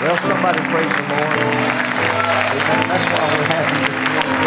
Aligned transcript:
Well, 0.00 0.16
somebody 0.16 0.60
praise 0.70 0.96
the 0.96 1.02
Lord. 1.02 1.67
Amen. 2.68 2.88
That's 2.88 3.06
why 3.06 3.24
we're 3.32 3.48
happy 3.48 3.80
this 3.80 4.00
morning. 4.12 4.44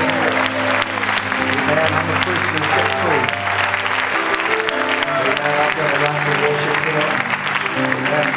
Amen. 1.41 1.89
I'm 1.91 2.05
a 2.05 2.17
Christian 2.21 2.63
set 2.69 2.89
free. 3.01 3.25
Amen. 5.09 5.57
I've 5.57 5.73
got 5.75 5.89
a 5.89 5.99
right 6.05 6.21
to 6.27 6.33
worship 6.45 6.77
Him. 6.85 7.09
Amen. 7.81 8.27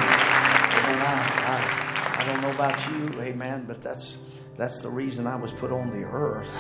Amen. 0.89 1.01
I, 1.05 1.29
I, 1.53 2.19
I 2.19 2.25
don't 2.25 2.41
know 2.41 2.53
about 2.53 2.79
you, 2.89 3.21
amen, 3.21 3.65
but 3.69 3.83
that's 3.83 4.19
that's 4.57 4.81
the 4.81 4.89
reason 4.89 5.27
I 5.27 5.37
was 5.37 5.53
put 5.53 5.71
on 5.71 5.91
the 5.91 6.05
earth 6.05 6.51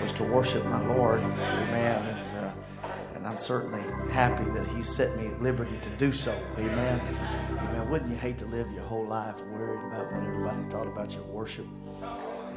was 0.00 0.12
to 0.12 0.24
worship 0.24 0.64
my 0.64 0.80
Lord. 0.86 1.20
Amen. 1.20 2.02
And 2.02 2.34
uh, 2.34 2.52
and 3.14 3.26
I'm 3.26 3.38
certainly 3.38 3.82
happy 4.10 4.44
that 4.52 4.66
He 4.68 4.82
set 4.82 5.14
me 5.16 5.26
at 5.26 5.42
liberty 5.42 5.76
to 5.76 5.90
do 5.90 6.12
so. 6.12 6.32
Amen. 6.56 7.00
Amen. 7.58 7.90
Wouldn't 7.90 8.10
you 8.10 8.16
hate 8.16 8.38
to 8.38 8.46
live 8.46 8.70
your 8.72 8.84
whole 8.84 9.06
life 9.06 9.38
worried 9.52 9.84
about 9.86 10.10
what 10.12 10.22
everybody 10.22 10.62
thought 10.70 10.86
about 10.86 11.14
your 11.14 11.24
worship? 11.24 11.66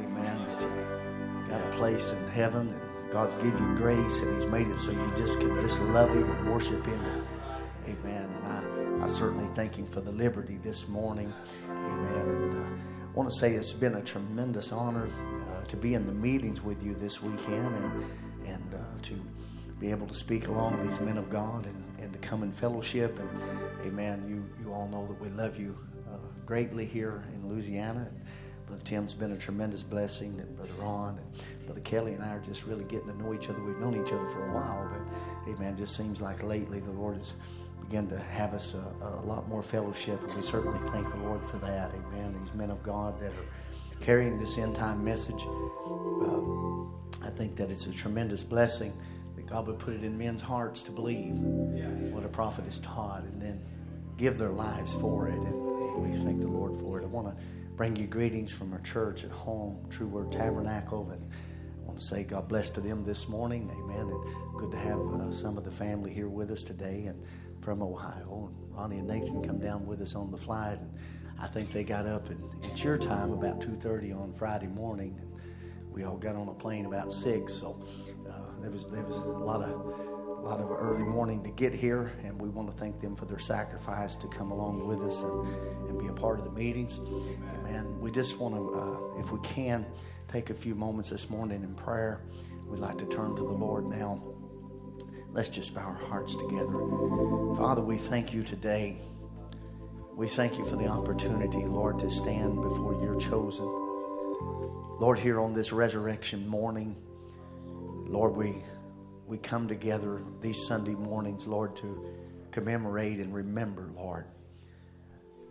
Amen. 0.00 0.46
That 0.46 0.60
you 0.62 1.48
got 1.48 1.60
a 1.60 1.76
place 1.76 2.12
in 2.12 2.28
heaven 2.28 2.68
and 2.68 3.12
God's 3.12 3.34
give 3.36 3.58
you 3.58 3.74
grace 3.76 4.22
and 4.22 4.34
He's 4.34 4.46
made 4.46 4.68
it 4.68 4.78
so 4.78 4.90
you 4.90 5.12
just 5.16 5.40
can 5.40 5.56
just 5.58 5.80
love 5.80 6.10
Him 6.10 6.30
and 6.30 6.52
worship 6.52 6.84
Him. 6.84 7.00
Amen. 7.86 8.30
And 8.44 9.00
I, 9.00 9.04
I 9.04 9.06
certainly 9.06 9.48
thank 9.54 9.76
Him 9.76 9.86
for 9.86 10.00
the 10.00 10.12
liberty 10.12 10.58
this 10.62 10.88
morning. 10.88 11.32
Amen. 11.68 12.28
And 12.28 12.54
uh, 12.54 13.08
I 13.08 13.10
want 13.14 13.30
to 13.30 13.36
say 13.36 13.54
it's 13.54 13.72
been 13.72 13.94
a 13.94 14.02
tremendous 14.02 14.72
honor 14.72 15.08
uh, 15.48 15.64
to 15.64 15.76
be 15.76 15.94
in 15.94 16.06
the 16.06 16.12
meetings 16.12 16.62
with 16.62 16.82
you 16.82 16.94
this 16.94 17.22
weekend 17.22 17.74
and 17.74 18.04
and 18.46 18.74
uh, 18.74 18.78
to 19.02 19.14
be 19.80 19.90
able 19.90 20.06
to 20.06 20.14
speak 20.14 20.48
along 20.48 20.78
with 20.78 20.86
these 20.86 21.00
men 21.00 21.18
of 21.18 21.30
God 21.30 21.66
and, 21.66 21.84
and 22.00 22.12
to 22.12 22.18
come 22.18 22.42
in 22.42 22.50
fellowship. 22.50 23.18
And 23.18 23.28
amen, 23.86 24.24
you, 24.28 24.64
you 24.64 24.72
all 24.72 24.88
know 24.88 25.06
that 25.06 25.20
we 25.20 25.28
love 25.28 25.58
you 25.58 25.78
uh, 26.08 26.16
greatly 26.46 26.84
here 26.84 27.22
in 27.34 27.48
Louisiana. 27.48 28.08
And 28.10 28.20
Brother 28.68 28.82
Tim's 28.84 29.14
been 29.14 29.32
a 29.32 29.36
tremendous 29.38 29.82
blessing, 29.82 30.38
and 30.38 30.54
Brother 30.54 30.74
Ron 30.78 31.18
and 31.18 31.64
Brother 31.64 31.80
Kelly 31.80 32.12
and 32.12 32.22
I 32.22 32.34
are 32.34 32.40
just 32.40 32.66
really 32.66 32.84
getting 32.84 33.08
to 33.08 33.16
know 33.16 33.32
each 33.32 33.48
other. 33.48 33.60
We've 33.60 33.78
known 33.78 33.94
each 33.94 34.12
other 34.12 34.28
for 34.28 34.46
a 34.46 34.54
while, 34.54 34.90
but 34.92 35.50
amen, 35.50 35.76
just 35.76 35.96
seems 35.96 36.20
like 36.20 36.42
lately 36.42 36.80
the 36.80 36.90
Lord 36.90 37.16
has 37.16 37.32
begun 37.80 38.06
to 38.08 38.18
have 38.18 38.52
us 38.52 38.74
a, 38.74 39.06
a 39.06 39.24
lot 39.24 39.48
more 39.48 39.62
fellowship, 39.62 40.22
and 40.22 40.34
we 40.34 40.42
certainly 40.42 40.78
thank 40.90 41.08
the 41.08 41.16
Lord 41.16 41.44
for 41.44 41.56
that. 41.58 41.92
Amen. 41.94 42.38
These 42.38 42.52
men 42.52 42.70
of 42.70 42.82
God 42.82 43.18
that 43.20 43.32
are 43.32 44.00
carrying 44.00 44.38
this 44.38 44.58
end 44.58 44.76
time 44.76 45.02
message. 45.02 45.42
Um, 45.42 46.92
I 47.24 47.30
think 47.30 47.56
that 47.56 47.70
it's 47.70 47.86
a 47.86 47.92
tremendous 47.92 48.44
blessing 48.44 48.92
that 49.36 49.46
God 49.46 49.66
would 49.66 49.78
put 49.78 49.94
it 49.94 50.04
in 50.04 50.18
men's 50.18 50.42
hearts 50.42 50.82
to 50.82 50.90
believe 50.90 51.32
what 52.12 52.22
a 52.22 52.28
prophet 52.28 52.66
is 52.66 52.80
taught 52.80 53.22
and 53.22 53.40
then 53.40 53.64
give 54.18 54.36
their 54.36 54.50
lives 54.50 54.92
for 54.92 55.28
it. 55.28 55.38
And 55.38 55.96
we 55.96 56.16
thank 56.18 56.40
the 56.40 56.48
Lord 56.48 56.76
for 56.76 57.00
it. 57.00 57.04
I 57.04 57.06
want 57.06 57.28
to 57.28 57.42
bring 57.78 57.94
you 57.94 58.08
greetings 58.08 58.50
from 58.50 58.72
our 58.72 58.80
church 58.80 59.22
at 59.22 59.30
home, 59.30 59.86
True 59.88 60.08
Word 60.08 60.32
Tabernacle. 60.32 61.12
And 61.12 61.22
I 61.22 61.86
want 61.86 62.00
to 62.00 62.04
say 62.04 62.24
God 62.24 62.48
bless 62.48 62.70
to 62.70 62.80
them 62.80 63.04
this 63.04 63.28
morning. 63.28 63.70
Amen. 63.70 64.00
And 64.00 64.58
good 64.58 64.72
to 64.72 64.76
have 64.76 64.98
uh, 64.98 65.30
some 65.30 65.56
of 65.56 65.62
the 65.62 65.70
family 65.70 66.12
here 66.12 66.28
with 66.28 66.50
us 66.50 66.64
today 66.64 67.04
and 67.04 67.22
from 67.60 67.80
Ohio. 67.80 68.50
And 68.50 68.76
Ronnie 68.76 68.98
and 68.98 69.06
Nathan 69.06 69.44
come 69.44 69.60
down 69.60 69.86
with 69.86 70.00
us 70.00 70.16
on 70.16 70.32
the 70.32 70.36
flight. 70.36 70.80
And 70.80 70.92
I 71.40 71.46
think 71.46 71.70
they 71.70 71.84
got 71.84 72.04
up 72.04 72.30
and 72.30 72.42
it's 72.64 72.82
your 72.82 72.98
time 72.98 73.30
about 73.30 73.60
2.30 73.60 74.20
on 74.20 74.32
Friday 74.32 74.66
morning. 74.66 75.16
And 75.20 75.92
we 75.92 76.02
all 76.02 76.16
got 76.16 76.34
on 76.34 76.48
a 76.48 76.54
plane 76.54 76.84
about 76.84 77.12
6. 77.12 77.54
So 77.54 77.80
uh, 78.28 78.60
there 78.60 78.72
was 78.72 78.90
there 78.90 79.04
was 79.04 79.18
a 79.18 79.22
lot 79.22 79.62
of 79.62 80.07
a 80.38 80.40
lot 80.40 80.60
of 80.60 80.70
early 80.70 81.02
morning 81.02 81.42
to 81.42 81.50
get 81.50 81.74
here, 81.74 82.12
and 82.24 82.40
we 82.40 82.48
want 82.48 82.70
to 82.70 82.76
thank 82.76 83.00
them 83.00 83.16
for 83.16 83.24
their 83.24 83.38
sacrifice 83.38 84.14
to 84.14 84.28
come 84.28 84.52
along 84.52 84.86
with 84.86 85.02
us 85.02 85.24
and, 85.24 85.88
and 85.88 85.98
be 85.98 86.06
a 86.06 86.12
part 86.12 86.38
of 86.38 86.44
the 86.44 86.52
meetings. 86.52 87.00
Amen. 87.58 87.98
We 88.00 88.12
just 88.12 88.38
want 88.38 88.54
to, 88.54 88.74
uh, 88.74 89.20
if 89.20 89.32
we 89.32 89.40
can, 89.40 89.84
take 90.28 90.50
a 90.50 90.54
few 90.54 90.74
moments 90.74 91.10
this 91.10 91.28
morning 91.28 91.62
in 91.62 91.74
prayer. 91.74 92.20
We'd 92.66 92.80
like 92.80 92.98
to 92.98 93.06
turn 93.06 93.34
to 93.36 93.42
the 93.42 93.48
Lord 93.48 93.86
now. 93.86 94.22
Let's 95.32 95.48
just 95.48 95.74
bow 95.74 95.82
our 95.82 95.94
hearts 95.94 96.36
together. 96.36 96.72
Father, 97.56 97.82
we 97.82 97.96
thank 97.96 98.32
you 98.32 98.42
today. 98.42 99.00
We 100.14 100.28
thank 100.28 100.58
you 100.58 100.64
for 100.64 100.76
the 100.76 100.86
opportunity, 100.86 101.64
Lord, 101.64 101.98
to 102.00 102.10
stand 102.10 102.62
before 102.62 103.00
your 103.02 103.18
chosen. 103.18 103.66
Lord, 105.00 105.18
here 105.18 105.40
on 105.40 105.54
this 105.54 105.72
resurrection 105.72 106.46
morning, 106.46 106.96
Lord, 108.06 108.34
we 108.34 108.62
we 109.28 109.36
come 109.36 109.68
together 109.68 110.22
these 110.40 110.66
Sunday 110.66 110.94
mornings, 110.94 111.46
Lord, 111.46 111.76
to 111.76 112.06
commemorate 112.50 113.18
and 113.18 113.32
remember, 113.32 113.90
Lord, 113.94 114.24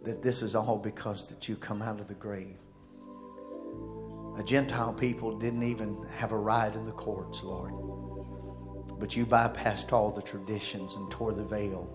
that 0.04 0.24
this 0.24 0.42
is 0.42 0.56
all 0.56 0.78
because 0.78 1.28
that 1.30 1.48
you 1.48 1.56
come 1.56 1.84
out 1.84 2.00
of 2.00 2.08
the 2.08 2.16
grave. 2.16 2.58
A 4.38 4.44
Gentile 4.44 4.94
people 4.94 5.38
didn't 5.38 5.62
even 5.62 6.04
have 6.16 6.32
a 6.32 6.38
right 6.38 6.76
in 6.76 6.88
the 6.88 6.92
courts, 6.92 7.44
Lord. 7.44 7.74
But 9.00 9.16
you 9.16 9.28
bypassed 9.28 9.94
all 9.94 10.10
the 10.10 10.24
traditions 10.24 10.96
and 10.96 11.10
tore 11.12 11.34
the 11.34 11.44
veil 11.44 11.88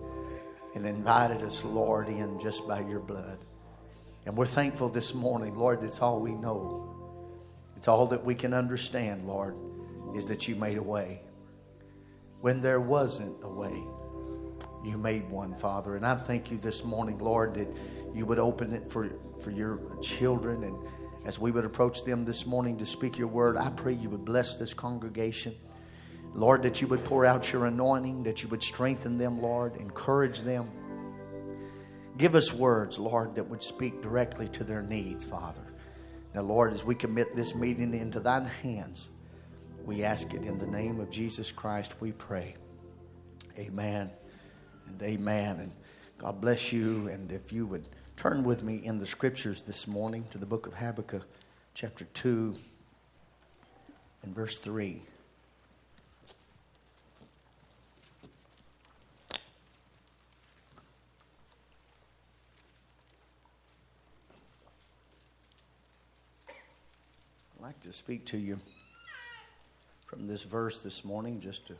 and 0.75 0.85
invited 0.85 1.41
us, 1.41 1.65
Lord, 1.65 2.07
in 2.07 2.39
just 2.39 2.65
by 2.65 2.79
your 2.79 2.99
blood. 3.01 3.39
And 4.25 4.37
we're 4.37 4.45
thankful 4.45 4.87
this 4.87 5.13
morning, 5.13 5.55
Lord, 5.57 5.81
that's 5.81 6.01
all 6.01 6.21
we 6.21 6.33
know. 6.33 6.89
It's 7.75 7.89
all 7.89 8.07
that 8.07 8.23
we 8.23 8.35
can 8.35 8.53
understand, 8.53 9.27
Lord, 9.27 9.57
is 10.15 10.25
that 10.27 10.47
you 10.47 10.55
made 10.55 10.77
a 10.77 10.83
way. 10.83 11.19
When 12.43 12.61
there 12.61 12.81
wasn't 12.81 13.37
a 13.41 13.47
way, 13.47 13.85
you 14.83 14.97
made 14.97 15.29
one, 15.29 15.55
Father. 15.55 15.95
And 15.95 16.05
I 16.05 16.15
thank 16.15 16.51
you 16.51 16.57
this 16.57 16.83
morning, 16.83 17.17
Lord, 17.19 17.53
that 17.53 17.73
you 18.13 18.25
would 18.25 18.37
open 18.37 18.73
it 18.73 18.85
for, 18.85 19.09
for 19.39 19.49
your 19.49 19.79
children. 20.01 20.65
And 20.65 20.77
as 21.25 21.39
we 21.39 21.51
would 21.51 21.63
approach 21.63 22.03
them 22.03 22.25
this 22.25 22.45
morning 22.45 22.75
to 22.79 22.85
speak 22.85 23.17
your 23.17 23.29
word, 23.29 23.55
I 23.55 23.69
pray 23.69 23.93
you 23.93 24.09
would 24.09 24.25
bless 24.25 24.57
this 24.57 24.73
congregation. 24.73 25.55
Lord, 26.33 26.63
that 26.63 26.81
you 26.81 26.87
would 26.87 27.05
pour 27.05 27.25
out 27.25 27.53
your 27.53 27.65
anointing, 27.65 28.23
that 28.23 28.43
you 28.43 28.49
would 28.49 28.61
strengthen 28.61 29.17
them, 29.17 29.41
Lord, 29.41 29.77
encourage 29.77 30.41
them. 30.41 30.69
Give 32.17 32.35
us 32.35 32.51
words, 32.53 32.99
Lord, 32.99 33.35
that 33.35 33.49
would 33.49 33.63
speak 33.63 34.01
directly 34.01 34.49
to 34.49 34.65
their 34.65 34.81
needs, 34.81 35.23
Father. 35.23 35.63
Now, 36.35 36.41
Lord, 36.41 36.73
as 36.73 36.83
we 36.83 36.93
commit 36.93 37.37
this 37.37 37.55
meeting 37.55 37.93
into 37.93 38.19
thine 38.19 38.43
hands, 38.43 39.07
we 39.83 40.03
ask 40.03 40.33
it 40.33 40.43
in 40.43 40.57
the 40.57 40.67
name 40.67 40.99
of 40.99 41.09
Jesus 41.09 41.51
Christ, 41.51 41.95
we 41.99 42.13
pray. 42.13 42.55
Amen 43.57 44.09
and 44.87 45.01
amen. 45.01 45.59
And 45.59 45.71
God 46.17 46.39
bless 46.39 46.71
you. 46.71 47.09
And 47.09 47.31
if 47.31 47.51
you 47.51 47.65
would 47.65 47.85
turn 48.15 48.43
with 48.43 48.63
me 48.63 48.77
in 48.83 48.99
the 48.99 49.05
scriptures 49.05 49.61
this 49.61 49.87
morning 49.87 50.25
to 50.31 50.37
the 50.37 50.45
book 50.45 50.67
of 50.67 50.73
Habakkuk, 50.73 51.27
chapter 51.73 52.05
2, 52.13 52.55
and 54.23 54.33
verse 54.33 54.57
3. 54.57 55.01
I'd 66.49 67.61
like 67.61 67.79
to 67.81 67.91
speak 67.91 68.25
to 68.27 68.37
you 68.37 68.59
from 70.13 70.27
this 70.27 70.43
verse 70.43 70.83
this 70.83 71.03
morning 71.03 71.39
just 71.39 71.65
to 71.65 71.73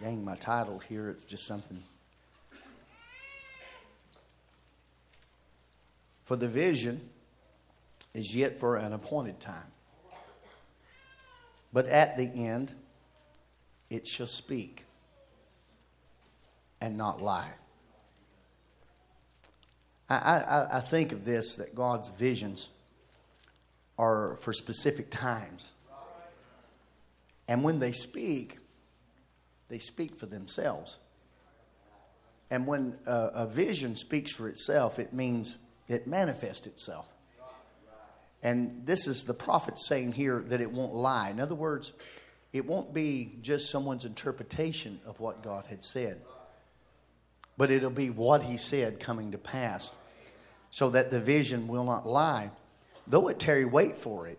gain 0.00 0.24
my 0.24 0.34
title 0.36 0.78
here. 0.78 1.10
It's 1.10 1.26
just 1.26 1.46
something. 1.46 1.82
For 6.24 6.34
the 6.36 6.48
vision 6.48 7.10
is 8.14 8.34
yet 8.34 8.58
for 8.58 8.76
an 8.76 8.94
appointed 8.94 9.38
time, 9.38 9.66
but 11.74 11.84
at 11.86 12.16
the 12.16 12.24
end 12.24 12.72
it 13.90 14.06
shall 14.06 14.26
speak 14.26 14.84
and 16.80 16.96
not 16.96 17.20
lie. 17.20 17.52
I, 20.08 20.16
I, 20.16 20.76
I 20.78 20.80
think 20.80 21.12
of 21.12 21.26
this 21.26 21.56
that 21.56 21.74
God's 21.74 22.08
visions 22.08 22.70
are 23.98 24.36
for 24.36 24.54
specific 24.54 25.10
times. 25.10 25.72
And 27.52 27.62
when 27.62 27.80
they 27.80 27.92
speak, 27.92 28.56
they 29.68 29.78
speak 29.78 30.16
for 30.16 30.24
themselves. 30.24 30.96
And 32.50 32.66
when 32.66 32.96
a, 33.06 33.30
a, 33.34 33.46
vision 33.46 33.94
speaks 33.94 34.32
for 34.32 34.48
itself, 34.48 34.98
it 34.98 35.12
means 35.12 35.58
it 35.86 36.06
manifests 36.06 36.66
itself. 36.66 37.06
And 38.42 38.86
this 38.86 39.06
is 39.06 39.24
the 39.24 39.34
prophet 39.34 39.78
saying 39.78 40.12
here 40.12 40.42
that 40.46 40.62
it 40.62 40.72
won't 40.72 40.94
lie. 40.94 41.28
In 41.28 41.40
other 41.40 41.54
words, 41.54 41.92
it 42.54 42.64
won't 42.64 42.94
be 42.94 43.36
just 43.42 43.70
someone's 43.70 44.06
interpretation 44.06 44.98
of 45.04 45.20
what 45.20 45.42
God 45.42 45.66
had 45.66 45.84
said, 45.84 46.22
but 47.58 47.70
it'll 47.70 47.90
be 47.90 48.08
what 48.08 48.44
he 48.44 48.56
said 48.56 48.98
coming 48.98 49.32
to 49.32 49.38
pass, 49.38 49.92
so 50.70 50.88
that 50.88 51.10
the 51.10 51.20
vision 51.20 51.68
will 51.68 51.84
not 51.84 52.06
lie. 52.06 52.50
Though 53.06 53.28
it 53.28 53.38
tarry, 53.38 53.66
wait 53.66 53.98
for 53.98 54.26
it, 54.26 54.38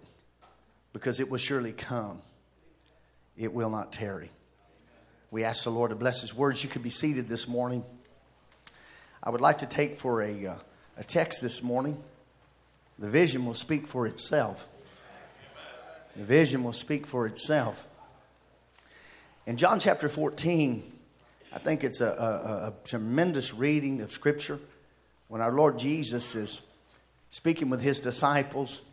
because 0.94 1.19
it 1.19 1.30
will 1.30 1.38
surely 1.38 1.74
come. 1.74 2.24
It 3.38 3.53
will 3.53 3.69
not 3.69 3.91
tarry. 3.91 4.30
We 5.31 5.44
ask 5.44 5.63
the 5.63 5.71
Lord 5.71 5.89
to 5.89 5.95
bless 5.95 6.21
His 6.21 6.33
words. 6.33 6.63
You 6.63 6.69
could 6.69 6.83
be 6.83 6.89
seated 6.89 7.27
this 7.27 7.47
morning. 7.47 7.83
I 9.24 9.30
would 9.30 9.41
like 9.41 9.59
to 9.59 9.65
take 9.65 9.95
for 9.95 10.21
a, 10.21 10.47
uh, 10.47 10.56
a 10.97 11.03
text 11.03 11.41
this 11.41 11.63
morning. 11.63 12.01
The 13.00 13.09
vision 13.09 13.45
will 13.45 13.53
speak 13.53 13.88
for 13.88 14.06
itself. 14.06 14.68
The 16.15 16.24
vision 16.24 16.63
will 16.63 16.74
speak 16.74 17.07
for 17.07 17.25
itself. 17.25 17.88
In 19.47 19.57
John 19.57 19.79
chapter 19.79 20.07
14, 20.07 20.91
I 21.51 21.59
think 21.59 21.83
it's 21.83 22.01
a, 22.01 22.07
a, 22.07 22.68
a 22.68 22.74
tremendous 22.83 23.53
reading 23.53 24.01
of 24.01 24.12
Scripture 24.12 24.59
when 25.27 25.41
our 25.41 25.51
Lord 25.51 25.79
Jesus 25.79 26.36
is 26.36 26.62
speaking 27.31 27.69
with 27.71 27.81
his 27.81 28.00
disciples, 28.00 28.83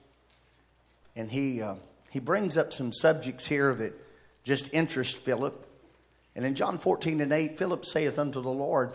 and 1.14 1.30
he, 1.30 1.60
uh, 1.60 1.74
he 2.10 2.18
brings 2.18 2.56
up 2.56 2.72
some 2.72 2.92
subjects 2.92 3.46
here 3.46 3.74
that 3.74 3.92
just 4.50 4.74
interest 4.74 5.16
Philip. 5.18 5.64
And 6.34 6.44
in 6.44 6.56
John 6.56 6.78
14 6.78 7.20
and 7.20 7.32
8, 7.32 7.56
Philip 7.56 7.84
saith 7.84 8.18
unto 8.18 8.42
the 8.42 8.50
Lord, 8.50 8.94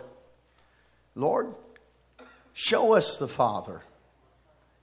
Lord, 1.14 1.54
show 2.52 2.92
us 2.92 3.16
the 3.16 3.26
Father, 3.26 3.80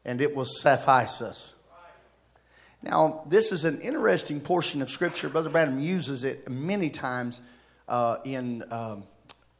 and 0.03 0.19
it 0.19 0.35
will 0.35 0.47
suffice 0.47 1.21
us. 1.21 1.53
Now, 2.81 3.21
this 3.27 3.51
is 3.51 3.65
an 3.65 3.81
interesting 3.81 4.41
portion 4.41 4.81
of 4.81 4.89
Scripture. 4.89 5.29
Brother 5.29 5.51
Branham 5.51 5.79
uses 5.79 6.23
it 6.23 6.49
many 6.49 6.89
times 6.89 7.39
uh, 7.87 8.17
in, 8.25 8.63
um, 8.71 9.03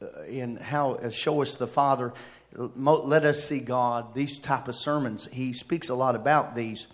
uh, 0.02 0.24
in 0.28 0.56
how 0.56 0.94
uh, 0.94 1.10
show 1.10 1.42
us 1.42 1.54
the 1.54 1.68
Father, 1.68 2.12
let 2.56 3.24
us 3.24 3.44
see 3.44 3.60
God, 3.60 4.16
these 4.16 4.40
type 4.40 4.66
of 4.66 4.74
sermons. 4.74 5.26
He 5.26 5.52
speaks 5.52 5.90
a 5.90 5.94
lot 5.94 6.16
about 6.16 6.56
these. 6.56 6.88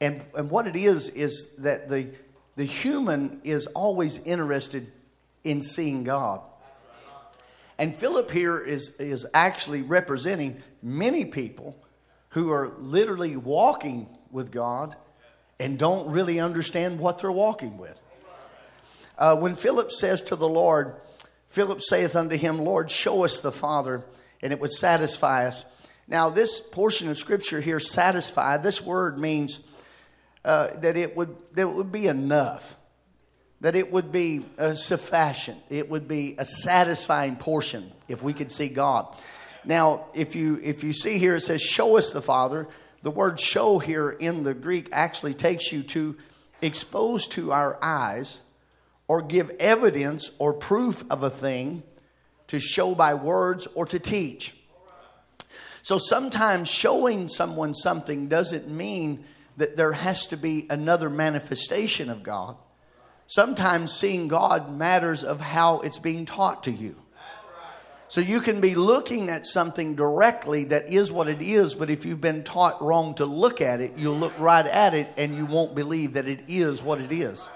And, 0.00 0.22
and 0.34 0.50
what 0.50 0.66
it 0.66 0.74
is, 0.74 1.10
is 1.10 1.54
that 1.58 1.88
the, 1.88 2.10
the 2.56 2.64
human 2.64 3.40
is 3.44 3.66
always 3.68 4.18
interested 4.18 4.90
in 5.44 5.62
seeing 5.62 6.04
God. 6.04 6.40
And 7.78 7.94
Philip 7.94 8.30
here 8.30 8.58
is, 8.58 8.90
is 8.98 9.26
actually 9.34 9.82
representing 9.82 10.62
many 10.82 11.26
people 11.26 11.76
who 12.30 12.50
are 12.50 12.72
literally 12.78 13.36
walking 13.36 14.08
with 14.30 14.50
God 14.50 14.96
and 15.60 15.78
don't 15.78 16.10
really 16.10 16.40
understand 16.40 16.98
what 16.98 17.18
they're 17.18 17.30
walking 17.32 17.78
with. 17.78 18.00
Uh, 19.18 19.36
when 19.36 19.54
Philip 19.54 19.90
says 19.92 20.22
to 20.22 20.36
the 20.36 20.48
Lord, 20.48 20.96
Philip 21.46 21.80
saith 21.80 22.16
unto 22.16 22.36
him, 22.36 22.58
Lord, 22.58 22.90
show 22.90 23.24
us 23.24 23.40
the 23.40 23.52
Father, 23.52 24.04
and 24.42 24.52
it 24.52 24.60
would 24.60 24.72
satisfy 24.72 25.46
us. 25.46 25.64
Now, 26.08 26.28
this 26.28 26.60
portion 26.60 27.08
of 27.08 27.16
Scripture 27.16 27.60
here, 27.60 27.80
satisfy, 27.80 28.58
this 28.58 28.82
word 28.82 29.18
means 29.18 29.60
uh, 30.46 30.68
that, 30.78 30.96
it 30.96 31.16
would, 31.16 31.36
that 31.54 31.62
it 31.62 31.74
would 31.74 31.90
be 31.90 32.06
enough, 32.06 32.76
that 33.60 33.74
it 33.74 33.90
would 33.90 34.12
be 34.12 34.46
uh, 34.58 34.74
sufficient, 34.74 35.58
it 35.68 35.90
would 35.90 36.06
be 36.06 36.36
a 36.38 36.44
satisfying 36.44 37.34
portion 37.34 37.90
if 38.06 38.22
we 38.22 38.32
could 38.32 38.50
see 38.50 38.68
God. 38.68 39.08
Now, 39.64 40.06
if 40.14 40.36
you, 40.36 40.60
if 40.62 40.84
you 40.84 40.92
see 40.92 41.18
here, 41.18 41.34
it 41.34 41.40
says, 41.40 41.60
Show 41.60 41.98
us 41.98 42.12
the 42.12 42.22
Father. 42.22 42.68
The 43.02 43.10
word 43.10 43.40
show 43.40 43.80
here 43.80 44.10
in 44.10 44.44
the 44.44 44.54
Greek 44.54 44.88
actually 44.92 45.34
takes 45.34 45.72
you 45.72 45.82
to 45.82 46.16
expose 46.62 47.26
to 47.28 47.52
our 47.52 47.76
eyes 47.82 48.40
or 49.08 49.22
give 49.22 49.50
evidence 49.58 50.30
or 50.38 50.52
proof 50.52 51.04
of 51.10 51.24
a 51.24 51.30
thing 51.30 51.82
to 52.46 52.60
show 52.60 52.94
by 52.94 53.14
words 53.14 53.66
or 53.74 53.86
to 53.86 53.98
teach. 53.98 54.54
So 55.82 55.98
sometimes 55.98 56.68
showing 56.68 57.28
someone 57.28 57.74
something 57.74 58.28
doesn't 58.28 58.68
mean 58.68 59.24
that 59.56 59.76
there 59.76 59.92
has 59.92 60.26
to 60.28 60.36
be 60.36 60.66
another 60.70 61.10
manifestation 61.10 62.10
of 62.10 62.22
God. 62.22 62.56
Sometimes 63.26 63.92
seeing 63.92 64.28
God 64.28 64.72
matters 64.72 65.24
of 65.24 65.40
how 65.40 65.80
it's 65.80 65.98
being 65.98 66.26
taught 66.26 66.64
to 66.64 66.70
you. 66.70 66.96
So 68.08 68.20
you 68.20 68.40
can 68.40 68.60
be 68.60 68.76
looking 68.76 69.30
at 69.30 69.44
something 69.44 69.96
directly 69.96 70.64
that 70.64 70.92
is 70.92 71.10
what 71.10 71.28
it 71.28 71.42
is, 71.42 71.74
but 71.74 71.90
if 71.90 72.06
you've 72.06 72.20
been 72.20 72.44
taught 72.44 72.80
wrong 72.80 73.14
to 73.16 73.26
look 73.26 73.60
at 73.60 73.80
it, 73.80 73.94
you'll 73.96 74.16
look 74.16 74.38
right 74.38 74.66
at 74.66 74.94
it 74.94 75.12
and 75.16 75.36
you 75.36 75.44
won't 75.44 75.74
believe 75.74 76.12
that 76.12 76.28
it 76.28 76.44
is 76.46 76.82
what 76.82 77.00
it 77.00 77.10
is. 77.10 77.48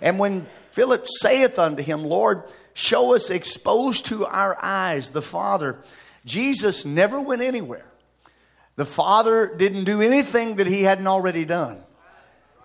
And 0.00 0.20
when 0.20 0.46
Philip 0.70 1.06
saith 1.08 1.58
unto 1.58 1.82
him, 1.82 2.04
Lord, 2.04 2.44
show 2.74 3.14
us 3.16 3.28
exposed 3.28 4.06
to 4.06 4.24
our 4.26 4.56
eyes 4.62 5.10
the 5.10 5.22
Father, 5.22 5.80
Jesus 6.24 6.84
never 6.84 7.20
went 7.20 7.42
anywhere. 7.42 7.85
The 8.76 8.84
Father 8.84 9.54
didn't 9.56 9.84
do 9.84 10.02
anything 10.02 10.56
that 10.56 10.66
he 10.66 10.82
hadn't 10.82 11.06
already 11.06 11.44
done. 11.44 11.82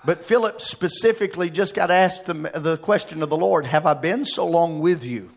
But 0.04 0.26
Philip 0.26 0.60
specifically 0.60 1.50
just 1.50 1.76
got 1.76 1.92
asked 1.92 2.26
the, 2.26 2.34
the 2.34 2.78
question 2.78 3.24
of 3.24 3.30
the 3.30 3.38
Lord 3.38 3.66
Have 3.66 3.86
I 3.86 3.94
been 3.94 4.26
so 4.26 4.48
long 4.48 4.80
with 4.80 5.06
you, 5.06 5.32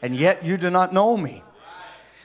and 0.00 0.16
yet 0.16 0.44
you 0.44 0.56
do 0.56 0.70
not 0.70 0.92
know 0.92 1.16
me? 1.16 1.42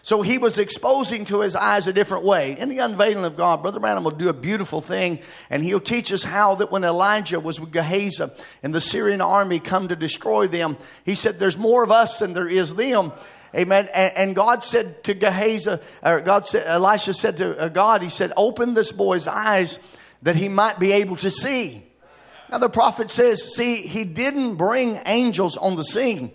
So 0.04 0.22
he 0.22 0.38
was 0.38 0.60
exposing 0.60 1.26
to 1.26 1.42
his 1.42 1.56
eyes 1.56 1.88
a 1.88 1.94
different 1.94 2.24
way. 2.24 2.56
In 2.60 2.70
the 2.70 2.78
unveiling 2.78 3.26
of 3.26 3.36
God, 3.36 3.64
Brother 3.64 3.80
Branham 3.80 4.04
will 4.04 4.12
do 4.12 4.30
a 4.30 4.34
beautiful 4.34 4.80
thing, 4.80 5.18
and 5.50 5.64
he'll 5.64 5.80
teach 5.80 6.14
us 6.14 6.24
how 6.24 6.54
that 6.56 6.72
when 6.72 6.84
Elijah 6.84 7.40
was 7.40 7.60
with 7.60 7.72
Gehazi 7.72 8.26
and 8.62 8.74
the 8.74 8.80
Syrian 8.80 9.20
army 9.20 9.58
come 9.58 9.88
to 9.88 9.96
destroy 9.96 10.46
them, 10.46 10.78
he 11.06 11.16
said, 11.16 11.40
There's 11.40 11.58
more 11.58 11.84
of 11.84 11.90
us 11.90 12.20
than 12.20 12.34
there 12.34 12.48
is 12.48 12.76
them. 12.76 13.14
Amen. 13.56 13.88
And, 13.94 14.36
God 14.36 14.64
said 14.64 15.04
to 15.06 15.14
Gehazi, 15.14 15.78
or 16.04 16.20
God 16.20 16.46
said, 16.46 16.68
Elisha 16.68 17.14
said 17.14 17.38
to 17.38 17.58
uh, 17.58 17.70
God, 17.70 18.04
He 18.04 18.10
said, 18.10 18.34
Open 18.36 18.74
this 18.74 18.92
boy's 18.92 19.28
eyes 19.28 19.80
that 20.24 20.36
he 20.36 20.50
might 20.50 20.78
be 20.80 20.92
able 20.92 21.16
to 21.18 21.32
see. 21.32 21.84
Now 22.52 22.58
the 22.58 22.70
prophet 22.70 23.10
says, 23.10 23.56
See, 23.56 23.78
he 23.78 24.04
didn't 24.04 24.56
bring 24.56 25.00
angels 25.06 25.56
on 25.56 25.78
the 25.78 25.84
scene. 25.84 26.32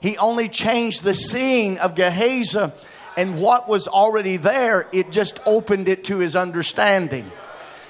He 0.00 0.18
only 0.18 0.48
changed 0.48 1.02
the 1.02 1.14
seeing 1.14 1.78
of 1.78 1.94
Gehazi, 1.94 2.72
and 3.16 3.40
what 3.40 3.68
was 3.68 3.86
already 3.88 4.36
there, 4.36 4.88
it 4.92 5.12
just 5.12 5.40
opened 5.46 5.88
it 5.88 6.04
to 6.04 6.18
his 6.18 6.36
understanding. 6.36 7.30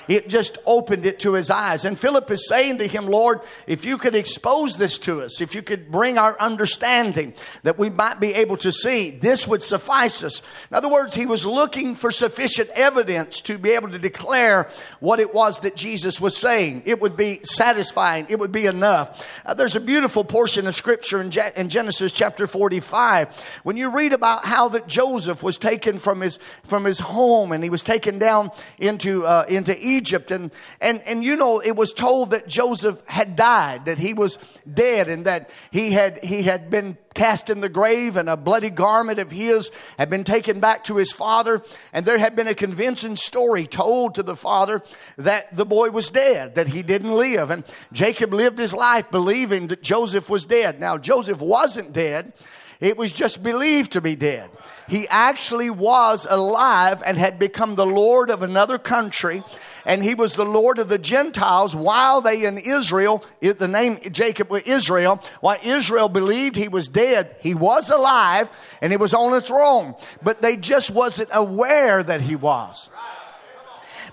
It 0.08 0.28
just 0.28 0.58
opened 0.66 1.06
it 1.06 1.20
to 1.20 1.34
his 1.34 1.50
eyes. 1.50 1.84
And 1.84 1.98
Philip 1.98 2.30
is 2.30 2.48
saying 2.48 2.78
to 2.78 2.86
him, 2.86 3.06
Lord, 3.06 3.40
if 3.66 3.84
you 3.84 3.98
could 3.98 4.14
expose 4.14 4.76
this 4.76 4.98
to 5.00 5.20
us, 5.20 5.40
if 5.40 5.54
you 5.54 5.62
could 5.62 5.90
bring 5.90 6.18
our 6.18 6.38
understanding 6.40 7.34
that 7.62 7.78
we 7.78 7.90
might 7.90 8.20
be 8.20 8.34
able 8.34 8.56
to 8.58 8.72
see, 8.72 9.10
this 9.10 9.46
would 9.46 9.62
suffice 9.62 10.22
us. 10.22 10.42
In 10.70 10.76
other 10.76 10.90
words, 10.90 11.14
he 11.14 11.26
was 11.26 11.46
looking 11.46 11.94
for 11.94 12.10
sufficient 12.10 12.70
evidence 12.70 13.40
to 13.42 13.58
be 13.58 13.70
able 13.70 13.88
to 13.90 13.98
declare 13.98 14.68
what 15.00 15.20
it 15.20 15.32
was 15.32 15.60
that 15.60 15.76
Jesus 15.76 16.20
was 16.20 16.36
saying. 16.36 16.82
It 16.86 17.00
would 17.00 17.16
be 17.16 17.40
satisfying, 17.42 18.26
it 18.28 18.38
would 18.38 18.52
be 18.52 18.66
enough. 18.66 19.42
Uh, 19.46 19.54
there's 19.54 19.76
a 19.76 19.80
beautiful 19.80 20.24
portion 20.24 20.66
of 20.66 20.74
scripture 20.74 21.20
in, 21.20 21.30
Je- 21.30 21.50
in 21.56 21.68
Genesis 21.68 22.12
chapter 22.12 22.46
45 22.46 23.28
when 23.62 23.76
you 23.76 23.94
read 23.94 24.12
about 24.12 24.44
how 24.44 24.68
that 24.70 24.86
Joseph 24.86 25.42
was 25.42 25.58
taken 25.58 25.98
from 25.98 26.20
his, 26.20 26.38
from 26.64 26.84
his 26.84 26.98
home 26.98 27.52
and 27.52 27.62
he 27.62 27.70
was 27.70 27.82
taken 27.82 28.18
down 28.18 28.50
into, 28.78 29.24
uh, 29.24 29.44
into 29.48 29.76
Egypt 29.80 29.99
Egypt. 30.00 30.30
And, 30.30 30.50
and, 30.80 31.02
and 31.06 31.22
you 31.22 31.36
know, 31.36 31.60
it 31.60 31.76
was 31.76 31.92
told 31.92 32.30
that 32.30 32.48
Joseph 32.48 33.02
had 33.06 33.36
died, 33.36 33.84
that 33.84 33.98
he 33.98 34.14
was 34.14 34.38
dead, 34.72 35.08
and 35.08 35.26
that 35.26 35.50
he 35.70 35.92
had, 35.92 36.18
he 36.24 36.42
had 36.42 36.70
been 36.70 36.96
cast 37.14 37.50
in 37.50 37.60
the 37.60 37.68
grave, 37.68 38.16
and 38.16 38.28
a 38.28 38.36
bloody 38.36 38.70
garment 38.70 39.18
of 39.18 39.30
his 39.30 39.70
had 39.98 40.08
been 40.08 40.24
taken 40.24 40.58
back 40.60 40.84
to 40.84 40.96
his 40.96 41.12
father. 41.12 41.62
And 41.92 42.06
there 42.06 42.18
had 42.18 42.34
been 42.34 42.48
a 42.48 42.54
convincing 42.54 43.16
story 43.16 43.66
told 43.66 44.14
to 44.14 44.22
the 44.22 44.36
father 44.36 44.82
that 45.18 45.54
the 45.54 45.66
boy 45.66 45.90
was 45.90 46.08
dead, 46.08 46.54
that 46.54 46.68
he 46.68 46.82
didn't 46.82 47.12
live. 47.12 47.50
And 47.50 47.64
Jacob 47.92 48.32
lived 48.32 48.58
his 48.58 48.72
life 48.72 49.10
believing 49.10 49.66
that 49.66 49.82
Joseph 49.82 50.30
was 50.30 50.46
dead. 50.46 50.80
Now, 50.80 50.96
Joseph 50.96 51.40
wasn't 51.40 51.92
dead. 51.92 52.32
It 52.80 52.96
was 52.96 53.12
just 53.12 53.42
believed 53.42 53.92
to 53.92 54.00
be 54.00 54.16
dead. 54.16 54.48
He 54.88 55.06
actually 55.08 55.70
was 55.70 56.26
alive 56.28 57.02
and 57.04 57.18
had 57.18 57.38
become 57.38 57.74
the 57.74 57.86
Lord 57.86 58.30
of 58.30 58.42
another 58.42 58.78
country 58.78 59.42
and 59.84 60.02
he 60.02 60.14
was 60.14 60.34
the 60.34 60.44
Lord 60.44 60.78
of 60.78 60.88
the 60.88 60.98
Gentiles 60.98 61.74
while 61.74 62.20
they 62.20 62.44
in 62.44 62.58
Israel, 62.58 63.24
the 63.40 63.68
name 63.68 63.98
Jacob 64.10 64.50
was 64.50 64.62
Israel, 64.62 65.22
while 65.40 65.58
Israel 65.62 66.08
believed 66.08 66.56
he 66.56 66.68
was 66.68 66.88
dead, 66.88 67.36
he 67.40 67.54
was 67.54 67.90
alive 67.90 68.50
and 68.80 68.92
he 68.92 68.96
was 68.96 69.14
on 69.14 69.32
the 69.32 69.40
throne, 69.40 69.94
but 70.22 70.42
they 70.42 70.56
just 70.56 70.90
wasn't 70.90 71.28
aware 71.32 72.02
that 72.02 72.20
he 72.20 72.36
was. 72.36 72.90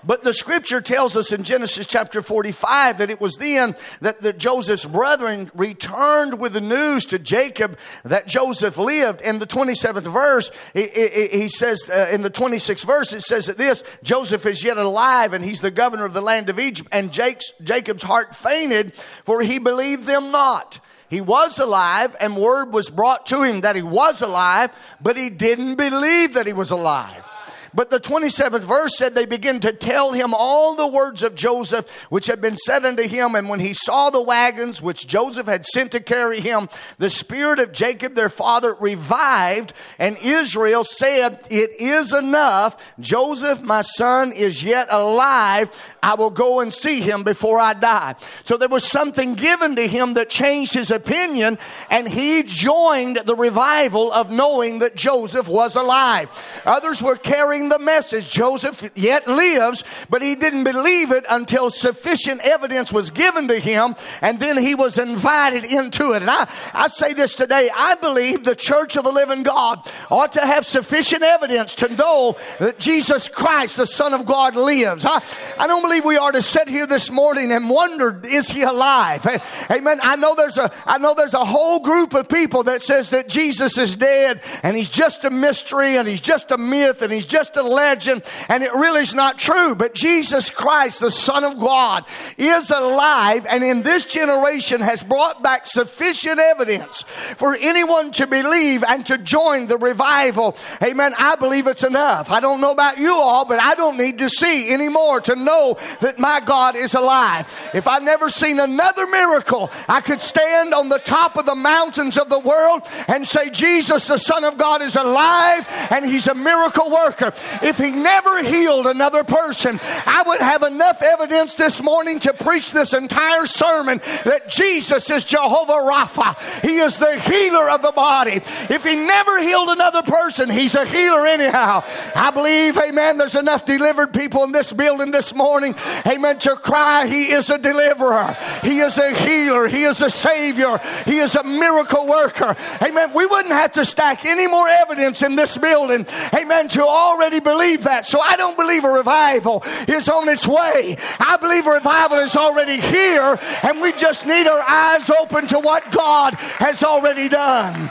But 0.08 0.24
the 0.24 0.32
scripture 0.32 0.80
tells 0.80 1.16
us 1.16 1.32
in 1.32 1.44
Genesis 1.44 1.86
chapter 1.86 2.22
45 2.22 2.96
that 2.96 3.10
it 3.10 3.20
was 3.20 3.36
then 3.36 3.76
that 4.00 4.20
the 4.20 4.32
Joseph's 4.32 4.86
brethren 4.86 5.50
returned 5.54 6.40
with 6.40 6.54
the 6.54 6.62
news 6.62 7.04
to 7.06 7.18
Jacob 7.18 7.76
that 8.06 8.26
Joseph 8.26 8.78
lived. 8.78 9.20
In 9.20 9.38
the 9.38 9.46
27th 9.46 10.10
verse, 10.10 10.50
he, 10.72 11.50
says, 11.50 11.90
uh, 11.90 12.08
in 12.10 12.22
the 12.22 12.30
26th 12.30 12.86
verse, 12.86 13.12
it 13.12 13.20
says 13.20 13.44
that 13.46 13.58
this 13.58 13.84
Joseph 14.02 14.46
is 14.46 14.64
yet 14.64 14.78
alive 14.78 15.34
and 15.34 15.44
he's 15.44 15.60
the 15.60 15.70
governor 15.70 16.06
of 16.06 16.14
the 16.14 16.22
land 16.22 16.48
of 16.48 16.58
Egypt. 16.58 16.88
And 16.90 17.12
Jake's, 17.12 17.52
Jacob's 17.62 18.02
heart 18.02 18.34
fainted, 18.34 18.94
for 18.94 19.42
he 19.42 19.58
believed 19.58 20.06
them 20.06 20.30
not. 20.30 20.80
He 21.10 21.20
was 21.20 21.58
alive, 21.58 22.16
and 22.18 22.34
word 22.34 22.72
was 22.72 22.88
brought 22.88 23.26
to 23.26 23.42
him 23.42 23.60
that 23.60 23.76
he 23.76 23.82
was 23.82 24.22
alive, 24.22 24.70
but 25.02 25.18
he 25.18 25.28
didn't 25.28 25.74
believe 25.74 26.32
that 26.32 26.46
he 26.46 26.54
was 26.54 26.70
alive. 26.70 27.27
But 27.74 27.90
the 27.90 28.00
27th 28.00 28.60
verse 28.60 28.96
said 28.96 29.14
they 29.14 29.26
began 29.26 29.60
to 29.60 29.72
tell 29.72 30.12
him 30.12 30.34
all 30.34 30.74
the 30.74 30.88
words 30.88 31.22
of 31.22 31.34
Joseph, 31.34 31.88
which 32.10 32.26
had 32.26 32.40
been 32.40 32.56
said 32.56 32.84
unto 32.84 33.06
him. 33.06 33.34
And 33.34 33.48
when 33.48 33.60
he 33.60 33.74
saw 33.74 34.10
the 34.10 34.22
wagons 34.22 34.80
which 34.80 35.06
Joseph 35.06 35.46
had 35.46 35.66
sent 35.66 35.92
to 35.92 36.00
carry 36.00 36.40
him, 36.40 36.68
the 36.98 37.10
spirit 37.10 37.60
of 37.60 37.72
Jacob 37.72 38.14
their 38.14 38.28
father 38.28 38.74
revived, 38.80 39.72
and 39.98 40.16
Israel 40.22 40.84
said, 40.84 41.46
It 41.50 41.70
is 41.78 42.12
enough. 42.12 42.96
Joseph, 43.00 43.62
my 43.62 43.82
son, 43.82 44.32
is 44.32 44.62
yet 44.62 44.88
alive. 44.90 45.70
I 46.02 46.14
will 46.14 46.30
go 46.30 46.60
and 46.60 46.72
see 46.72 47.00
him 47.00 47.22
before 47.22 47.58
I 47.58 47.74
die. 47.74 48.14
So 48.44 48.56
there 48.56 48.68
was 48.68 48.84
something 48.84 49.34
given 49.34 49.76
to 49.76 49.86
him 49.86 50.14
that 50.14 50.30
changed 50.30 50.74
his 50.74 50.90
opinion, 50.90 51.58
and 51.90 52.08
he 52.08 52.42
joined 52.44 53.18
the 53.24 53.34
revival 53.34 54.12
of 54.12 54.30
knowing 54.30 54.80
that 54.80 54.94
Joseph 54.94 55.48
was 55.48 55.76
alive. 55.76 56.28
Others 56.64 57.02
were 57.02 57.16
carrying 57.58 57.68
the 57.68 57.78
message. 57.78 58.28
Joseph 58.28 58.90
yet 58.94 59.26
lives, 59.26 59.84
but 60.10 60.22
he 60.22 60.34
didn't 60.34 60.64
believe 60.64 61.10
it 61.10 61.24
until 61.28 61.70
sufficient 61.70 62.40
evidence 62.42 62.92
was 62.92 63.10
given 63.10 63.48
to 63.48 63.58
him, 63.58 63.94
and 64.22 64.38
then 64.38 64.56
he 64.56 64.74
was 64.74 64.98
invited 64.98 65.64
into 65.64 66.12
it. 66.12 66.22
And 66.22 66.30
I, 66.30 66.48
I 66.74 66.88
say 66.88 67.12
this 67.12 67.34
today 67.34 67.70
I 67.74 67.94
believe 67.96 68.44
the 68.44 68.54
church 68.54 68.96
of 68.96 69.04
the 69.04 69.12
living 69.12 69.42
God 69.42 69.88
ought 70.10 70.32
to 70.32 70.40
have 70.40 70.64
sufficient 70.66 71.22
evidence 71.22 71.74
to 71.76 71.88
know 71.94 72.36
that 72.58 72.78
Jesus 72.78 73.28
Christ, 73.28 73.76
the 73.76 73.86
Son 73.86 74.14
of 74.14 74.26
God, 74.26 74.56
lives. 74.56 75.04
I, 75.04 75.22
I 75.58 75.66
don't 75.66 75.82
believe 75.82 76.04
we 76.04 76.16
are 76.16 76.32
to 76.32 76.42
sit 76.42 76.68
here 76.68 76.86
this 76.86 77.10
morning 77.10 77.52
and 77.52 77.68
wonder, 77.68 78.20
is 78.24 78.50
he 78.50 78.62
alive? 78.62 79.26
Amen. 79.70 80.00
I 80.02 80.16
know 80.16 80.34
there's 80.34 80.58
a 80.58 80.70
I 80.86 80.98
know 80.98 81.14
there's 81.14 81.34
a 81.34 81.44
whole 81.44 81.80
group 81.80 82.14
of 82.14 82.28
people 82.28 82.64
that 82.64 82.82
says 82.82 83.10
that 83.10 83.28
Jesus 83.28 83.78
is 83.78 83.96
dead 83.96 84.42
and 84.62 84.76
he's 84.76 84.90
just 84.90 85.24
a 85.24 85.30
mystery 85.30 85.96
and 85.96 86.06
he's 86.06 86.20
just 86.20 86.50
a 86.50 86.58
myth 86.58 87.02
and 87.02 87.12
he's 87.12 87.24
just 87.24 87.47
a 87.56 87.62
legend 87.62 88.22
and 88.48 88.62
it 88.62 88.72
really 88.72 89.02
is 89.02 89.14
not 89.14 89.38
true. 89.38 89.74
But 89.74 89.94
Jesus 89.94 90.50
Christ, 90.50 91.00
the 91.00 91.10
Son 91.10 91.44
of 91.44 91.58
God, 91.58 92.04
is 92.36 92.70
alive 92.70 93.46
and 93.48 93.62
in 93.62 93.82
this 93.82 94.04
generation 94.04 94.80
has 94.80 95.02
brought 95.02 95.42
back 95.42 95.66
sufficient 95.66 96.38
evidence 96.38 97.02
for 97.02 97.54
anyone 97.54 98.10
to 98.12 98.26
believe 98.26 98.84
and 98.84 99.04
to 99.06 99.18
join 99.18 99.66
the 99.66 99.78
revival. 99.78 100.56
Amen. 100.82 101.14
I 101.18 101.36
believe 101.36 101.66
it's 101.66 101.84
enough. 101.84 102.30
I 102.30 102.40
don't 102.40 102.60
know 102.60 102.72
about 102.72 102.98
you 102.98 103.14
all, 103.14 103.44
but 103.44 103.60
I 103.60 103.74
don't 103.74 103.96
need 103.96 104.18
to 104.18 104.28
see 104.28 104.72
anymore 104.72 105.20
to 105.22 105.36
know 105.36 105.76
that 106.00 106.18
my 106.18 106.40
God 106.40 106.76
is 106.76 106.94
alive. 106.94 107.70
If 107.74 107.86
I 107.86 107.98
never 107.98 108.30
seen 108.30 108.60
another 108.60 109.06
miracle, 109.06 109.70
I 109.88 110.00
could 110.00 110.20
stand 110.20 110.74
on 110.74 110.88
the 110.88 110.98
top 110.98 111.36
of 111.36 111.46
the 111.46 111.54
mountains 111.54 112.18
of 112.18 112.28
the 112.28 112.38
world 112.38 112.82
and 113.08 113.26
say, 113.26 113.50
Jesus, 113.50 114.08
the 114.08 114.18
Son 114.18 114.44
of 114.44 114.58
God, 114.58 114.82
is 114.82 114.96
alive 114.96 115.66
and 115.90 116.04
he's 116.04 116.26
a 116.26 116.34
miracle 116.34 116.90
worker. 116.90 117.32
If 117.62 117.78
he 117.78 117.92
never 117.92 118.42
healed 118.42 118.86
another 118.86 119.24
person, 119.24 119.78
I 120.06 120.22
would 120.26 120.40
have 120.40 120.62
enough 120.62 121.02
evidence 121.02 121.54
this 121.54 121.82
morning 121.82 122.18
to 122.20 122.32
preach 122.32 122.72
this 122.72 122.92
entire 122.92 123.46
sermon 123.46 124.00
that 124.24 124.48
Jesus 124.48 125.10
is 125.10 125.24
Jehovah 125.24 125.72
Rapha. 125.72 126.62
He 126.62 126.78
is 126.78 126.98
the 126.98 127.18
healer 127.20 127.70
of 127.70 127.82
the 127.82 127.92
body. 127.92 128.40
If 128.70 128.84
he 128.84 128.96
never 128.96 129.42
healed 129.42 129.68
another 129.68 130.02
person, 130.02 130.50
he's 130.50 130.74
a 130.74 130.86
healer 130.86 131.26
anyhow. 131.26 131.84
I 132.14 132.30
believe, 132.30 132.76
amen, 132.76 133.18
there's 133.18 133.34
enough 133.34 133.64
delivered 133.64 134.14
people 134.14 134.44
in 134.44 134.52
this 134.52 134.72
building 134.72 135.10
this 135.10 135.34
morning, 135.34 135.74
amen, 136.06 136.38
to 136.40 136.56
cry, 136.56 137.06
He 137.06 137.30
is 137.30 137.50
a 137.50 137.58
deliverer, 137.58 138.36
He 138.62 138.80
is 138.80 138.96
a 138.96 139.14
healer, 139.14 139.68
He 139.68 139.82
is 139.82 140.00
a 140.00 140.10
savior, 140.10 140.78
He 141.04 141.18
is 141.18 141.34
a 141.34 141.44
miracle 141.44 142.06
worker. 142.06 142.56
Amen. 142.82 143.12
We 143.14 143.26
wouldn't 143.26 143.52
have 143.52 143.72
to 143.72 143.84
stack 143.84 144.24
any 144.24 144.46
more 144.46 144.66
evidence 144.66 145.22
in 145.22 145.36
this 145.36 145.58
building, 145.58 146.06
amen, 146.34 146.68
to 146.68 146.82
already 146.82 147.27
believe 147.38 147.84
that. 147.84 148.06
So 148.06 148.20
I 148.20 148.36
don't 148.36 148.56
believe 148.56 148.84
a 148.84 148.88
revival 148.88 149.62
is 149.86 150.08
on 150.08 150.28
its 150.28 150.48
way. 150.48 150.96
I 151.20 151.36
believe 151.36 151.66
a 151.66 151.72
revival 151.72 152.18
is 152.18 152.34
already 152.34 152.80
here, 152.80 153.38
and 153.62 153.80
we 153.80 153.92
just 153.92 154.26
need 154.26 154.46
our 154.46 154.62
eyes 154.68 155.10
open 155.10 155.46
to 155.48 155.58
what 155.58 155.90
God 155.92 156.34
has 156.58 156.82
already 156.82 157.28
done. 157.28 157.90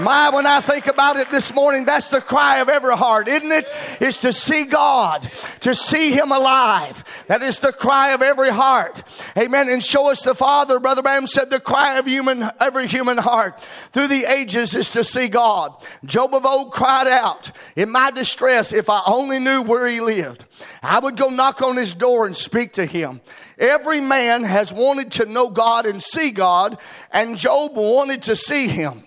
My, 0.00 0.28
when 0.30 0.44
I 0.44 0.60
think 0.60 0.88
about 0.88 1.18
it 1.18 1.30
this 1.30 1.54
morning, 1.54 1.84
that's 1.84 2.08
the 2.08 2.20
cry 2.20 2.58
of 2.58 2.68
every 2.68 2.96
heart, 2.96 3.28
isn't 3.28 3.52
it? 3.52 3.70
Is 4.00 4.18
to 4.20 4.32
see 4.32 4.64
God, 4.64 5.30
to 5.60 5.72
see 5.72 6.10
Him 6.10 6.32
alive. 6.32 7.04
That 7.28 7.42
is 7.42 7.60
the 7.60 7.72
cry 7.72 8.10
of 8.10 8.20
every 8.20 8.50
heart. 8.50 9.04
Amen. 9.36 9.68
And 9.68 9.80
show 9.80 10.10
us 10.10 10.22
the 10.22 10.34
Father. 10.34 10.80
Brother 10.80 11.00
Branham 11.00 11.28
said 11.28 11.48
the 11.48 11.60
cry 11.60 11.96
of 11.98 12.06
human, 12.06 12.50
every 12.58 12.88
human 12.88 13.18
heart 13.18 13.60
through 13.92 14.08
the 14.08 14.24
ages 14.24 14.74
is 14.74 14.90
to 14.90 15.04
see 15.04 15.28
God. 15.28 15.74
Job 16.04 16.34
of 16.34 16.44
old 16.44 16.72
cried 16.72 17.06
out, 17.06 17.52
in 17.76 17.90
my 17.90 18.10
distress, 18.10 18.72
if 18.72 18.90
I 18.90 19.00
only 19.06 19.38
knew 19.38 19.62
where 19.62 19.86
he 19.86 20.00
lived, 20.00 20.44
I 20.82 20.98
would 20.98 21.16
go 21.16 21.28
knock 21.28 21.62
on 21.62 21.76
his 21.76 21.94
door 21.94 22.26
and 22.26 22.34
speak 22.34 22.72
to 22.74 22.84
him. 22.84 23.20
Every 23.58 24.00
man 24.00 24.42
has 24.42 24.72
wanted 24.72 25.12
to 25.12 25.26
know 25.26 25.50
God 25.50 25.86
and 25.86 26.02
see 26.02 26.32
God, 26.32 26.78
and 27.12 27.38
Job 27.38 27.76
wanted 27.76 28.22
to 28.22 28.34
see 28.34 28.66
him. 28.66 29.04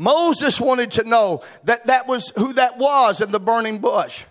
Moses 0.00 0.58
wanted 0.58 0.92
to 0.92 1.04
know 1.04 1.42
that 1.64 1.88
that 1.88 2.08
was 2.08 2.32
who 2.38 2.54
that 2.54 2.78
was 2.78 3.20
in 3.20 3.32
the 3.32 3.38
burning 3.38 3.80
bush. 3.80 4.24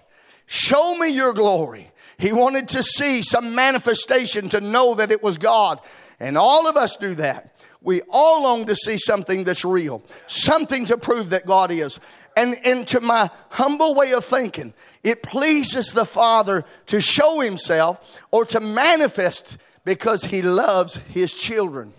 Show 0.47 0.97
me 0.97 1.09
your 1.09 1.31
glory. 1.31 1.91
He 2.17 2.33
wanted 2.33 2.69
to 2.69 2.81
see 2.81 3.21
some 3.21 3.53
manifestation 3.53 4.49
to 4.49 4.61
know 4.61 4.95
that 4.95 5.11
it 5.11 5.21
was 5.21 5.38
God. 5.38 5.79
And 6.19 6.39
all 6.39 6.67
of 6.67 6.75
us 6.75 6.97
do 6.97 7.13
that. 7.15 7.53
We 7.83 8.01
all 8.09 8.41
long 8.41 8.65
to 8.65 8.75
see 8.75 8.97
something 8.97 9.43
that's 9.43 9.63
real, 9.63 10.01
something 10.25 10.85
to 10.85 10.97
prove 10.97 11.29
that 11.29 11.45
God 11.45 11.71
is. 11.71 11.99
And, 12.35 12.55
and 12.65 12.88
to 12.88 12.99
my 12.99 13.29
humble 13.49 13.93
way 13.93 14.13
of 14.13 14.25
thinking, 14.25 14.73
it 15.03 15.21
pleases 15.21 15.93
the 15.93 16.05
Father 16.05 16.65
to 16.88 16.99
show 16.99 17.41
Himself 17.41 18.19
or 18.31 18.43
to 18.45 18.59
manifest 18.59 19.59
because 19.85 20.23
He 20.23 20.41
loves 20.41 20.95
His 20.95 21.35
children. 21.35 21.93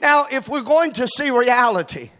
Now, 0.00 0.26
if 0.30 0.48
we're 0.48 0.62
going 0.62 0.92
to 0.94 1.06
see 1.06 1.30
reality, 1.30 2.10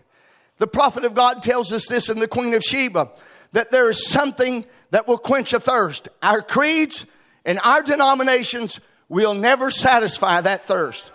the 0.58 0.66
prophet 0.66 1.04
of 1.04 1.14
God 1.14 1.42
tells 1.42 1.72
us 1.72 1.88
this 1.88 2.08
in 2.08 2.18
the 2.18 2.28
Queen 2.28 2.52
of 2.54 2.62
Sheba 2.62 3.10
that 3.52 3.70
there 3.70 3.88
is 3.90 4.08
something 4.08 4.66
that 4.90 5.08
will 5.08 5.18
quench 5.18 5.52
a 5.52 5.60
thirst. 5.60 6.08
Our 6.22 6.42
creeds 6.42 7.06
and 7.44 7.58
our 7.64 7.82
denominations 7.82 8.80
will 9.08 9.34
never 9.34 9.70
satisfy 9.70 10.40
that 10.42 10.64
thirst. 10.64 11.10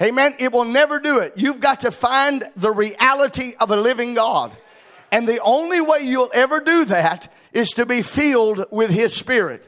Amen. 0.00 0.34
It 0.38 0.52
will 0.52 0.64
never 0.64 1.00
do 1.00 1.18
it. 1.18 1.34
You've 1.36 1.60
got 1.60 1.80
to 1.80 1.90
find 1.90 2.44
the 2.56 2.70
reality 2.70 3.54
of 3.58 3.70
a 3.70 3.76
living 3.76 4.14
God. 4.14 4.56
And 5.10 5.26
the 5.26 5.40
only 5.40 5.80
way 5.80 6.00
you'll 6.02 6.30
ever 6.34 6.60
do 6.60 6.84
that 6.86 7.32
is 7.52 7.70
to 7.70 7.86
be 7.86 8.02
filled 8.02 8.66
with 8.70 8.90
His 8.90 9.14
Spirit. 9.14 9.67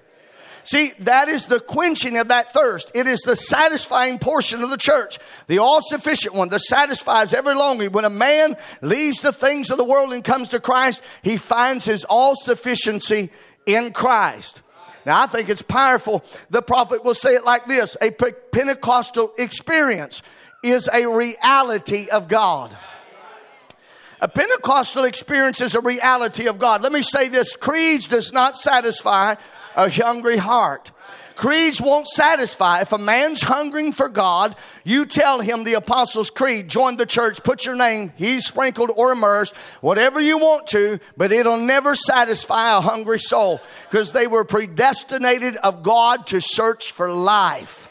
See, 0.70 0.92
that 1.00 1.28
is 1.28 1.46
the 1.46 1.58
quenching 1.58 2.16
of 2.16 2.28
that 2.28 2.52
thirst. 2.52 2.92
It 2.94 3.08
is 3.08 3.22
the 3.22 3.34
satisfying 3.34 4.20
portion 4.20 4.62
of 4.62 4.70
the 4.70 4.76
church, 4.76 5.18
the 5.48 5.58
all 5.58 5.80
sufficient 5.82 6.32
one 6.32 6.48
that 6.50 6.60
satisfies 6.60 7.34
every 7.34 7.56
longing. 7.56 7.90
When 7.90 8.04
a 8.04 8.10
man 8.10 8.56
leaves 8.80 9.20
the 9.20 9.32
things 9.32 9.70
of 9.70 9.78
the 9.78 9.84
world 9.84 10.12
and 10.12 10.22
comes 10.22 10.50
to 10.50 10.60
Christ, 10.60 11.02
he 11.22 11.36
finds 11.36 11.84
his 11.84 12.04
all 12.04 12.36
sufficiency 12.36 13.30
in 13.66 13.92
Christ. 13.92 14.62
Now, 15.04 15.20
I 15.20 15.26
think 15.26 15.48
it's 15.48 15.60
powerful. 15.60 16.24
The 16.50 16.62
prophet 16.62 17.02
will 17.02 17.14
say 17.14 17.34
it 17.34 17.44
like 17.44 17.66
this 17.66 17.96
a 18.00 18.12
Pentecostal 18.12 19.32
experience 19.38 20.22
is 20.62 20.88
a 20.92 21.04
reality 21.04 22.08
of 22.10 22.28
God. 22.28 22.78
A 24.20 24.28
Pentecostal 24.28 25.02
experience 25.02 25.60
is 25.60 25.74
a 25.74 25.80
reality 25.80 26.46
of 26.46 26.60
God. 26.60 26.80
Let 26.80 26.92
me 26.92 27.02
say 27.02 27.28
this 27.28 27.56
creeds 27.56 28.06
does 28.06 28.32
not 28.32 28.56
satisfy 28.56 29.34
a 29.76 29.90
hungry 29.90 30.36
heart. 30.36 30.90
Creeds 31.36 31.80
won't 31.80 32.06
satisfy. 32.06 32.82
If 32.82 32.92
a 32.92 32.98
man's 32.98 33.40
hungering 33.40 33.92
for 33.92 34.10
God, 34.10 34.54
you 34.84 35.06
tell 35.06 35.40
him 35.40 35.64
the 35.64 35.72
Apostles' 35.72 36.28
Creed, 36.28 36.68
join 36.68 36.96
the 36.96 37.06
church, 37.06 37.42
put 37.42 37.64
your 37.64 37.76
name, 37.76 38.12
he's 38.16 38.46
sprinkled 38.46 38.90
or 38.94 39.12
immersed, 39.12 39.54
whatever 39.80 40.20
you 40.20 40.36
want 40.36 40.66
to, 40.68 40.98
but 41.16 41.32
it'll 41.32 41.56
never 41.56 41.94
satisfy 41.94 42.76
a 42.76 42.82
hungry 42.82 43.18
soul 43.18 43.58
because 43.88 44.12
they 44.12 44.26
were 44.26 44.44
predestinated 44.44 45.56
of 45.56 45.82
God 45.82 46.26
to 46.26 46.40
search 46.40 46.92
for 46.92 47.10
life. 47.10 47.89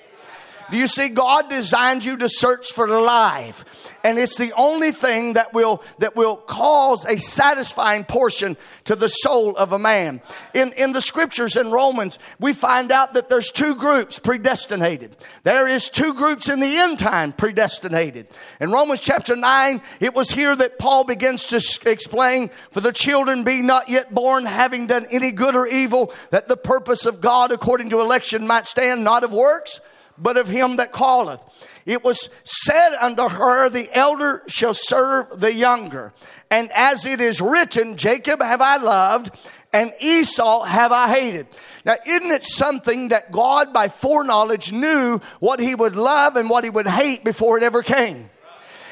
Do 0.72 0.78
you 0.78 0.88
see? 0.88 1.10
God 1.10 1.50
designed 1.50 2.04
you 2.04 2.18
to 2.18 2.30
search 2.30 2.72
for 2.72 2.88
the 2.88 3.00
life. 3.00 3.66
And 4.04 4.18
it's 4.18 4.38
the 4.38 4.54
only 4.54 4.92
thing 4.92 5.34
that 5.34 5.54
will, 5.54 5.84
that 5.98 6.16
will 6.16 6.38
cause 6.38 7.06
a 7.06 7.18
satisfying 7.18 8.06
portion 8.06 8.56
to 8.86 8.96
the 8.96 9.10
soul 9.10 9.56
of 9.58 9.74
a 9.74 9.80
man. 9.80 10.22
In, 10.54 10.72
in 10.74 10.94
the 10.94 11.02
scriptures 11.02 11.56
in 11.56 11.72
Romans, 11.72 12.18
we 12.40 12.54
find 12.54 12.92
out 12.92 13.14
that 13.14 13.30
there's 13.30 13.52
two 13.52 13.76
groups 13.76 14.18
predestinated. 14.18 15.18
There 15.44 15.68
is 15.68 15.90
two 15.90 16.14
groups 16.14 16.48
in 16.48 16.60
the 16.60 16.78
end 16.78 17.00
time 17.00 17.34
predestinated. 17.34 18.28
In 18.62 18.72
Romans 18.72 19.02
chapter 19.02 19.36
9, 19.36 19.82
it 20.00 20.14
was 20.14 20.32
here 20.32 20.56
that 20.56 20.80
Paul 20.80 21.04
begins 21.04 21.48
to 21.48 21.90
explain, 21.90 22.52
for 22.72 22.80
the 22.80 22.94
children 22.94 23.44
be 23.44 23.62
not 23.62 23.90
yet 23.90 24.14
born, 24.14 24.46
having 24.46 24.88
done 24.88 25.08
any 25.12 25.32
good 25.32 25.56
or 25.56 25.68
evil, 25.68 26.14
that 26.32 26.48
the 26.48 26.58
purpose 26.58 27.06
of 27.06 27.20
God 27.20 27.52
according 27.52 27.90
to 27.90 28.00
election 28.00 28.48
might 28.48 28.66
stand, 28.66 29.04
not 29.04 29.24
of 29.24 29.34
works, 29.34 29.82
but 30.22 30.38
of 30.38 30.48
him 30.48 30.78
that 30.78 30.94
calleth. 30.94 31.42
It 31.86 32.04
was 32.04 32.30
said 32.44 32.96
unto 33.00 33.28
her, 33.28 33.70
The 33.70 33.90
elder 33.96 34.44
shall 34.48 34.74
serve 34.74 35.40
the 35.40 35.54
younger. 35.54 36.14
And 36.52 36.70
as 36.74 37.06
it 37.06 37.22
is 37.22 37.42
written, 37.42 37.98
Jacob 37.98 38.42
have 38.42 38.62
I 38.62 38.78
loved, 38.78 39.32
and 39.72 39.92
Esau 40.00 40.64
have 40.64 40.92
I 40.92 41.10
hated. 41.10 41.48
Now, 41.86 41.96
isn't 42.06 42.32
it 42.32 42.44
something 42.44 43.10
that 43.10 43.32
God, 43.32 43.74
by 43.74 43.88
foreknowledge, 43.88 44.72
knew 44.72 45.20
what 45.40 45.60
he 45.60 45.76
would 45.76 45.96
love 45.96 46.36
and 46.36 46.50
what 46.50 46.64
he 46.64 46.70
would 46.70 46.88
hate 46.88 47.24
before 47.24 47.58
it 47.58 47.64
ever 47.64 47.82
came? 47.84 48.30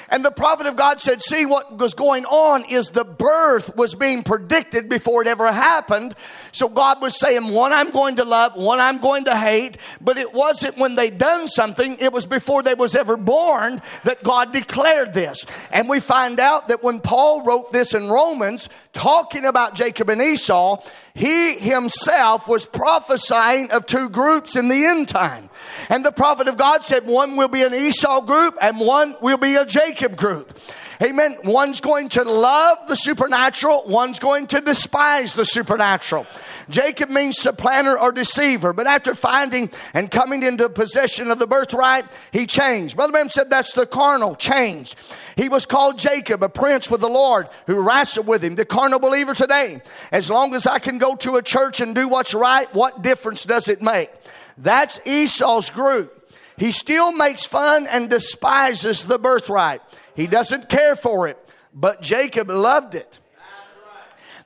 And 0.09 0.23
the 0.23 0.31
prophet 0.31 0.67
of 0.67 0.75
God 0.77 1.01
said, 1.01 1.21
See, 1.21 1.45
what 1.45 1.77
was 1.77 1.93
going 1.93 2.25
on 2.25 2.63
is 2.69 2.91
the 2.91 3.03
birth 3.03 3.75
was 3.75 3.93
being 3.93 4.23
predicted 4.23 4.87
before 4.87 5.21
it 5.21 5.27
ever 5.27 5.51
happened. 5.51 6.15
So 6.53 6.69
God 6.69 7.01
was 7.01 7.19
saying, 7.19 7.49
One 7.49 7.73
I'm 7.73 7.89
going 7.89 8.15
to 8.17 8.25
love, 8.25 8.55
one 8.55 8.79
I'm 8.79 8.99
going 8.99 9.25
to 9.25 9.35
hate. 9.35 9.77
But 9.99 10.17
it 10.17 10.33
wasn't 10.33 10.77
when 10.77 10.95
they 10.95 11.09
done 11.09 11.47
something, 11.47 11.97
it 11.99 12.13
was 12.13 12.25
before 12.25 12.63
they 12.63 12.73
was 12.73 12.95
ever 12.95 13.17
born 13.17 13.81
that 14.05 14.23
God 14.23 14.53
declared 14.53 15.13
this. 15.13 15.45
And 15.71 15.89
we 15.89 15.99
find 15.99 16.39
out 16.39 16.69
that 16.69 16.83
when 16.83 17.01
Paul 17.01 17.43
wrote 17.43 17.73
this 17.73 17.93
in 17.93 18.09
Romans, 18.09 18.69
talking 18.93 19.45
about 19.45 19.75
Jacob 19.75 20.09
and 20.09 20.21
Esau, 20.21 20.81
he 21.13 21.55
himself 21.55 22.47
was 22.47 22.65
prophesying 22.65 23.71
of 23.71 23.85
two 23.85 24.09
groups 24.09 24.55
in 24.55 24.69
the 24.69 24.85
end 24.85 25.09
time. 25.09 25.46
And 25.89 26.05
the 26.05 26.11
prophet 26.11 26.47
of 26.47 26.57
God 26.57 26.83
said 26.83 27.05
one 27.05 27.35
will 27.35 27.47
be 27.47 27.63
an 27.63 27.73
Esau 27.73 28.21
group 28.21 28.55
and 28.61 28.79
one 28.79 29.15
will 29.21 29.37
be 29.37 29.55
a 29.55 29.65
Jacob 29.65 30.17
group. 30.17 30.57
Amen. 31.01 31.37
One's 31.43 31.79
going 31.79 32.09
to 32.09 32.23
love 32.23 32.79
the 32.87 32.95
supernatural, 32.95 33.83
one's 33.85 34.17
going 34.17 34.47
to 34.47 34.61
despise 34.61 35.35
the 35.35 35.45
supernatural. 35.45 36.25
Jacob 36.69 37.11
means 37.11 37.37
supplanter 37.37 37.99
or 37.99 38.11
deceiver, 38.11 38.73
but 38.73 38.87
after 38.87 39.13
finding 39.13 39.69
and 39.93 40.09
coming 40.09 40.41
into 40.41 40.67
possession 40.69 41.29
of 41.29 41.37
the 41.37 41.45
birthright, 41.45 42.05
he 42.31 42.47
changed. 42.47 42.95
Brother 42.95 43.11
Branham 43.11 43.29
said 43.29 43.49
that's 43.49 43.73
the 43.73 43.85
carnal, 43.85 44.35
changed. 44.35 44.95
He 45.35 45.49
was 45.49 45.67
called 45.67 45.99
Jacob, 45.99 46.41
a 46.41 46.49
prince 46.49 46.89
with 46.89 47.01
the 47.01 47.07
Lord 47.07 47.47
who 47.67 47.79
wrestled 47.79 48.25
with 48.25 48.43
him. 48.43 48.55
The 48.55 48.65
carnal 48.65 48.99
believer 48.99 49.35
today, 49.35 49.83
as 50.11 50.31
long 50.31 50.55
as 50.55 50.65
I 50.65 50.79
can 50.79 50.97
go 50.97 51.15
to 51.17 51.35
a 51.35 51.43
church 51.43 51.79
and 51.79 51.93
do 51.93 52.07
what's 52.07 52.33
right, 52.33 52.73
what 52.73 53.03
difference 53.03 53.45
does 53.45 53.67
it 53.67 53.83
make? 53.83 54.09
That's 54.57 54.99
Esau's 55.05 55.69
group. 55.69 56.13
He 56.57 56.71
still 56.71 57.11
makes 57.11 57.45
fun 57.45 57.87
and 57.87 58.09
despises 58.09 59.05
the 59.05 59.19
birthright. 59.19 59.81
He 60.15 60.25
doesn't 60.25 60.69
care 60.69 60.95
for 60.95 61.27
it, 61.27 61.37
but 61.73 62.01
Jacob 62.01 62.49
loved 62.49 62.95
it. 62.95 63.19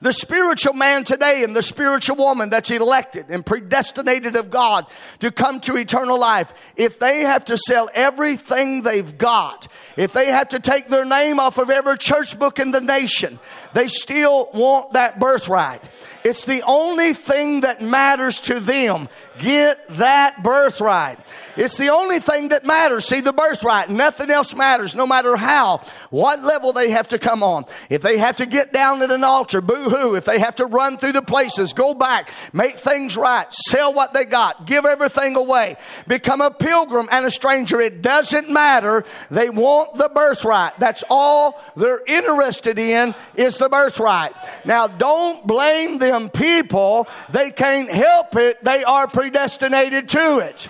The 0.02 0.12
spiritual 0.12 0.74
man 0.74 1.04
today 1.04 1.44
and 1.44 1.54
the 1.54 1.62
spiritual 1.62 2.16
woman 2.16 2.50
that's 2.50 2.72
elected 2.72 3.26
and 3.28 3.46
predestinated 3.46 4.34
of 4.34 4.50
God 4.50 4.86
to 5.20 5.30
come 5.30 5.60
to 5.60 5.76
eternal 5.76 6.18
life, 6.18 6.52
if 6.76 6.98
they 6.98 7.20
have 7.20 7.44
to 7.44 7.56
sell 7.56 7.88
everything 7.94 8.82
they've 8.82 9.16
got, 9.16 9.68
if 9.96 10.12
they 10.12 10.26
have 10.26 10.48
to 10.48 10.58
take 10.58 10.88
their 10.88 11.04
name 11.04 11.38
off 11.38 11.56
of 11.56 11.70
every 11.70 11.96
church 11.98 12.36
book 12.36 12.58
in 12.58 12.72
the 12.72 12.80
nation, 12.80 13.38
they 13.74 13.86
still 13.86 14.50
want 14.52 14.94
that 14.94 15.20
birthright. 15.20 15.88
It's 16.24 16.46
the 16.46 16.62
only 16.66 17.12
thing 17.12 17.60
that 17.60 17.80
matters 17.80 18.40
to 18.42 18.58
them. 18.58 19.08
Get 19.38 19.88
that 19.96 20.42
birthright. 20.42 21.18
It's 21.56 21.76
the 21.76 21.90
only 21.90 22.18
thing 22.18 22.48
that 22.48 22.64
matters. 22.64 23.04
See 23.04 23.20
the 23.20 23.32
birthright. 23.32 23.90
Nothing 23.90 24.30
else 24.30 24.54
matters, 24.54 24.96
no 24.96 25.06
matter 25.06 25.36
how, 25.36 25.78
what 26.10 26.42
level 26.42 26.72
they 26.72 26.90
have 26.90 27.08
to 27.08 27.18
come 27.18 27.42
on. 27.42 27.66
If 27.90 28.02
they 28.02 28.18
have 28.18 28.36
to 28.38 28.46
get 28.46 28.72
down 28.72 29.02
at 29.02 29.10
an 29.10 29.24
altar, 29.24 29.60
boo 29.60 29.90
hoo. 29.90 30.14
If 30.14 30.24
they 30.24 30.38
have 30.38 30.54
to 30.56 30.66
run 30.66 30.96
through 30.96 31.12
the 31.12 31.22
places, 31.22 31.72
go 31.72 31.94
back, 31.94 32.30
make 32.52 32.76
things 32.76 33.16
right, 33.16 33.52
sell 33.52 33.92
what 33.92 34.14
they 34.14 34.24
got, 34.24 34.66
give 34.66 34.84
everything 34.84 35.36
away, 35.36 35.76
become 36.06 36.40
a 36.40 36.50
pilgrim 36.50 37.08
and 37.10 37.26
a 37.26 37.30
stranger. 37.30 37.80
It 37.80 38.02
doesn't 38.02 38.50
matter. 38.50 39.04
They 39.30 39.50
want 39.50 39.94
the 39.94 40.08
birthright. 40.08 40.78
That's 40.78 41.04
all 41.10 41.60
they're 41.76 42.02
interested 42.06 42.78
in 42.78 43.14
is 43.34 43.58
the 43.58 43.68
birthright. 43.68 44.32
Now, 44.64 44.86
don't 44.86 45.46
blame 45.46 45.98
them 45.98 46.30
people. 46.30 47.08
They 47.30 47.50
can't 47.50 47.90
help 47.90 48.36
it. 48.36 48.62
They 48.64 48.84
are 48.84 49.08
predestinated 49.22 50.08
to 50.08 50.38
it. 50.38 50.66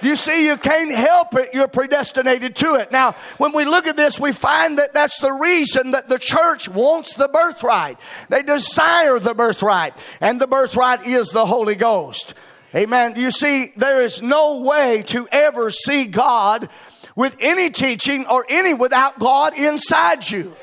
You 0.00 0.14
see, 0.14 0.46
you 0.46 0.56
can't 0.56 0.94
help 0.94 1.34
it. 1.34 1.48
You're 1.52 1.66
predestinated 1.66 2.54
to 2.56 2.74
it. 2.74 2.92
Now, 2.92 3.16
when 3.38 3.52
we 3.52 3.64
look 3.64 3.88
at 3.88 3.96
this, 3.96 4.20
we 4.20 4.30
find 4.30 4.78
that 4.78 4.94
that's 4.94 5.18
the 5.18 5.32
reason 5.32 5.90
that 5.90 6.06
the 6.06 6.20
church 6.20 6.68
wants 6.68 7.16
the 7.16 7.26
birthright. 7.26 7.98
They 8.28 8.44
desire 8.44 9.18
the 9.18 9.34
birthright, 9.34 10.00
and 10.20 10.40
the 10.40 10.46
birthright 10.46 11.04
is 11.04 11.30
the 11.30 11.46
Holy 11.46 11.74
Ghost. 11.74 12.34
Amen. 12.76 13.14
You 13.16 13.32
see, 13.32 13.72
there 13.76 14.02
is 14.02 14.22
no 14.22 14.60
way 14.60 15.02
to 15.06 15.26
ever 15.32 15.72
see 15.72 16.06
God 16.06 16.68
with 17.16 17.36
any 17.40 17.70
teaching 17.70 18.24
or 18.26 18.46
any 18.48 18.72
without 18.72 19.18
God 19.18 19.58
inside 19.58 20.30
you 20.30 20.54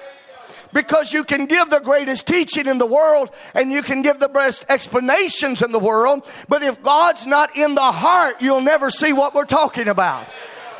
because 0.74 1.14
you 1.14 1.24
can 1.24 1.46
give 1.46 1.70
the 1.70 1.80
greatest 1.80 2.28
teaching 2.28 2.68
in 2.68 2.78
the 2.78 2.86
world 2.86 3.32
and 3.54 3.72
you 3.72 3.82
can 3.82 4.02
give 4.02 4.20
the 4.20 4.30
best 4.30 4.66
explanations 4.70 5.62
in 5.62 5.72
the 5.72 5.80
world, 5.80 6.28
but 6.48 6.64
if 6.64 6.82
God's 6.82 7.28
not 7.28 7.56
in 7.58 7.76
the 7.76 7.82
heart, 7.82 8.36
you'll 8.42 8.62
never 8.62 8.90
see 8.90 9.14
what 9.14 9.34
we're 9.34 9.46
talking 9.46 9.88
about. 9.88 10.28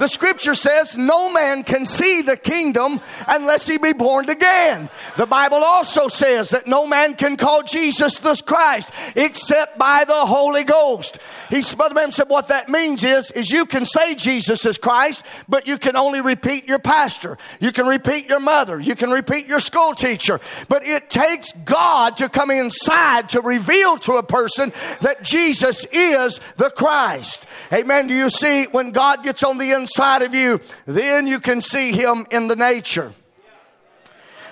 The 0.02 0.08
scripture 0.08 0.56
says 0.56 0.98
no 0.98 1.32
man 1.32 1.62
can 1.64 1.86
see 1.86 2.24
the 2.24 2.36
kingdom 2.36 3.00
unless 3.28 3.68
he 3.68 3.78
be 3.78 3.94
born 3.94 4.28
again. 4.32 4.90
The 5.16 5.28
Bible 5.28 5.64
also 5.64 6.08
says 6.08 6.50
that 6.50 6.66
no 6.66 6.88
man 6.88 7.14
can 7.14 7.38
call 7.38 7.62
Jesus 7.62 8.18
the 8.18 8.42
Christ 8.44 8.92
except 9.16 9.78
by 9.78 10.04
the 10.06 10.26
Holy 10.26 10.64
Ghost. 10.64 11.20
He, 11.52 11.62
Brother 11.78 11.94
Branham 11.94 12.10
said 12.10 12.30
what 12.30 12.48
that 12.48 12.68
means 12.68 13.04
is, 13.04 13.30
is 13.30 13.52
you 13.52 13.68
can 13.68 13.86
say 13.86 14.16
Jesus 14.16 14.66
is 14.66 14.80
Christ, 14.80 15.24
but 15.48 15.68
you 15.68 15.78
can 15.78 15.96
only 15.96 16.22
repeat 16.22 16.68
your 16.68 16.80
pastor. 16.80 17.38
You 17.60 17.72
can 17.72 17.86
repeat 17.86 18.28
your 18.28 18.40
mother. 18.40 18.80
You 18.80 18.96
can 18.96 19.12
repeat 19.12 19.46
your 19.46 19.60
school 19.60 19.94
teacher. 19.94 20.40
But 20.68 20.84
it 20.84 21.12
takes 21.12 21.52
God 21.52 22.18
to 22.18 22.28
come 22.28 22.50
inside 22.50 23.30
to 23.30 23.42
reveal 23.42 23.98
to 24.00 24.14
a 24.14 24.24
person 24.24 24.74
that 25.02 25.22
Jesus 25.22 25.86
is 25.92 26.40
the 26.58 26.72
Christ. 26.72 27.46
Amen. 27.72 28.08
Do 28.08 28.16
you 28.16 28.32
see 28.32 28.64
when 28.64 28.90
God 28.90 29.22
gets 29.22 29.44
on 29.44 29.60
the 29.60 29.74
inside 29.74 29.91
inside 29.92 30.22
of 30.22 30.34
you, 30.34 30.62
then 30.86 31.28
you 31.28 31.40
can 31.40 31.60
see 31.60 31.92
Him 31.92 32.26
in 32.32 32.48
the 32.48 32.56
nature. 32.56 33.14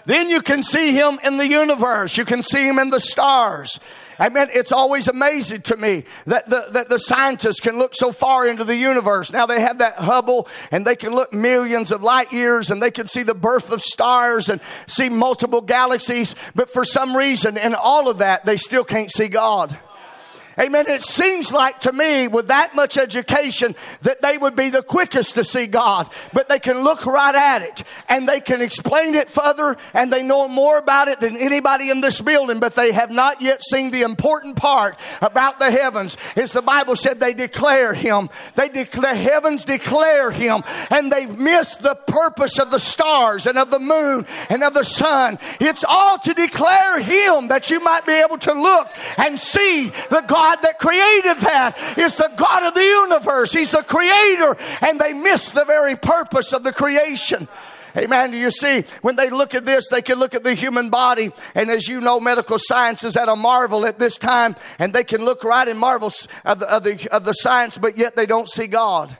Then 0.06 0.30
you 0.30 0.42
can 0.42 0.62
see 0.62 0.92
Him 0.92 1.20
in 1.24 1.38
the 1.38 1.48
universe. 1.48 2.18
You 2.18 2.26
can 2.26 2.42
see 2.42 2.68
Him 2.68 2.80
in 2.80 2.90
the 2.90 3.00
stars. 3.00 3.80
I 4.18 4.28
mean, 4.28 4.48
it's 4.54 4.74
always 4.74 5.08
amazing 5.08 5.62
to 5.62 5.78
me 5.78 6.04
that 6.26 6.50
the, 6.50 6.68
that 6.72 6.90
the 6.90 6.98
scientists 6.98 7.62
can 7.62 7.80
look 7.80 7.96
so 7.96 8.12
far 8.12 8.46
into 8.48 8.66
the 8.66 8.76
universe. 8.76 9.32
Now 9.32 9.46
they 9.46 9.62
have 9.62 9.78
that 9.78 9.96
Hubble 9.96 10.50
and 10.72 10.86
they 10.86 10.98
can 10.98 11.14
look 11.14 11.32
millions 11.32 11.90
of 11.90 12.04
light 12.04 12.34
years 12.34 12.70
and 12.70 12.84
they 12.84 12.92
can 12.92 13.08
see 13.08 13.24
the 13.24 13.34
birth 13.34 13.72
of 13.72 13.82
stars 13.82 14.50
and 14.50 14.60
see 14.88 15.08
multiple 15.08 15.62
galaxies. 15.62 16.36
But 16.54 16.70
for 16.70 16.84
some 16.84 17.16
reason, 17.16 17.56
in 17.58 17.76
all 17.76 18.10
of 18.10 18.18
that, 18.18 18.44
they 18.44 18.58
still 18.58 18.84
can't 18.84 19.10
see 19.10 19.30
God. 19.30 19.80
Amen. 20.60 20.86
It 20.88 21.02
seems 21.02 21.52
like 21.52 21.80
to 21.82 21.94
me, 21.94 22.28
with 22.28 22.48
that 22.48 22.76
much 22.76 22.98
education, 22.98 23.76
that 24.02 24.22
they 24.22 24.38
would 24.38 24.56
be 24.56 24.70
the 24.70 24.84
quickest 24.84 25.36
to 25.36 25.44
see 25.44 25.68
God, 25.68 26.10
but 26.34 26.50
they 26.50 26.60
can 26.60 26.84
look 26.84 27.06
right 27.06 27.36
at 27.36 27.62
it 27.62 27.84
and 28.10 28.28
they 28.28 28.42
can 28.42 28.62
explain 28.62 29.16
it 29.16 29.30
further 29.30 29.78
and 29.94 30.12
they 30.12 30.24
know 30.24 30.48
more 30.48 30.78
about 30.78 31.08
it 31.08 31.20
than 31.20 31.38
anybody 31.38 31.90
in 31.90 32.02
this 32.02 32.20
building, 32.20 32.60
but 32.60 32.76
they 32.76 32.92
have 32.92 33.12
not 33.12 33.42
yet 33.42 33.62
seen 33.62 33.92
the 33.92 34.02
important 34.02 34.58
part 34.58 34.98
about 35.22 35.60
the 35.60 35.72
heavens. 35.72 36.18
Is 36.36 36.52
the 36.52 36.62
Bible 36.62 36.96
said 36.96 37.20
they 37.20 37.34
declare 37.34 37.94
Him. 37.94 38.30
They 38.56 38.70
declare, 38.70 39.14
the 39.14 39.16
heavens 39.16 39.64
declare 39.64 40.32
Him 40.32 40.64
and 40.92 41.12
they've 41.12 41.38
missed 41.38 41.82
the 41.82 41.96
purpose 41.96 42.60
of 42.60 42.72
the 42.72 42.80
stars 42.80 43.46
and 43.46 43.58
of 43.58 43.72
the 43.72 43.80
moon 43.80 44.26
and 44.50 44.64
of 44.64 44.74
the 44.74 44.84
sun. 44.84 45.40
It's 45.62 45.86
all 45.88 46.18
to 46.20 46.34
declare 46.34 47.00
Him 47.00 47.48
that 47.48 47.70
you 47.70 47.80
might 47.80 48.06
be 48.06 48.14
able 48.14 48.38
to 48.40 48.54
look 48.54 48.90
and 49.18 49.40
see 49.40 49.90
the 50.10 50.24
God 50.28 50.49
God 50.50 50.64
that 50.64 50.80
created 50.80 51.38
that 51.46 51.98
is 51.98 52.18
the 52.18 52.32
God 52.36 52.64
of 52.64 52.74
the 52.74 52.84
universe. 52.84 53.54
He's 53.54 53.72
the 53.72 53.84
creator, 53.84 54.58
and 54.82 55.00
they 55.00 55.14
miss 55.14 55.52
the 55.52 55.66
very 55.66 55.96
purpose 55.96 56.54
of 56.54 56.64
the 56.64 56.74
creation. 56.74 57.48
Amen. 57.98 58.32
Do 58.32 58.38
you 58.38 58.52
see, 58.52 58.84
when 59.02 59.16
they 59.16 59.30
look 59.30 59.56
at 59.56 59.66
this, 59.66 59.90
they 59.90 60.02
can 60.02 60.20
look 60.20 60.36
at 60.36 60.44
the 60.44 60.54
human 60.54 60.90
body. 60.90 61.32
And 61.56 61.72
as 61.72 61.88
you 61.88 62.02
know, 62.02 62.20
medical 62.20 62.58
science 62.60 63.04
is 63.04 63.18
at 63.18 63.30
a 63.30 63.36
marvel 63.36 63.86
at 63.86 63.98
this 63.98 64.18
time. 64.18 64.56
And 64.78 64.94
they 64.94 65.04
can 65.04 65.26
look 65.26 65.44
right 65.44 65.68
in 65.68 65.76
marvels 65.76 66.28
of 66.46 66.60
the, 66.60 66.72
of 66.72 66.84
the, 66.84 67.08
of 67.12 67.26
the 67.26 67.34
science, 67.34 67.80
but 67.80 67.98
yet 67.98 68.16
they 68.16 68.28
don't 68.28 68.48
see 68.48 68.68
God. 68.68 69.18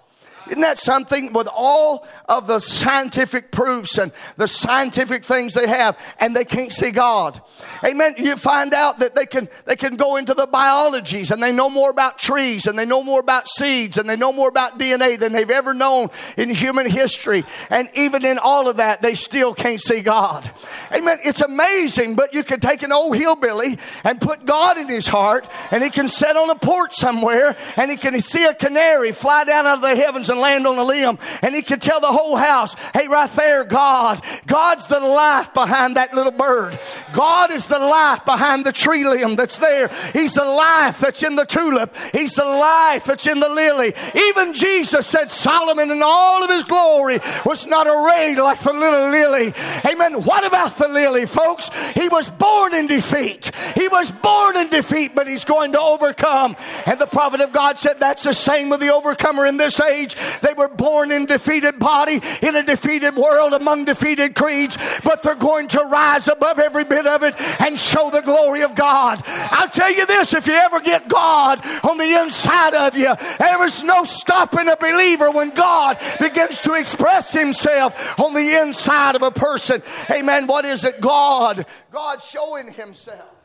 Isn't 0.50 0.62
that 0.62 0.80
something 0.80 1.32
with 1.34 1.48
all 1.54 2.08
of 2.28 2.48
the 2.48 2.60
scientific 2.60 3.52
proofs 3.52 3.98
and 3.98 4.12
the 4.38 4.48
scientific 4.48 5.24
things 5.24 5.54
they 5.54 5.68
have 5.68 5.98
and 6.20 6.36
they 6.36 6.46
can't 6.46 6.72
see 6.72 6.92
God? 6.92 7.42
Amen. 7.84 8.16
You 8.18 8.36
find 8.36 8.74
out 8.74 9.00
that 9.00 9.16
they 9.16 9.26
can, 9.26 9.48
they 9.66 9.76
can 9.76 9.96
go 9.96 10.16
into 10.16 10.34
the 10.34 10.48
biologies 10.48 11.32
and 11.32 11.42
they 11.42 11.52
know 11.52 11.70
more 11.70 11.92
about 11.92 12.18
trees 12.18 12.66
and 12.66 12.78
they 12.78 12.86
know 12.86 13.04
more 13.04 13.20
about 13.20 13.48
seeds 13.48 13.98
and 13.98 14.10
they 14.10 14.16
know 14.16 14.34
more 14.34 14.50
about 14.50 14.80
DNA 14.80 15.20
than 15.20 15.34
they've 15.34 15.50
ever 15.50 15.74
known 15.74 16.10
in 16.38 16.50
human 16.50 16.90
history. 16.90 17.44
And 17.70 17.88
even 17.94 18.26
in 18.26 18.40
all 18.40 18.68
of 18.68 18.78
that, 18.78 19.02
they 19.02 19.14
still 19.14 19.54
can't 19.54 19.80
see 19.80 20.02
God. 20.02 20.50
Amen. 20.92 21.20
It's 21.24 21.42
amazing, 21.42 22.16
but 22.16 22.34
you 22.34 22.44
can 22.44 22.60
take 22.60 22.82
an 22.82 22.92
old 22.92 23.16
hillbilly 23.16 23.78
and 24.04 24.20
put 24.20 24.46
God 24.46 24.78
in 24.78 24.88
his 24.88 25.08
heart 25.08 25.48
and 25.72 25.84
he 25.84 25.90
can 25.90 26.08
sit 26.08 26.36
on 26.36 26.50
a 26.50 26.56
porch 26.56 26.94
somewhere 26.96 27.56
and 27.78 27.92
he 27.92 27.98
can 27.98 28.20
see 28.20 28.46
a 28.46 28.54
canary 28.56 29.12
fly 29.12 29.44
down 29.44 29.68
out 29.68 29.76
of 29.76 29.82
the 29.82 29.96
heavens 29.96 30.30
and 30.30 30.39
land 30.40 30.66
on 30.68 30.78
a 30.78 30.84
limb 30.84 31.20
and 31.42 31.56
he 31.56 31.62
could 31.62 31.82
tell 31.82 32.00
the 32.00 32.12
whole 32.12 32.36
house, 32.36 32.76
hey, 32.94 33.08
right 33.08 33.30
there, 33.32 33.64
God. 33.64 34.22
God's 34.48 34.88
the 34.88 35.00
life 35.00 35.54
behind 35.54 35.98
that 35.98 36.14
little 36.14 36.32
bird. 36.32 36.80
God 37.14 37.52
is 37.52 37.68
the 37.68 37.80
life 37.80 38.26
behind 38.26 38.66
the 38.66 38.72
tree 38.72 39.06
limb 39.06 39.36
that's 39.36 39.58
there. 39.58 39.90
He's 40.14 40.34
the 40.34 40.46
life 40.46 41.00
that's 41.00 41.24
in 41.24 41.36
the 41.36 41.46
tulip. 41.46 41.96
He's 42.14 42.34
the 42.36 42.46
life 42.46 43.06
that's 43.06 43.28
in 43.28 43.40
the 43.40 43.50
lily. 43.50 43.94
Even 44.16 44.54
Jesus 44.54 45.08
said 45.08 45.32
Solomon 45.32 45.92
in 45.92 46.02
all 46.04 46.44
of 46.44 46.50
his 46.50 46.64
glory 46.64 47.20
was 47.46 47.68
not 47.68 47.88
arrayed 47.88 48.38
like 48.38 48.60
the 48.60 48.74
little 48.74 49.10
lily. 49.10 49.54
Amen. 49.86 50.24
What 50.24 50.46
about 50.46 50.78
the 50.78 50.88
lily, 50.88 51.26
folks? 51.26 51.70
He 51.96 52.10
was 52.10 52.30
born 52.30 52.74
in 52.74 52.88
defeat. 52.88 53.52
He 53.76 53.88
was 53.88 54.12
born 54.12 54.58
in 54.58 54.70
defeat, 54.70 55.16
but 55.16 55.28
he's 55.28 55.46
going 55.46 55.72
to 55.74 55.80
overcome. 55.80 56.56
And 56.86 57.00
the 57.00 57.08
prophet 57.08 57.42
of 57.42 57.52
God 57.52 57.78
said 57.78 58.00
that's 58.00 58.24
the 58.24 58.34
same 58.34 58.70
with 58.70 58.80
the 58.80 58.94
overcomer 58.94 59.46
in 59.46 59.58
this 59.58 59.80
age. 59.80 60.16
They 60.42 60.54
were 60.54 60.68
born 60.68 61.12
in 61.12 61.26
defeated 61.26 61.80
body, 61.80 62.22
in 62.42 62.56
a 62.56 62.64
defeated 62.64 63.16
world, 63.16 63.54
among 63.54 63.86
defeated 63.86 64.36
creeds, 64.36 64.78
but 65.04 65.24
they're 65.24 65.36
going 65.36 65.68
to 65.70 65.80
rise 65.84 66.28
above 66.28 66.60
every 66.60 66.84
bit 66.84 67.06
of 67.06 67.24
it 67.24 67.36
and 67.62 67.78
show 67.78 68.10
the 68.10 68.22
glory 68.22 68.62
of 68.62 68.76
God. 68.76 69.22
I'll 69.26 69.70
tell 69.70 69.92
you 69.92 70.06
this 70.06 70.34
if 70.34 70.48
you 70.48 70.54
ever 70.54 70.80
get 70.82 71.08
God 71.08 71.66
on 71.84 71.98
the 71.98 72.22
inside 72.22 72.74
of 72.74 72.96
you, 72.98 73.14
there 73.40 73.64
is 73.66 73.84
no 73.84 74.04
stopping 74.04 74.68
a 74.68 74.76
believer 74.78 75.32
when 75.32 75.52
God 75.52 75.98
begins 76.20 76.62
to 76.62 76.74
express 76.74 77.34
himself 77.34 78.20
on 78.20 78.34
the 78.34 78.62
inside 78.62 79.16
of 79.16 79.22
a 79.22 79.32
person. 79.32 79.82
Amen. 80.10 80.48
What 80.48 80.66
is 80.66 80.84
it? 80.84 81.02
God. 81.02 81.66
God 81.92 82.22
showing 82.22 82.72
himself. 82.72 83.39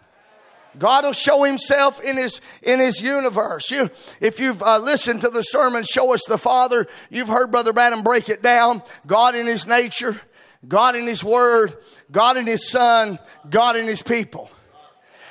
God 0.78 1.04
will 1.04 1.12
show 1.12 1.42
himself 1.42 2.00
in 2.00 2.16
his, 2.16 2.40
in 2.62 2.80
his 2.80 3.00
universe. 3.00 3.70
You, 3.70 3.90
if 4.20 4.40
you've 4.40 4.62
uh, 4.62 4.78
listened 4.78 5.20
to 5.22 5.28
the 5.28 5.42
sermon, 5.42 5.84
Show 5.84 6.12
Us 6.12 6.22
the 6.26 6.38
Father, 6.38 6.86
you've 7.10 7.28
heard 7.28 7.50
Brother 7.50 7.72
Branham 7.72 8.02
break 8.02 8.28
it 8.28 8.42
down. 8.42 8.82
God 9.06 9.34
in 9.36 9.46
his 9.46 9.66
nature, 9.66 10.20
God 10.66 10.96
in 10.96 11.06
his 11.06 11.22
word, 11.22 11.76
God 12.10 12.36
in 12.36 12.46
his 12.46 12.68
son, 12.68 13.18
God 13.48 13.76
in 13.76 13.86
his 13.86 14.02
people. 14.02 14.50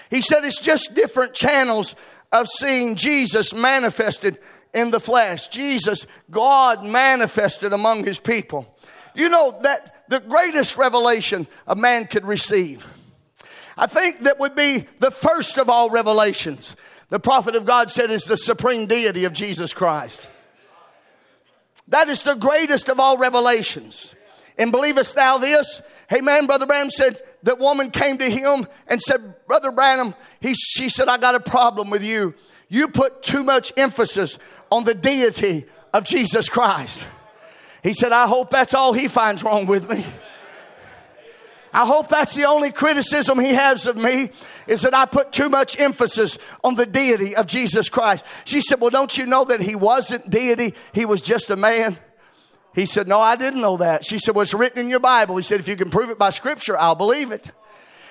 He 0.09 0.21
said 0.21 0.45
it's 0.45 0.59
just 0.59 0.93
different 0.93 1.33
channels 1.33 1.95
of 2.31 2.47
seeing 2.47 2.95
Jesus 2.95 3.53
manifested 3.53 4.39
in 4.73 4.91
the 4.91 4.99
flesh. 4.99 5.47
Jesus, 5.49 6.07
God 6.29 6.83
manifested 6.83 7.73
among 7.73 8.03
his 8.03 8.19
people. 8.19 8.75
You 9.15 9.29
know 9.29 9.57
that 9.61 10.09
the 10.09 10.19
greatest 10.19 10.77
revelation 10.77 11.47
a 11.67 11.75
man 11.75 12.05
could 12.05 12.25
receive 12.25 12.85
I 13.77 13.87
think 13.87 14.19
that 14.19 14.39
would 14.39 14.55
be 14.55 14.87
the 14.99 15.11
first 15.11 15.57
of 15.57 15.69
all 15.69 15.89
revelations. 15.89 16.75
The 17.09 17.19
prophet 17.19 17.55
of 17.55 17.65
God 17.65 17.89
said 17.89 18.11
is 18.11 18.25
the 18.25 18.37
supreme 18.37 18.87
deity 18.87 19.25
of 19.25 19.33
Jesus 19.33 19.73
Christ. 19.73 20.29
That 21.87 22.09
is 22.09 22.23
the 22.23 22.35
greatest 22.35 22.89
of 22.89 22.99
all 22.99 23.17
revelations. 23.17 24.15
And 24.57 24.71
believest 24.71 25.15
thou 25.15 25.37
this? 25.37 25.81
Hey 26.09 26.21
man, 26.21 26.45
Brother 26.45 26.65
Branham 26.65 26.89
said 26.89 27.19
that 27.43 27.59
woman 27.59 27.89
came 27.91 28.17
to 28.17 28.29
him 28.29 28.67
and 28.87 29.01
said, 29.01 29.35
Brother 29.47 29.71
Branham, 29.71 30.13
he, 30.39 30.53
she 30.53 30.89
said, 30.89 31.07
I 31.07 31.17
got 31.17 31.35
a 31.35 31.39
problem 31.39 31.89
with 31.89 32.03
you. 32.03 32.35
You 32.69 32.87
put 32.87 33.23
too 33.23 33.43
much 33.43 33.73
emphasis 33.77 34.37
on 34.71 34.83
the 34.83 34.93
deity 34.93 35.65
of 35.93 36.03
Jesus 36.03 36.49
Christ. 36.49 37.05
He 37.83 37.93
said, 37.93 38.11
I 38.11 38.27
hope 38.27 38.49
that's 38.49 38.73
all 38.73 38.93
he 38.93 39.07
finds 39.07 39.43
wrong 39.43 39.65
with 39.65 39.89
me. 39.89 40.05
I 41.73 41.87
hope 41.87 42.07
that's 42.07 42.35
the 42.35 42.45
only 42.45 42.71
criticism 42.71 43.39
he 43.39 43.49
has 43.49 43.87
of 43.87 43.97
me 43.97 44.29
is 44.67 44.83
that 44.83 44.93
I 44.93 45.05
put 45.05 45.31
too 45.31 45.49
much 45.49 45.79
emphasis 45.79 46.37
on 46.63 46.75
the 46.75 46.85
deity 46.85 47.35
of 47.35 47.47
Jesus 47.47 47.89
Christ. 47.89 48.23
She 48.45 48.61
said, 48.61 48.79
Well, 48.79 48.91
don't 48.91 49.17
you 49.17 49.25
know 49.25 49.43
that 49.45 49.59
he 49.59 49.75
wasn't 49.75 50.29
deity? 50.29 50.75
He 50.93 51.05
was 51.05 51.23
just 51.23 51.49
a 51.49 51.55
man. 51.55 51.97
He 52.75 52.85
said, 52.85 53.07
No, 53.07 53.19
I 53.19 53.35
didn't 53.35 53.61
know 53.61 53.77
that. 53.77 54.05
She 54.05 54.19
said, 54.19 54.35
Well, 54.35 54.43
it's 54.43 54.53
written 54.53 54.79
in 54.79 54.89
your 54.89 54.99
Bible. 54.99 55.35
He 55.35 55.41
said, 55.41 55.59
If 55.59 55.67
you 55.67 55.75
can 55.75 55.89
prove 55.89 56.11
it 56.11 56.19
by 56.19 56.29
scripture, 56.29 56.77
I'll 56.77 56.93
believe 56.93 57.31
it. 57.31 57.51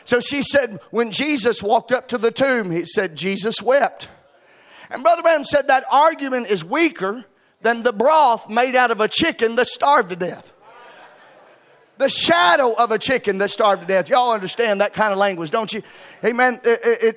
So 0.03 0.19
she 0.19 0.43
said, 0.43 0.81
When 0.91 1.13
Jesus 1.13 1.63
walked 1.63 1.93
up 1.93 2.09
to 2.09 2.19
the 2.19 2.33
tomb, 2.33 2.73
he 2.73 2.85
said, 2.85 3.17
Jesus 3.17 3.63
wept. 3.63 4.09
And 4.91 5.05
Brother 5.05 5.23
Branham 5.23 5.45
said 5.45 5.69
that 5.69 5.85
argument 5.89 6.49
is 6.49 6.65
weaker 6.65 7.25
than 7.61 7.83
the 7.83 7.93
broth 7.93 8.51
made 8.51 8.75
out 8.75 8.91
of 8.91 9.01
a 9.01 9.07
chicken 9.07 9.55
that 9.55 9.69
starved 9.69 10.11
to 10.11 10.17
death 10.17 10.52
the 12.03 12.09
shadow 12.09 12.73
of 12.75 12.91
a 12.91 12.99
chicken 12.99 13.39
that 13.39 13.51
starved 13.51 13.83
to 13.83 13.89
death. 13.89 14.09
Y'all 14.09 14.33
understand 14.33 14.81
that 14.81 14.93
kind 14.93 15.13
of 15.13 15.19
language, 15.19 15.51
don't 15.51 15.73
you? 15.73 15.83
Amen. 16.25 16.61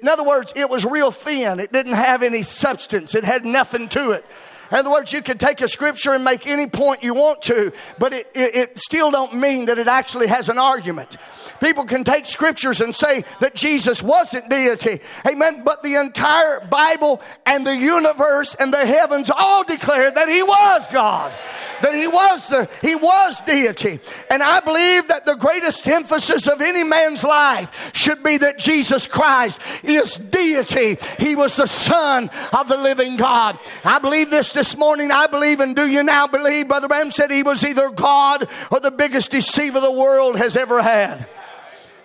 In 0.02 0.08
other 0.08 0.24
words, 0.24 0.54
it 0.56 0.70
was 0.70 0.86
real 0.86 1.12
thin. 1.12 1.60
It 1.60 1.72
didn't 1.72 1.94
have 1.94 2.22
any 2.24 2.44
substance. 2.44 3.16
It 3.16 3.26
had 3.26 3.46
nothing 3.46 3.90
to 3.90 4.12
it. 4.12 4.24
In 4.72 4.78
other 4.78 4.92
words, 4.92 5.14
you 5.14 5.22
can 5.22 5.38
take 5.38 5.62
a 5.62 5.68
scripture 5.68 6.14
and 6.14 6.24
make 6.24 6.48
any 6.48 6.68
point 6.68 7.04
you 7.04 7.14
want 7.14 7.42
to, 7.44 7.72
but 8.00 8.14
it, 8.14 8.28
it, 8.34 8.56
it, 8.56 8.78
still 8.78 9.12
don't 9.12 9.36
mean 9.36 9.66
that 9.66 9.78
it 9.78 9.88
actually 9.88 10.28
has 10.28 10.50
an 10.50 10.58
argument. 10.58 11.18
People 11.60 11.86
can 11.86 12.04
take 12.04 12.26
scriptures 12.26 12.82
and 12.82 12.94
say 12.94 13.24
that 13.40 13.56
Jesus 13.56 14.04
wasn't 14.04 14.50
deity. 14.50 15.00
Amen. 15.28 15.64
But 15.64 15.84
the 15.84 15.96
entire 15.96 16.60
Bible 16.62 17.22
and 17.46 17.66
the 17.66 17.76
universe 17.76 18.56
and 18.56 18.74
the 18.74 18.86
heavens 18.86 19.30
all 19.30 19.64
declare 19.64 20.12
that 20.12 20.28
he 20.28 20.44
was 20.44 20.88
God 20.88 21.38
that 21.82 21.96
he 21.96 22.08
was 22.08 22.50
the, 22.50 22.70
he 22.82 22.96
was 22.96 23.42
deity. 23.42 24.00
And 24.30 24.42
I 24.42 24.60
believe 24.60 25.08
that 25.08 25.26
the 25.26 25.36
greatest 25.36 25.88
emphasis 25.88 26.48
of 26.48 26.62
any 26.62 26.84
man's 26.84 27.24
life 27.24 27.96
should 27.96 28.24
be 28.24 28.38
that 28.38 28.58
Jesus 28.58 29.08
Christ 29.08 29.62
is 29.84 30.18
deity. 30.18 30.98
He 31.20 31.36
was 31.36 31.56
the 31.56 31.68
son 31.68 32.30
of 32.58 32.68
the 32.68 32.78
living 32.78 33.18
God. 33.18 33.60
I 33.84 34.00
believe 34.00 34.30
this 34.30 34.54
this 34.56 34.76
morning. 34.76 35.12
I 35.12 35.28
believe 35.28 35.60
and 35.60 35.76
do 35.76 35.86
you 35.88 36.04
now 36.04 36.26
believe 36.26 36.68
Brother 36.68 36.88
Branham 36.88 37.12
said 37.12 37.30
he 37.30 37.44
was 37.44 37.64
either 37.64 37.92
God 37.92 38.50
or 38.72 38.80
the 38.80 38.90
biggest 38.90 39.30
deceiver 39.32 39.80
the 39.80 39.92
world 39.92 40.38
has 40.38 40.58
ever 40.58 40.82
had. 40.82 41.28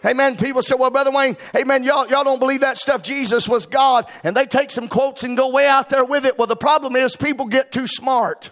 Amen. 0.05 0.37
People 0.37 0.63
say, 0.63 0.75
well, 0.79 0.91
Brother 0.91 1.11
Wayne, 1.11 1.37
amen, 1.55 1.85
y'all, 1.85 2.07
y'all 2.09 2.25
don't 2.25 2.39
believe 2.39 2.61
that 2.61 2.79
stuff. 2.79 3.03
Jesus 3.03 3.49
was 3.49 3.67
God. 3.67 4.07
And 4.25 4.35
they 4.35 4.47
take 4.47 4.71
some 4.71 4.89
quotes 4.89 5.25
and 5.25 5.37
go 5.37 5.49
way 5.49 5.67
out 5.67 5.91
there 5.91 6.05
with 6.05 6.25
it. 6.25 6.39
Well, 6.39 6.47
the 6.47 6.57
problem 6.57 6.97
is 6.97 7.17
people 7.17 7.47
get 7.47 7.71
too 7.71 7.87
smart. 7.87 8.51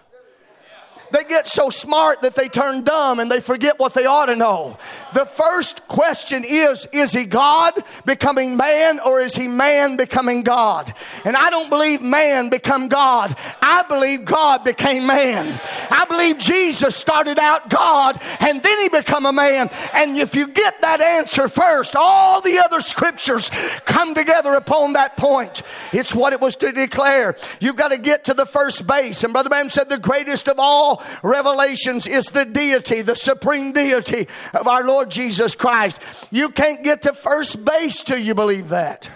They 1.10 1.24
get 1.24 1.46
so 1.46 1.70
smart 1.70 2.22
that 2.22 2.34
they 2.34 2.48
turn 2.48 2.84
dumb 2.84 3.20
and 3.20 3.30
they 3.30 3.40
forget 3.40 3.78
what 3.78 3.94
they 3.94 4.06
ought 4.06 4.26
to 4.26 4.36
know. 4.36 4.76
The 5.14 5.24
first 5.24 5.86
question 5.88 6.44
is 6.44 6.86
Is 6.92 7.12
he 7.12 7.24
God 7.24 7.74
becoming 8.04 8.56
man 8.56 9.00
or 9.00 9.20
is 9.20 9.34
he 9.34 9.48
man 9.48 9.96
becoming 9.96 10.42
God? 10.42 10.92
And 11.24 11.36
I 11.36 11.50
don't 11.50 11.70
believe 11.70 12.02
man 12.02 12.48
become 12.48 12.88
God. 12.88 13.36
I 13.62 13.84
believe 13.88 14.24
God 14.24 14.64
became 14.64 15.06
man. 15.06 15.60
I 15.90 16.04
believe 16.04 16.38
Jesus 16.38 16.96
started 16.96 17.38
out 17.38 17.70
God 17.70 18.20
and 18.40 18.62
then 18.62 18.78
he 18.80 18.88
become 18.88 19.26
a 19.26 19.32
man. 19.32 19.70
And 19.94 20.16
if 20.16 20.34
you 20.34 20.48
get 20.48 20.80
that 20.82 21.00
answer 21.00 21.48
first, 21.48 21.96
all 21.96 22.40
the 22.40 22.58
other 22.58 22.80
scriptures 22.80 23.50
come 23.84 24.14
together 24.14 24.54
upon 24.54 24.94
that 24.94 25.16
point. 25.16 25.62
It's 25.92 26.14
what 26.14 26.32
it 26.32 26.40
was 26.40 26.56
to 26.56 26.72
declare. 26.72 27.36
You've 27.60 27.76
got 27.76 27.88
to 27.88 27.98
get 27.98 28.24
to 28.24 28.34
the 28.34 28.46
first 28.46 28.86
base. 28.86 29.24
And 29.24 29.32
Brother 29.32 29.48
Branham 29.48 29.70
said 29.70 29.88
the 29.88 29.98
greatest 29.98 30.48
of 30.48 30.58
all 30.58 30.97
revelations 31.22 32.06
is 32.06 32.26
the 32.26 32.44
deity, 32.44 33.02
the 33.02 33.16
supreme 33.16 33.72
deity 33.72 34.28
of 34.54 34.66
our 34.66 34.84
Lord 34.84 35.10
Jesus 35.10 35.54
Christ. 35.54 36.00
You 36.30 36.50
can't 36.50 36.82
get 36.84 37.02
to 37.02 37.12
first 37.12 37.64
base 37.64 38.02
till 38.02 38.18
you 38.18 38.34
believe 38.34 38.68
that. 38.68 39.10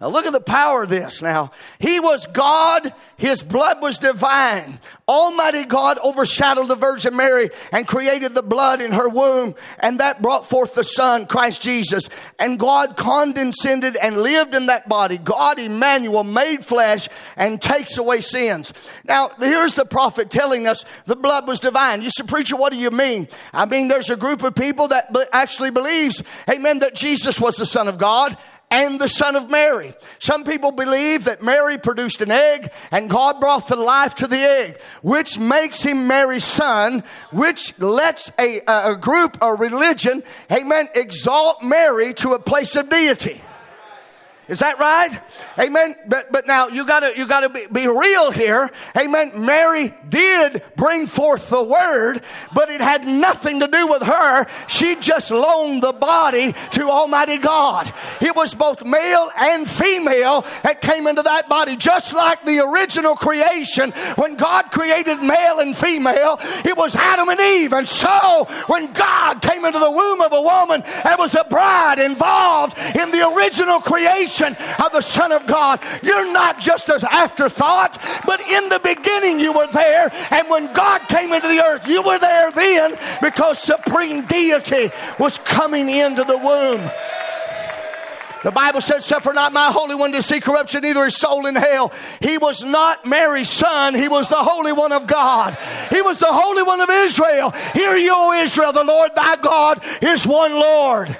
Now 0.00 0.08
look 0.08 0.26
at 0.26 0.32
the 0.32 0.40
power 0.40 0.82
of 0.82 0.90
this 0.90 1.22
now. 1.22 1.52
He 1.78 2.00
was 2.00 2.26
God, 2.26 2.92
his 3.16 3.42
blood 3.42 3.80
was 3.80 3.98
divine. 3.98 4.78
Almighty 5.08 5.64
God 5.64 5.98
overshadowed 6.04 6.68
the 6.68 6.74
Virgin 6.74 7.16
Mary 7.16 7.48
and 7.72 7.86
created 7.86 8.34
the 8.34 8.42
blood 8.42 8.82
in 8.82 8.92
her 8.92 9.08
womb, 9.08 9.54
and 9.78 10.00
that 10.00 10.20
brought 10.20 10.46
forth 10.46 10.74
the 10.74 10.84
Son, 10.84 11.26
Christ 11.26 11.62
Jesus. 11.62 12.10
And 12.38 12.58
God 12.58 12.96
condescended 12.96 13.96
and 13.96 14.18
lived 14.18 14.54
in 14.54 14.66
that 14.66 14.86
body. 14.88 15.16
God, 15.16 15.58
Emmanuel, 15.58 16.24
made 16.24 16.64
flesh 16.64 17.08
and 17.36 17.60
takes 17.60 17.96
away 17.96 18.20
sins. 18.20 18.74
Now, 19.04 19.30
here's 19.38 19.76
the 19.76 19.86
prophet 19.86 20.28
telling 20.28 20.66
us 20.66 20.84
the 21.06 21.16
blood 21.16 21.48
was 21.48 21.60
divine. 21.60 22.02
You 22.02 22.10
said, 22.10 22.28
Preacher, 22.28 22.56
what 22.56 22.72
do 22.72 22.78
you 22.78 22.90
mean? 22.90 23.28
I 23.54 23.64
mean, 23.64 23.88
there's 23.88 24.10
a 24.10 24.16
group 24.16 24.42
of 24.42 24.54
people 24.54 24.88
that 24.88 25.16
actually 25.32 25.70
believes, 25.70 26.22
amen, 26.50 26.80
that 26.80 26.94
Jesus 26.94 27.40
was 27.40 27.56
the 27.56 27.66
Son 27.66 27.88
of 27.88 27.96
God 27.96 28.36
and 28.70 29.00
the 29.00 29.08
son 29.08 29.36
of 29.36 29.50
Mary. 29.50 29.92
Some 30.18 30.44
people 30.44 30.72
believe 30.72 31.24
that 31.24 31.42
Mary 31.42 31.78
produced 31.78 32.20
an 32.20 32.30
egg 32.30 32.72
and 32.90 33.08
God 33.08 33.40
brought 33.40 33.68
the 33.68 33.76
life 33.76 34.14
to 34.16 34.26
the 34.26 34.40
egg, 34.40 34.80
which 35.02 35.38
makes 35.38 35.82
him 35.82 36.06
Mary's 36.06 36.44
son, 36.44 37.04
which 37.30 37.78
lets 37.78 38.32
a, 38.38 38.60
a 38.66 38.96
group, 38.96 39.38
a 39.40 39.54
religion, 39.54 40.22
amen, 40.50 40.88
exalt 40.94 41.62
Mary 41.62 42.12
to 42.14 42.34
a 42.34 42.38
place 42.38 42.74
of 42.76 42.88
deity. 42.88 43.40
Is 44.48 44.60
that 44.60 44.78
right? 44.78 45.18
Amen. 45.58 45.96
But 46.06 46.30
but 46.30 46.46
now 46.46 46.68
you 46.68 46.86
gotta 46.86 47.12
you 47.16 47.26
gotta 47.26 47.48
be, 47.48 47.66
be 47.66 47.88
real 47.88 48.30
here. 48.30 48.70
Amen. 48.96 49.32
Mary 49.34 49.92
did 50.08 50.62
bring 50.76 51.06
forth 51.06 51.50
the 51.50 51.64
word, 51.64 52.20
but 52.54 52.70
it 52.70 52.80
had 52.80 53.04
nothing 53.04 53.58
to 53.60 53.66
do 53.66 53.88
with 53.88 54.02
her. 54.02 54.46
She 54.68 54.94
just 54.96 55.32
loaned 55.32 55.82
the 55.82 55.92
body 55.92 56.52
to 56.72 56.88
Almighty 56.88 57.38
God. 57.38 57.92
It 58.20 58.36
was 58.36 58.54
both 58.54 58.84
male 58.84 59.28
and 59.36 59.68
female 59.68 60.42
that 60.62 60.80
came 60.80 61.08
into 61.08 61.22
that 61.22 61.48
body, 61.48 61.74
just 61.76 62.14
like 62.14 62.44
the 62.44 62.60
original 62.60 63.16
creation. 63.16 63.90
When 64.14 64.36
God 64.36 64.70
created 64.70 65.22
male 65.22 65.58
and 65.58 65.76
female, 65.76 66.38
it 66.64 66.76
was 66.76 66.94
Adam 66.94 67.30
and 67.30 67.40
Eve. 67.40 67.72
And 67.72 67.88
so 67.88 68.46
when 68.68 68.92
God 68.92 69.42
came 69.42 69.64
into 69.64 69.80
the 69.80 69.90
womb 69.90 70.20
of 70.20 70.32
a 70.32 70.40
woman, 70.40 70.84
there 71.02 71.16
was 71.18 71.34
a 71.34 71.42
bride 71.42 71.98
involved 71.98 72.78
in 72.78 73.10
the 73.10 73.28
original 73.34 73.80
creation 73.80 74.35
of 74.42 74.92
the 74.92 75.00
Son 75.00 75.32
of 75.32 75.46
God. 75.46 75.80
You're 76.02 76.32
not 76.32 76.60
just 76.60 76.88
an 76.88 77.00
afterthought, 77.10 77.98
but 78.26 78.40
in 78.40 78.68
the 78.68 78.80
beginning 78.82 79.40
you 79.40 79.52
were 79.52 79.66
there. 79.68 80.12
And 80.30 80.48
when 80.48 80.72
God 80.72 81.08
came 81.08 81.32
into 81.32 81.48
the 81.48 81.64
earth, 81.64 81.86
you 81.88 82.02
were 82.02 82.18
there 82.18 82.50
then 82.50 82.96
because 83.20 83.58
supreme 83.58 84.26
deity 84.26 84.90
was 85.18 85.38
coming 85.38 85.88
into 85.88 86.24
the 86.24 86.38
womb. 86.38 86.90
The 88.46 88.52
Bible 88.52 88.80
says, 88.80 89.04
Suffer 89.04 89.32
not 89.32 89.52
my 89.52 89.72
Holy 89.72 89.96
One 89.96 90.12
to 90.12 90.22
see 90.22 90.38
corruption, 90.38 90.82
neither 90.82 91.04
his 91.04 91.16
soul 91.16 91.46
in 91.46 91.56
hell. 91.56 91.92
He 92.20 92.38
was 92.38 92.62
not 92.62 93.04
Mary's 93.04 93.48
son, 93.48 93.92
he 93.92 94.06
was 94.06 94.28
the 94.28 94.36
Holy 94.36 94.72
One 94.72 94.92
of 94.92 95.08
God. 95.08 95.58
He 95.90 96.00
was 96.00 96.20
the 96.20 96.30
Holy 96.30 96.62
One 96.62 96.80
of 96.80 96.88
Israel. 96.88 97.50
Hear 97.72 97.96
you, 97.96 98.12
O 98.14 98.32
Israel, 98.34 98.72
the 98.72 98.84
Lord 98.84 99.10
thy 99.16 99.34
God 99.36 99.82
is 100.00 100.26
one 100.26 100.52
Lord. 100.52 101.16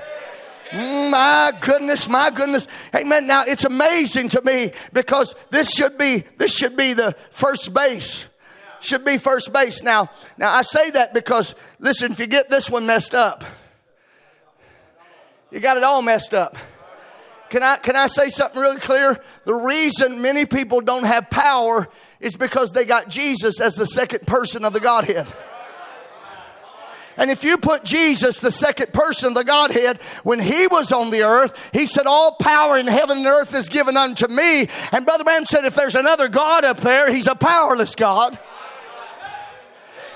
My 0.76 1.52
goodness, 1.60 2.08
my 2.08 2.30
goodness. 2.30 2.68
Amen. 2.94 3.26
Now 3.26 3.44
it's 3.46 3.64
amazing 3.64 4.28
to 4.30 4.42
me 4.42 4.72
because 4.92 5.34
this 5.50 5.70
should 5.70 5.96
be 5.96 6.24
this 6.36 6.54
should 6.54 6.76
be 6.76 6.92
the 6.92 7.14
first 7.30 7.72
base. 7.72 8.24
Should 8.80 9.04
be 9.04 9.16
first 9.16 9.52
base. 9.52 9.82
Now, 9.82 10.10
now 10.36 10.52
I 10.52 10.62
say 10.62 10.90
that 10.90 11.14
because 11.14 11.54
listen, 11.78 12.12
if 12.12 12.20
you 12.20 12.26
get 12.26 12.50
this 12.50 12.70
one 12.70 12.86
messed 12.86 13.14
up, 13.14 13.42
you 15.50 15.60
got 15.60 15.78
it 15.78 15.82
all 15.82 16.02
messed 16.02 16.34
up. 16.34 16.56
Can 17.48 17.62
I 17.62 17.76
can 17.76 17.96
I 17.96 18.06
say 18.06 18.28
something 18.28 18.60
really 18.60 18.80
clear? 18.80 19.18
The 19.44 19.54
reason 19.54 20.20
many 20.20 20.44
people 20.44 20.80
don't 20.80 21.04
have 21.04 21.30
power 21.30 21.88
is 22.20 22.36
because 22.36 22.72
they 22.72 22.84
got 22.84 23.08
Jesus 23.08 23.60
as 23.60 23.76
the 23.76 23.86
second 23.86 24.26
person 24.26 24.64
of 24.64 24.72
the 24.72 24.80
Godhead. 24.80 25.32
And 27.16 27.30
if 27.30 27.44
you 27.44 27.56
put 27.56 27.84
Jesus, 27.84 28.40
the 28.40 28.50
second 28.50 28.92
person, 28.92 29.34
the 29.34 29.44
Godhead, 29.44 30.00
when 30.22 30.38
he 30.38 30.66
was 30.66 30.92
on 30.92 31.10
the 31.10 31.22
earth, 31.22 31.70
he 31.72 31.86
said, 31.86 32.06
All 32.06 32.32
power 32.32 32.78
in 32.78 32.86
heaven 32.86 33.18
and 33.18 33.26
earth 33.26 33.54
is 33.54 33.68
given 33.68 33.96
unto 33.96 34.28
me. 34.28 34.68
And 34.92 35.06
Brother 35.06 35.24
Branham 35.24 35.44
said, 35.44 35.64
If 35.64 35.74
there's 35.74 35.94
another 35.94 36.28
God 36.28 36.64
up 36.64 36.78
there, 36.78 37.12
he's 37.12 37.26
a 37.26 37.34
powerless 37.34 37.94
God. 37.94 38.38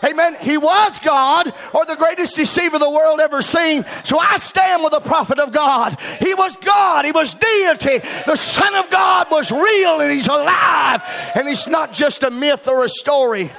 Amen. 0.03 0.37
He 0.41 0.57
was 0.57 0.99
God 1.01 1.53
or 1.75 1.85
the 1.85 1.97
greatest 1.97 2.37
deceiver 2.37 2.79
the 2.79 2.91
world 2.91 3.21
ever 3.21 3.43
seen. 3.43 3.85
So 4.05 4.19
I 4.19 4.39
stand 4.39 4.83
with 4.83 4.93
the 4.93 5.01
prophet 5.01 5.39
of 5.39 5.53
God. 5.53 5.99
He 6.21 6.33
was 6.35 6.57
God. 6.57 7.05
He 7.05 7.13
was 7.13 7.35
deity. 7.35 7.99
The 8.27 8.37
Son 8.37 8.75
of 8.77 8.89
God 8.91 9.27
was 9.31 9.53
real 9.53 10.01
and 10.01 10.11
he's 10.11 10.29
alive. 10.29 11.03
And 11.35 11.47
he's 11.47 11.69
not 11.69 11.93
just 11.93 12.23
a 12.23 12.31
myth 12.31 12.67
or 12.67 12.85
a 12.85 12.89
story. 12.89 13.51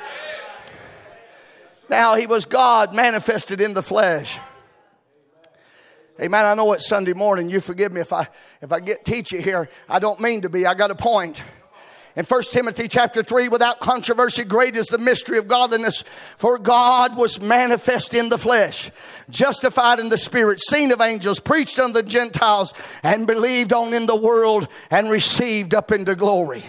Now, 1.92 2.16
he 2.16 2.26
was 2.26 2.46
God 2.46 2.96
manifested 2.96 3.60
in 3.60 3.74
the 3.74 3.84
flesh. 3.84 4.40
Amen. 6.22 6.46
I 6.46 6.54
know 6.54 6.72
it's 6.72 6.88
Sunday 6.88 7.12
morning. 7.12 7.50
You 7.50 7.60
forgive 7.60 7.92
me 7.92 8.00
if 8.00 8.14
I 8.14 8.30
if 8.62 8.72
I 8.72 8.80
get 8.80 9.04
teach 9.04 9.34
you 9.34 9.42
here. 9.42 9.70
I 9.90 10.00
don't 10.00 10.22
mean 10.22 10.44
to 10.44 10.50
be. 10.50 10.66
I 10.66 10.74
got 10.74 10.90
a 10.90 10.96
point. 10.96 11.44
In 12.16 12.24
1 12.24 12.44
Timothy 12.44 12.88
chapter 12.88 13.24
3, 13.24 13.50
without 13.50 13.80
controversy, 13.82 14.46
great 14.46 14.78
is 14.78 14.88
the 14.88 14.98
mystery 14.98 15.38
of 15.38 15.50
godliness. 15.50 16.04
For 16.38 16.58
God 16.58 17.18
was 17.18 17.42
manifest 17.42 18.14
in 18.14 18.30
the 18.30 18.38
flesh, 18.38 18.90
justified 19.30 20.00
in 20.00 20.08
the 20.08 20.18
spirit, 20.18 20.60
seen 20.62 20.92
of 20.92 21.02
angels, 21.02 21.40
preached 21.42 21.80
unto 21.80 21.94
the 21.94 22.04
Gentiles, 22.04 22.74
and 23.04 23.28
believed 23.28 23.74
on 23.74 23.94
in 23.94 24.06
the 24.06 24.16
world, 24.16 24.70
and 24.90 25.10
received 25.10 25.74
up 25.74 25.92
into 25.92 26.16
glory 26.16 26.64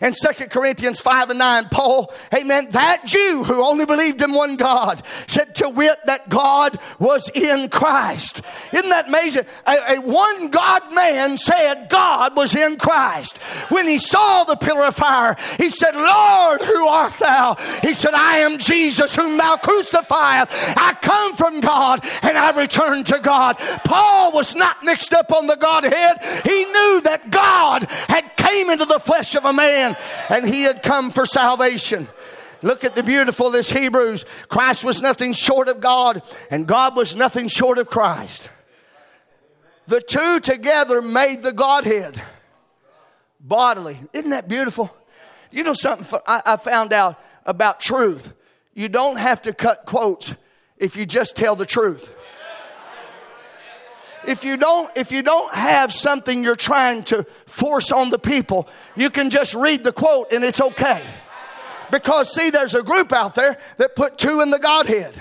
in 0.00 0.12
Second 0.12 0.50
Corinthians 0.50 1.00
5 1.00 1.30
and 1.30 1.38
9, 1.38 1.68
Paul, 1.70 2.12
amen, 2.34 2.68
that 2.70 3.02
Jew 3.04 3.44
who 3.44 3.64
only 3.64 3.86
believed 3.86 4.22
in 4.22 4.32
one 4.32 4.56
God 4.56 5.02
said 5.26 5.54
to 5.56 5.68
wit 5.68 5.98
that 6.06 6.28
God 6.28 6.78
was 6.98 7.28
in 7.30 7.68
Christ. 7.68 8.42
Isn't 8.72 8.90
that 8.90 9.08
amazing? 9.08 9.44
A, 9.66 9.96
a 9.96 10.00
one 10.00 10.50
God 10.50 10.92
man 10.94 11.36
said 11.36 11.88
God 11.88 12.36
was 12.36 12.54
in 12.54 12.76
Christ. 12.76 13.38
When 13.68 13.86
he 13.86 13.98
saw 13.98 14.44
the 14.44 14.56
pillar 14.56 14.86
of 14.86 14.96
fire, 14.96 15.36
he 15.58 15.70
said, 15.70 15.94
Lord, 15.94 16.62
who 16.62 16.86
art 16.88 17.14
thou? 17.18 17.56
He 17.82 17.94
said, 17.94 18.14
I 18.14 18.38
am 18.38 18.58
Jesus 18.58 19.16
whom 19.16 19.36
thou 19.36 19.56
crucifiest. 19.56 20.50
I 20.76 20.96
come 21.00 21.36
from 21.36 21.60
God 21.60 22.04
and 22.22 22.36
I 22.36 22.58
return 22.58 23.04
to 23.04 23.18
God. 23.20 23.58
Paul 23.84 24.32
was 24.32 24.54
not 24.54 24.82
mixed 24.82 25.12
up 25.12 25.32
on 25.32 25.46
the 25.46 25.56
Godhead. 25.56 26.18
He 26.44 26.64
knew 26.64 27.00
that 27.04 27.30
God 27.30 27.84
had 28.08 28.36
came 28.36 28.70
into 28.70 28.84
the 28.84 28.98
flesh 28.98 29.34
of 29.34 29.44
a 29.44 29.52
man 29.52 29.85
man, 29.92 29.96
and 30.28 30.46
he 30.46 30.62
had 30.62 30.82
come 30.82 31.10
for 31.10 31.26
salvation. 31.26 32.08
Look 32.62 32.84
at 32.84 32.94
the 32.94 33.02
beautiful 33.02 33.50
this 33.50 33.70
Hebrews. 33.70 34.24
Christ 34.48 34.84
was 34.84 35.02
nothing 35.02 35.32
short 35.32 35.68
of 35.68 35.80
God, 35.80 36.22
and 36.50 36.66
God 36.66 36.96
was 36.96 37.14
nothing 37.14 37.48
short 37.48 37.78
of 37.78 37.88
Christ. 37.88 38.48
The 39.86 40.00
two 40.00 40.40
together 40.40 41.00
made 41.00 41.42
the 41.42 41.52
Godhead 41.52 42.20
bodily. 43.40 43.98
Isn't 44.12 44.30
that 44.30 44.48
beautiful? 44.48 44.94
You 45.50 45.62
know 45.62 45.74
something 45.74 46.18
I 46.26 46.56
found 46.56 46.92
out 46.92 47.20
about 47.44 47.78
truth? 47.78 48.32
You 48.74 48.88
don't 48.88 49.16
have 49.16 49.42
to 49.42 49.52
cut 49.52 49.86
quotes 49.86 50.34
if 50.76 50.96
you 50.96 51.06
just 51.06 51.36
tell 51.36 51.56
the 51.56 51.66
truth 51.66 52.12
if 54.26 54.44
you 54.44 54.56
don't 54.56 54.90
if 54.96 55.12
you 55.12 55.22
don't 55.22 55.52
have 55.54 55.92
something 55.92 56.42
you're 56.42 56.56
trying 56.56 57.02
to 57.04 57.24
force 57.46 57.92
on 57.92 58.10
the 58.10 58.18
people 58.18 58.68
you 58.96 59.10
can 59.10 59.30
just 59.30 59.54
read 59.54 59.84
the 59.84 59.92
quote 59.92 60.32
and 60.32 60.44
it's 60.44 60.60
okay. 60.60 61.06
Because 61.90 62.32
see 62.32 62.50
there's 62.50 62.74
a 62.74 62.82
group 62.82 63.12
out 63.12 63.34
there 63.34 63.58
that 63.76 63.94
put 63.94 64.18
two 64.18 64.40
in 64.40 64.50
the 64.50 64.58
godhead. 64.58 65.20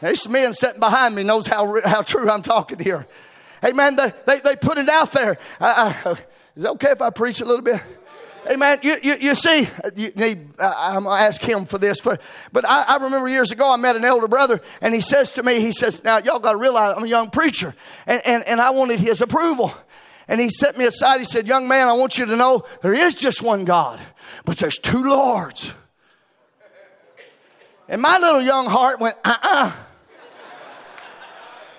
This 0.00 0.28
man 0.28 0.52
sitting 0.52 0.78
behind 0.78 1.14
me 1.16 1.24
knows 1.24 1.46
how, 1.46 1.80
how 1.84 2.02
true 2.02 2.30
i'm 2.30 2.42
talking 2.42 2.78
here. 2.78 3.06
Hey 3.62 3.72
man 3.72 3.96
they, 3.96 4.12
they, 4.26 4.40
they 4.40 4.56
put 4.56 4.78
it 4.78 4.88
out 4.88 5.12
there. 5.12 5.38
Uh, 5.60 5.94
uh, 6.04 6.16
is 6.54 6.64
it 6.64 6.70
okay 6.70 6.90
if 6.90 7.02
i 7.02 7.10
preach 7.10 7.40
a 7.40 7.44
little 7.44 7.64
bit 7.64 7.82
Amen. 8.48 8.78
You, 8.82 8.96
you, 9.02 9.16
you 9.20 9.34
see, 9.34 9.68
you 9.96 10.12
need, 10.14 10.50
uh, 10.58 10.72
I'm 10.76 11.04
going 11.04 11.18
to 11.18 11.24
ask 11.24 11.42
him 11.42 11.64
for 11.64 11.78
this. 11.78 11.98
For, 11.98 12.16
but 12.52 12.64
I, 12.64 12.82
I, 12.82 12.96
remember 12.98 13.26
years 13.28 13.50
ago, 13.50 13.72
I 13.72 13.76
met 13.76 13.96
an 13.96 14.04
elder 14.04 14.28
brother, 14.28 14.60
and 14.80 14.94
he 14.94 15.00
says 15.00 15.32
to 15.32 15.42
me, 15.42 15.60
he 15.60 15.72
says, 15.72 16.04
Now, 16.04 16.18
y'all 16.18 16.38
got 16.38 16.52
to 16.52 16.58
realize 16.58 16.94
I'm 16.96 17.02
a 17.02 17.08
young 17.08 17.30
preacher, 17.30 17.74
and, 18.06 18.22
and, 18.24 18.44
and 18.44 18.60
I 18.60 18.70
wanted 18.70 19.00
his 19.00 19.20
approval. 19.20 19.74
And 20.28 20.40
he 20.40 20.48
set 20.48 20.76
me 20.76 20.84
aside. 20.84 21.18
He 21.18 21.24
said, 21.24 21.48
Young 21.48 21.66
man, 21.66 21.88
I 21.88 21.94
want 21.94 22.18
you 22.18 22.26
to 22.26 22.36
know 22.36 22.64
there 22.82 22.94
is 22.94 23.16
just 23.16 23.42
one 23.42 23.64
God, 23.64 24.00
but 24.44 24.58
there's 24.58 24.78
two 24.78 25.02
Lords. 25.02 25.74
And 27.88 28.00
my 28.00 28.18
little 28.18 28.42
young 28.42 28.66
heart 28.66 29.00
went, 29.00 29.16
Uh 29.24 29.36
uh-uh. 29.42 29.66
uh 29.66 29.72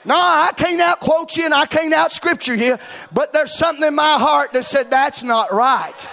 no, 0.06 0.16
I 0.16 0.54
can't 0.56 0.80
out 0.80 1.02
quote 1.02 1.36
you 1.36 1.44
and 1.44 1.54
I 1.54 1.66
can't 1.66 1.94
out 1.94 2.14
scripture 2.14 2.56
you, 2.56 2.78
but 3.12 3.34
there's 3.34 3.58
something 3.58 3.86
in 3.86 3.94
my 3.94 4.14
heart 4.14 4.54
that 4.54 4.64
said 4.64 4.90
that's 4.90 5.22
not 5.22 5.52
right. 5.52 6.08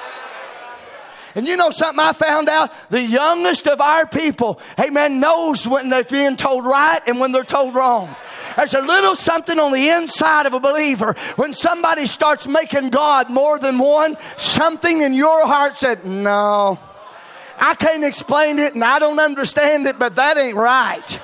And 1.35 1.47
you 1.49 1.57
know 1.57 1.71
something 1.71 1.99
I 1.99 2.13
found 2.13 2.49
out? 2.49 2.73
The 2.91 3.03
youngest 3.03 3.67
of 3.67 3.81
our 3.81 4.07
people, 4.07 4.61
amen, 4.79 5.19
knows 5.21 5.67
when 5.67 5.89
they're 5.89 6.05
being 6.05 6.37
told 6.37 6.65
right 6.65 7.01
and 7.07 7.19
when 7.19 7.33
they're 7.33 7.43
told 7.43 7.75
wrong. 7.75 8.15
There's 8.57 8.75
a 8.75 8.81
little 8.81 9.17
something 9.17 9.59
on 9.59 9.73
the 9.73 9.89
inside 9.89 10.47
of 10.47 10.55
a 10.55 10.61
believer. 10.61 11.15
When 11.37 11.53
somebody 11.53 12.07
starts 12.07 12.47
making 12.47 12.91
God 12.91 13.31
more 13.31 13.59
than 13.59 13.79
one, 13.79 14.17
something 14.37 15.01
in 15.01 15.13
your 15.15 15.47
heart 15.47 15.75
said, 15.75 16.05
No, 16.05 16.79
I 17.59 17.75
can't 17.75 18.05
explain 18.05 18.59
it 18.59 18.75
and 18.75 18.85
I 18.85 18.99
don't 18.99 19.19
understand 19.19 19.87
it, 19.87 19.99
but 19.99 20.15
that 20.17 20.37
ain't 20.37 20.57
right. 20.57 21.21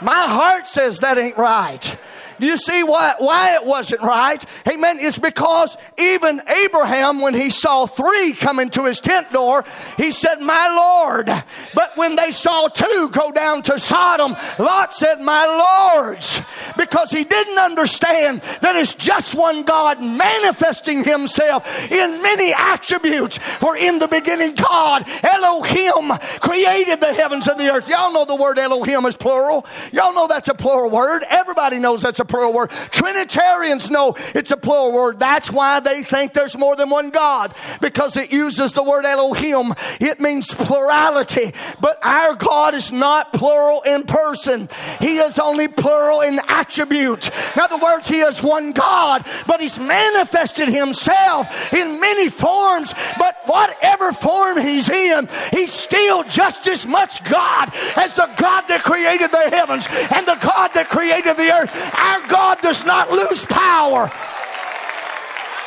My 0.00 0.26
heart 0.26 0.66
says 0.66 1.00
that 1.00 1.18
ain't 1.18 1.36
right. 1.36 1.98
Do 2.40 2.46
you 2.46 2.56
see 2.56 2.82
why, 2.82 3.14
why 3.18 3.54
it 3.54 3.66
wasn't 3.66 4.00
right? 4.00 4.42
Amen. 4.66 4.96
It's 4.98 5.18
because 5.18 5.76
even 5.98 6.40
Abraham, 6.48 7.20
when 7.20 7.34
he 7.34 7.50
saw 7.50 7.86
three 7.86 8.32
coming 8.32 8.70
to 8.70 8.86
his 8.86 9.00
tent 9.00 9.30
door, 9.30 9.64
he 9.98 10.10
said, 10.10 10.40
My 10.40 10.68
Lord. 10.74 11.26
But 11.74 11.96
when 11.96 12.16
they 12.16 12.30
saw 12.30 12.68
two 12.68 13.10
go 13.12 13.30
down 13.30 13.60
to 13.62 13.78
Sodom, 13.78 14.34
Lot 14.58 14.94
said, 14.94 15.20
My 15.20 15.44
Lords. 15.44 16.40
Because 16.76 17.10
he 17.10 17.24
didn't 17.24 17.58
understand 17.58 18.40
that 18.62 18.74
it's 18.74 18.94
just 18.94 19.34
one 19.34 19.62
God 19.62 20.00
manifesting 20.00 21.04
himself 21.04 21.66
in 21.90 22.22
many 22.22 22.54
attributes. 22.54 23.36
For 23.36 23.76
in 23.76 23.98
the 23.98 24.08
beginning, 24.08 24.54
God, 24.54 25.06
Elohim, 25.22 26.16
created 26.40 27.00
the 27.00 27.12
heavens 27.12 27.46
and 27.48 27.60
the 27.60 27.70
earth. 27.70 27.88
Y'all 27.88 28.12
know 28.12 28.24
the 28.24 28.34
word 28.34 28.58
Elohim 28.58 29.04
is 29.04 29.16
plural. 29.16 29.66
Y'all 29.92 30.14
know 30.14 30.26
that's 30.26 30.48
a 30.48 30.54
plural 30.54 30.88
word. 30.88 31.22
Everybody 31.28 31.78
knows 31.78 32.00
that's 32.00 32.20
a 32.20 32.24
plural 32.30 32.52
word. 32.52 32.70
Trinitarians 32.90 33.90
know 33.90 34.14
it's 34.34 34.50
a 34.50 34.56
plural 34.56 34.92
word. 34.92 35.18
That's 35.18 35.50
why 35.50 35.80
they 35.80 36.02
think 36.02 36.32
there's 36.32 36.56
more 36.56 36.76
than 36.76 36.88
one 36.88 37.10
God 37.10 37.54
because 37.80 38.16
it 38.16 38.32
uses 38.32 38.72
the 38.72 38.82
word 38.82 39.04
Elohim. 39.04 39.74
It 40.00 40.20
means 40.20 40.54
plurality. 40.54 41.52
But 41.80 41.98
our 42.04 42.34
God 42.34 42.74
is 42.74 42.92
not 42.92 43.32
plural 43.32 43.82
in 43.82 44.04
person. 44.04 44.68
He 45.00 45.18
is 45.18 45.38
only 45.38 45.68
plural 45.68 46.20
in 46.20 46.40
attribute. 46.48 47.28
In 47.56 47.60
other 47.60 47.78
words, 47.78 48.08
He 48.08 48.20
is 48.20 48.42
one 48.42 48.72
God, 48.72 49.26
but 49.46 49.60
He's 49.60 49.78
manifested 49.78 50.68
Himself 50.68 51.72
in 51.72 52.00
many 52.00 52.28
forms. 52.28 52.94
But 53.18 53.36
whatever 53.46 54.12
form 54.12 54.58
He's 54.60 54.88
in, 54.88 55.28
He's 55.52 55.72
still 55.72 56.22
just 56.24 56.66
as 56.66 56.86
much 56.86 57.24
God 57.24 57.70
as 57.96 58.16
the 58.16 58.30
God 58.36 58.62
that 58.68 58.82
created 58.82 59.30
the 59.30 59.50
heavens 59.50 59.86
and 60.14 60.26
the 60.26 60.38
God 60.40 60.70
that 60.74 60.88
created 60.88 61.36
the 61.36 61.50
earth. 61.50 61.70
Our 61.94 62.19
God 62.28 62.60
does 62.60 62.84
not 62.84 63.10
lose 63.10 63.44
power. 63.44 64.10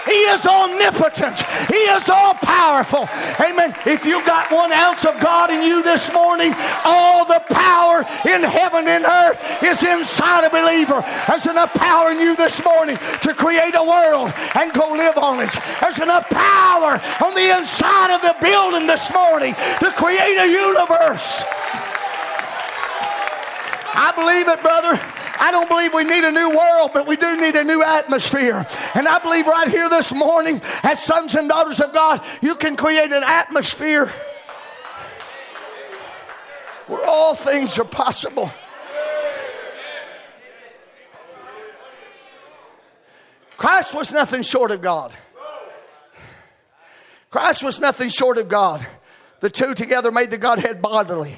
He 0.05 0.19
is 0.27 0.45
omnipotent. 0.45 1.39
He 1.71 1.79
is 1.95 2.09
all 2.09 2.33
powerful. 2.33 3.07
Amen. 3.39 3.73
If 3.85 4.05
you 4.05 4.23
got 4.25 4.51
one 4.51 4.71
ounce 4.71 5.05
of 5.05 5.19
God 5.19 5.49
in 5.49 5.63
you 5.63 5.81
this 5.81 6.11
morning, 6.13 6.53
all 6.83 7.23
the 7.25 7.41
power 7.49 7.99
in 8.27 8.43
heaven 8.43 8.87
and 8.87 9.05
earth 9.05 9.63
is 9.63 9.81
inside 9.81 10.43
a 10.43 10.49
believer. 10.49 11.03
There's 11.27 11.47
enough 11.47 11.73
power 11.73 12.11
in 12.11 12.19
you 12.19 12.35
this 12.35 12.63
morning 12.65 12.97
to 13.21 13.33
create 13.33 13.75
a 13.75 13.83
world 13.83 14.33
and 14.55 14.73
go 14.73 14.91
live 14.91 15.17
on 15.17 15.39
it. 15.39 15.55
There's 15.79 15.99
enough 15.99 16.29
power 16.29 16.99
on 17.23 17.33
the 17.33 17.57
inside 17.57 18.13
of 18.13 18.21
the 18.21 18.35
building 18.41 18.87
this 18.87 19.13
morning 19.13 19.55
to 19.79 19.91
create 19.95 20.37
a 20.37 20.47
universe. 20.47 21.43
I 23.95 24.11
believe 24.15 24.47
it, 24.49 24.61
brother. 24.61 25.22
I 25.39 25.51
don't 25.51 25.67
believe 25.67 25.93
we 25.93 26.03
need 26.03 26.23
a 26.23 26.31
new 26.31 26.49
world, 26.55 26.91
but 26.93 27.07
we 27.07 27.15
do 27.15 27.39
need 27.39 27.55
a 27.55 27.63
new 27.63 27.83
atmosphere. 27.83 28.65
And 28.93 29.07
I 29.07 29.19
believe 29.19 29.47
right 29.47 29.67
here 29.67 29.89
this 29.89 30.13
morning, 30.13 30.61
as 30.83 31.03
sons 31.03 31.35
and 31.35 31.49
daughters 31.49 31.79
of 31.79 31.93
God, 31.93 32.23
you 32.41 32.55
can 32.55 32.75
create 32.75 33.11
an 33.11 33.23
atmosphere 33.23 34.11
where 36.87 37.05
all 37.05 37.33
things 37.33 37.79
are 37.79 37.85
possible. 37.85 38.51
Christ 43.57 43.95
was 43.95 44.11
nothing 44.13 44.41
short 44.41 44.71
of 44.71 44.81
God. 44.81 45.13
Christ 47.31 47.63
was 47.63 47.79
nothing 47.79 48.09
short 48.09 48.37
of 48.37 48.49
God. 48.49 48.85
The 49.39 49.49
two 49.49 49.73
together 49.73 50.11
made 50.11 50.29
the 50.29 50.37
Godhead 50.37 50.81
bodily. 50.81 51.35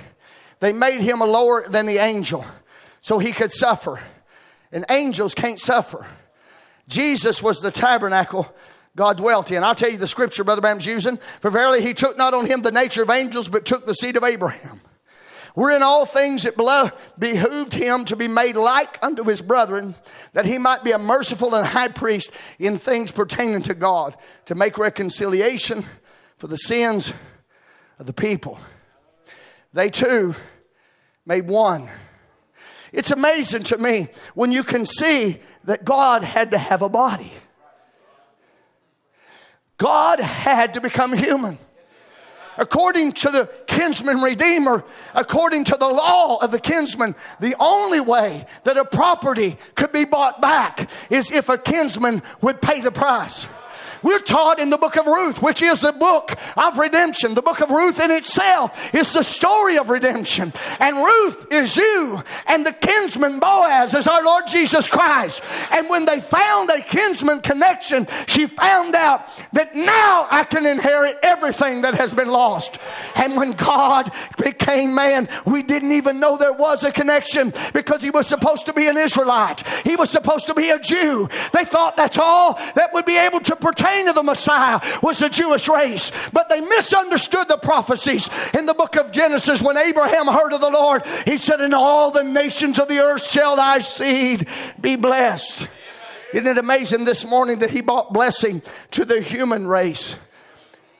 They 0.59 0.73
made 0.73 1.01
him 1.01 1.21
a 1.21 1.25
lower 1.25 1.67
than 1.67 1.85
the 1.85 1.97
angel 1.97 2.45
so 3.05 3.19
he 3.19 3.31
could 3.31 3.51
suffer. 3.51 3.99
And 4.71 4.83
angels 4.89 5.35
can't 5.35 5.59
suffer. 5.59 6.07
Jesus 6.87 7.43
was 7.43 7.61
the 7.61 7.69
tabernacle 7.69 8.51
God 8.95 9.17
dwelt 9.17 9.51
in. 9.51 9.63
I'll 9.63 9.75
tell 9.75 9.91
you 9.91 9.99
the 9.99 10.07
scripture 10.07 10.43
Brother 10.43 10.61
Branham's 10.61 10.87
using. 10.87 11.19
For 11.39 11.51
verily 11.51 11.83
he 11.83 11.93
took 11.93 12.17
not 12.17 12.33
on 12.33 12.47
him 12.47 12.63
the 12.63 12.71
nature 12.71 13.03
of 13.03 13.11
angels, 13.11 13.47
but 13.47 13.63
took 13.63 13.85
the 13.85 13.93
seed 13.93 14.17
of 14.17 14.23
Abraham. 14.23 14.81
Wherein 15.53 15.83
all 15.83 16.07
things 16.07 16.45
it 16.45 16.57
behooved 16.57 17.75
him 17.75 18.05
to 18.05 18.15
be 18.15 18.27
made 18.27 18.55
like 18.55 18.97
unto 19.03 19.23
his 19.23 19.39
brethren, 19.39 19.93
that 20.33 20.47
he 20.47 20.57
might 20.57 20.83
be 20.83 20.91
a 20.91 20.97
merciful 20.97 21.53
and 21.53 21.67
high 21.67 21.89
priest 21.89 22.31
in 22.57 22.79
things 22.79 23.11
pertaining 23.11 23.61
to 23.63 23.75
God, 23.75 24.17
to 24.45 24.55
make 24.55 24.79
reconciliation 24.79 25.85
for 26.37 26.47
the 26.47 26.57
sins 26.57 27.13
of 27.99 28.07
the 28.07 28.13
people. 28.13 28.59
They 29.73 29.91
too 29.91 30.33
made 31.27 31.47
one 31.47 31.87
it's 32.95 33.11
amazing 33.11 33.63
to 33.63 33.77
me 33.77 34.07
when 34.35 34.53
you 34.53 34.63
can 34.63 34.85
see 34.85 35.37
that 35.65 35.83
God 35.83 36.23
had 36.23 36.51
to 36.51 36.57
have 36.57 36.81
a 36.81 36.87
body. 36.87 37.31
God 39.77 40.21
had 40.21 40.75
to 40.75 40.81
become 40.81 41.11
human. 41.11 41.59
According 42.57 43.11
to 43.11 43.31
the 43.31 43.49
kinsman 43.67 44.21
redeemer, 44.21 44.85
according 45.13 45.65
to 45.65 45.75
the 45.77 45.89
law 45.89 46.37
of 46.37 46.51
the 46.51 46.59
kinsman, 46.59 47.15
the 47.41 47.53
only 47.59 47.99
way 47.99 48.45
that 48.63 48.77
a 48.77 48.85
property 48.85 49.57
could 49.75 49.91
be 49.91 50.05
bought 50.05 50.41
back 50.41 50.89
is 51.09 51.31
if 51.31 51.49
a 51.49 51.57
kinsman 51.57 52.23
would 52.39 52.61
pay 52.61 52.79
the 52.79 52.93
price. 52.93 53.49
We're 54.03 54.19
taught 54.19 54.59
in 54.59 54.69
the 54.69 54.77
book 54.77 54.97
of 54.97 55.05
Ruth, 55.05 55.41
which 55.41 55.61
is 55.61 55.81
the 55.81 55.93
book 55.93 56.35
of 56.57 56.77
redemption. 56.77 57.33
The 57.33 57.41
book 57.41 57.61
of 57.61 57.69
Ruth 57.69 57.99
in 57.99 58.11
itself 58.11 58.93
is 58.93 59.13
the 59.13 59.23
story 59.23 59.77
of 59.77 59.89
redemption. 59.89 60.53
And 60.79 60.97
Ruth 60.97 61.47
is 61.51 61.77
you, 61.77 62.21
and 62.47 62.65
the 62.65 62.73
kinsman 62.73 63.39
Boaz 63.39 63.93
is 63.93 64.07
our 64.07 64.23
Lord 64.23 64.45
Jesus 64.47 64.87
Christ. 64.87 65.43
And 65.71 65.89
when 65.89 66.05
they 66.05 66.19
found 66.19 66.69
a 66.69 66.81
kinsman 66.81 67.41
connection, 67.41 68.07
she 68.27 68.45
found 68.45 68.95
out 68.95 69.27
that 69.53 69.75
now 69.75 70.27
I 70.29 70.43
can 70.43 70.65
inherit 70.65 71.17
everything 71.23 71.81
that 71.81 71.95
has 71.95 72.13
been 72.13 72.29
lost. 72.29 72.77
And 73.15 73.35
when 73.35 73.51
God 73.51 74.11
became 74.37 74.93
man, 74.95 75.27
we 75.45 75.63
didn't 75.63 75.91
even 75.91 76.19
know 76.19 76.37
there 76.37 76.53
was 76.53 76.83
a 76.83 76.91
connection 76.91 77.53
because 77.73 78.01
he 78.01 78.09
was 78.09 78.27
supposed 78.27 78.65
to 78.65 78.73
be 78.73 78.87
an 78.87 78.97
Israelite. 78.97 79.65
He 79.83 79.95
was 79.95 80.09
supposed 80.09 80.47
to 80.47 80.53
be 80.53 80.69
a 80.69 80.79
Jew. 80.79 81.27
They 81.53 81.65
thought 81.65 81.97
that's 81.97 82.17
all 82.17 82.59
that 82.75 82.93
would 82.93 83.05
be 83.05 83.17
able 83.17 83.39
to 83.41 83.55
pertain 83.55 83.84
of 84.07 84.15
the 84.15 84.23
Messiah 84.23 84.79
was 85.01 85.19
the 85.19 85.29
Jewish 85.29 85.67
race. 85.67 86.11
But 86.31 86.49
they 86.49 86.61
misunderstood 86.61 87.47
the 87.47 87.57
prophecies 87.57 88.29
in 88.53 88.65
the 88.65 88.73
book 88.73 88.95
of 88.95 89.11
Genesis 89.11 89.61
when 89.61 89.77
Abraham 89.77 90.27
heard 90.27 90.53
of 90.53 90.61
the 90.61 90.69
Lord. 90.69 91.05
He 91.25 91.37
said, 91.37 91.61
In 91.61 91.73
all 91.73 92.11
the 92.11 92.23
nations 92.23 92.79
of 92.79 92.87
the 92.87 92.99
earth 92.99 93.25
shall 93.25 93.55
thy 93.55 93.79
seed 93.79 94.47
be 94.79 94.95
blessed. 94.95 95.67
Isn't 96.33 96.47
it 96.47 96.57
amazing 96.57 97.05
this 97.05 97.25
morning 97.25 97.59
that 97.59 97.69
he 97.69 97.81
brought 97.81 98.13
blessing 98.13 98.61
to 98.91 99.05
the 99.05 99.21
human 99.21 99.67
race? 99.67 100.17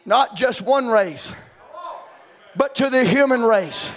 Not 0.06 0.36
just 0.36 0.62
one 0.62 0.88
race, 0.88 1.36
but 2.56 2.76
to 2.76 2.90
the 2.90 3.04
human 3.04 3.42
race. 3.42 3.92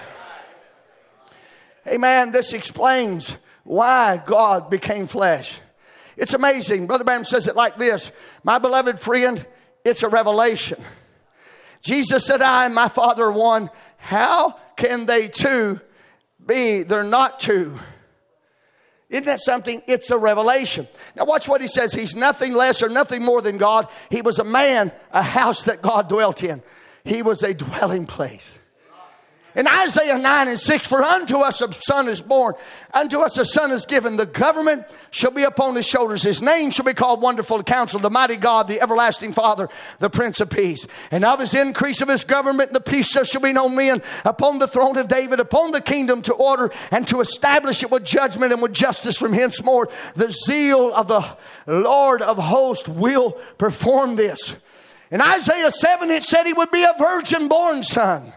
Amen. 1.87 2.33
This 2.33 2.53
explains 2.53 3.37
why 3.65 4.23
God 4.25 4.71
became 4.71 5.07
flesh. 5.07 5.61
It's 6.19 6.35
amazing. 6.35 6.89
Brother 6.89 7.05
Branham 7.05 7.25
says 7.25 7.47
it 7.47 7.57
like 7.57 7.79
this 7.79 8.13
My 8.43 8.59
beloved 8.59 8.99
friend, 8.99 9.45
it's 9.85 10.03
a 10.03 10.09
revelation. 10.09 10.83
Jesus 11.81 12.27
said, 12.27 12.43
I 12.43 12.67
and 12.67 12.75
my 12.75 12.89
Father 12.89 13.25
are 13.25 13.33
one. 13.33 13.71
How 13.97 14.59
can 14.77 15.07
they 15.07 15.29
two 15.29 15.81
be? 16.45 16.83
They're 16.83 17.05
not 17.05 17.39
two. 17.39 17.79
Isn't 19.09 19.25
that 19.25 19.41
something? 19.41 19.81
It's 19.87 20.11
a 20.11 20.19
revelation. 20.19 20.87
Now, 21.17 21.25
watch 21.25 21.49
what 21.49 21.63
he 21.63 21.69
says. 21.69 21.95
He's 21.95 22.15
nothing 22.15 22.53
less 22.53 22.83
or 22.83 22.89
nothing 22.89 23.23
more 23.23 23.41
than 23.41 23.57
God. 23.57 23.89
He 24.11 24.21
was 24.21 24.39
a 24.39 24.45
man, 24.45 24.93
a 25.13 25.23
house 25.23 25.65
that 25.65 25.81
God 25.81 26.09
dwelt 26.09 26.43
in. 26.43 26.63
He 27.05 27.23
was 27.23 27.43
a 27.43 27.55
dwelling 27.55 28.07
place. 28.07 28.58
In 29.59 29.67
Isaiah 29.67 30.17
9 30.17 30.47
and 30.47 30.57
6, 30.57 30.87
for 30.87 31.03
unto 31.03 31.39
us 31.39 31.61
a 31.61 31.73
son 31.73 32.07
is 32.07 32.21
born, 32.21 32.55
unto 32.95 33.19
us 33.19 33.37
a 33.39 33.45
son 33.45 33.73
is 33.73 33.87
given. 33.87 34.17
The 34.17 34.25
government 34.25 34.85
shall 35.11 35.33
be 35.33 35.43
upon 35.43 35.75
his 35.75 35.85
shoulders. 35.85 36.23
His 36.23 36.41
name 36.41 36.71
shall 36.71 36.85
be 36.85 36.95
called 36.95 37.21
Wonderful 37.21 37.65
Counsel, 37.65 37.99
the 37.99 38.09
Mighty 38.09 38.37
God, 38.37 38.69
the 38.69 38.81
Everlasting 38.81 39.33
Father, 39.33 39.69
the 39.99 40.11
Prince 40.11 40.39
of 40.39 40.49
Peace. 40.49 40.87
And 41.11 41.25
of 41.25 41.41
his 41.41 41.55
increase 41.55 42.01
of 42.01 42.09
his 42.09 42.23
government 42.23 42.73
the 42.73 42.81
peace 42.81 43.09
shall 43.09 43.41
be 43.41 43.53
no 43.53 43.69
men 43.69 44.01
upon 44.25 44.61
the 44.61 44.69
throne 44.69 44.97
of 44.97 45.09
David, 45.09 45.41
upon 45.41 45.73
the 45.73 45.81
kingdom 45.81 46.23
to 46.23 46.35
order 46.35 46.71
and 46.93 47.05
to 47.09 47.21
establish 47.21 47.83
it 47.83 47.91
with 47.91 48.05
judgment 48.05 48.53
and 48.53 48.63
with 48.63 48.73
justice 48.73 49.17
from 49.17 49.33
henceforth. 49.33 50.15
The 50.15 50.31
zeal 50.31 50.95
of 50.95 51.09
the 51.09 51.37
Lord 51.67 52.23
of 52.23 52.39
hosts 52.39 52.89
will 52.89 53.33
perform 53.59 54.15
this. 54.15 54.55
In 55.11 55.21
Isaiah 55.21 55.73
7, 55.73 56.13
it 56.13 56.23
said 56.23 56.45
he 56.45 56.53
would 56.53 56.71
be 56.71 56.85
a 56.85 56.95
virgin 56.97 57.49
born 57.49 57.83
son 57.83 58.35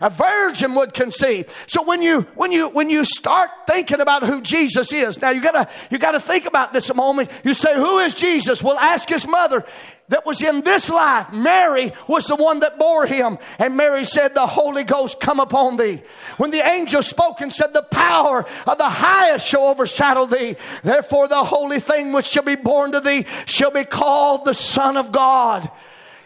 a 0.00 0.10
virgin 0.10 0.74
would 0.74 0.92
conceive 0.94 1.64
so 1.66 1.82
when 1.82 2.02
you 2.02 2.22
when 2.34 2.52
you 2.52 2.68
when 2.68 2.90
you 2.90 3.04
start 3.04 3.50
thinking 3.66 4.00
about 4.00 4.22
who 4.22 4.40
jesus 4.40 4.92
is 4.92 5.20
now 5.20 5.30
you 5.30 5.42
gotta 5.42 5.68
you 5.90 5.98
gotta 5.98 6.20
think 6.20 6.46
about 6.46 6.72
this 6.72 6.90
a 6.90 6.94
moment 6.94 7.30
you 7.44 7.54
say 7.54 7.74
who 7.74 7.98
is 7.98 8.14
jesus 8.14 8.62
well 8.62 8.78
ask 8.78 9.08
his 9.08 9.26
mother 9.26 9.64
that 10.10 10.26
was 10.26 10.42
in 10.42 10.62
this 10.62 10.90
life. 10.90 11.32
Mary 11.32 11.92
was 12.08 12.26
the 12.26 12.34
one 12.34 12.60
that 12.60 12.78
bore 12.78 13.06
him. 13.06 13.38
And 13.60 13.76
Mary 13.76 14.04
said, 14.04 14.34
The 14.34 14.46
Holy 14.46 14.82
Ghost 14.82 15.20
come 15.20 15.38
upon 15.38 15.76
thee. 15.76 16.02
When 16.36 16.50
the 16.50 16.66
angel 16.66 17.00
spoke 17.02 17.40
and 17.40 17.52
said, 17.52 17.72
The 17.72 17.84
power 17.84 18.44
of 18.66 18.78
the 18.78 18.88
highest 18.88 19.46
shall 19.46 19.68
overshadow 19.68 20.26
thee. 20.26 20.56
Therefore, 20.82 21.28
the 21.28 21.44
holy 21.44 21.78
thing 21.78 22.12
which 22.12 22.26
shall 22.26 22.42
be 22.42 22.56
born 22.56 22.90
to 22.92 23.00
thee 23.00 23.24
shall 23.46 23.70
be 23.70 23.84
called 23.84 24.44
the 24.44 24.54
Son 24.54 24.96
of 24.96 25.12
God. 25.12 25.70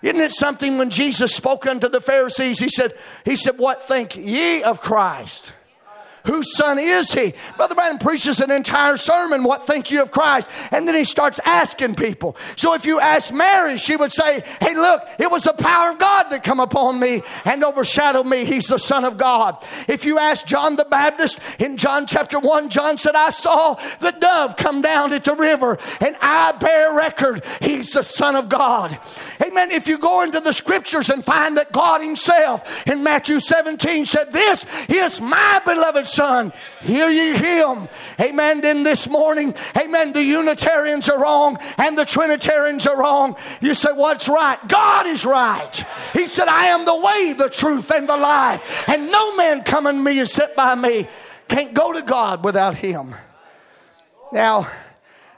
Isn't 0.04 0.20
it 0.20 0.32
something 0.32 0.76
when 0.76 0.90
Jesus 0.90 1.34
spoke 1.34 1.66
unto 1.66 1.88
the 1.88 2.00
Pharisees, 2.00 2.58
he 2.58 2.68
said, 2.68 2.92
He 3.24 3.36
said, 3.36 3.56
What 3.56 3.80
think 3.80 4.14
ye 4.16 4.62
of 4.62 4.82
Christ? 4.82 5.50
Whose 6.24 6.56
son 6.56 6.78
is 6.78 7.12
he? 7.12 7.34
Brother 7.56 7.74
Branham 7.74 7.98
preaches 7.98 8.40
an 8.40 8.50
entire 8.50 8.96
sermon, 8.96 9.44
What 9.44 9.66
think 9.66 9.90
you 9.90 10.02
of 10.02 10.10
Christ? 10.10 10.48
And 10.70 10.88
then 10.88 10.94
he 10.94 11.04
starts 11.04 11.38
asking 11.44 11.96
people. 11.96 12.36
So 12.56 12.72
if 12.72 12.86
you 12.86 12.98
ask 12.98 13.32
Mary, 13.32 13.76
she 13.76 13.96
would 13.96 14.10
say, 14.10 14.42
Hey, 14.60 14.74
look, 14.74 15.02
it 15.18 15.30
was 15.30 15.44
the 15.44 15.52
power 15.52 15.90
of 15.90 15.98
God 15.98 16.30
that 16.30 16.42
come 16.42 16.60
upon 16.60 16.98
me 16.98 17.20
and 17.44 17.62
overshadowed 17.62 18.26
me. 18.26 18.46
He's 18.46 18.68
the 18.68 18.78
Son 18.78 19.04
of 19.04 19.18
God. 19.18 19.62
If 19.86 20.06
you 20.06 20.18
ask 20.18 20.46
John 20.46 20.76
the 20.76 20.86
Baptist 20.86 21.40
in 21.60 21.76
John 21.76 22.06
chapter 22.06 22.38
1, 22.38 22.70
John 22.70 22.96
said, 22.96 23.14
I 23.14 23.28
saw 23.28 23.74
the 24.00 24.12
dove 24.12 24.56
come 24.56 24.80
down 24.80 25.12
at 25.12 25.24
the 25.24 25.34
river 25.34 25.78
and 26.00 26.16
I 26.22 26.52
bear 26.52 26.94
record. 26.94 27.44
He's 27.60 27.92
the 27.92 28.02
Son 28.02 28.34
of 28.34 28.48
God. 28.48 28.98
Amen. 29.42 29.70
If 29.70 29.88
you 29.88 29.98
go 29.98 30.22
into 30.22 30.40
the 30.40 30.52
scriptures 30.52 31.10
and 31.10 31.22
find 31.22 31.58
that 31.58 31.70
God 31.70 32.00
Himself 32.00 32.86
in 32.86 33.02
Matthew 33.02 33.40
17 33.40 34.06
said, 34.06 34.32
This 34.32 34.64
is 34.88 35.20
my 35.20 35.60
beloved 35.66 36.06
Son. 36.14 36.52
Hear 36.82 37.08
ye 37.08 37.36
him. 37.36 37.88
Amen. 38.20 38.60
Then 38.60 38.82
this 38.82 39.08
morning, 39.08 39.54
amen, 39.76 40.12
the 40.12 40.22
Unitarians 40.22 41.08
are 41.08 41.20
wrong 41.20 41.58
and 41.78 41.98
the 41.98 42.04
Trinitarians 42.04 42.86
are 42.86 42.98
wrong. 42.98 43.36
You 43.60 43.74
say, 43.74 43.90
What's 43.92 44.28
right? 44.28 44.58
God 44.68 45.06
is 45.06 45.24
right. 45.24 45.84
He 46.12 46.26
said, 46.26 46.48
I 46.48 46.66
am 46.66 46.84
the 46.84 46.96
way, 46.96 47.32
the 47.32 47.50
truth, 47.50 47.90
and 47.90 48.08
the 48.08 48.16
life. 48.16 48.88
And 48.88 49.10
no 49.10 49.36
man 49.36 49.62
coming 49.62 49.96
to 49.96 50.02
me 50.02 50.24
set 50.24 50.56
by 50.56 50.74
me. 50.74 51.06
Can't 51.48 51.74
go 51.74 51.92
to 51.92 52.02
God 52.02 52.44
without 52.44 52.76
Him. 52.76 53.14
Now, 54.32 54.68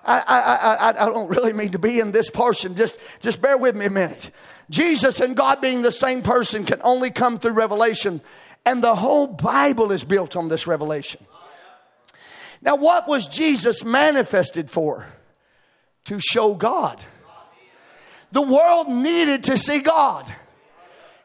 I, 0.04 0.22
I, 0.26 0.92
I, 0.92 1.02
I 1.02 1.06
don't 1.06 1.28
really 1.28 1.52
mean 1.52 1.72
to 1.72 1.78
be 1.78 1.98
in 1.98 2.12
this 2.12 2.30
portion. 2.30 2.76
Just, 2.76 2.98
just 3.20 3.42
bear 3.42 3.58
with 3.58 3.74
me 3.74 3.86
a 3.86 3.90
minute. 3.90 4.30
Jesus 4.70 5.20
and 5.20 5.36
God 5.36 5.60
being 5.60 5.82
the 5.82 5.92
same 5.92 6.22
person 6.22 6.64
can 6.64 6.80
only 6.82 7.10
come 7.10 7.38
through 7.38 7.52
revelation. 7.52 8.20
And 8.66 8.82
the 8.82 8.94
whole 8.94 9.28
Bible 9.28 9.92
is 9.92 10.04
built 10.04 10.36
on 10.36 10.48
this 10.48 10.66
revelation. 10.66 11.24
Now, 12.60 12.76
what 12.76 13.08
was 13.08 13.26
Jesus 13.26 13.84
manifested 13.84 14.68
for? 14.68 15.06
To 16.06 16.20
show 16.20 16.54
God. 16.54 17.04
The 18.32 18.42
world 18.42 18.88
needed 18.88 19.44
to 19.44 19.56
see 19.56 19.78
God. 19.78 20.30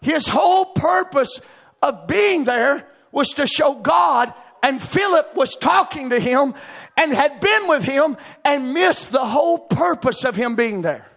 His 0.02 0.28
whole 0.28 0.66
purpose 0.66 1.42
of 1.82 2.08
being 2.08 2.46
there 2.46 2.88
was 3.12 3.30
to 3.30 3.48
show 3.48 3.74
God 3.74 4.34
and 4.64 4.82
Philip 4.82 5.36
was 5.36 5.56
talking 5.56 6.12
to 6.12 6.20
him 6.20 6.54
and 6.96 7.14
had 7.14 7.40
been 7.40 7.68
with 7.68 7.84
him 7.84 8.18
and 8.46 8.74
missed 8.74 9.12
the 9.12 9.26
whole 9.26 9.58
purpose 9.58 10.24
of 10.24 10.36
him 10.36 10.56
being 10.56 10.82
there. 10.82 11.08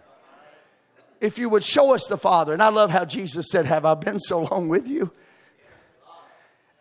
If 1.21 1.39
you 1.39 1.49
would 1.49 1.63
show 1.63 1.93
us 1.93 2.07
the 2.07 2.17
Father, 2.17 2.53
and 2.53 2.61
I 2.61 2.69
love 2.69 2.89
how 2.89 3.05
Jesus 3.05 3.49
said, 3.49 3.65
Have 3.65 3.85
I 3.85 3.93
been 3.93 4.19
so 4.19 4.43
long 4.43 4.67
with 4.67 4.87
you? 4.89 5.11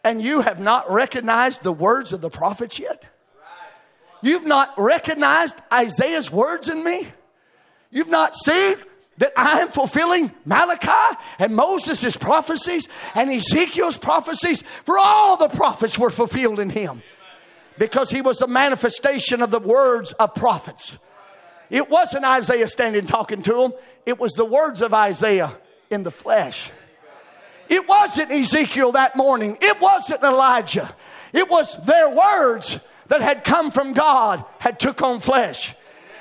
And 0.04 0.22
you 0.22 0.42
have 0.42 0.60
not 0.60 0.90
recognized 0.90 1.62
the 1.62 1.72
words 1.72 2.12
of 2.12 2.20
the 2.20 2.30
prophets 2.30 2.78
yet? 2.78 3.08
You've 4.22 4.46
not 4.46 4.72
recognized 4.76 5.60
Isaiah's 5.72 6.30
words 6.30 6.68
in 6.68 6.84
me? 6.84 7.08
You've 7.90 8.08
not 8.08 8.34
seen 8.34 8.76
that 9.18 9.32
I 9.36 9.60
am 9.60 9.68
fulfilling 9.68 10.32
Malachi 10.44 11.18
and 11.38 11.54
Moses' 11.54 12.16
prophecies 12.16 12.88
and 13.14 13.30
Ezekiel's 13.30 13.96
prophecies, 13.96 14.62
for 14.62 14.98
all 14.98 15.36
the 15.36 15.48
prophets 15.48 15.98
were 15.98 16.10
fulfilled 16.10 16.60
in 16.60 16.70
him 16.70 17.02
because 17.78 18.10
he 18.10 18.20
was 18.20 18.38
the 18.38 18.48
manifestation 18.48 19.42
of 19.42 19.50
the 19.50 19.60
words 19.60 20.12
of 20.12 20.34
prophets. 20.34 20.98
It 21.70 21.88
wasn't 21.88 22.24
Isaiah 22.24 22.68
standing 22.68 23.06
talking 23.06 23.42
to 23.42 23.62
him, 23.62 23.72
it 24.06 24.18
was 24.18 24.32
the 24.32 24.44
words 24.44 24.80
of 24.80 24.92
Isaiah 24.92 25.56
in 25.90 26.02
the 26.02 26.10
flesh. 26.10 26.70
It 27.68 27.88
wasn't 27.88 28.30
Ezekiel 28.30 28.92
that 28.92 29.16
morning, 29.16 29.58
it 29.60 29.80
wasn't 29.80 30.22
Elijah. 30.22 30.94
It 31.32 31.48
was 31.48 31.76
their 31.84 32.10
words 32.10 32.78
that 33.08 33.20
had 33.20 33.44
come 33.44 33.70
from 33.70 33.92
God 33.92 34.44
had 34.60 34.78
took 34.78 35.02
on 35.02 35.20
flesh. 35.20 35.74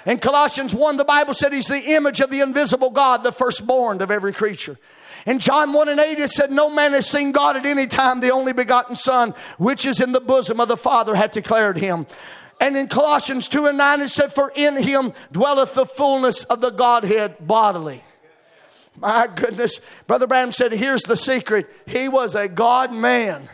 In 0.06 0.18
Colossians 0.18 0.74
1, 0.74 0.98
the 0.98 1.06
Bible 1.06 1.34
said 1.34 1.54
he's 1.54 1.68
the 1.68 1.94
image 1.94 2.20
of 2.20 2.30
the 2.30 2.42
invisible 2.42 2.90
God, 2.90 3.24
the 3.24 3.32
firstborn 3.32 4.02
of 4.02 4.12
every 4.12 4.34
creature. 4.34 4.78
In 5.26 5.40
John 5.40 5.72
1 5.72 5.88
and 5.88 6.00
8, 6.00 6.20
it 6.20 6.30
said, 6.30 6.52
No 6.52 6.70
man 6.70 6.92
has 6.92 7.10
seen 7.10 7.32
God 7.32 7.56
at 7.56 7.66
any 7.66 7.88
time, 7.88 8.20
the 8.20 8.32
only 8.32 8.52
begotten 8.52 8.96
Son, 8.96 9.34
which 9.58 9.86
is 9.86 10.02
in 10.02 10.12
the 10.12 10.20
bosom 10.20 10.60
of 10.60 10.68
the 10.68 10.76
Father, 10.76 11.16
hath 11.16 11.32
declared 11.32 11.78
him. 11.78 12.06
And 12.60 12.76
in 12.76 12.88
Colossians 12.88 13.48
2 13.48 13.68
and 13.68 13.78
9, 13.78 14.02
it 14.02 14.10
said, 14.10 14.34
For 14.34 14.52
in 14.56 14.76
him 14.76 15.14
dwelleth 15.32 15.76
the 15.76 15.86
fullness 15.86 16.44
of 16.46 16.60
the 16.60 16.72
Godhead 16.72 17.36
bodily. 17.40 18.04
My 18.98 19.28
goodness. 19.28 19.80
Brother 20.08 20.28
Branham 20.28 20.52
said, 20.52 20.72
Here's 20.72 21.04
the 21.04 21.18
secret. 21.18 21.70
He 21.86 22.08
was 22.08 22.36
a 22.36 22.48
God 22.48 22.94
man. 22.94 23.50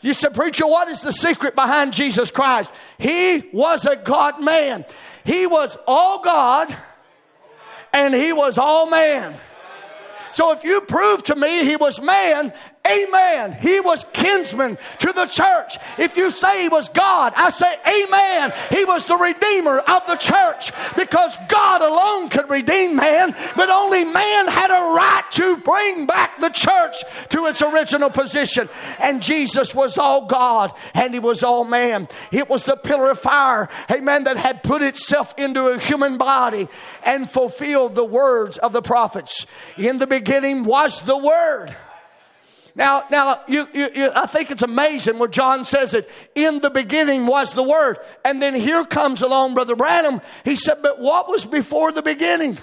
You 0.00 0.12
said, 0.12 0.34
Preacher, 0.34 0.66
what 0.66 0.88
is 0.88 1.00
the 1.00 1.12
secret 1.12 1.54
behind 1.54 1.92
Jesus 1.92 2.30
Christ? 2.30 2.72
He 2.98 3.48
was 3.52 3.86
a 3.86 3.96
God 3.96 4.42
man. 4.42 4.84
He 5.24 5.46
was 5.46 5.78
all 5.86 6.20
God 6.22 6.74
and 7.94 8.12
he 8.12 8.32
was 8.32 8.58
all 8.58 8.90
man. 8.90 9.34
So 10.32 10.52
if 10.52 10.64
you 10.64 10.82
prove 10.82 11.22
to 11.24 11.36
me 11.36 11.64
he 11.64 11.76
was 11.76 12.02
man 12.02 12.52
Amen. 12.86 13.52
He 13.52 13.80
was 13.80 14.04
kinsman 14.12 14.76
to 14.98 15.12
the 15.12 15.24
church. 15.24 15.78
If 15.98 16.18
you 16.18 16.30
say 16.30 16.64
he 16.64 16.68
was 16.68 16.90
God, 16.90 17.32
I 17.34 17.48
say 17.48 17.74
amen. 17.86 18.52
He 18.70 18.84
was 18.84 19.06
the 19.06 19.16
redeemer 19.16 19.78
of 19.78 20.06
the 20.06 20.16
church 20.16 20.70
because 20.94 21.38
God 21.48 21.80
alone 21.80 22.28
could 22.28 22.50
redeem 22.50 22.94
man, 22.94 23.34
but 23.56 23.70
only 23.70 24.04
man 24.04 24.48
had 24.48 24.70
a 24.70 24.94
right 24.94 25.24
to 25.30 25.56
bring 25.58 26.04
back 26.04 26.38
the 26.40 26.50
church 26.50 26.96
to 27.30 27.46
its 27.46 27.62
original 27.62 28.10
position. 28.10 28.68
And 29.00 29.22
Jesus 29.22 29.74
was 29.74 29.96
all 29.96 30.26
God 30.26 30.70
and 30.92 31.14
he 31.14 31.20
was 31.20 31.42
all 31.42 31.64
man. 31.64 32.06
It 32.32 32.50
was 32.50 32.66
the 32.66 32.76
pillar 32.76 33.12
of 33.12 33.18
fire, 33.18 33.66
amen, 33.90 34.24
that 34.24 34.36
had 34.36 34.62
put 34.62 34.82
itself 34.82 35.32
into 35.38 35.68
a 35.68 35.78
human 35.78 36.18
body 36.18 36.68
and 37.02 37.28
fulfilled 37.28 37.94
the 37.94 38.04
words 38.04 38.58
of 38.58 38.74
the 38.74 38.82
prophets. 38.82 39.46
In 39.78 39.96
the 39.96 40.06
beginning 40.06 40.64
was 40.64 41.00
the 41.00 41.16
word 41.16 41.74
now, 42.76 43.04
now 43.10 43.40
you, 43.46 43.68
you, 43.72 43.88
you, 43.94 44.10
I 44.14 44.26
think 44.26 44.50
it's 44.50 44.62
amazing 44.62 45.18
where 45.18 45.28
John 45.28 45.64
says 45.64 45.94
it. 45.94 46.10
In 46.34 46.58
the 46.58 46.70
beginning 46.70 47.26
was 47.26 47.54
the 47.54 47.62
Word. 47.62 47.98
And 48.24 48.42
then 48.42 48.54
here 48.54 48.84
comes 48.84 49.22
along 49.22 49.54
Brother 49.54 49.76
Branham. 49.76 50.20
He 50.44 50.56
said, 50.56 50.78
But 50.82 51.00
what 51.00 51.28
was 51.28 51.44
before 51.44 51.92
the 51.92 52.02
beginning? 52.02 52.58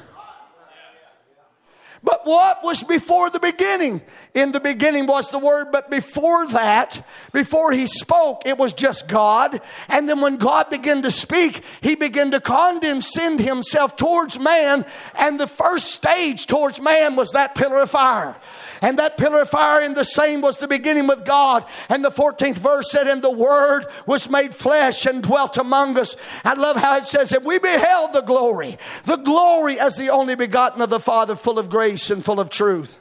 But 2.04 2.26
what 2.26 2.64
was 2.64 2.82
before 2.82 3.30
the 3.30 3.40
beginning? 3.40 4.02
In 4.34 4.52
the 4.52 4.60
beginning 4.60 5.06
was 5.06 5.30
the 5.30 5.38
Word, 5.38 5.68
but 5.72 5.92
before 5.92 6.48
that, 6.48 7.06
before 7.32 7.72
He 7.72 7.86
spoke, 7.86 8.42
it 8.46 8.58
was 8.58 8.74
just 8.74 9.08
God. 9.08 9.62
And 9.88 10.10
then 10.10 10.20
when 10.20 10.38
God 10.38 10.72
began 10.72 11.04
to 11.04 11.12
speak, 11.12 11.64
He 11.82 11.96
began 11.96 12.32
to 12.32 12.42
condescend 12.42 13.40
Himself 13.40 13.96
towards 13.96 14.40
man. 14.40 14.84
And 15.14 15.40
the 15.40 15.48
first 15.48 15.92
stage 15.92 16.48
towards 16.48 16.82
man 16.82 17.16
was 17.16 17.32
that 17.32 17.54
pillar 17.54 17.84
of 17.84 17.92
fire. 17.92 18.36
And 18.82 18.98
that 18.98 19.16
pillar 19.16 19.44
of 19.44 19.50
fire 19.50 19.84
in 19.84 19.94
the 19.94 20.04
same 20.04 20.42
was 20.42 20.58
the 20.58 20.68
beginning 20.68 21.06
with 21.06 21.24
God. 21.24 21.66
And 21.88 22.04
the 22.04 22.10
14th 22.10 22.58
verse 22.58 22.90
said, 22.90 23.08
And 23.08 23.22
the 23.22 23.32
word 23.32 23.86
was 24.08 24.28
made 24.28 24.56
flesh 24.56 25.06
and 25.06 25.22
dwelt 25.22 25.58
among 25.58 26.00
us. 26.00 26.16
I 26.44 26.56
love 26.56 26.78
how 26.78 26.98
it 26.98 27.04
says, 27.04 27.32
And 27.32 27.46
we 27.46 27.60
beheld 27.60 28.14
the 28.14 28.22
glory, 28.22 28.80
the 29.06 29.18
glory 29.18 29.80
as 29.80 29.98
the 29.98 30.10
only 30.10 30.36
begotten 30.36 30.82
of 30.82 30.90
the 30.90 31.00
Father, 31.00 31.36
full 31.36 31.60
of 31.60 31.70
grace 31.70 32.10
and 32.10 32.26
full 32.26 32.40
of 32.40 32.50
truth. 32.50 33.00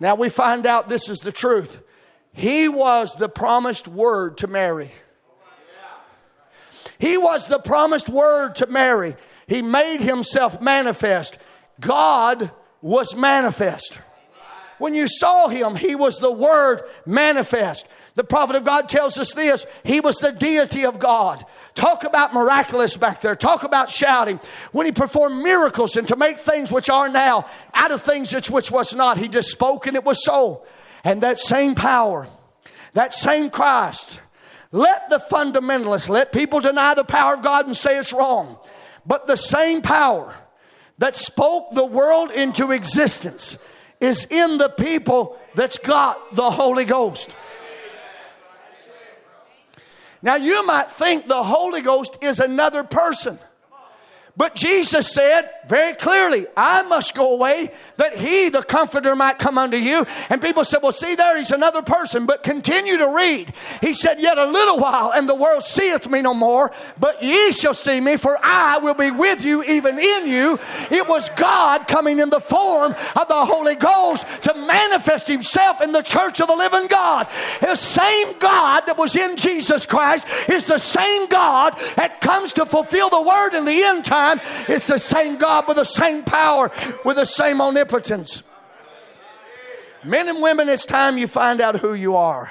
Now 0.00 0.16
we 0.16 0.28
find 0.28 0.66
out 0.66 0.88
this 0.88 1.08
is 1.08 1.20
the 1.20 1.32
truth. 1.32 1.80
He 2.32 2.68
was 2.68 3.14
the 3.14 3.28
promised 3.28 3.86
word 3.86 4.38
to 4.38 4.48
Mary. 4.48 4.90
He 6.98 7.16
was 7.16 7.46
the 7.46 7.60
promised 7.60 8.08
word 8.08 8.56
to 8.56 8.66
Mary. 8.66 9.14
He 9.46 9.62
made 9.62 10.00
himself 10.00 10.60
manifest. 10.60 11.38
God 11.80 12.50
was 12.82 13.14
manifest. 13.14 14.00
When 14.78 14.94
you 14.94 15.06
saw 15.06 15.48
him, 15.48 15.76
he 15.76 15.94
was 15.94 16.18
the 16.18 16.32
Word 16.32 16.82
manifest. 17.06 17.86
The 18.16 18.24
prophet 18.24 18.54
of 18.54 18.64
God 18.64 18.88
tells 18.88 19.18
us 19.18 19.34
this 19.34 19.66
He 19.82 20.00
was 20.00 20.16
the 20.16 20.32
deity 20.32 20.84
of 20.84 20.98
God. 20.98 21.44
Talk 21.74 22.04
about 22.04 22.32
miraculous 22.32 22.96
back 22.96 23.20
there. 23.20 23.34
Talk 23.34 23.64
about 23.64 23.90
shouting. 23.90 24.40
When 24.72 24.86
He 24.86 24.92
performed 24.92 25.42
miracles 25.42 25.96
and 25.96 26.06
to 26.08 26.16
make 26.16 26.38
things 26.38 26.70
which 26.70 26.88
are 26.88 27.08
now 27.08 27.46
out 27.74 27.92
of 27.92 28.02
things 28.02 28.32
which, 28.50 28.70
was 28.70 28.94
not, 28.94 29.18
He 29.18 29.28
just 29.28 29.50
spoke 29.50 29.86
and 29.86 29.96
it 29.96 30.04
was 30.04 30.24
so. 30.24 30.64
And 31.02 31.22
that 31.22 31.38
same 31.38 31.74
power, 31.74 32.28
that 32.94 33.12
same 33.12 33.50
Christ, 33.50 34.20
let 34.70 35.10
the 35.10 35.18
fundamentalists, 35.18 36.08
let 36.08 36.32
people 36.32 36.60
deny 36.60 36.94
the 36.94 37.04
power 37.04 37.34
of 37.34 37.42
God 37.42 37.66
and 37.66 37.76
say 37.76 37.98
it's 37.98 38.12
wrong. 38.12 38.58
But 39.06 39.26
the 39.26 39.36
same 39.36 39.82
power 39.82 40.34
that 40.98 41.14
spoke 41.14 41.72
the 41.72 41.84
world 41.84 42.30
into 42.30 42.70
existence 42.70 43.58
is 44.04 44.26
in 44.26 44.58
the 44.58 44.68
people 44.68 45.36
that's 45.54 45.78
got 45.78 46.34
the 46.34 46.50
Holy 46.50 46.84
Ghost. 46.84 47.34
Now, 50.22 50.36
you 50.36 50.66
might 50.66 50.90
think 50.90 51.26
the 51.26 51.42
Holy 51.42 51.82
Ghost 51.82 52.18
is 52.22 52.40
another 52.40 52.84
person. 52.84 53.38
But 54.36 54.56
Jesus 54.56 55.12
said 55.12 55.48
very 55.68 55.94
clearly, 55.94 56.46
I 56.56 56.82
must 56.82 57.14
go 57.14 57.32
away 57.32 57.70
that 57.98 58.16
he, 58.16 58.48
the 58.48 58.64
comforter, 58.64 59.14
might 59.14 59.38
come 59.38 59.56
unto 59.58 59.76
you. 59.76 60.04
And 60.28 60.42
people 60.42 60.64
said, 60.64 60.80
Well, 60.82 60.90
see 60.90 61.14
there, 61.14 61.38
he's 61.38 61.52
another 61.52 61.82
person. 61.82 62.26
But 62.26 62.42
continue 62.42 62.96
to 62.96 63.14
read. 63.14 63.52
He 63.80 63.94
said, 63.94 64.18
Yet 64.18 64.36
a 64.36 64.44
little 64.44 64.78
while, 64.80 65.12
and 65.14 65.28
the 65.28 65.36
world 65.36 65.62
seeth 65.62 66.10
me 66.10 66.20
no 66.20 66.34
more, 66.34 66.72
but 66.98 67.22
ye 67.22 67.52
shall 67.52 67.74
see 67.74 68.00
me, 68.00 68.16
for 68.16 68.36
I 68.42 68.78
will 68.78 68.94
be 68.94 69.12
with 69.12 69.44
you, 69.44 69.62
even 69.62 70.00
in 70.00 70.26
you. 70.26 70.58
It 70.90 71.06
was 71.06 71.28
God 71.36 71.86
coming 71.86 72.18
in 72.18 72.28
the 72.28 72.40
form 72.40 72.92
of 73.14 73.28
the 73.28 73.46
Holy 73.46 73.76
Ghost 73.76 74.26
to 74.42 74.54
manifest 74.54 75.28
himself 75.28 75.80
in 75.80 75.92
the 75.92 76.02
church 76.02 76.40
of 76.40 76.48
the 76.48 76.56
living 76.56 76.88
God. 76.88 77.28
The 77.60 77.76
same 77.76 78.36
God 78.40 78.82
that 78.86 78.98
was 78.98 79.14
in 79.14 79.36
Jesus 79.36 79.86
Christ 79.86 80.26
is 80.48 80.66
the 80.66 80.78
same 80.78 81.28
God 81.28 81.78
that 81.94 82.20
comes 82.20 82.52
to 82.54 82.66
fulfill 82.66 83.10
the 83.10 83.22
word 83.22 83.54
in 83.54 83.64
the 83.64 83.84
end 83.84 84.04
time 84.04 84.23
time, 84.24 84.40
it's 84.68 84.86
the 84.86 84.98
same 84.98 85.36
God 85.36 85.68
with 85.68 85.76
the 85.76 85.84
same 85.84 86.24
power, 86.24 86.70
with 87.04 87.16
the 87.16 87.26
same 87.26 87.60
omnipotence. 87.60 88.42
Men 90.04 90.28
and 90.28 90.42
women, 90.42 90.68
it's 90.68 90.84
time 90.84 91.16
you 91.18 91.26
find 91.26 91.60
out 91.60 91.78
who 91.78 91.94
you 91.94 92.16
are. 92.16 92.50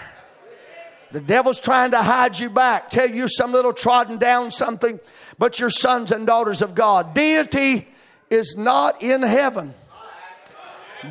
The 1.11 1.21
devil's 1.21 1.59
trying 1.59 1.91
to 1.91 2.01
hide 2.01 2.39
you 2.39 2.49
back, 2.49 2.89
tell 2.89 3.09
you 3.09 3.27
some 3.27 3.51
little 3.51 3.73
trodden 3.73 4.17
down 4.17 4.49
something, 4.49 4.99
but 5.37 5.59
you're 5.59 5.69
sons 5.69 6.11
and 6.11 6.25
daughters 6.25 6.63
of 6.63 6.73
God. 6.73 7.13
Deity 7.13 7.87
is 8.31 8.55
not 8.57 9.03
in 9.03 9.21
heaven. 9.21 9.75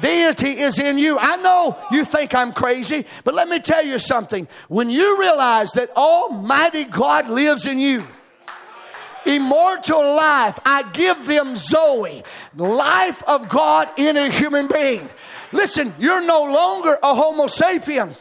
Deity 0.00 0.48
is 0.48 0.78
in 0.78 0.98
you. 0.98 1.18
I 1.20 1.36
know 1.36 1.78
you 1.92 2.04
think 2.04 2.34
I'm 2.34 2.52
crazy, 2.52 3.04
but 3.24 3.34
let 3.34 3.48
me 3.48 3.60
tell 3.60 3.84
you 3.84 3.98
something. 4.00 4.48
When 4.68 4.90
you 4.90 5.20
realize 5.20 5.70
that 5.72 5.90
Almighty 5.90 6.84
God 6.84 7.28
lives 7.28 7.66
in 7.66 7.78
you, 7.78 8.04
immortal 9.26 10.14
life. 10.14 10.58
I 10.64 10.82
give 10.92 11.26
them 11.26 11.54
Zoe, 11.56 12.22
life 12.56 13.22
of 13.28 13.48
God 13.48 13.88
in 13.96 14.16
a 14.16 14.28
human 14.30 14.68
being. 14.68 15.08
Listen, 15.52 15.94
you're 15.98 16.24
no 16.24 16.44
longer 16.44 16.98
a 17.02 17.14
Homo 17.14 17.46
sapien. 17.46 18.14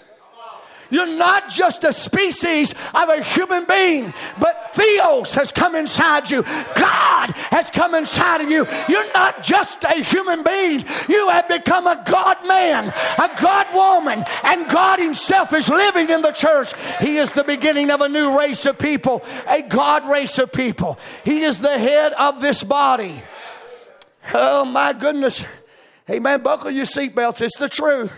You're 0.91 1.07
not 1.07 1.49
just 1.49 1.83
a 1.83 1.93
species 1.93 2.73
of 2.93 3.09
a 3.09 3.23
human 3.23 3.65
being, 3.65 4.13
but 4.39 4.69
Theos 4.73 5.33
has 5.35 5.51
come 5.51 5.75
inside 5.75 6.29
you. 6.29 6.43
God 6.75 7.31
has 7.31 7.69
come 7.69 7.95
inside 7.95 8.41
of 8.41 8.49
you. 8.49 8.67
You're 8.87 9.11
not 9.13 9.41
just 9.41 9.83
a 9.83 10.03
human 10.03 10.43
being. 10.43 10.83
You 11.09 11.29
have 11.29 11.47
become 11.47 11.87
a 11.87 12.03
God 12.05 12.45
man, 12.45 12.93
a 13.17 13.41
God 13.41 13.67
woman, 13.73 14.23
and 14.43 14.69
God 14.69 14.99
Himself 14.99 15.53
is 15.53 15.69
living 15.69 16.09
in 16.09 16.21
the 16.21 16.31
church. 16.31 16.73
He 16.99 17.17
is 17.17 17.33
the 17.33 17.43
beginning 17.43 17.89
of 17.89 18.01
a 18.01 18.09
new 18.09 18.37
race 18.37 18.65
of 18.65 18.77
people, 18.77 19.23
a 19.47 19.61
God 19.61 20.07
race 20.09 20.37
of 20.37 20.51
people. 20.51 20.99
He 21.23 21.41
is 21.41 21.59
the 21.59 21.77
head 21.77 22.13
of 22.13 22.41
this 22.41 22.63
body. 22.63 23.21
Oh 24.33 24.65
my 24.65 24.93
goodness. 24.93 25.45
Hey 26.05 26.19
man, 26.19 26.41
buckle 26.41 26.71
your 26.71 26.85
seatbelts. 26.85 27.41
It's 27.41 27.57
the 27.57 27.69
truth. 27.69 28.11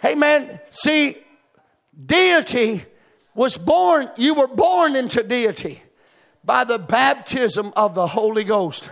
Hey 0.00 0.14
man, 0.14 0.60
see, 0.70 1.16
Deity 2.04 2.84
was 3.34 3.56
born, 3.56 4.10
you 4.16 4.34
were 4.34 4.48
born 4.48 4.94
into 4.94 5.22
deity 5.22 5.82
by 6.44 6.64
the 6.64 6.78
baptism 6.78 7.72
of 7.76 7.94
the 7.94 8.06
Holy 8.06 8.44
Ghost. 8.44 8.90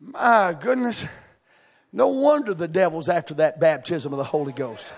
My 0.00 0.56
goodness. 0.58 1.06
No 1.92 2.08
wonder 2.08 2.54
the 2.54 2.68
devil's 2.68 3.08
after 3.08 3.34
that 3.34 3.60
baptism 3.60 4.12
of 4.12 4.18
the 4.18 4.24
Holy 4.24 4.52
Ghost. 4.52 4.92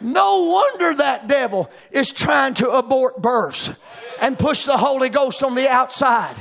No 0.00 0.44
wonder 0.44 0.94
that 0.94 1.26
devil 1.26 1.70
is 1.90 2.12
trying 2.12 2.54
to 2.54 2.70
abort 2.70 3.20
births 3.20 3.70
and 4.20 4.38
push 4.38 4.64
the 4.64 4.76
Holy 4.76 5.08
Ghost 5.08 5.42
on 5.42 5.54
the 5.54 5.68
outside. 5.68 6.36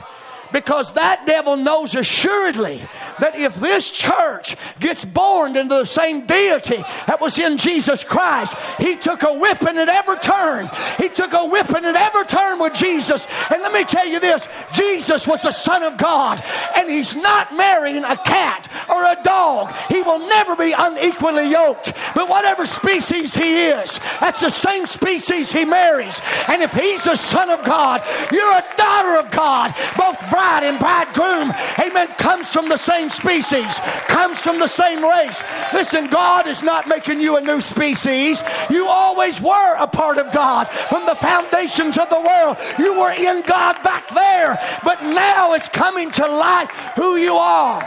Because 0.55 0.93
that 0.93 1.25
devil 1.25 1.57
knows 1.57 1.95
assuredly 1.95 2.81
that 3.19 3.35
if 3.35 3.55
this 3.55 3.91
church 3.91 4.55
gets 4.79 5.03
born 5.03 5.57
into 5.57 5.75
the 5.75 5.85
same 5.85 6.25
deity 6.25 6.81
that 7.07 7.19
was 7.19 7.37
in 7.37 7.57
Jesus 7.57 8.05
Christ, 8.05 8.55
he 8.79 8.95
took 8.95 9.23
a 9.23 9.33
whipping 9.33 9.75
at 9.77 9.89
every 9.89 10.15
turn. 10.15 10.69
He 10.97 11.09
took 11.09 11.33
a 11.33 11.45
whipping 11.45 11.83
at 11.83 11.97
every 11.97 12.23
turn 12.23 12.59
with 12.59 12.73
Jesus. 12.73 13.27
And 13.51 13.63
let 13.63 13.73
me 13.73 13.83
tell 13.83 14.07
you 14.07 14.21
this 14.21 14.47
Jesus 14.71 15.27
was 15.27 15.41
the 15.41 15.51
Son 15.51 15.83
of 15.83 15.97
God, 15.97 16.41
and 16.77 16.89
he's 16.89 17.17
not 17.17 17.53
marrying 17.53 18.05
a 18.05 18.15
cat 18.15 18.71
or 18.87 19.03
a 19.03 19.21
dog. 19.23 19.75
He 19.89 20.03
will 20.03 20.19
never 20.19 20.55
be 20.55 20.71
unequally 20.71 21.51
yoked. 21.51 21.91
But 22.15 22.29
whatever 22.29 22.65
species 22.65 23.35
he 23.35 23.65
is, 23.65 23.99
that's 24.21 24.39
the 24.39 24.49
same 24.49 24.85
species 24.85 25.51
he 25.51 25.65
marries. 25.65 26.21
And 26.47 26.63
if 26.63 26.71
he's 26.71 27.03
the 27.03 27.17
son 27.17 27.49
of 27.49 27.61
God, 27.65 28.01
you're 28.31 28.53
a 28.53 28.63
daughter 28.77 29.19
of 29.19 29.29
God. 29.31 29.75
Both 29.97 30.17
bride 30.31 30.44
and 30.63 30.79
bridegroom, 30.79 31.53
amen, 31.79 32.07
comes 32.17 32.51
from 32.51 32.69
the 32.69 32.77
same 32.77 33.09
species, 33.09 33.79
comes 34.07 34.41
from 34.41 34.59
the 34.59 34.67
same 34.67 35.03
race. 35.03 35.41
Listen, 35.73 36.07
God 36.07 36.47
is 36.47 36.63
not 36.63 36.87
making 36.87 37.19
you 37.19 37.37
a 37.37 37.41
new 37.41 37.61
species. 37.61 38.43
You 38.69 38.87
always 38.87 39.41
were 39.41 39.75
a 39.77 39.87
part 39.87 40.17
of 40.17 40.31
God 40.31 40.69
from 40.69 41.05
the 41.05 41.15
foundations 41.15 41.97
of 41.97 42.09
the 42.09 42.19
world. 42.19 42.57
You 42.77 42.99
were 42.99 43.11
in 43.11 43.41
God 43.43 43.81
back 43.83 44.07
there, 44.13 44.57
but 44.83 45.01
now 45.03 45.53
it's 45.53 45.67
coming 45.67 46.11
to 46.11 46.27
light 46.27 46.69
who 46.95 47.17
you 47.17 47.35
are. 47.35 47.83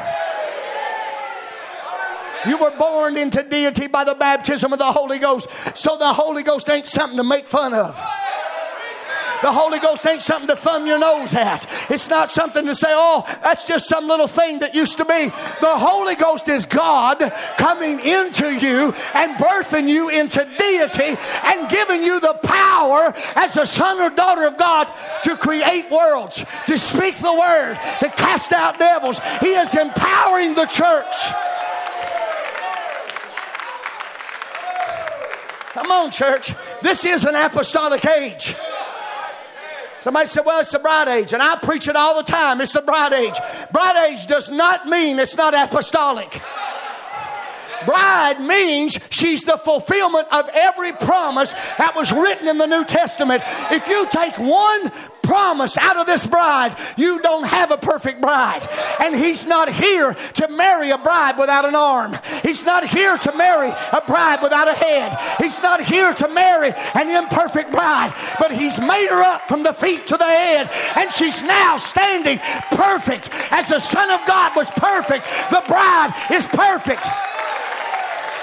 You 2.47 2.57
were 2.57 2.71
born 2.71 3.17
into 3.17 3.43
deity 3.43 3.89
by 3.89 4.05
the 4.05 4.15
baptism 4.15 4.73
of 4.73 4.79
the 4.79 4.93
Holy 4.93 5.19
Ghost. 5.19 5.49
So 5.75 5.97
the 5.97 6.13
Holy 6.13 6.43
Ghost 6.43 6.69
ain't 6.71 6.87
something 6.87 7.17
to 7.17 7.25
make 7.25 7.47
fun 7.47 7.75
of. 7.75 8.01
The 9.43 9.53
Holy 9.53 9.79
Ghost 9.79 10.07
ain't 10.07 10.23
something 10.23 10.49
to 10.49 10.57
thumb 10.57 10.87
your 10.87 10.99
nose 10.99 11.33
at. 11.35 11.67
It's 11.91 12.11
not 12.11 12.29
something 12.29 12.67
to 12.67 12.75
say, 12.75 12.89
oh, 12.91 13.25
that's 13.43 13.67
just 13.67 13.89
some 13.89 14.09
little 14.09 14.27
thing 14.27 14.59
that 14.61 14.75
used 14.75 14.99
to 14.99 15.05
be. 15.05 15.27
The 15.61 15.77
Holy 15.77 16.17
Ghost 16.17 16.49
is 16.49 16.65
God 16.65 17.21
coming 17.57 18.01
into 18.01 18.51
you 18.51 18.93
and 19.15 19.37
birthing 19.37 19.89
you 19.89 20.09
into 20.09 20.45
deity 20.59 21.17
and 21.45 21.69
giving 21.69 22.03
you 22.03 22.21
the 22.21 22.35
power 22.35 23.15
as 23.37 23.57
a 23.57 23.67
son 23.67 24.01
or 24.01 24.11
daughter 24.11 24.45
of 24.45 24.59
God 24.59 24.91
to 25.23 25.37
create 25.37 25.91
worlds, 25.91 26.45
to 26.67 26.79
speak 26.79 27.17
the 27.19 27.33
word, 27.35 27.79
to 28.01 28.09
cast 28.11 28.53
out 28.53 28.79
devils. 28.79 29.21
He 29.41 29.55
is 29.55 29.75
empowering 29.75 30.55
the 30.55 30.67
church. 30.67 31.15
Come 35.73 35.93
on, 35.93 36.11
church. 36.11 36.53
This 36.83 37.05
is 37.05 37.25
an 37.25 37.37
apostolic 37.37 38.05
age. 38.05 38.57
Somebody 40.01 40.27
said, 40.27 40.45
well, 40.45 40.61
it's 40.61 40.71
the 40.73 40.79
bride 40.79 41.09
age. 41.09 41.33
And 41.33 41.43
I 41.43 41.57
preach 41.57 41.89
it 41.89 41.97
all 41.97 42.17
the 42.17 42.23
time. 42.23 42.61
It's 42.61 42.73
the 42.73 42.83
bride 42.83 43.13
age. 43.13 43.35
Bride 43.73 44.11
age 44.11 44.27
does 44.27 44.51
not 44.51 44.87
mean 44.87 45.19
it's 45.19 45.37
not 45.37 45.55
apostolic. 45.55 46.41
Bride 47.87 48.41
means 48.41 48.99
she's 49.11 49.45
the 49.45 49.57
fulfillment 49.57 50.29
of 50.31 50.49
every 50.53 50.93
promise 50.93 51.53
that 51.79 51.95
was 51.95 52.13
written 52.13 52.49
in 52.49 52.59
the 52.59 52.67
New 52.67 52.85
Testament. 52.85 53.43
If 53.71 53.89
you 53.89 54.07
take 54.09 54.39
one 54.39 54.91
promise 55.29 55.77
out 55.77 55.99
of 55.99 56.07
this 56.07 56.27
bride, 56.27 56.75
you 56.97 57.21
don't 57.21 57.47
have 57.47 57.71
a 57.71 57.77
perfect 57.77 58.21
bride. 58.21 58.67
And 58.99 59.15
He's 59.15 59.47
not 59.47 59.69
here 59.69 60.15
to 60.15 60.49
marry 60.49 60.91
a 60.91 60.97
bride 60.97 61.37
without 61.39 61.67
an 61.67 61.75
arm. 61.75 62.17
He's 62.43 62.65
not 62.65 62.89
here 62.89 63.19
to 63.19 63.37
marry 63.37 63.69
a 63.69 64.01
bride 64.07 64.41
without 64.43 64.69
a 64.69 64.75
head. 64.75 65.15
He's 65.39 65.61
not 65.61 65.85
here 65.85 66.15
to 66.15 66.29
marry 66.29 66.73
an 66.95 67.11
imperfect 67.11 67.71
bride, 67.71 68.15
but 68.39 68.53
He's 68.53 68.81
made 68.81 69.09
her 69.11 69.23
up 69.23 69.43
from 69.43 69.63
the 69.63 69.75
feet 69.75 70.07
to 70.07 70.17
the 70.17 70.25
head. 70.25 70.71
And 70.97 71.13
she's 71.13 71.43
now 71.43 71.77
standing 71.77 72.39
perfect 72.71 73.29
as 73.51 73.69
the 73.69 73.81
Son 73.81 74.11
of 74.11 74.27
God 74.27 74.57
was 74.57 74.71
perfect. 74.71 75.27
The 75.51 75.63
bride 75.69 76.15
is 76.33 76.47
perfect. 76.47 77.07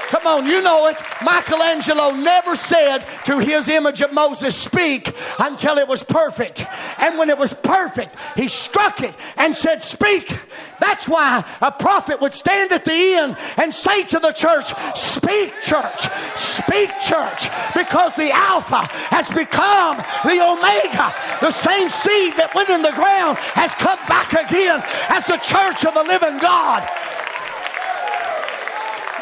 Come 0.10 0.28
on, 0.28 0.45
you 0.45 0.62
know 0.62 0.88
it. 0.88 1.01
Michelangelo 1.24 2.12
never 2.12 2.56
said 2.56 2.99
to 3.26 3.39
his 3.39 3.68
image 3.68 4.01
of 4.01 4.14
Moses, 4.14 4.56
Speak 4.56 5.16
until 5.39 5.78
it 5.78 5.88
was 5.88 6.03
perfect. 6.03 6.66
And 6.99 7.18
when 7.18 7.30
it 7.30 7.38
was 7.38 7.53
perfect, 7.53 8.16
he 8.36 8.47
struck 8.47 9.01
it 9.01 9.16
and 9.38 9.53
said, 9.53 9.82
Speak. 9.82 10.38
That's 10.80 11.08
why 11.08 11.43
a 11.62 11.72
prophet 11.72 12.22
would 12.22 12.34
stand 12.34 12.72
at 12.72 12.86
the 12.86 12.91
end 12.91 13.38
and 13.58 13.74
say 13.74 14.03
to 14.03 14.20
the 14.20 14.32
church, 14.32 14.74
Speak, 14.95 15.53
church, 15.64 16.08
speak, 16.36 16.89
church, 17.08 17.49
because 17.74 18.16
the 18.16 18.32
Alpha 18.32 18.88
has 19.10 19.30
become 19.30 19.97
the 20.24 20.39
Omega. 20.41 21.14
The 21.41 21.51
same 21.51 21.89
seed 21.89 22.36
that 22.38 22.53
went 22.53 22.70
in 22.70 22.82
the 22.82 22.91
ground 22.91 23.38
has 23.56 23.74
come 23.76 23.99
back 24.08 24.34
again 24.34 24.84
as 25.10 25.28
the 25.28 25.38
church 25.38 25.86
of 25.86 25.93
the 25.93 26.03
living 26.03 26.38
God. 26.39 26.88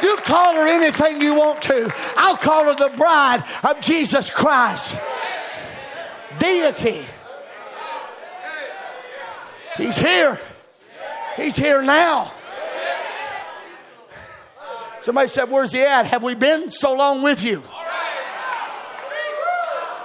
You 0.04 0.18
call 0.18 0.56
her 0.56 0.68
anything 0.68 1.22
you 1.22 1.34
want 1.34 1.62
to. 1.64 1.90
I'll 2.18 2.36
call 2.36 2.66
her 2.66 2.76
the 2.76 2.94
bride 2.98 3.42
of 3.64 3.80
Jesus 3.80 4.30
Christ. 4.30 4.98
Deity. 6.40 7.06
He's 9.78 9.98
here. 9.98 10.42
He's 11.38 11.56
here 11.56 11.82
now. 11.82 12.34
Somebody 15.02 15.28
said, 15.28 15.50
Where's 15.50 15.72
he 15.72 15.82
at? 15.82 16.06
Have 16.08 16.22
we 16.22 16.36
been 16.36 16.70
so 16.70 16.94
long 16.94 17.22
with 17.22 17.42
you? 17.42 17.64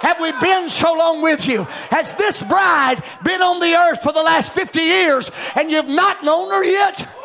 Have 0.00 0.20
we 0.20 0.30
been 0.40 0.68
so 0.68 0.94
long 0.94 1.22
with 1.22 1.48
you? 1.48 1.64
Has 1.90 2.12
this 2.14 2.40
bride 2.40 3.02
been 3.24 3.42
on 3.42 3.58
the 3.58 3.74
earth 3.74 4.00
for 4.00 4.12
the 4.12 4.22
last 4.22 4.52
50 4.52 4.78
years 4.78 5.32
and 5.56 5.72
you've 5.72 5.88
not 5.88 6.22
known 6.22 6.50
her 6.50 6.64
yet? 6.64 7.17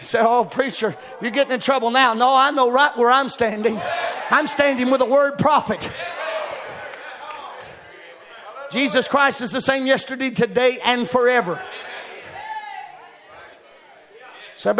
Say, 0.00 0.20
Oh, 0.20 0.44
preacher, 0.44 0.96
you're 1.20 1.30
getting 1.30 1.52
in 1.52 1.60
trouble 1.60 1.90
now. 1.90 2.14
No, 2.14 2.34
I 2.34 2.50
know 2.50 2.70
right 2.70 2.96
where 2.96 3.10
I'm 3.10 3.28
standing. 3.28 3.80
I'm 4.30 4.46
standing 4.46 4.90
with 4.90 5.00
a 5.00 5.06
word 5.06 5.38
prophet. 5.38 5.90
Jesus 8.70 9.08
Christ 9.08 9.40
is 9.40 9.50
the 9.50 9.60
same 9.60 9.86
yesterday, 9.86 10.30
today, 10.30 10.78
and 10.84 11.08
forever. 11.08 11.62
So, 14.56 14.74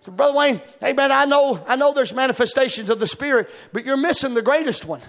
so 0.00 0.12
Brother 0.12 0.36
Wayne, 0.36 0.60
hey 0.80 0.92
man, 0.92 1.10
I 1.10 1.24
know, 1.24 1.64
I 1.66 1.76
know 1.76 1.92
there's 1.92 2.14
manifestations 2.14 2.90
of 2.90 2.98
the 3.00 3.06
Spirit, 3.06 3.50
but 3.72 3.84
you're 3.84 3.96
missing 3.96 4.34
the 4.34 4.42
greatest 4.42 4.84
one. 4.84 5.00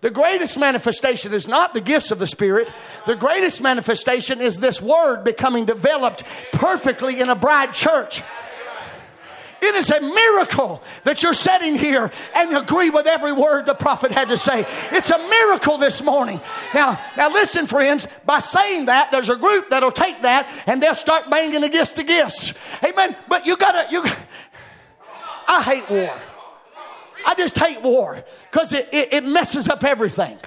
The 0.00 0.10
greatest 0.10 0.58
manifestation 0.58 1.34
is 1.34 1.46
not 1.46 1.74
the 1.74 1.80
gifts 1.80 2.10
of 2.10 2.18
the 2.18 2.26
Spirit. 2.26 2.72
The 3.06 3.16
greatest 3.16 3.62
manifestation 3.62 4.40
is 4.40 4.58
this 4.58 4.80
word 4.80 5.24
becoming 5.24 5.66
developed 5.66 6.24
perfectly 6.52 7.20
in 7.20 7.28
a 7.28 7.34
bride 7.34 7.74
church. 7.74 8.22
It 9.62 9.74
is 9.74 9.90
a 9.90 10.00
miracle 10.00 10.82
that 11.04 11.22
you're 11.22 11.34
sitting 11.34 11.76
here 11.76 12.10
and 12.34 12.56
agree 12.56 12.88
with 12.88 13.06
every 13.06 13.34
word 13.34 13.66
the 13.66 13.74
prophet 13.74 14.10
had 14.10 14.28
to 14.28 14.38
say. 14.38 14.66
It's 14.90 15.10
a 15.10 15.18
miracle 15.18 15.76
this 15.76 16.02
morning. 16.02 16.40
Now, 16.72 16.98
now 17.18 17.30
listen, 17.30 17.66
friends, 17.66 18.08
by 18.24 18.38
saying 18.38 18.86
that, 18.86 19.10
there's 19.10 19.28
a 19.28 19.36
group 19.36 19.68
that'll 19.68 19.92
take 19.92 20.22
that 20.22 20.48
and 20.66 20.82
they'll 20.82 20.94
start 20.94 21.28
banging 21.28 21.62
against 21.62 21.96
the 21.96 22.04
gifts. 22.04 22.54
Amen. 22.82 23.14
But 23.28 23.44
you 23.44 23.58
gotta, 23.58 23.86
you, 23.92 24.02
I 25.46 25.62
hate 25.62 25.90
war. 25.90 26.16
I 27.26 27.34
just 27.34 27.58
hate 27.58 27.82
war 27.82 28.22
because 28.50 28.72
it, 28.72 28.88
it, 28.92 29.12
it 29.12 29.24
messes 29.24 29.68
up 29.68 29.84
everything. 29.84 30.38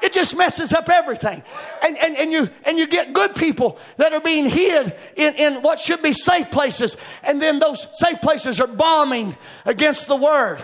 It 0.00 0.12
just 0.12 0.36
messes 0.36 0.72
up 0.72 0.88
everything. 0.88 1.42
And, 1.82 1.98
and, 1.98 2.16
and, 2.16 2.30
you, 2.30 2.48
and 2.64 2.78
you 2.78 2.86
get 2.86 3.12
good 3.12 3.34
people 3.34 3.78
that 3.96 4.12
are 4.12 4.20
being 4.20 4.48
hid 4.48 4.94
in, 5.16 5.34
in 5.34 5.62
what 5.62 5.78
should 5.78 6.02
be 6.02 6.12
safe 6.12 6.50
places. 6.50 6.96
And 7.22 7.42
then 7.42 7.58
those 7.58 7.86
safe 7.92 8.20
places 8.20 8.60
are 8.60 8.68
bombing 8.68 9.36
against 9.64 10.06
the 10.06 10.16
word. 10.16 10.62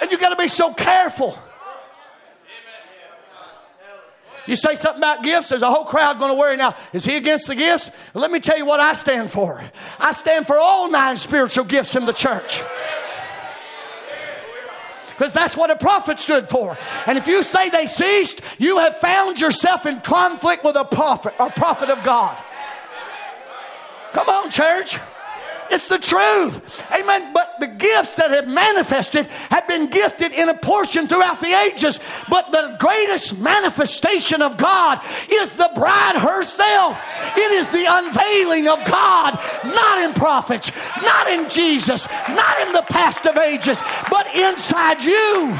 And 0.00 0.12
you 0.12 0.18
got 0.18 0.30
to 0.30 0.36
be 0.36 0.48
so 0.48 0.72
careful. 0.72 1.36
You 4.46 4.56
say 4.56 4.74
something 4.74 5.00
about 5.00 5.22
gifts, 5.22 5.48
there's 5.48 5.62
a 5.62 5.70
whole 5.70 5.84
crowd 5.84 6.18
going 6.18 6.30
to 6.30 6.38
worry 6.38 6.56
now. 6.56 6.74
Is 6.92 7.04
he 7.04 7.16
against 7.16 7.46
the 7.46 7.54
gifts? 7.54 7.90
Let 8.12 8.30
me 8.30 8.40
tell 8.40 8.58
you 8.58 8.66
what 8.66 8.80
I 8.80 8.92
stand 8.92 9.30
for. 9.30 9.64
I 9.98 10.12
stand 10.12 10.46
for 10.46 10.56
all 10.56 10.90
nine 10.90 11.16
spiritual 11.16 11.64
gifts 11.64 11.96
in 11.96 12.04
the 12.04 12.12
church 12.12 12.62
because 15.14 15.32
that's 15.32 15.56
what 15.56 15.70
a 15.70 15.76
prophet 15.76 16.18
stood 16.18 16.48
for. 16.48 16.76
And 17.06 17.16
if 17.16 17.28
you 17.28 17.42
say 17.42 17.70
they 17.70 17.86
ceased, 17.86 18.40
you 18.58 18.78
have 18.78 18.96
found 18.96 19.40
yourself 19.40 19.86
in 19.86 20.00
conflict 20.00 20.64
with 20.64 20.76
a 20.76 20.84
prophet, 20.84 21.34
a 21.38 21.50
prophet 21.50 21.88
of 21.88 22.02
God. 22.02 22.42
Come 24.12 24.28
on, 24.28 24.50
church. 24.50 24.98
It's 25.74 25.88
the 25.88 25.98
truth. 25.98 26.86
Amen. 26.92 27.32
But 27.32 27.56
the 27.58 27.66
gifts 27.66 28.14
that 28.14 28.30
have 28.30 28.46
manifested 28.46 29.26
have 29.50 29.66
been 29.66 29.88
gifted 29.88 30.30
in 30.30 30.48
a 30.48 30.54
portion 30.54 31.08
throughout 31.08 31.40
the 31.40 31.52
ages. 31.52 31.98
But 32.30 32.52
the 32.52 32.76
greatest 32.78 33.36
manifestation 33.40 34.40
of 34.40 34.56
God 34.56 35.00
is 35.28 35.56
the 35.56 35.68
bride 35.74 36.14
herself. 36.14 37.02
It 37.36 37.50
is 37.50 37.70
the 37.70 37.86
unveiling 37.88 38.68
of 38.68 38.84
God, 38.84 39.36
not 39.64 40.00
in 40.00 40.14
prophets, 40.14 40.70
not 41.02 41.28
in 41.28 41.48
Jesus, 41.48 42.06
not 42.28 42.60
in 42.60 42.72
the 42.72 42.82
past 42.82 43.26
of 43.26 43.36
ages, 43.36 43.82
but 44.08 44.32
inside 44.32 45.02
you. 45.02 45.58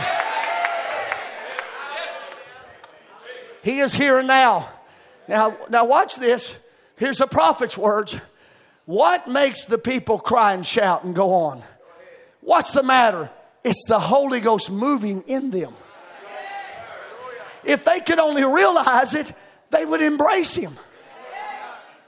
He 3.65 3.81
is 3.81 3.95
here 3.95 4.19
and 4.19 4.29
now. 4.29 4.69
Now, 5.27 5.57
now 5.69 5.85
watch 5.87 6.15
this. 6.17 6.57
Here's 6.99 7.21
a 7.21 7.27
prophet's 7.27 7.77
words. 7.77 8.17
What 8.87 9.29
makes 9.29 9.65
the 9.65 9.79
people 9.79 10.19
cry 10.19 10.53
and 10.53 10.65
shout 10.65 11.05
and 11.05 11.15
go 11.15 11.33
on? 11.33 11.63
What's 12.41 12.73
the 12.73 12.83
matter? 12.83 13.31
It's 13.63 13.85
the 13.89 13.99
Holy 13.99 14.41
Ghost 14.41 14.71
moving 14.71 15.23
in 15.23 15.51
them. 15.51 15.73
If 17.65 17.85
they 17.85 18.01
could 18.01 18.19
only 18.19 18.45
realize 18.45 19.15
it, 19.15 19.33
they 19.71 19.87
would 19.87 20.03
embrace 20.03 20.55
Him. 20.55 20.77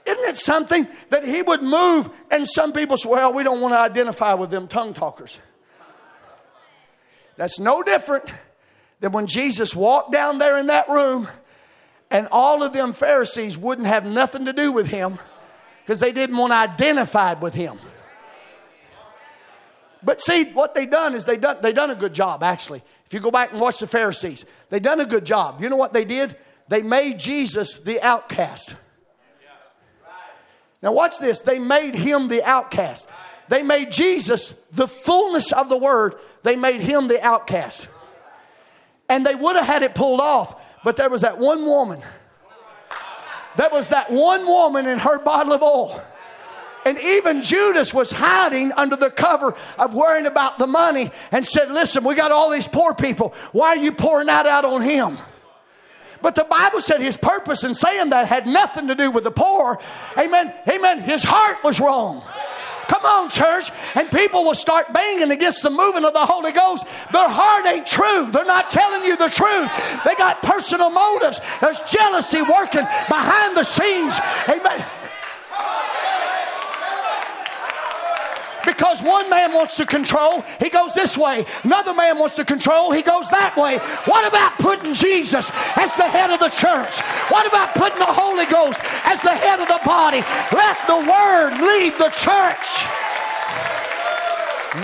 Isn't 0.05 0.29
it 0.29 0.37
something 0.37 0.87
that 1.09 1.25
He 1.25 1.41
would 1.41 1.63
move? 1.63 2.09
And 2.29 2.47
some 2.47 2.71
people 2.71 2.95
say, 2.95 3.09
well, 3.09 3.33
we 3.33 3.43
don't 3.43 3.59
want 3.59 3.73
to 3.73 3.79
identify 3.79 4.35
with 4.35 4.51
them 4.51 4.67
tongue 4.67 4.93
talkers. 4.93 5.39
That's 7.35 7.59
no 7.59 7.81
different 7.81 8.31
than 8.99 9.11
when 9.11 9.25
Jesus 9.25 9.75
walked 9.75 10.11
down 10.11 10.37
there 10.37 10.59
in 10.59 10.67
that 10.67 10.87
room 10.89 11.27
and 12.09 12.27
all 12.31 12.63
of 12.63 12.73
them 12.73 12.93
Pharisees 12.93 13.57
wouldn't 13.57 13.87
have 13.87 14.05
nothing 14.05 14.45
to 14.45 14.53
do 14.53 14.71
with 14.71 14.87
Him 14.87 15.19
because 15.87 16.01
they 16.01 16.11
didn't 16.11 16.35
want 16.35 16.51
to 16.51 16.57
identify 16.57 17.33
with 17.33 17.53
him. 17.53 17.79
But 20.03 20.19
see, 20.19 20.43
what 20.51 20.73
they 20.73 20.85
done 20.85 21.15
is 21.15 21.25
they 21.25 21.37
done 21.37 21.59
they 21.61 21.71
done 21.71 21.89
a 21.91 21.95
good 21.95 22.13
job 22.13 22.43
actually. 22.43 22.83
If 23.05 23.13
you 23.13 23.21
go 23.21 23.31
back 23.31 23.53
and 23.53 23.61
watch 23.61 23.79
the 23.79 23.87
Pharisees, 23.87 24.43
they 24.69 24.81
done 24.81 24.99
a 24.99 25.05
good 25.05 25.23
job. 25.23 25.61
You 25.61 25.69
know 25.69 25.77
what 25.77 25.93
they 25.93 26.03
did? 26.03 26.35
They 26.67 26.81
made 26.81 27.19
Jesus 27.19 27.79
the 27.79 28.01
outcast. 28.01 28.75
Now 30.83 30.91
watch 30.91 31.19
this. 31.19 31.39
They 31.39 31.57
made 31.57 31.95
him 31.95 32.27
the 32.27 32.43
outcast. 32.43 33.07
They 33.47 33.63
made 33.63 33.89
Jesus 33.89 34.53
the 34.73 34.89
fullness 34.89 35.53
of 35.53 35.69
the 35.69 35.77
word. 35.77 36.15
They 36.43 36.57
made 36.57 36.81
him 36.81 37.07
the 37.07 37.25
outcast. 37.25 37.87
And 39.07 39.25
they 39.25 39.35
would 39.35 39.55
have 39.55 39.65
had 39.65 39.83
it 39.83 39.95
pulled 39.95 40.19
off, 40.19 40.61
but 40.83 40.97
there 40.97 41.09
was 41.09 41.21
that 41.21 41.37
one 41.37 41.65
woman 41.65 42.01
that 43.57 43.71
was 43.71 43.89
that 43.89 44.11
one 44.11 44.45
woman 44.45 44.87
and 44.87 45.01
her 45.01 45.19
bottle 45.19 45.53
of 45.53 45.61
oil. 45.61 46.01
And 46.85 46.97
even 46.99 47.41
Judas 47.41 47.93
was 47.93 48.11
hiding 48.11 48.71
under 48.71 48.95
the 48.95 49.11
cover 49.11 49.55
of 49.77 49.93
worrying 49.93 50.25
about 50.25 50.57
the 50.57 50.67
money 50.67 51.11
and 51.31 51.45
said, 51.45 51.69
Listen, 51.69 52.05
we 52.05 52.15
got 52.15 52.31
all 52.31 52.49
these 52.49 52.67
poor 52.67 52.93
people. 52.93 53.33
Why 53.51 53.69
are 53.69 53.77
you 53.77 53.91
pouring 53.91 54.27
that 54.27 54.45
out 54.45 54.63
on 54.63 54.81
him? 54.81 55.17
But 56.21 56.35
the 56.35 56.45
Bible 56.45 56.81
said 56.81 57.01
his 57.01 57.17
purpose 57.17 57.63
in 57.63 57.75
saying 57.75 58.09
that 58.11 58.27
had 58.27 58.47
nothing 58.47 58.87
to 58.87 58.95
do 58.95 59.11
with 59.11 59.23
the 59.23 59.31
poor. 59.31 59.79
Amen. 60.17 60.53
Amen. 60.67 61.01
His 61.01 61.23
heart 61.23 61.57
was 61.63 61.79
wrong. 61.79 62.23
Come 62.87 63.05
on, 63.05 63.29
church. 63.29 63.71
And 63.95 64.09
people 64.11 64.43
will 64.43 64.55
start 64.55 64.93
banging 64.93 65.31
against 65.31 65.63
the 65.63 65.69
moving 65.69 66.05
of 66.05 66.13
the 66.13 66.25
Holy 66.25 66.51
Ghost. 66.51 66.85
Their 67.11 67.29
heart 67.29 67.65
ain't 67.65 67.85
true. 67.85 68.31
They're 68.31 68.45
not 68.45 68.69
telling 68.69 69.03
you 69.03 69.17
the 69.17 69.29
truth. 69.29 69.69
They 70.05 70.15
got 70.15 70.41
personal 70.41 70.89
motives. 70.89 71.41
There's 71.61 71.79
jealousy 71.81 72.41
working 72.41 72.85
behind 73.09 73.57
the 73.57 73.63
scenes. 73.63 74.19
Amen. 74.47 74.85
Because 78.67 79.01
one 79.01 79.29
man 79.29 79.53
wants 79.53 79.77
to 79.77 79.85
control, 79.85 80.43
he 80.59 80.69
goes 80.69 80.93
this 80.93 81.17
way. 81.17 81.45
Another 81.63 81.93
man 81.93 82.19
wants 82.19 82.35
to 82.35 82.43
control, 82.43 82.91
he 82.91 83.01
goes 83.01 83.29
that 83.29 83.55
way. 83.55 83.77
What 84.03 84.27
about 84.27 84.59
putting 84.59 84.93
Jesus 84.93 85.49
as 85.77 85.95
the 85.95 86.03
head 86.03 86.31
of 86.31 86.39
the 86.41 86.49
church? 86.49 86.99
What 87.31 87.47
about 87.47 87.73
putting 87.75 87.97
the 87.97 88.11
Holy 88.11 88.45
Ghost 88.45 88.81
as 89.05 89.21
the 89.21 89.31
head 89.31 89.61
of 89.61 89.69
the 89.69 89.79
body? 90.07 90.23
Let 90.55 90.77
the 90.87 90.97
Word 90.97 91.51
lead 91.61 91.93
the 91.97 92.09
church. 92.09 92.87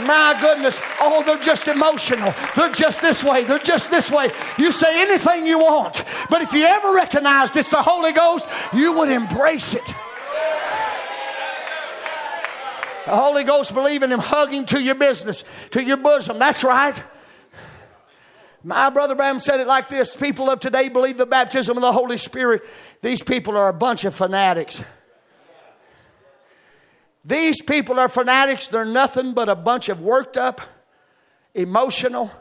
My 0.07 0.37
goodness. 0.41 0.79
Oh, 0.99 1.23
they're 1.25 1.37
just 1.37 1.67
emotional. 1.67 2.33
They're 2.55 2.71
just 2.71 3.01
this 3.01 3.23
way. 3.23 3.43
They're 3.43 3.59
just 3.59 3.91
this 3.91 4.09
way. 4.09 4.31
You 4.57 4.71
say 4.71 5.01
anything 5.01 5.45
you 5.45 5.59
want. 5.59 6.03
But 6.29 6.41
if 6.41 6.53
you 6.53 6.63
ever 6.65 6.93
recognized 6.93 7.55
it's 7.57 7.69
the 7.69 7.81
Holy 7.81 8.11
Ghost, 8.11 8.47
you 8.73 8.93
would 8.93 9.09
embrace 9.09 9.73
it. 9.75 9.85
The 13.05 13.15
Holy 13.17 13.43
Ghost, 13.43 13.73
believe 13.73 14.01
in 14.01 14.11
Him, 14.11 14.19
hug 14.19 14.51
Him 14.51 14.65
to 14.67 14.81
your 14.81 14.95
business, 14.95 15.43
to 15.71 15.83
your 15.83 15.97
bosom. 15.97 16.39
That's 16.39 16.63
right. 16.63 17.01
My 18.63 18.89
brother 18.89 19.13
Branham 19.13 19.41
said 19.41 19.59
it 19.59 19.67
like 19.67 19.89
this 19.89 20.15
People 20.15 20.49
of 20.49 20.59
today 20.61 20.87
believe 20.87 21.17
the 21.17 21.25
baptism 21.25 21.77
of 21.77 21.81
the 21.81 21.91
Holy 21.91 22.17
Spirit. 22.17 22.63
These 23.01 23.21
people 23.21 23.57
are 23.57 23.67
a 23.67 23.73
bunch 23.73 24.05
of 24.05 24.15
fanatics. 24.15 24.81
These 27.25 27.61
people 27.61 27.99
are 27.99 28.09
fanatics. 28.09 28.67
They're 28.67 28.85
nothing 28.85 29.33
but 29.33 29.49
a 29.49 29.55
bunch 29.55 29.89
of 29.89 30.01
worked 30.01 30.37
up, 30.37 30.61
emotional, 31.53 32.31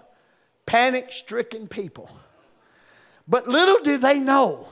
panic 0.67 1.11
stricken 1.11 1.69
people. 1.69 2.11
But 3.29 3.47
little 3.47 3.79
do 3.83 3.99
they 3.99 4.19
know 4.19 4.69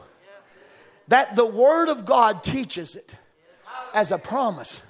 that 1.08 1.36
the 1.36 1.46
Word 1.46 1.88
of 1.88 2.04
God 2.04 2.42
teaches 2.42 2.96
it 2.96 3.14
as 3.94 4.10
a 4.10 4.18
promise. 4.18 4.82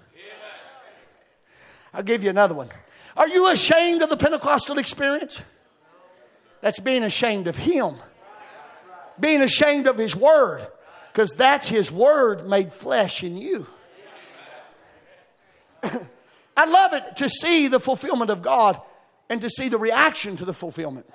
I'll 1.92 2.02
give 2.02 2.22
you 2.22 2.30
another 2.30 2.54
one. 2.54 2.68
Are 3.16 3.28
you 3.28 3.48
ashamed 3.48 4.02
of 4.02 4.08
the 4.08 4.16
Pentecostal 4.16 4.78
experience? 4.78 5.40
That's 6.60 6.78
being 6.78 7.02
ashamed 7.02 7.46
of 7.48 7.56
Him 7.56 7.96
being 9.20 9.42
ashamed 9.42 9.86
of 9.86 9.98
his 9.98 10.16
word 10.16 10.66
because 11.12 11.32
that's 11.32 11.68
his 11.68 11.92
word 11.92 12.48
made 12.48 12.72
flesh 12.72 13.22
in 13.22 13.36
you. 13.36 13.66
I 15.82 16.66
love 16.66 16.92
it 16.92 17.16
to 17.16 17.28
see 17.28 17.68
the 17.68 17.80
fulfillment 17.80 18.30
of 18.30 18.42
God 18.42 18.80
and 19.28 19.40
to 19.40 19.48
see 19.48 19.68
the 19.68 19.78
reaction 19.78 20.36
to 20.36 20.44
the 20.44 20.52
fulfillment. 20.52 21.06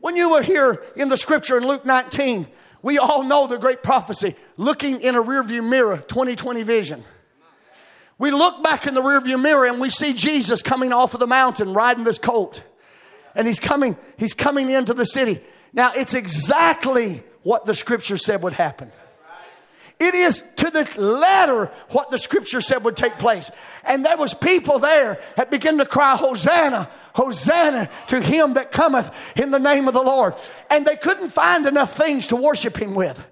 When 0.00 0.16
you 0.16 0.30
were 0.30 0.42
here 0.42 0.82
in 0.96 1.08
the 1.08 1.16
scripture 1.16 1.58
in 1.58 1.66
Luke 1.66 1.84
19, 1.84 2.46
we 2.82 2.98
all 2.98 3.22
know 3.22 3.46
the 3.46 3.58
great 3.58 3.82
prophecy 3.82 4.34
looking 4.56 5.00
in 5.00 5.14
a 5.14 5.22
rearview 5.22 5.66
mirror, 5.66 5.98
2020 5.98 6.62
vision. 6.62 7.04
We 8.18 8.30
look 8.30 8.62
back 8.62 8.86
in 8.86 8.94
the 8.94 9.02
rearview 9.02 9.40
mirror 9.40 9.66
and 9.66 9.80
we 9.80 9.90
see 9.90 10.12
Jesus 10.12 10.62
coming 10.62 10.92
off 10.92 11.14
of 11.14 11.20
the 11.20 11.26
mountain 11.26 11.72
riding 11.72 12.04
this 12.04 12.18
colt. 12.18 12.62
And 13.34 13.46
he's 13.46 13.60
coming, 13.60 13.96
he's 14.18 14.34
coming 14.34 14.70
into 14.70 14.92
the 14.92 15.06
city. 15.06 15.40
Now, 15.72 15.92
it's 15.94 16.14
exactly 16.14 17.22
what 17.42 17.64
the 17.64 17.74
scripture 17.74 18.16
said 18.16 18.42
would 18.42 18.52
happen. 18.52 18.92
It 20.00 20.14
is 20.14 20.42
to 20.56 20.70
the 20.70 20.88
letter 20.98 21.70
what 21.90 22.10
the 22.10 22.16
scripture 22.16 22.62
said 22.62 22.82
would 22.84 22.96
take 22.96 23.18
place. 23.18 23.50
And 23.84 24.02
there 24.02 24.16
was 24.16 24.32
people 24.32 24.78
there 24.78 25.20
that 25.36 25.50
began 25.50 25.76
to 25.76 25.84
cry, 25.84 26.16
Hosanna, 26.16 26.88
Hosanna 27.14 27.90
to 28.06 28.20
him 28.20 28.54
that 28.54 28.72
cometh 28.72 29.14
in 29.36 29.50
the 29.50 29.60
name 29.60 29.88
of 29.88 29.94
the 29.94 30.02
Lord. 30.02 30.34
And 30.70 30.86
they 30.86 30.96
couldn't 30.96 31.28
find 31.28 31.66
enough 31.66 31.94
things 31.94 32.28
to 32.28 32.36
worship 32.36 32.78
him 32.78 32.94
with. 32.94 33.22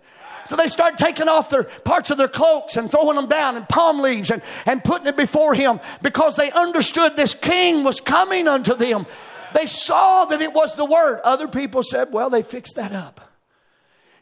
So 0.45 0.57
they 0.57 0.69
start 0.69 0.99
taking 0.99 1.27
off 1.27 1.49
their 1.49 1.65
parts 1.65 2.11
of 2.11 2.19
their 2.19 2.29
cloaks 2.29 2.77
and 2.77 2.91
throwing 2.91 3.17
them 3.17 3.29
down 3.29 3.57
and 3.57 3.67
palm 3.67 4.01
leaves 4.01 4.31
and, 4.31 4.43
and 4.67 4.85
putting 4.85 5.07
it 5.07 5.17
before 5.17 5.55
him 5.55 5.81
because 6.03 6.37
they 6.37 6.51
understood 6.51 7.17
this 7.17 7.33
king 7.33 7.83
was 7.83 8.01
coming 8.01 8.47
unto 8.47 8.75
them. 8.75 9.07
They 9.55 9.67
saw 9.67 10.27
that 10.27 10.43
it 10.43 10.53
was 10.53 10.75
the 10.75 10.85
word. 10.85 11.21
Other 11.25 11.49
people 11.49 11.83
said, 11.83 12.13
well, 12.13 12.29
they 12.29 12.43
fixed 12.43 12.77
that 12.77 12.93
up. 12.93 13.28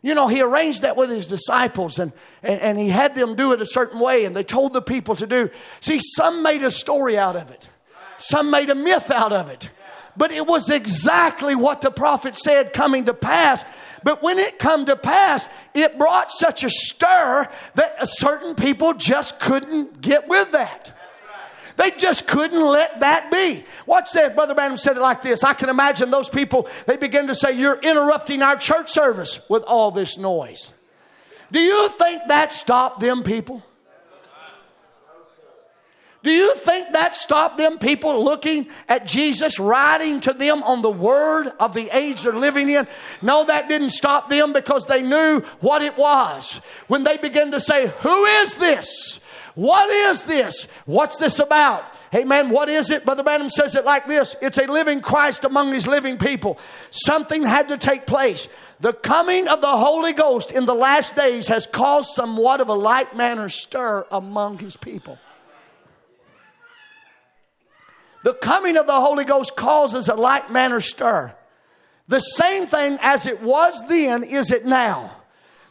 You 0.03 0.15
know, 0.15 0.29
he 0.29 0.43
arranged 0.43 0.83
that 0.83 0.97
with 0.97 1.11
his 1.11 1.27
disciples 1.27 1.99
and, 1.99 2.13
and, 2.43 2.61
and, 2.61 2.79
he 2.79 2.89
had 2.89 3.15
them 3.15 3.35
do 3.35 3.53
it 3.53 3.61
a 3.61 3.67
certain 3.67 3.99
way 3.99 4.25
and 4.25 4.37
they 4.37 4.45
told 4.45 4.73
the 4.73 4.83
people 4.83 5.17
to 5.17 5.27
do. 5.27 5.51
See, 5.81 6.01
some 6.01 6.43
made 6.43 6.63
a 6.63 6.71
story 6.71 7.19
out 7.19 7.35
of 7.35 7.51
it, 7.51 7.69
some 8.19 8.51
made 8.51 8.71
a 8.71 8.75
myth 8.75 9.11
out 9.11 9.33
of 9.33 9.51
it. 9.51 9.71
But 10.17 10.33
it 10.33 10.47
was 10.47 10.71
exactly 10.71 11.55
what 11.55 11.83
the 11.83 11.91
prophet 11.91 12.37
said 12.37 12.73
coming 12.73 13.05
to 13.05 13.15
pass. 13.15 13.65
But 14.03 14.23
when 14.23 14.39
it 14.39 14.59
come 14.59 14.87
to 14.87 14.97
pass, 14.97 15.49
it 15.75 15.99
brought 15.99 16.31
such 16.31 16.65
a 16.65 16.71
stir 16.71 17.49
that 17.75 17.97
certain 18.09 18.55
people 18.55 18.95
just 18.95 19.41
couldn't 19.41 20.01
get 20.01 20.27
with 20.29 20.53
that. 20.53 20.96
They 21.77 21.91
just 21.91 22.27
couldn't 22.27 22.61
let 22.61 23.01
that 23.01 23.31
be. 23.31 23.65
Watch 23.85 24.13
that. 24.13 24.35
Brother 24.35 24.55
Branham 24.55 24.77
said 24.77 24.97
it 24.97 25.01
like 25.01 25.23
this. 25.23 25.45
I 25.45 25.55
can 25.55 25.69
imagine 25.69 26.11
those 26.11 26.29
people, 26.29 26.69
they 26.87 26.97
begin 26.97 27.27
to 27.27 27.35
say, 27.35 27.53
You're 27.53 27.79
interrupting 27.79 28.43
our 28.43 28.57
church 28.57 28.91
service 28.91 29.41
with 29.49 29.63
all 29.65 29.91
this 29.91 30.19
noise. 30.19 30.73
Do 31.53 31.61
you 31.61 31.89
think 31.91 32.23
that 32.29 32.53
stopped 32.53 33.01
them 33.01 33.23
people? 33.23 33.63
Do 36.23 36.33
you 36.33 36.57
think 36.57 36.93
that 36.93 37.15
stopped 37.15 37.57
them 37.57 37.79
people 37.79 38.25
looking 38.25 38.69
at 38.89 39.07
Jesus, 39.07 39.61
writing 39.61 40.19
to 40.21 40.33
them 40.33 40.65
on 40.65 40.83
the 40.83 40.91
word 40.91 41.53
of 41.61 41.73
the 41.73 41.89
age 41.97 42.23
they're 42.23 42.33
living 42.33 42.69
in? 42.69 42.89
No, 43.23 43.45
that 43.45 43.69
didn't 43.69 43.91
stop 43.91 44.29
them 44.29 44.53
because 44.53 44.87
they 44.87 45.03
knew 45.03 45.39
what 45.61 45.83
it 45.83 45.97
was. 45.97 46.57
When 46.89 47.05
they 47.05 47.17
began 47.17 47.53
to 47.53 47.61
say, 47.61 47.93
Who 48.01 48.25
is 48.25 48.57
this? 48.57 49.21
What 49.57 49.89
is 49.89 50.25
this? 50.25 50.69
What's 50.85 51.17
this 51.17 51.39
about? 51.39 51.91
Amen. 52.15 52.51
What 52.51 52.69
is 52.69 52.91
it? 52.91 53.07
Brother 53.07 53.23
Branham 53.23 53.49
says 53.49 53.75
it 53.75 53.87
like 53.87 54.07
this 54.07 54.37
it's 54.43 54.59
a 54.59 54.67
living 54.67 55.01
Christ 55.01 55.45
among 55.45 55.73
his 55.73 55.89
living 55.89 56.19
people. 56.19 56.59
Something 56.91 57.43
had 57.43 57.69
to 57.69 57.79
take 57.79 58.07
place. 58.07 58.49
The 58.81 58.93
coming 58.93 59.49
of 59.49 59.63
the 59.63 59.77
Holy 59.77 60.13
Ghost 60.13 60.53
in 60.53 60.67
the 60.67 60.75
last 60.75 61.17
days 61.17 61.49
has 61.49 61.67
caused 61.67 62.11
somewhat 62.11 62.61
of 62.61 62.69
a 62.69 62.75
like 62.75 63.17
manner 63.17 63.49
stir 63.49 64.07
among 64.11 64.59
his 64.59 64.77
people. 64.77 65.19
The 68.25 68.35
coming 68.35 68.77
of 68.77 68.87
the 68.87 69.01
Holy 69.01 69.25
Ghost 69.25 69.57
causes 69.57 70.09
a 70.09 70.17
like 70.17 70.51
manner 70.51 70.81
stir. 70.81 71.35
The 72.09 72.21
same 72.21 72.67
thing 72.67 72.99
as 73.01 73.25
it 73.25 73.41
was 73.41 73.83
then 73.89 74.23
is 74.23 74.51
it 74.51 74.67
now. 74.67 75.13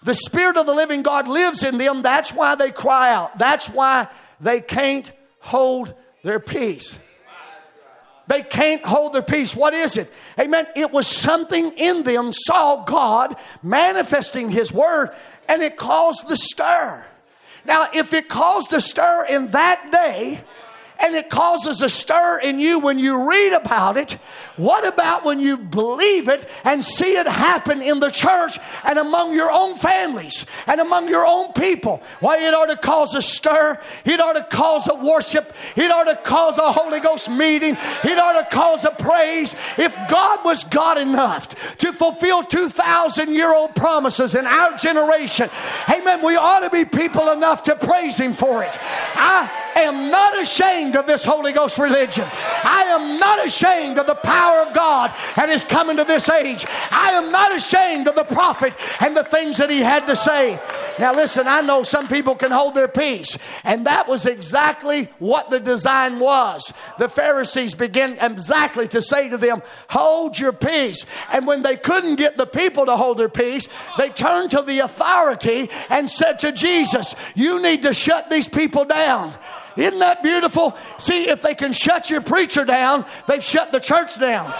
The 0.05 0.13
Spirit 0.13 0.55
of 0.55 0.67
the 0.67 0.73
living 0.73 1.01
God 1.01 1.27
lives 1.27 1.63
in 1.63 1.79
them. 1.79 2.03
That's 2.03 2.31
why 2.31 2.53
they 2.53 2.71
cry 2.71 3.11
out. 3.11 3.39
That's 3.39 3.67
why 3.67 4.07
they 4.39 4.61
can't 4.61 5.11
hold 5.39 5.95
their 6.23 6.39
peace. 6.39 6.97
They 8.27 8.43
can't 8.43 8.85
hold 8.85 9.13
their 9.13 9.23
peace. 9.23 9.55
What 9.55 9.73
is 9.73 9.97
it? 9.97 10.13
Amen. 10.39 10.67
It 10.75 10.91
was 10.91 11.07
something 11.07 11.71
in 11.75 12.03
them 12.03 12.31
saw 12.31 12.83
God 12.85 13.35
manifesting 13.63 14.49
His 14.49 14.71
word 14.71 15.09
and 15.47 15.63
it 15.63 15.75
caused 15.75 16.27
the 16.27 16.37
stir. 16.37 17.03
Now, 17.65 17.89
if 17.91 18.13
it 18.13 18.29
caused 18.29 18.73
a 18.73 18.81
stir 18.81 19.25
in 19.27 19.47
that 19.47 19.91
day, 19.91 20.41
and 20.99 21.15
it 21.15 21.29
causes 21.29 21.81
a 21.81 21.89
stir 21.89 22.39
in 22.39 22.59
you 22.59 22.79
when 22.79 22.99
you 22.99 23.29
read 23.29 23.53
about 23.53 23.97
it. 23.97 24.13
What 24.57 24.87
about 24.87 25.25
when 25.25 25.39
you 25.39 25.57
believe 25.57 26.29
it 26.29 26.47
and 26.63 26.83
see 26.83 27.17
it 27.17 27.27
happen 27.27 27.81
in 27.81 27.99
the 27.99 28.09
church 28.09 28.57
and 28.85 28.97
among 28.97 29.33
your 29.33 29.51
own 29.51 29.75
families 29.75 30.45
and 30.67 30.79
among 30.79 31.09
your 31.09 31.25
own 31.25 31.51
people? 31.53 32.01
Why, 32.21 32.37
it 32.37 32.53
ought 32.53 32.67
to 32.67 32.77
cause 32.77 33.13
a 33.13 33.21
stir. 33.21 33.77
It 34.05 34.21
ought 34.21 34.33
to 34.33 34.43
cause 34.43 34.87
a 34.87 34.95
worship. 34.95 35.53
It 35.75 35.91
ought 35.91 36.05
to 36.05 36.15
cause 36.17 36.57
a 36.57 36.71
Holy 36.71 36.99
Ghost 36.99 37.29
meeting. 37.29 37.75
It 38.03 38.17
ought 38.17 38.41
to 38.41 38.55
cause 38.55 38.85
a 38.85 38.91
praise. 38.91 39.55
If 39.77 39.95
God 40.07 40.45
was 40.45 40.63
God 40.63 40.97
enough 40.97 41.75
to 41.77 41.91
fulfill 41.91 42.43
2,000 42.43 43.33
year 43.33 43.53
old 43.53 43.75
promises 43.75 44.35
in 44.35 44.45
our 44.45 44.77
generation, 44.77 45.49
amen, 45.89 46.25
we 46.25 46.37
ought 46.37 46.61
to 46.61 46.69
be 46.69 46.85
people 46.85 47.31
enough 47.31 47.63
to 47.63 47.75
praise 47.75 48.17
Him 48.17 48.31
for 48.33 48.63
it. 48.63 48.77
I 49.15 49.49
am 49.75 50.09
not 50.09 50.41
ashamed 50.41 50.84
ashamed 50.85 50.95
of 50.95 51.07
this 51.07 51.25
Holy 51.25 51.51
Ghost 51.51 51.77
religion. 51.77 52.25
I 52.63 52.83
am 52.89 53.19
not 53.19 53.45
ashamed 53.45 53.97
of 53.97 54.07
the 54.07 54.15
power 54.15 54.61
of 54.61 54.73
God 54.73 55.13
and 55.37 55.49
His 55.49 55.63
coming 55.63 55.97
to 55.97 56.03
this 56.03 56.29
age. 56.29 56.65
I 56.91 57.11
am 57.11 57.31
not 57.31 57.55
ashamed 57.55 58.07
of 58.07 58.15
the 58.15 58.23
prophet 58.23 58.73
and 59.01 59.15
the 59.15 59.23
things 59.23 59.57
that 59.57 59.69
he 59.69 59.79
had 59.79 60.05
to 60.07 60.15
say. 60.15 60.59
Now, 60.99 61.13
listen, 61.13 61.47
I 61.47 61.61
know 61.61 61.83
some 61.83 62.07
people 62.07 62.35
can 62.35 62.51
hold 62.51 62.75
their 62.75 62.87
peace, 62.87 63.37
and 63.63 63.85
that 63.85 64.07
was 64.07 64.25
exactly 64.25 65.09
what 65.19 65.49
the 65.49 65.59
design 65.59 66.19
was. 66.19 66.71
The 66.99 67.09
Pharisees 67.09 67.73
began 67.73 68.17
exactly 68.19 68.87
to 68.89 69.01
say 69.01 69.29
to 69.29 69.37
them, 69.37 69.61
Hold 69.89 70.37
your 70.39 70.53
peace. 70.53 71.05
And 71.31 71.47
when 71.47 71.63
they 71.63 71.77
couldn't 71.77 72.15
get 72.15 72.37
the 72.37 72.45
people 72.45 72.85
to 72.85 72.95
hold 72.95 73.17
their 73.17 73.29
peace, 73.29 73.67
they 73.97 74.09
turned 74.09 74.51
to 74.51 74.61
the 74.61 74.79
authority 74.79 75.69
and 75.89 76.09
said 76.09 76.39
to 76.39 76.51
Jesus, 76.51 77.15
You 77.35 77.61
need 77.61 77.81
to 77.83 77.93
shut 77.93 78.29
these 78.29 78.47
people 78.47 78.85
down. 78.85 79.33
Isn't 79.77 79.99
that 79.99 80.23
beautiful? 80.23 80.75
See, 80.99 81.29
if 81.29 81.41
they 81.41 81.55
can 81.55 81.73
shut 81.73 82.09
your 82.09 82.21
preacher 82.21 82.65
down, 82.65 83.05
they've 83.27 83.43
shut 83.43 83.71
the 83.71 83.79
church 83.79 84.19
down. 84.19 84.53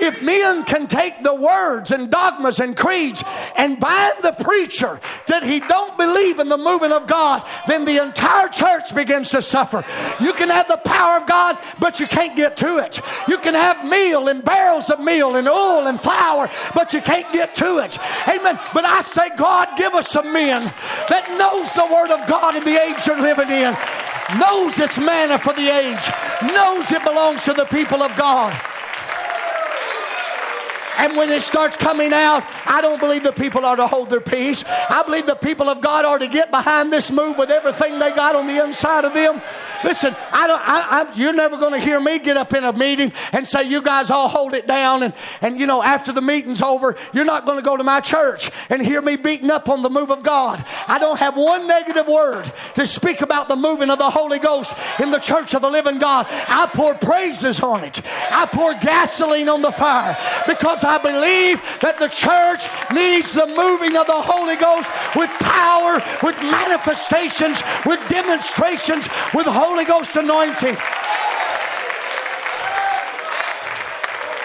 If 0.00 0.22
men 0.22 0.64
can 0.64 0.86
take 0.86 1.22
the 1.22 1.34
words 1.34 1.90
and 1.90 2.10
dogmas 2.10 2.58
and 2.60 2.76
creeds 2.76 3.22
and 3.56 3.78
bind 3.78 4.14
the 4.22 4.32
preacher 4.32 5.00
that 5.26 5.42
he 5.42 5.60
don't 5.60 5.96
believe 5.96 6.38
in 6.38 6.48
the 6.48 6.58
moving 6.58 6.92
of 6.92 7.06
God, 7.06 7.44
then 7.66 7.84
the 7.84 8.02
entire 8.02 8.48
church 8.48 8.94
begins 8.94 9.30
to 9.30 9.42
suffer. 9.42 9.84
You 10.20 10.32
can 10.32 10.48
have 10.48 10.68
the 10.68 10.76
power 10.78 11.18
of 11.18 11.26
God, 11.26 11.58
but 11.78 12.00
you 12.00 12.06
can't 12.06 12.36
get 12.36 12.56
to 12.58 12.78
it. 12.78 13.00
You 13.28 13.38
can 13.38 13.54
have 13.54 13.84
meal 13.84 14.28
and 14.28 14.44
barrels 14.44 14.90
of 14.90 15.00
meal 15.00 15.36
and 15.36 15.48
oil 15.48 15.86
and 15.86 16.00
flour, 16.00 16.50
but 16.74 16.92
you 16.92 17.00
can't 17.00 17.30
get 17.32 17.54
to 17.56 17.78
it. 17.78 17.98
Amen. 18.28 18.58
But 18.72 18.84
I 18.84 19.02
say, 19.02 19.30
God, 19.36 19.68
give 19.76 19.94
us 19.94 20.08
some 20.08 20.32
men 20.32 20.64
that 21.08 21.36
knows 21.38 21.72
the 21.72 21.86
word 21.92 22.10
of 22.10 22.26
God 22.28 22.56
in 22.56 22.64
the 22.64 22.80
age 22.80 23.06
you're 23.06 23.20
living 23.20 23.50
in, 23.50 23.76
knows 24.38 24.78
it's 24.78 24.98
manna 24.98 25.38
for 25.38 25.52
the 25.52 25.68
age, 25.68 26.10
knows 26.52 26.90
it 26.90 27.02
belongs 27.04 27.44
to 27.44 27.52
the 27.52 27.66
people 27.66 28.02
of 28.02 28.14
God. 28.16 28.54
And 30.98 31.16
when 31.16 31.30
it 31.30 31.42
starts 31.42 31.76
coming 31.76 32.12
out, 32.12 32.44
I 32.66 32.80
don't 32.80 33.00
believe 33.00 33.22
the 33.22 33.32
people 33.32 33.64
are 33.64 33.76
to 33.76 33.86
hold 33.86 34.10
their 34.10 34.20
peace. 34.20 34.64
I 34.66 35.02
believe 35.02 35.26
the 35.26 35.34
people 35.34 35.68
of 35.68 35.80
God 35.80 36.04
are 36.04 36.18
to 36.18 36.28
get 36.28 36.50
behind 36.50 36.92
this 36.92 37.10
move 37.10 37.38
with 37.38 37.50
everything 37.50 37.98
they 37.98 38.10
got 38.12 38.36
on 38.36 38.46
the 38.46 38.62
inside 38.62 39.04
of 39.04 39.14
them. 39.14 39.40
Listen, 39.82 40.16
I 40.32 40.46
don't, 40.46 40.60
I, 40.60 41.02
I, 41.02 41.14
you're 41.14 41.34
never 41.34 41.56
going 41.56 41.72
to 41.72 41.78
hear 41.78 42.00
me 42.00 42.18
get 42.18 42.36
up 42.36 42.54
in 42.54 42.64
a 42.64 42.72
meeting 42.72 43.12
and 43.32 43.46
say, 43.46 43.64
you 43.64 43.82
guys 43.82 44.10
all 44.10 44.28
hold 44.28 44.54
it 44.54 44.66
down. 44.66 45.02
And, 45.02 45.14
and 45.42 45.58
you 45.58 45.66
know, 45.66 45.82
after 45.82 46.12
the 46.12 46.22
meeting's 46.22 46.62
over, 46.62 46.96
you're 47.12 47.24
not 47.24 47.44
going 47.44 47.58
to 47.58 47.64
go 47.64 47.76
to 47.76 47.84
my 47.84 48.00
church 48.00 48.50
and 48.70 48.80
hear 48.80 49.02
me 49.02 49.16
beating 49.16 49.50
up 49.50 49.68
on 49.68 49.82
the 49.82 49.90
move 49.90 50.10
of 50.10 50.22
God. 50.22 50.64
I 50.88 50.98
don't 50.98 51.18
have 51.18 51.36
one 51.36 51.66
negative 51.66 52.06
word 52.06 52.50
to 52.76 52.86
speak 52.86 53.20
about 53.20 53.48
the 53.48 53.56
moving 53.56 53.90
of 53.90 53.98
the 53.98 54.10
Holy 54.10 54.38
Ghost 54.38 54.74
in 55.00 55.10
the 55.10 55.18
church 55.18 55.54
of 55.54 55.62
the 55.62 55.70
living 55.70 55.98
God. 55.98 56.26
I 56.30 56.66
pour 56.72 56.94
praises 56.94 57.60
on 57.60 57.84
it. 57.84 58.00
I 58.30 58.46
pour 58.46 58.74
gasoline 58.74 59.48
on 59.48 59.62
the 59.62 59.72
fire 59.72 60.16
because 60.46 60.83
I 60.84 60.98
believe 60.98 61.60
that 61.80 61.98
the 61.98 62.08
church 62.08 62.68
needs 62.92 63.32
the 63.32 63.46
moving 63.46 63.96
of 63.96 64.06
the 64.06 64.20
Holy 64.20 64.56
Ghost 64.56 64.90
with 65.16 65.30
power, 65.40 66.02
with 66.22 66.36
manifestations, 66.42 67.62
with 67.86 68.00
demonstrations, 68.08 69.08
with 69.34 69.46
Holy 69.46 69.84
Ghost 69.84 70.16
anointing. 70.16 70.76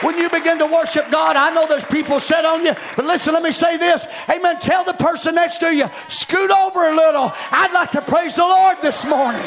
When 0.01 0.17
you 0.17 0.29
begin 0.29 0.57
to 0.59 0.65
worship 0.65 1.11
God, 1.11 1.35
I 1.35 1.53
know 1.53 1.67
there's 1.67 1.83
people 1.83 2.19
set 2.19 2.45
on 2.45 2.65
you, 2.65 2.73
but 2.95 3.05
listen, 3.05 3.33
let 3.33 3.43
me 3.43 3.51
say 3.51 3.77
this. 3.77 4.07
Amen. 4.29 4.57
Tell 4.59 4.85
the 4.85 4.93
person 4.93 5.35
next 5.35 5.57
to 5.57 5.75
you, 5.75 5.89
scoot 6.07 6.51
over 6.51 6.89
a 6.89 6.95
little. 6.95 7.33
I'd 7.51 7.73
like 7.73 7.91
to 7.91 8.01
praise 8.01 8.37
the 8.37 8.43
Lord 8.43 8.77
this 8.81 9.05
morning. 9.05 9.45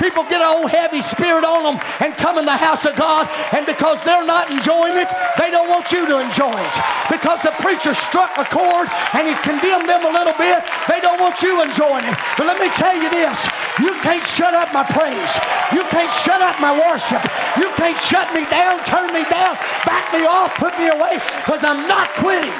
People 0.00 0.24
get 0.24 0.40
an 0.40 0.48
old 0.48 0.72
heavy 0.72 1.04
spirit 1.04 1.44
on 1.44 1.60
them 1.60 1.76
and 2.00 2.16
come 2.16 2.40
in 2.40 2.48
the 2.48 2.56
house 2.56 2.88
of 2.88 2.96
God, 2.96 3.28
and 3.52 3.68
because 3.68 4.00
they're 4.00 4.24
not 4.24 4.48
enjoying 4.48 4.96
it, 4.96 5.12
they 5.36 5.52
don't 5.52 5.68
want 5.68 5.92
you 5.92 6.08
to 6.08 6.24
enjoy 6.24 6.56
it. 6.56 6.76
Because 7.12 7.44
the 7.44 7.52
preacher 7.60 7.92
struck 7.92 8.32
a 8.40 8.48
chord 8.48 8.88
and 9.12 9.28
he 9.28 9.36
condemned 9.44 9.84
them 9.84 10.08
a 10.08 10.12
little 10.16 10.32
bit, 10.40 10.64
they 10.88 11.04
don't 11.04 11.20
want 11.20 11.42
you 11.44 11.60
enjoying 11.60 12.08
it. 12.08 12.16
But 12.40 12.48
let 12.48 12.56
me 12.56 12.72
tell 12.72 12.96
you 12.96 13.12
this 13.12 13.44
you 13.76 13.92
can't 14.00 14.24
shut 14.24 14.56
up 14.56 14.72
my 14.72 14.88
praise, 14.88 15.36
you 15.68 15.84
can't 15.92 16.10
shut 16.24 16.40
up 16.40 16.56
my 16.64 16.72
worship, 16.72 17.20
you 17.60 17.68
can't 17.76 18.00
shut 18.00 18.32
me 18.32 18.48
down, 18.48 18.80
turn 18.88 19.12
me 19.12 19.28
down, 19.28 19.52
back 19.84 20.08
me 20.16 20.24
off, 20.24 20.56
put 20.56 20.72
me 20.80 20.88
away, 20.88 21.20
because 21.44 21.62
I'm 21.62 21.86
not 21.86 22.08
quitting. 22.16 22.56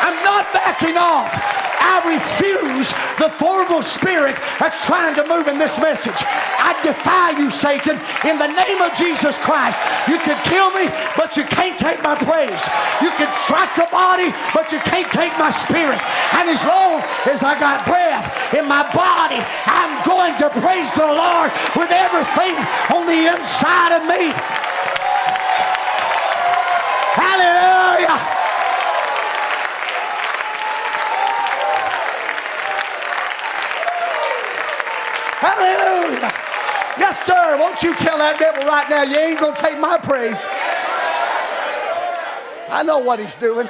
I'm 0.00 0.18
not 0.24 0.52
backing 0.52 0.96
off. 0.96 1.30
I 1.82 1.98
refuse 2.14 2.94
the 3.18 3.28
formal 3.28 3.82
spirit 3.82 4.38
that's 4.62 4.86
trying 4.86 5.14
to 5.18 5.26
move 5.26 5.50
in 5.50 5.58
this 5.58 5.78
message. 5.82 6.16
I 6.56 6.78
defy 6.80 7.34
you, 7.36 7.50
Satan, 7.50 7.98
in 8.24 8.38
the 8.38 8.46
name 8.46 8.80
of 8.80 8.94
Jesus 8.94 9.36
Christ. 9.36 9.76
You 10.06 10.16
can 10.22 10.38
kill 10.46 10.70
me, 10.70 10.88
but 11.18 11.36
you 11.36 11.42
can't 11.42 11.76
take 11.76 12.00
my 12.02 12.14
praise. 12.14 12.64
You 13.02 13.10
can 13.18 13.28
strike 13.34 13.74
the 13.74 13.90
body, 13.90 14.30
but 14.54 14.70
you 14.70 14.78
can't 14.86 15.10
take 15.10 15.36
my 15.36 15.50
spirit. 15.50 15.98
And 16.38 16.48
as 16.48 16.62
long 16.64 17.02
as 17.26 17.42
I 17.42 17.58
got 17.58 17.84
breath 17.84 18.30
in 18.54 18.64
my 18.64 18.86
body, 18.94 19.42
I'm 19.66 19.92
going 20.06 20.38
to 20.38 20.48
praise 20.62 20.94
the 20.94 21.10
Lord 21.10 21.50
with 21.74 21.90
everything 21.90 22.54
on 22.94 23.04
the 23.10 23.36
inside 23.36 23.92
of 23.98 24.02
me. 24.06 24.32
Hallelujah. 27.18 28.31
Hallelujah. 35.42 36.30
Yes, 37.00 37.24
sir. 37.26 37.58
Won't 37.58 37.82
you 37.82 37.96
tell 37.96 38.16
that 38.18 38.38
devil 38.38 38.64
right 38.64 38.88
now, 38.88 39.02
you 39.02 39.16
ain't 39.18 39.40
going 39.40 39.56
to 39.56 39.60
take 39.60 39.80
my 39.80 39.98
praise. 39.98 40.40
I 42.70 42.84
know 42.84 42.98
what 42.98 43.18
he's 43.18 43.34
doing. 43.34 43.68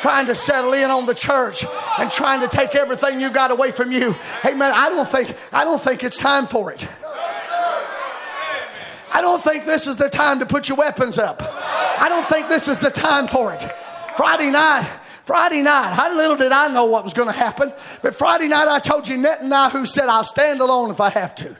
Trying 0.00 0.26
to 0.26 0.34
settle 0.34 0.72
in 0.72 0.90
on 0.90 1.06
the 1.06 1.14
church 1.14 1.64
and 1.98 2.10
trying 2.10 2.40
to 2.40 2.48
take 2.48 2.74
everything 2.74 3.20
you 3.20 3.30
got 3.30 3.52
away 3.52 3.70
from 3.70 3.92
you. 3.92 4.16
Man, 4.44 4.72
I 4.74 4.88
don't 4.88 5.08
think 5.08 5.34
I 5.52 5.62
don't 5.62 5.80
think 5.80 6.02
it's 6.02 6.18
time 6.18 6.46
for 6.46 6.72
it. 6.72 6.88
I 9.12 9.20
don't 9.20 9.42
think 9.42 9.64
this 9.64 9.86
is 9.86 9.94
the 9.94 10.10
time 10.10 10.40
to 10.40 10.46
put 10.46 10.68
your 10.68 10.76
weapons 10.76 11.18
up. 11.18 11.40
I 11.40 12.08
don't 12.08 12.26
think 12.26 12.48
this 12.48 12.66
is 12.66 12.80
the 12.80 12.90
time 12.90 13.28
for 13.28 13.54
it. 13.54 13.62
Friday 14.16 14.50
night, 14.50 14.86
Friday 15.26 15.60
night, 15.60 15.92
how 15.92 16.16
little 16.16 16.36
did 16.36 16.52
I 16.52 16.68
know 16.68 16.84
what 16.84 17.02
was 17.02 17.12
going 17.12 17.26
to 17.26 17.36
happen. 17.36 17.72
But 18.00 18.14
Friday 18.14 18.46
night, 18.46 18.68
I 18.68 18.78
told 18.78 19.08
you 19.08 19.16
Netanyahu 19.16 19.84
said, 19.84 20.04
I'll 20.08 20.22
stand 20.22 20.60
alone 20.60 20.92
if 20.92 21.00
I 21.00 21.10
have 21.10 21.34
to. 21.34 21.56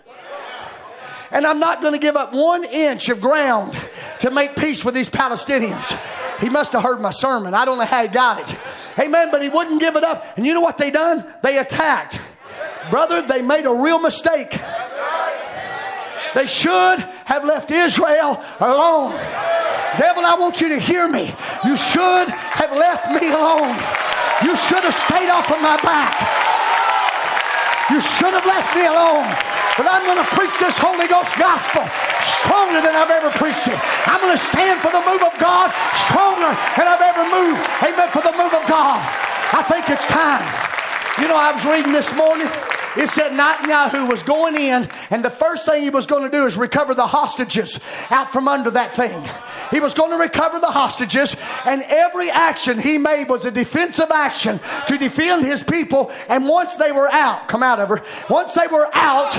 And 1.33 1.45
I'm 1.45 1.59
not 1.59 1.83
going 1.83 1.93
to 1.93 1.99
give 1.99 2.15
up 2.15 2.33
one 2.33 2.63
inch 2.65 3.09
of 3.09 3.21
ground 3.21 3.77
to 4.21 4.31
make 4.31 4.55
peace 4.55 4.85
with 4.85 4.95
these 4.95 5.11
Palestinians. 5.11 5.99
He 6.39 6.49
must 6.49 6.75
have 6.75 6.85
heard 6.85 7.01
my 7.01 7.11
sermon. 7.11 7.55
I 7.55 7.65
don't 7.65 7.79
know 7.79 7.85
how 7.85 8.03
he 8.03 8.09
got 8.09 8.49
it. 8.49 8.57
Amen. 9.01 9.33
But 9.33 9.43
he 9.43 9.49
wouldn't 9.49 9.81
give 9.81 9.97
it 9.97 10.05
up. 10.05 10.25
And 10.37 10.47
you 10.47 10.55
know 10.55 10.61
what 10.61 10.79
they 10.79 10.93
done? 10.93 11.25
They 11.43 11.59
attacked. 11.59 12.21
Brother, 12.89 13.27
they 13.27 13.43
made 13.43 13.67
a 13.67 13.75
real 13.75 14.01
mistake. 14.01 14.57
They 16.37 16.45
should 16.45 17.01
have 17.25 17.49
left 17.49 17.73
Israel 17.73 18.37
alone. 18.61 19.17
Devil, 19.97 20.21
I 20.21 20.37
want 20.37 20.61
you 20.61 20.69
to 20.69 20.77
hear 20.77 21.09
me. 21.09 21.33
You 21.65 21.81
should 21.81 22.29
have 22.29 22.77
left 22.77 23.09
me 23.09 23.33
alone. 23.33 23.73
You 24.45 24.53
should 24.53 24.85
have 24.85 24.93
stayed 24.93 25.33
off 25.33 25.49
of 25.49 25.57
my 25.65 25.81
back. 25.81 26.13
You 27.89 28.05
should 28.05 28.37
have 28.37 28.45
left 28.45 28.69
me 28.77 28.85
alone. 28.85 29.25
But 29.81 29.89
I'm 29.89 30.05
going 30.05 30.21
to 30.21 30.29
preach 30.37 30.53
this 30.61 30.77
Holy 30.77 31.09
Ghost 31.09 31.33
gospel 31.41 31.89
stronger 32.21 32.85
than 32.85 32.93
I've 32.93 33.17
ever 33.17 33.33
preached 33.41 33.73
it. 33.73 33.81
I'm 34.05 34.21
going 34.21 34.37
to 34.37 34.45
stand 34.53 34.85
for 34.85 34.93
the 34.93 35.01
move 35.09 35.25
of 35.25 35.33
God 35.41 35.73
stronger 35.97 36.53
than 36.77 36.85
I've 36.85 37.01
ever 37.01 37.25
moved. 37.33 37.65
Amen. 37.81 38.13
For 38.13 38.21
the 38.21 38.37
move 38.37 38.53
of 38.53 38.61
God. 38.69 39.01
I 39.57 39.65
think 39.65 39.89
it's 39.89 40.05
time. 40.05 40.45
You 41.17 41.33
know, 41.33 41.39
I 41.41 41.57
was 41.57 41.65
reading 41.65 41.97
this 41.97 42.13
morning. 42.13 42.53
It 42.97 43.09
said 43.09 43.33
Netanyahu 43.33 44.11
was 44.11 44.23
going 44.23 44.57
in, 44.57 44.89
and 45.11 45.25
the 45.25 45.31
first 45.31 45.69
thing 45.69 45.83
he 45.83 45.91
was 45.91 46.07
going 46.07 46.23
to 46.23 46.31
do 46.31 46.47
is 46.47 46.57
recover 46.57 46.95
the 46.95 47.07
hostages 47.07 47.79
out 48.11 48.31
from 48.31 48.49
under 48.49 48.71
that 48.71 48.93
thing. 48.93 49.23
He 49.71 49.81
was 49.81 49.95
going 49.95 50.11
to 50.13 50.19
recover 50.19 50.59
the 50.59 50.71
hostages, 50.71 51.37
and 51.67 51.83
every 51.83 52.31
action 52.31 52.79
he 52.79 52.99
made 52.99 53.29
was 53.29 53.45
a 53.45 53.51
defensive 53.51 54.11
action 54.11 54.61
to 54.87 54.99
defend 54.99 55.45
his 55.45 55.63
people. 55.63 56.11
And 56.29 56.49
once 56.49 56.77
they 56.77 56.93
were 56.93 57.11
out, 57.11 57.49
come 57.49 57.63
out 57.63 57.81
of 57.81 57.89
her, 57.89 58.03
once 58.31 58.55
they 58.55 58.67
were 58.67 58.89
out, 58.95 59.37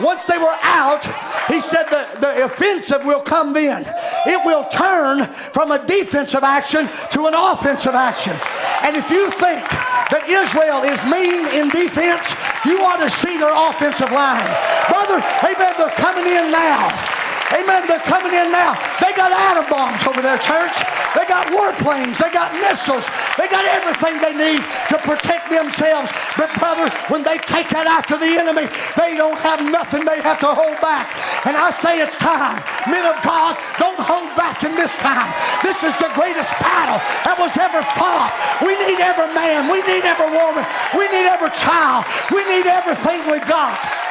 once 0.00 0.24
they 0.24 0.38
were 0.38 0.56
out, 0.62 1.04
he 1.48 1.60
said 1.60 1.84
the, 1.84 2.20
the 2.20 2.44
offensive 2.44 3.04
will 3.04 3.20
come 3.20 3.52
then. 3.52 3.82
It 4.26 4.44
will 4.44 4.64
turn 4.64 5.24
from 5.52 5.70
a 5.72 5.84
defensive 5.86 6.42
action 6.42 6.88
to 7.10 7.26
an 7.26 7.34
offensive 7.34 7.94
action. 7.94 8.36
And 8.82 8.96
if 8.96 9.10
you 9.10 9.30
think 9.30 9.64
that 10.10 10.24
Israel 10.28 10.82
is 10.82 11.04
mean 11.04 11.46
in 11.54 11.68
defense, 11.68 12.34
you 12.64 12.80
ought 12.80 12.96
to 12.96 13.10
see 13.10 13.36
their 13.38 13.54
offensive 13.54 14.10
line. 14.10 14.44
Brother, 14.88 15.22
amen, 15.44 15.74
they're 15.76 15.96
coming 15.96 16.26
in 16.26 16.50
now. 16.50 17.13
Amen. 17.54 17.86
They're 17.86 18.02
coming 18.02 18.34
in 18.34 18.50
now. 18.50 18.74
They 18.98 19.14
got 19.14 19.30
atom 19.30 19.70
bombs 19.70 20.02
over 20.06 20.18
their 20.18 20.38
church. 20.42 20.74
They 21.14 21.22
got 21.30 21.46
warplanes. 21.54 22.18
They 22.18 22.30
got 22.34 22.50
missiles. 22.58 23.06
They 23.38 23.46
got 23.46 23.62
everything 23.62 24.18
they 24.18 24.34
need 24.34 24.62
to 24.90 24.98
protect 24.98 25.50
themselves. 25.50 26.10
But, 26.36 26.50
brother, 26.58 26.90
when 27.06 27.22
they 27.22 27.38
take 27.38 27.70
that 27.70 27.86
after 27.86 28.18
the 28.18 28.26
enemy, 28.26 28.66
they 28.98 29.14
don't 29.14 29.38
have 29.38 29.62
nothing 29.62 30.02
they 30.04 30.18
have 30.20 30.42
to 30.42 30.50
hold 30.50 30.80
back. 30.82 31.14
And 31.46 31.54
I 31.56 31.70
say 31.70 32.02
it's 32.02 32.18
time. 32.18 32.58
Men 32.90 33.06
of 33.06 33.22
God, 33.22 33.54
don't 33.78 34.00
hold 34.02 34.34
back 34.34 34.66
in 34.66 34.74
this 34.74 34.98
time. 34.98 35.30
This 35.62 35.86
is 35.86 35.94
the 36.02 36.10
greatest 36.18 36.50
battle 36.58 36.98
that 37.22 37.38
was 37.38 37.54
ever 37.54 37.86
fought. 37.94 38.34
We 38.66 38.74
need 38.82 38.98
every 38.98 39.30
man. 39.30 39.70
We 39.70 39.78
need 39.86 40.02
every 40.02 40.30
woman. 40.34 40.66
We 40.98 41.06
need 41.14 41.30
every 41.30 41.54
child. 41.54 42.02
We 42.34 42.42
need 42.50 42.66
everything 42.66 43.22
we 43.30 43.38
got. 43.46 44.03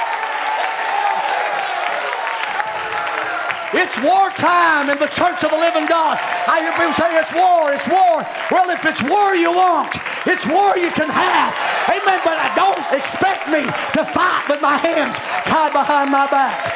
It's 3.74 3.98
wartime 4.02 4.90
in 4.90 5.00
the 5.00 5.10
church 5.10 5.44
of 5.44 5.50
the 5.50 5.58
living 5.58 5.86
God. 5.86 6.20
I 6.48 6.62
hear 6.62 6.72
people 6.74 6.94
say 6.94 7.10
it's 7.18 7.34
war, 7.34 7.74
it's 7.74 7.90
war. 7.90 8.22
Well, 8.54 8.70
if 8.70 8.86
it's 8.86 9.02
war 9.02 9.36
you 9.36 9.52
want, 9.52 9.98
it's 10.26 10.46
war 10.46 10.78
you 10.78 10.92
can 10.92 11.10
have. 11.10 11.52
Amen. 11.90 12.20
But 12.24 12.38
I 12.38 12.54
don't 12.54 12.86
expect 12.94 13.50
me 13.50 13.66
to 13.98 14.06
fight 14.06 14.46
with 14.48 14.62
my 14.62 14.78
hands 14.78 15.18
tied 15.50 15.74
behind 15.74 16.12
my 16.12 16.30
back. 16.30 16.74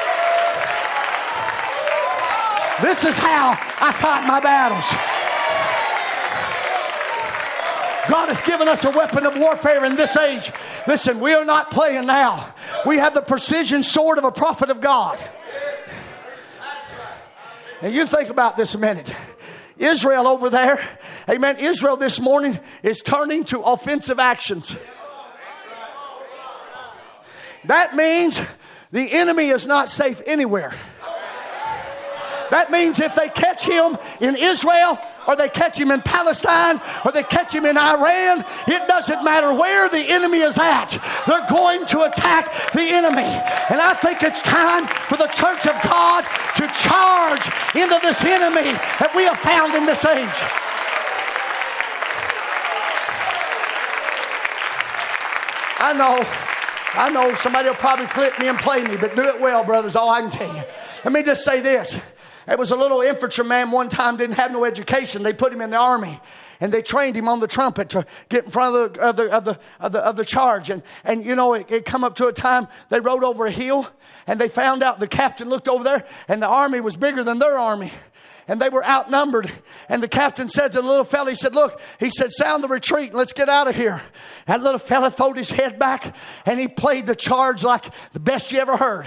This 2.82 3.06
is 3.06 3.18
how 3.18 3.58
I 3.82 3.91
fight 3.91 4.26
my 4.28 4.39
battles. 4.39 4.86
God 8.10 8.30
has 8.30 8.41
given 8.45 8.68
us 8.68 8.86
a 8.86 8.89
weapon 8.89 9.26
of 9.26 9.38
warfare 9.38 9.86
in 9.86 9.95
this 9.95 10.16
age. 10.16 10.52
Listen, 10.88 11.20
we 11.20 11.34
are 11.34 11.43
not 11.43 11.72
playing 11.72 12.06
now. 12.06 12.54
We 12.86 12.98
have 12.98 13.14
the 13.14 13.22
precision 13.22 13.84
sword 13.84 14.18
of 14.18 14.24
a 14.24 14.32
prophet 14.32 14.70
of 14.70 14.80
God. 14.80 15.24
And 17.82 17.93
you 17.93 18.05
think 18.05 18.30
about 18.30 18.57
this 18.57 18.73
a 18.73 18.78
minute. 18.78 19.13
Israel 19.78 20.28
over 20.28 20.49
there, 20.49 20.80
amen. 21.30 21.57
Israel 21.59 21.97
this 21.97 22.19
morning 22.19 22.59
is 22.82 23.01
turning 23.03 23.43
to 23.45 23.61
offensive 23.61 24.19
actions. 24.19 24.75
That 27.65 27.95
means 27.95 28.41
the 28.91 29.11
enemy 29.11 29.49
is 29.49 29.67
not 29.67 29.89
safe 29.89 30.21
anywhere. 30.25 30.73
That 32.50 32.72
means 32.72 33.00
if 33.00 33.16
they 33.16 33.30
catch 33.30 33.66
him 33.66 33.98
in 34.22 34.36
Israel, 34.36 34.98
or 35.28 35.36
they 35.36 35.50
catch 35.50 35.78
him 35.78 35.91
in 35.91 36.02
Palestine, 36.02 36.80
or 37.04 37.12
they 37.12 37.24
catch 37.24 37.54
him 37.54 37.66
in 37.66 37.78
Iran, 37.78 38.45
it 38.68 38.88
doesn't 38.88 39.24
matter 39.24 39.54
where 39.54 39.89
the 39.89 40.00
enemy 40.00 40.39
is 40.39 40.58
at. 40.58 40.98
They're 41.28 41.45
going 41.50 41.86
to 41.88 42.04
attack 42.04 42.72
the 42.72 42.82
enemy. 42.82 43.28
And 43.70 43.82
I 43.82 43.93
think 43.93 44.24
it's 44.24 44.41
time 44.41 44.88
for 44.88 45.18
the 45.18 45.28
church 45.28 45.68
of 45.68 45.76
God 45.84 46.24
to 46.56 46.68
charge 46.88 47.45
into 47.76 48.00
this 48.02 48.24
enemy 48.24 48.72
that 49.00 49.12
we 49.16 49.24
have 49.24 49.39
found 49.39 49.76
in 49.76 49.86
this 49.86 50.06
age. 50.06 50.68
I 55.80 55.93
know, 55.93 56.26
I 56.93 57.10
know 57.12 57.36
somebody 57.36 57.68
will 57.68 57.76
probably 57.76 58.08
clip 58.08 58.39
me 58.39 58.48
and 58.48 58.58
play 58.58 58.84
me, 58.84 58.98
but 58.98 59.16
do 59.16 59.24
it 59.24 59.39
well, 59.39 59.64
brothers, 59.64 59.95
all 59.95 60.10
I 60.10 60.22
can 60.22 60.30
tell 60.30 60.56
you. 60.56 60.64
Let 61.04 61.14
me 61.14 61.22
just 61.22 61.43
say 61.43 61.62
this 61.62 62.00
There 62.48 62.58
was 62.58 62.72
a 62.72 62.78
little 62.78 63.02
infantryman 63.02 63.72
one 63.72 63.89
time, 63.89 64.16
didn't 64.16 64.38
have 64.38 64.54
no 64.54 64.64
education. 64.64 65.22
They 65.22 65.34
put 65.34 65.52
him 65.52 65.60
in 65.60 65.70
the 65.70 65.78
army 65.78 66.20
and 66.62 66.72
they 66.72 66.82
trained 66.82 67.18
him 67.18 67.28
on 67.28 67.41
the 67.41 67.48
trumpet 67.48 67.89
to 67.89 68.06
get 68.30 68.45
in 68.45 68.52
front 68.52 68.74
of 68.74 68.93
the, 68.93 69.02
of 69.02 69.16
the, 69.18 69.30
of 69.30 69.43
the, 69.43 69.60
of 69.82 69.91
the, 69.91 70.00
of 70.00 70.16
the 70.16 70.26
charge. 70.26 70.70
And, 70.70 70.82
and 71.04 71.26
you 71.26 71.36
know, 71.36 71.54
it, 71.54 71.70
it 71.70 71.86
come 71.86 72.06
up 72.06 72.16
to 72.16 72.28
a 72.28 72.34
time 72.34 72.70
they 72.88 73.02
rode 73.02 73.26
over 73.26 73.45
a 73.45 73.52
hill 73.52 73.88
and 74.28 74.39
they 74.39 74.48
found 74.48 74.82
out 74.82 75.00
the 75.00 75.08
captain 75.08 75.50
looked 75.50 75.68
over 75.68 75.84
there 75.84 76.08
and 76.30 76.41
the 76.41 76.48
army 76.48 76.80
was 76.80 76.95
bigger 76.95 77.22
than 77.22 77.38
their 77.38 77.58
army 77.58 77.91
and 78.48 78.62
they 78.62 78.70
were 78.70 78.86
outnumbered. 78.86 79.52
And 79.89 80.02
the 80.02 80.08
captain 80.08 80.48
said 80.48 80.72
to 80.72 80.82
the 80.82 80.88
little 80.88 81.04
fella, 81.04 81.32
he 81.32 81.36
said, 81.36 81.54
Look, 81.54 81.82
he 82.00 82.10
said, 82.10 82.32
sound 82.32 82.64
the 82.64 82.70
retreat 82.70 83.10
and 83.10 83.18
let's 83.18 83.34
get 83.34 83.50
out 83.50 83.68
of 83.68 83.76
here. 83.76 84.02
That 84.45 84.62
little 84.62 84.80
fella 84.80 85.12
throwed 85.12 85.36
his 85.36 85.52
head 85.52 85.78
back 85.78 86.16
and 86.45 86.60
he 86.60 86.70
played 86.70 87.08
the 87.08 87.16
charge 87.16 87.66
like 87.66 87.93
the 88.14 88.22
best 88.22 88.54
you 88.54 88.60
ever 88.60 88.78
heard. 88.78 89.06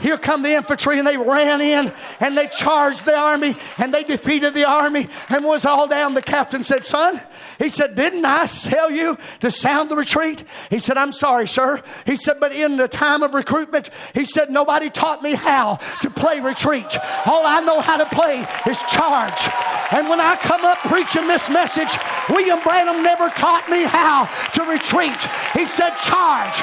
Here 0.00 0.18
come 0.18 0.42
the 0.42 0.54
infantry, 0.54 0.98
and 0.98 1.06
they 1.06 1.16
ran 1.16 1.60
in 1.60 1.92
and 2.20 2.36
they 2.36 2.48
charged 2.48 3.04
the 3.04 3.16
army 3.16 3.56
and 3.78 3.92
they 3.92 4.04
defeated 4.04 4.54
the 4.54 4.64
army 4.64 5.06
and 5.28 5.44
was 5.44 5.64
all 5.64 5.86
down. 5.86 6.14
The 6.14 6.22
captain 6.22 6.64
said, 6.64 6.84
Son, 6.84 7.20
he 7.58 7.68
said, 7.68 7.94
Didn't 7.94 8.24
I 8.24 8.46
tell 8.46 8.90
you 8.90 9.16
to 9.40 9.50
sound 9.50 9.90
the 9.90 9.96
retreat? 9.96 10.44
He 10.70 10.78
said, 10.78 10.96
I'm 10.96 11.12
sorry, 11.12 11.46
sir. 11.46 11.82
He 12.06 12.16
said, 12.16 12.40
But 12.40 12.52
in 12.52 12.76
the 12.76 12.88
time 12.88 13.22
of 13.22 13.34
recruitment, 13.34 13.90
he 14.14 14.24
said, 14.24 14.50
Nobody 14.50 14.90
taught 14.90 15.22
me 15.22 15.34
how 15.34 15.76
to 16.00 16.10
play 16.10 16.40
retreat. 16.40 16.96
All 17.26 17.46
I 17.46 17.60
know 17.60 17.80
how 17.80 17.96
to 17.96 18.06
play 18.06 18.44
is 18.66 18.82
charge. 18.82 19.48
And 19.92 20.08
when 20.08 20.20
I 20.20 20.36
come 20.36 20.64
up 20.64 20.78
preaching 20.78 21.26
this 21.26 21.48
message, 21.48 21.96
William 22.28 22.60
Branham 22.62 23.02
never 23.02 23.28
taught 23.30 23.68
me 23.68 23.84
how 23.84 24.26
to 24.54 24.62
retreat. 24.64 25.20
He 25.52 25.66
said, 25.66 25.90
Charge, 25.98 26.56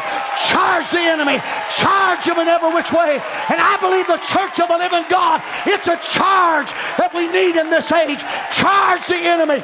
charge 0.49 0.89
the 0.91 0.99
enemy, 0.99 1.39
charge 1.69 2.25
him 2.25 2.39
in 2.39 2.47
every 2.47 2.73
which 2.73 2.91
way. 2.91 3.20
And 3.49 3.59
I 3.59 3.77
believe 3.81 4.07
the 4.07 4.21
church 4.21 4.59
of 4.59 4.67
the 4.67 4.77
living 4.77 5.05
God, 5.09 5.41
it's 5.65 5.87
a 5.87 5.97
charge 6.01 6.71
that 6.97 7.11
we 7.13 7.27
need 7.27 7.55
in 7.55 7.69
this 7.69 7.91
age. 7.91 8.21
Charge 8.51 9.05
the 9.07 9.17
enemy. 9.17 9.63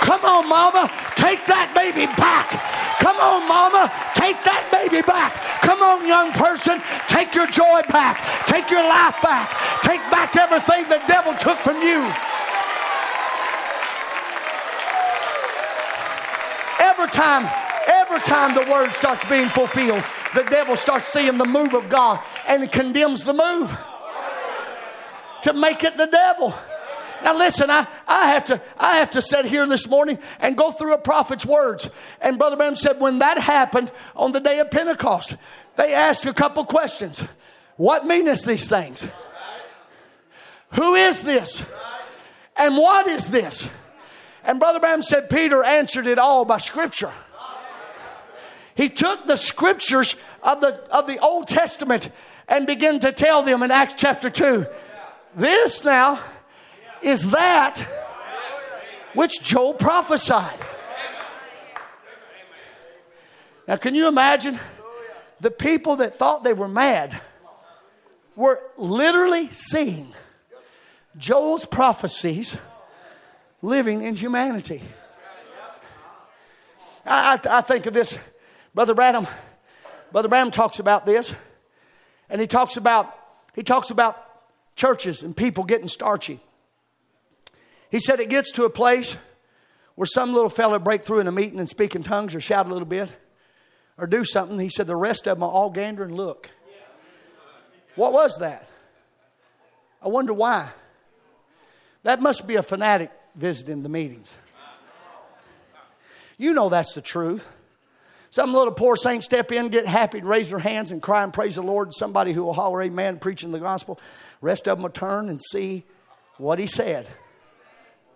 Come 0.00 0.22
on, 0.24 0.48
mama, 0.48 0.86
take 1.16 1.44
that 1.50 1.74
baby 1.74 2.06
back. 2.14 2.46
Come 3.02 3.18
on, 3.18 3.48
mama, 3.48 3.90
take 4.14 4.38
that 4.46 4.68
baby 4.70 5.02
back. 5.02 5.34
Come 5.66 5.82
on, 5.82 6.06
young 6.06 6.30
person, 6.32 6.78
take 7.08 7.34
your 7.34 7.46
joy 7.46 7.82
back. 7.90 8.22
Take 8.46 8.70
your 8.70 8.86
life 8.86 9.18
back. 9.22 9.50
Take 9.82 10.00
back 10.10 10.36
everything 10.36 10.88
the 10.88 11.02
devil 11.08 11.34
took 11.34 11.58
from 11.58 11.82
you. 11.82 12.06
Every 16.78 17.10
time, 17.10 17.50
every 17.86 18.20
time 18.20 18.54
the 18.54 18.70
word 18.70 18.92
starts 18.92 19.24
being 19.24 19.48
fulfilled, 19.48 20.04
the 20.34 20.42
devil 20.44 20.76
starts 20.76 21.08
seeing 21.08 21.38
the 21.38 21.44
move 21.44 21.74
of 21.74 21.88
God 21.88 22.20
and 22.46 22.70
condemns 22.70 23.24
the 23.24 23.32
move 23.32 23.76
to 25.42 25.52
make 25.52 25.84
it 25.84 25.96
the 25.96 26.06
devil. 26.06 26.54
Now 27.22 27.36
listen, 27.36 27.70
I, 27.70 27.86
I 28.06 28.28
have 28.32 28.44
to 28.44 28.60
I 28.78 28.98
have 28.98 29.10
to 29.10 29.22
sit 29.22 29.46
here 29.46 29.66
this 29.66 29.88
morning 29.88 30.18
and 30.38 30.56
go 30.56 30.70
through 30.70 30.94
a 30.94 30.98
prophet's 30.98 31.46
words. 31.46 31.88
And 32.20 32.38
Brother 32.38 32.56
Branham 32.56 32.74
said 32.74 33.00
when 33.00 33.20
that 33.20 33.38
happened 33.38 33.90
on 34.14 34.32
the 34.32 34.40
day 34.40 34.58
of 34.58 34.70
Pentecost, 34.70 35.36
they 35.76 35.94
asked 35.94 36.26
a 36.26 36.34
couple 36.34 36.64
questions. 36.64 37.22
What 37.76 38.06
meaneth 38.06 38.44
these 38.44 38.68
things? 38.68 39.06
Who 40.72 40.94
is 40.94 41.22
this? 41.22 41.64
And 42.56 42.76
what 42.76 43.06
is 43.06 43.28
this? 43.30 43.68
And 44.44 44.60
Brother 44.60 44.80
Branham 44.80 45.02
said 45.02 45.28
Peter 45.28 45.64
answered 45.64 46.06
it 46.06 46.18
all 46.18 46.44
by 46.44 46.58
scripture. 46.58 47.12
He 48.76 48.88
took 48.90 49.26
the 49.26 49.36
scriptures 49.36 50.14
of 50.42 50.60
the, 50.60 50.74
of 50.94 51.06
the 51.06 51.18
Old 51.18 51.48
Testament 51.48 52.10
and 52.46 52.66
began 52.66 53.00
to 53.00 53.10
tell 53.10 53.42
them 53.42 53.62
in 53.62 53.70
Acts 53.70 53.94
chapter 53.96 54.30
2 54.30 54.66
this 55.36 55.84
now 55.84 56.18
is 57.02 57.30
that 57.30 57.78
which 59.12 59.42
Joel 59.42 59.74
prophesied. 59.74 60.58
Now, 63.68 63.76
can 63.76 63.94
you 63.94 64.08
imagine 64.08 64.58
the 65.40 65.50
people 65.50 65.96
that 65.96 66.16
thought 66.16 66.44
they 66.44 66.52
were 66.52 66.68
mad 66.68 67.20
were 68.34 68.60
literally 68.76 69.48
seeing 69.48 70.14
Joel's 71.18 71.66
prophecies 71.66 72.56
living 73.60 74.02
in 74.02 74.14
humanity? 74.14 74.82
I, 77.04 77.38
I, 77.44 77.58
I 77.58 77.60
think 77.60 77.86
of 77.86 77.92
this 77.92 78.18
Brother 78.76 78.92
Branham, 78.92 79.26
Brother 80.12 80.28
Branham 80.28 80.50
talks 80.50 80.80
about 80.80 81.06
this, 81.06 81.34
and 82.28 82.42
he 82.42 82.46
talks 82.46 82.76
about 82.76 83.10
he 83.54 83.62
talks 83.62 83.88
about 83.88 84.22
churches 84.76 85.22
and 85.22 85.34
people 85.34 85.64
getting 85.64 85.88
starchy. 85.88 86.40
He 87.90 87.98
said 87.98 88.20
it 88.20 88.28
gets 88.28 88.52
to 88.52 88.66
a 88.66 88.70
place 88.70 89.16
where 89.94 90.04
some 90.04 90.34
little 90.34 90.50
fella 90.50 90.78
break 90.78 91.00
through 91.00 91.20
in 91.20 91.26
a 91.26 91.32
meeting 91.32 91.58
and 91.58 91.66
speak 91.66 91.96
in 91.96 92.02
tongues 92.02 92.34
or 92.34 92.40
shout 92.42 92.66
a 92.66 92.68
little 92.68 92.86
bit 92.86 93.10
or 93.96 94.06
do 94.06 94.26
something. 94.26 94.58
He 94.58 94.68
said 94.68 94.86
the 94.86 94.94
rest 94.94 95.26
of 95.26 95.38
them 95.38 95.42
are 95.42 95.50
all 95.50 95.70
gander 95.70 96.04
and 96.04 96.14
look. 96.14 96.50
What 97.94 98.12
was 98.12 98.36
that? 98.40 98.68
I 100.02 100.08
wonder 100.08 100.34
why. 100.34 100.68
That 102.02 102.20
must 102.20 102.46
be 102.46 102.56
a 102.56 102.62
fanatic 102.62 103.10
visiting 103.34 103.82
the 103.82 103.88
meetings. 103.88 104.36
You 106.36 106.52
know 106.52 106.68
that's 106.68 106.92
the 106.92 107.00
truth. 107.00 107.48
Some 108.36 108.52
little 108.52 108.74
poor 108.74 108.96
saint 108.96 109.24
step 109.24 109.50
in, 109.50 109.70
get 109.70 109.86
happy, 109.86 110.18
and 110.18 110.28
raise 110.28 110.50
their 110.50 110.58
hands 110.58 110.90
and 110.90 111.00
cry 111.00 111.24
and 111.24 111.32
praise 111.32 111.54
the 111.54 111.62
Lord. 111.62 111.94
Somebody 111.94 112.34
who 112.34 112.44
will 112.44 112.52
holler 112.52 112.82
amen 112.82 113.18
preaching 113.18 113.50
the 113.50 113.58
gospel. 113.58 113.98
Rest 114.42 114.68
of 114.68 114.76
them 114.76 114.82
will 114.82 114.90
turn 114.90 115.30
and 115.30 115.40
see 115.40 115.84
what 116.36 116.58
he 116.58 116.66
said. 116.66 117.08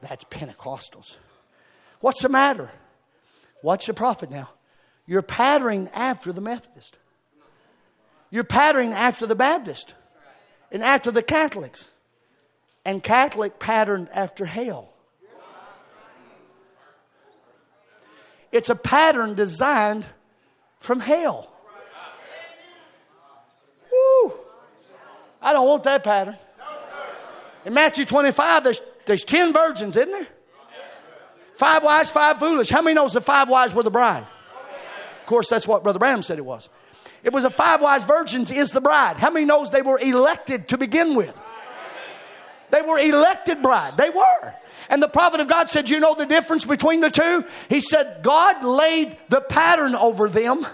That's 0.03 0.25
Pentecostals. 0.25 1.17
What's 2.01 2.21
the 2.21 2.29
matter? 2.29 2.71
Watch 3.63 3.87
the 3.87 3.95
prophet 3.95 4.31
now. 4.31 4.51
You're 5.07 5.23
patterning 5.23 5.89
after 5.95 6.35
the 6.35 6.43
Methodist. 6.43 6.99
You're 8.29 8.45
patterning 8.45 8.93
after 8.93 9.25
the 9.25 9.35
Baptist 9.35 9.95
and 10.71 10.83
after 10.83 11.11
the 11.11 11.23
Catholics. 11.23 11.91
And 12.85 13.03
Catholic 13.03 13.59
patterned 13.59 14.11
after 14.13 14.45
hell. 14.45 14.90
It's 18.53 18.69
a 18.69 18.75
pattern 18.75 19.35
designed 19.35 20.07
from 20.79 21.01
hell. 21.01 21.53
Woo! 23.93 24.33
I 25.41 25.53
don't 25.53 25.67
want 25.67 25.85
that 25.85 26.03
pattern. 26.03 26.37
In 27.65 27.75
Matthew 27.75 28.05
25, 28.05 28.65
there's, 28.65 28.81
there's 29.07 29.25
10 29.25 29.53
virgins, 29.53 29.97
isn't 29.97 30.11
there? 30.11 30.27
Five 31.55 31.85
wise, 31.85 32.11
five 32.11 32.39
foolish. 32.39 32.71
How 32.71 32.81
many 32.81 32.95
knows 32.95 33.13
the 33.13 33.21
five 33.21 33.49
wise 33.49 33.75
were 33.75 33.83
the 33.83 33.91
bride? 33.91 34.25
Of 35.21 35.27
course, 35.27 35.49
that's 35.51 35.69
what 35.69 35.83
Brother 35.83 35.99
Branham 35.99 36.23
said 36.23 36.39
it 36.39 36.45
was. 36.45 36.71
It 37.23 37.35
was 37.35 37.43
the 37.43 37.51
five 37.51 37.83
wise 37.83 38.03
virgins 38.05 38.51
is 38.51 38.71
the 38.71 38.81
bride. 38.81 39.19
How 39.19 39.31
many 39.31 39.45
knows 39.45 39.71
they 39.71 39.83
were 39.83 39.99
elected 39.99 40.69
to 40.69 40.79
begin 40.79 41.15
with? 41.15 41.39
They 42.71 42.83
were 42.83 42.99
elected 42.99 43.63
bride. 43.63 43.97
They 43.97 44.11
were. 44.11 44.55
And 44.91 45.01
the 45.01 45.09
prophet 45.09 45.41
of 45.41 45.49
God 45.49 45.71
said, 45.71 45.89
You 45.89 46.01
know 46.01 46.15
the 46.15 46.27
difference 46.27 46.65
between 46.65 47.01
the 47.01 47.11
two? 47.11 47.45
He 47.69 47.81
said, 47.81 48.23
God 48.23 48.65
laid 48.65 49.17
the 49.29 49.41
pattern 49.41 49.95
over 49.95 50.29
them. 50.29 50.67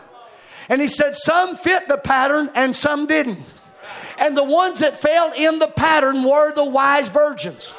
And 0.70 0.80
he 0.80 0.88
said, 0.88 1.14
Some 1.14 1.54
fit 1.54 1.86
the 1.86 1.98
pattern 1.98 2.50
and 2.54 2.74
some 2.74 3.06
didn't. 3.06 3.44
And 4.18 4.34
the 4.34 4.42
ones 4.42 4.78
that 4.78 4.96
fell 4.96 5.32
in 5.36 5.58
the 5.58 5.68
pattern 5.68 6.24
were 6.24 6.52
the 6.54 6.64
wise 6.64 7.10
virgins. 7.10 7.72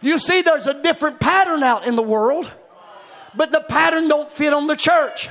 You 0.00 0.18
see, 0.18 0.42
there's 0.42 0.66
a 0.66 0.82
different 0.82 1.20
pattern 1.20 1.62
out 1.62 1.86
in 1.86 1.94
the 1.94 2.02
world, 2.02 2.50
but 3.36 3.52
the 3.52 3.60
pattern 3.60 4.08
don't 4.08 4.28
fit 4.28 4.52
on 4.52 4.66
the 4.66 4.74
church. 4.74 5.28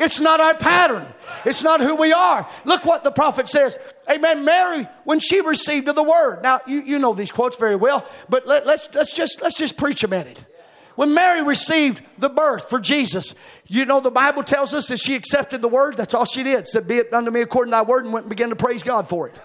It's 0.00 0.18
not 0.18 0.40
our 0.40 0.54
pattern. 0.54 1.06
It's 1.44 1.62
not 1.62 1.82
who 1.82 1.94
we 1.94 2.10
are. 2.14 2.48
Look 2.64 2.86
what 2.86 3.04
the 3.04 3.10
prophet 3.10 3.46
says. 3.46 3.78
Amen. 4.10 4.46
Mary, 4.46 4.88
when 5.04 5.20
she 5.20 5.42
received 5.42 5.86
the 5.86 6.02
word. 6.02 6.42
Now, 6.42 6.60
you, 6.66 6.80
you 6.80 6.98
know 6.98 7.12
these 7.12 7.30
quotes 7.30 7.56
very 7.56 7.76
well, 7.76 8.06
but 8.30 8.46
let, 8.46 8.66
let's, 8.66 8.92
let's, 8.94 9.12
just, 9.12 9.42
let's 9.42 9.58
just 9.58 9.76
preach 9.76 10.02
a 10.02 10.08
minute. 10.08 10.42
When 10.96 11.12
Mary 11.12 11.44
received 11.44 12.02
the 12.18 12.30
birth 12.30 12.70
for 12.70 12.80
Jesus, 12.80 13.34
you 13.66 13.84
know 13.84 14.00
the 14.00 14.10
Bible 14.10 14.42
tells 14.42 14.72
us 14.72 14.88
that 14.88 14.98
she 14.98 15.14
accepted 15.14 15.60
the 15.60 15.68
word. 15.68 15.98
That's 15.98 16.14
all 16.14 16.24
she 16.24 16.42
did. 16.42 16.66
Said, 16.66 16.88
Be 16.88 16.96
it 16.96 17.12
unto 17.12 17.30
me 17.30 17.42
according 17.42 17.72
to 17.72 17.76
thy 17.76 17.82
word, 17.82 18.04
and 18.04 18.12
went 18.12 18.24
and 18.24 18.30
began 18.30 18.48
to 18.48 18.56
praise 18.56 18.82
God 18.82 19.06
for 19.06 19.28
it. 19.28 19.38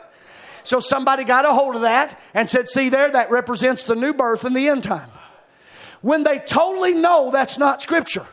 So 0.64 0.80
somebody 0.80 1.26
got 1.26 1.44
a 1.44 1.54
hold 1.54 1.76
of 1.76 1.82
that 1.82 2.18
and 2.34 2.50
said, 2.50 2.70
See 2.70 2.88
there, 2.88 3.12
that 3.12 3.30
represents 3.30 3.84
the 3.84 3.96
new 3.96 4.14
birth 4.14 4.46
in 4.46 4.54
the 4.54 4.70
end 4.70 4.84
time. 4.84 5.10
When 6.02 6.24
they 6.24 6.40
totally 6.40 6.94
know 6.94 7.30
that's 7.32 7.58
not 7.58 7.82
scripture 7.82 8.26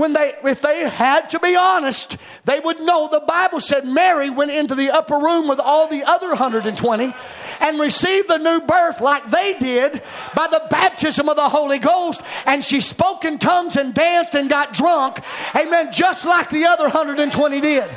when 0.00 0.14
they, 0.14 0.34
if 0.44 0.62
they 0.62 0.88
had 0.88 1.28
to 1.28 1.38
be 1.38 1.54
honest, 1.54 2.16
they 2.46 2.58
would 2.58 2.80
know 2.80 3.06
the 3.06 3.20
Bible 3.20 3.60
said 3.60 3.84
Mary 3.84 4.30
went 4.30 4.50
into 4.50 4.74
the 4.74 4.88
upper 4.88 5.18
room 5.18 5.46
with 5.46 5.60
all 5.60 5.88
the 5.88 6.04
other 6.04 6.28
120 6.28 7.12
and 7.60 7.78
received 7.78 8.26
the 8.26 8.38
new 8.38 8.62
birth 8.62 9.02
like 9.02 9.30
they 9.30 9.54
did 9.58 10.02
by 10.34 10.48
the 10.48 10.62
baptism 10.70 11.28
of 11.28 11.36
the 11.36 11.50
Holy 11.50 11.78
Ghost. 11.78 12.22
And 12.46 12.64
she 12.64 12.80
spoke 12.80 13.26
in 13.26 13.38
tongues 13.38 13.76
and 13.76 13.92
danced 13.92 14.34
and 14.34 14.48
got 14.48 14.72
drunk. 14.72 15.20
Amen. 15.54 15.92
Just 15.92 16.24
like 16.24 16.48
the 16.48 16.64
other 16.64 16.84
120 16.84 17.60
did. 17.60 17.90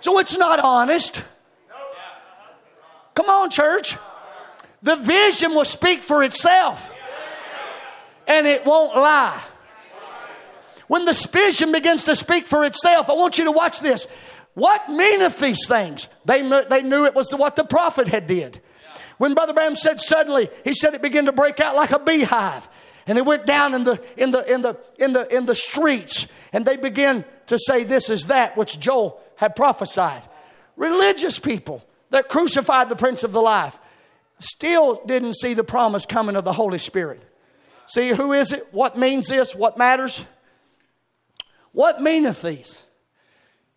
So 0.00 0.18
it's 0.18 0.38
not 0.38 0.60
honest. 0.60 1.22
Come 3.14 3.28
on, 3.28 3.50
church. 3.50 3.98
The 4.82 4.96
vision 4.96 5.54
will 5.54 5.66
speak 5.66 6.00
for 6.02 6.24
itself 6.24 6.90
and 8.26 8.46
it 8.46 8.64
won't 8.64 8.96
lie. 8.96 9.42
When 10.90 11.04
the 11.04 11.28
vision 11.32 11.70
begins 11.70 12.02
to 12.06 12.16
speak 12.16 12.48
for 12.48 12.64
itself, 12.64 13.08
I 13.08 13.12
want 13.12 13.38
you 13.38 13.44
to 13.44 13.52
watch 13.52 13.78
this. 13.78 14.08
What 14.54 14.88
meaneth 14.88 15.38
these 15.38 15.68
things? 15.68 16.08
They, 16.24 16.42
they 16.64 16.82
knew 16.82 17.04
it 17.04 17.14
was 17.14 17.30
what 17.30 17.54
the 17.54 17.62
prophet 17.62 18.08
had 18.08 18.26
did. 18.26 18.60
When 19.16 19.34
Brother 19.34 19.52
Branham 19.52 19.76
said 19.76 20.00
suddenly, 20.00 20.50
he 20.64 20.72
said 20.72 20.94
it 20.94 21.00
began 21.00 21.26
to 21.26 21.32
break 21.32 21.60
out 21.60 21.76
like 21.76 21.92
a 21.92 22.00
beehive. 22.00 22.68
And 23.06 23.18
it 23.18 23.24
went 23.24 23.46
down 23.46 23.72
in 23.74 23.84
the, 23.84 24.02
in 24.16 24.32
the, 24.32 24.52
in 24.52 24.62
the, 24.62 24.76
in 24.98 25.12
the, 25.12 25.32
in 25.32 25.46
the 25.46 25.54
streets. 25.54 26.26
And 26.52 26.66
they 26.66 26.76
began 26.76 27.24
to 27.46 27.56
say, 27.56 27.84
This 27.84 28.10
is 28.10 28.26
that 28.26 28.56
which 28.56 28.80
Joel 28.80 29.20
had 29.36 29.54
prophesied. 29.54 30.26
Religious 30.74 31.38
people 31.38 31.86
that 32.10 32.28
crucified 32.28 32.88
the 32.88 32.96
Prince 32.96 33.22
of 33.22 33.30
the 33.30 33.40
Life 33.40 33.78
still 34.38 35.00
didn't 35.06 35.34
see 35.34 35.54
the 35.54 35.62
promise 35.62 36.04
coming 36.04 36.34
of 36.34 36.44
the 36.44 36.52
Holy 36.52 36.78
Spirit. 36.78 37.22
See, 37.86 38.08
who 38.08 38.32
is 38.32 38.50
it? 38.50 38.66
What 38.72 38.98
means 38.98 39.28
this? 39.28 39.54
What 39.54 39.78
matters? 39.78 40.26
What 41.72 42.02
meaneth 42.02 42.42
these? 42.42 42.82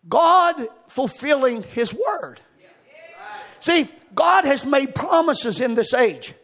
God 0.08 0.66
fulfilling 0.88 1.62
His 1.62 1.94
word. 1.94 2.40
See, 3.60 3.88
God 4.14 4.44
has 4.44 4.66
made 4.66 4.94
promises 4.94 5.60
in 5.60 5.74
this 5.74 5.94
age. 5.94 6.34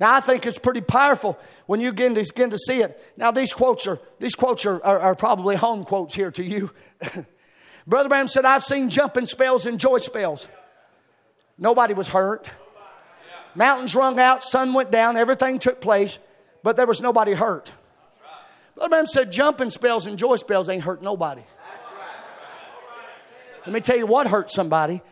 Now, 0.00 0.14
I 0.14 0.20
think 0.20 0.46
it's 0.46 0.58
pretty 0.58 0.80
powerful 0.80 1.38
when 1.66 1.80
you 1.80 1.90
begin 1.90 2.14
to, 2.14 2.20
begin 2.22 2.50
to 2.50 2.58
see 2.58 2.82
it. 2.82 3.02
Now, 3.16 3.30
these 3.30 3.52
quotes 3.52 3.86
are 3.86 3.98
these 4.18 4.34
quotes 4.34 4.64
are, 4.64 4.84
are, 4.84 5.00
are 5.00 5.14
probably 5.14 5.56
home 5.56 5.84
quotes 5.84 6.14
here 6.14 6.30
to 6.32 6.44
you. 6.44 6.70
Brother 7.86 8.08
Branham 8.08 8.28
said, 8.28 8.44
"I've 8.44 8.62
seen 8.62 8.90
jumping 8.90 9.26
spells 9.26 9.66
and 9.66 9.80
joy 9.80 9.98
spells. 9.98 10.46
Nobody 11.56 11.94
was 11.94 12.08
hurt. 12.08 12.48
Mountains 13.54 13.94
rung 13.96 14.20
out, 14.20 14.44
sun 14.44 14.72
went 14.72 14.92
down, 14.92 15.16
everything 15.16 15.58
took 15.58 15.80
place, 15.80 16.18
but 16.62 16.76
there 16.76 16.86
was 16.86 17.00
nobody 17.00 17.32
hurt." 17.32 17.72
Brother 18.78 18.90
Branham 18.90 19.06
said, 19.06 19.32
"Jumping 19.32 19.70
spells 19.70 20.06
and 20.06 20.16
joy 20.16 20.36
spells 20.36 20.68
ain't 20.68 20.84
hurt 20.84 21.02
nobody." 21.02 21.42
Let 23.66 23.72
me 23.72 23.80
tell 23.80 23.96
you 23.96 24.06
what 24.06 24.28
hurts 24.28 24.54
somebody 24.54 25.02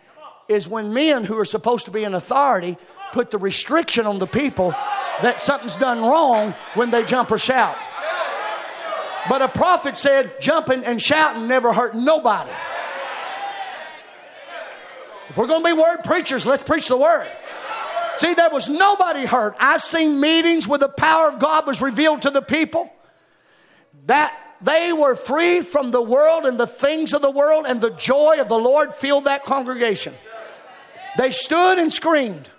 is 0.49 0.69
when 0.69 0.95
men 0.95 1.25
who 1.25 1.37
are 1.39 1.45
supposed 1.45 1.85
to 1.87 1.91
be 1.91 2.05
in 2.05 2.15
authority 2.15 2.79
put 3.13 3.33
the 3.33 3.39
restriction 3.39 4.07
on 4.07 4.21
the 4.21 4.27
people 4.27 4.71
that 5.21 5.41
something's 5.41 5.77
done 5.77 6.01
wrong 6.01 6.55
when 6.75 6.91
they 6.91 7.05
jump 7.05 7.33
or 7.33 7.39
shout. 7.39 7.77
But 9.29 9.43
a 9.43 9.49
prophet 9.49 9.97
said 9.97 10.41
jumping 10.41 10.85
and 10.85 11.03
shouting 11.03 11.49
never 11.49 11.73
hurt 11.73 11.97
nobody. 11.97 12.53
If 15.29 15.37
we're 15.37 15.49
going 15.49 15.65
to 15.65 15.67
be 15.67 15.73
word 15.73 16.05
preachers, 16.05 16.47
let's 16.47 16.63
preach 16.63 16.87
the 16.87 16.97
word. 16.97 17.29
See, 18.15 18.33
there 18.35 18.49
was 18.49 18.69
nobody 18.69 19.27
hurt. 19.27 19.57
I've 19.59 19.83
seen 19.83 20.21
meetings 20.21 20.69
where 20.69 20.79
the 20.79 20.89
power 20.89 21.31
of 21.31 21.41
God 21.41 21.67
was 21.67 21.83
revealed 21.83 22.23
to 22.23 22.31
the 22.31 22.41
people. 22.41 22.93
That 24.07 24.37
they 24.61 24.93
were 24.93 25.15
free 25.15 25.61
from 25.61 25.91
the 25.91 26.01
world 26.01 26.47
and 26.47 26.59
the 26.59 26.67
things 26.67 27.13
of 27.13 27.23
the 27.23 27.31
world, 27.31 27.67
and 27.69 27.81
the 27.81 27.91
joy 27.91 28.41
of 28.41 28.49
the 28.49 28.59
Lord 28.59 28.95
filled 28.95 29.25
that 29.25 29.45
congregation. 29.45 30.15
They 31.19 31.31
stood 31.31 31.79
and 31.79 31.93
screamed. 31.93 32.51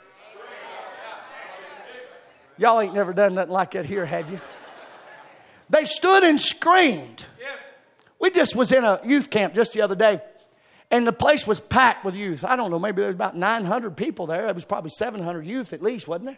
Y'all 2.57 2.81
ain't 2.81 2.93
never 2.93 3.13
done 3.13 3.35
nothing 3.35 3.53
like 3.53 3.71
that 3.71 3.85
here, 3.85 4.05
have 4.05 4.31
you? 4.31 4.39
They 5.69 5.85
stood 5.85 6.23
and 6.23 6.39
screamed. 6.39 7.25
We 8.19 8.31
just 8.31 8.55
was 8.55 8.71
in 8.71 8.83
a 8.83 8.99
youth 9.05 9.29
camp 9.29 9.53
just 9.53 9.73
the 9.73 9.81
other 9.81 9.95
day, 9.95 10.21
and 10.89 11.05
the 11.05 11.13
place 11.13 11.45
was 11.45 11.59
packed 11.59 12.03
with 12.03 12.15
youth. 12.15 12.43
I 12.43 12.55
don't 12.55 12.71
know, 12.71 12.79
maybe 12.79 13.01
there 13.01 13.09
was 13.09 13.15
about 13.15 13.37
900 13.37 13.95
people 13.95 14.25
there. 14.25 14.47
It 14.47 14.55
was 14.55 14.65
probably 14.65 14.89
700 14.89 15.45
youth 15.45 15.73
at 15.73 15.83
least, 15.83 16.07
wasn't 16.07 16.25
there? 16.25 16.37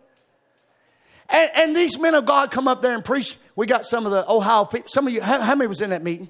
And, 1.31 1.51
and 1.55 1.75
these 1.75 1.99
men 1.99 2.15
of 2.15 2.25
God 2.25 2.51
come 2.51 2.67
up 2.67 2.81
there 2.81 2.93
and 2.93 3.05
preach. 3.05 3.37
We 3.55 3.67
got 3.67 3.85
some 3.85 4.05
of 4.05 4.11
the 4.11 4.29
Ohio 4.29 4.65
people. 4.65 4.87
Some 4.89 5.07
of 5.07 5.13
you, 5.13 5.21
how, 5.21 5.39
how 5.39 5.55
many 5.55 5.67
was 5.67 5.81
in 5.81 5.91
that 5.91 6.03
meeting? 6.03 6.29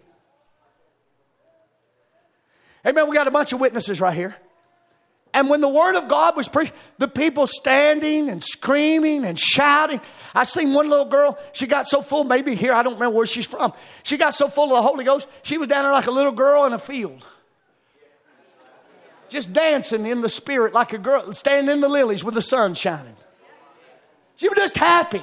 Amen. 2.85 3.09
We 3.09 3.15
got 3.15 3.27
a 3.27 3.31
bunch 3.31 3.53
of 3.53 3.59
witnesses 3.59 4.01
right 4.01 4.15
here. 4.15 4.35
And 5.33 5.49
when 5.49 5.61
the 5.61 5.69
word 5.69 5.95
of 5.95 6.07
God 6.07 6.35
was 6.35 6.47
preached, 6.47 6.73
the 6.97 7.07
people 7.07 7.45
standing 7.45 8.29
and 8.29 8.41
screaming 8.41 9.25
and 9.25 9.37
shouting. 9.37 10.01
I 10.33 10.43
seen 10.43 10.73
one 10.73 10.89
little 10.89 11.05
girl, 11.05 11.37
she 11.53 11.67
got 11.67 11.87
so 11.87 12.01
full, 12.01 12.23
maybe 12.23 12.55
here, 12.55 12.73
I 12.73 12.81
don't 12.81 12.93
remember 12.93 13.15
where 13.15 13.25
she's 13.25 13.45
from. 13.45 13.73
She 14.03 14.17
got 14.17 14.33
so 14.33 14.47
full 14.47 14.65
of 14.65 14.71
the 14.71 14.81
Holy 14.81 15.05
Ghost, 15.05 15.27
she 15.43 15.57
was 15.57 15.67
down 15.67 15.83
there 15.83 15.93
like 15.93 16.07
a 16.07 16.11
little 16.11 16.31
girl 16.31 16.65
in 16.65 16.73
a 16.73 16.79
field. 16.79 17.25
Just 19.29 19.53
dancing 19.53 20.07
in 20.07 20.21
the 20.21 20.29
spirit 20.29 20.73
like 20.73 20.93
a 20.93 20.97
girl, 20.97 21.31
standing 21.33 21.71
in 21.71 21.81
the 21.81 21.89
lilies 21.89 22.23
with 22.23 22.33
the 22.33 22.41
sun 22.41 22.73
shining. 22.73 23.15
She 24.39 24.47
was 24.47 24.55
just 24.55 24.77
happy. 24.77 25.21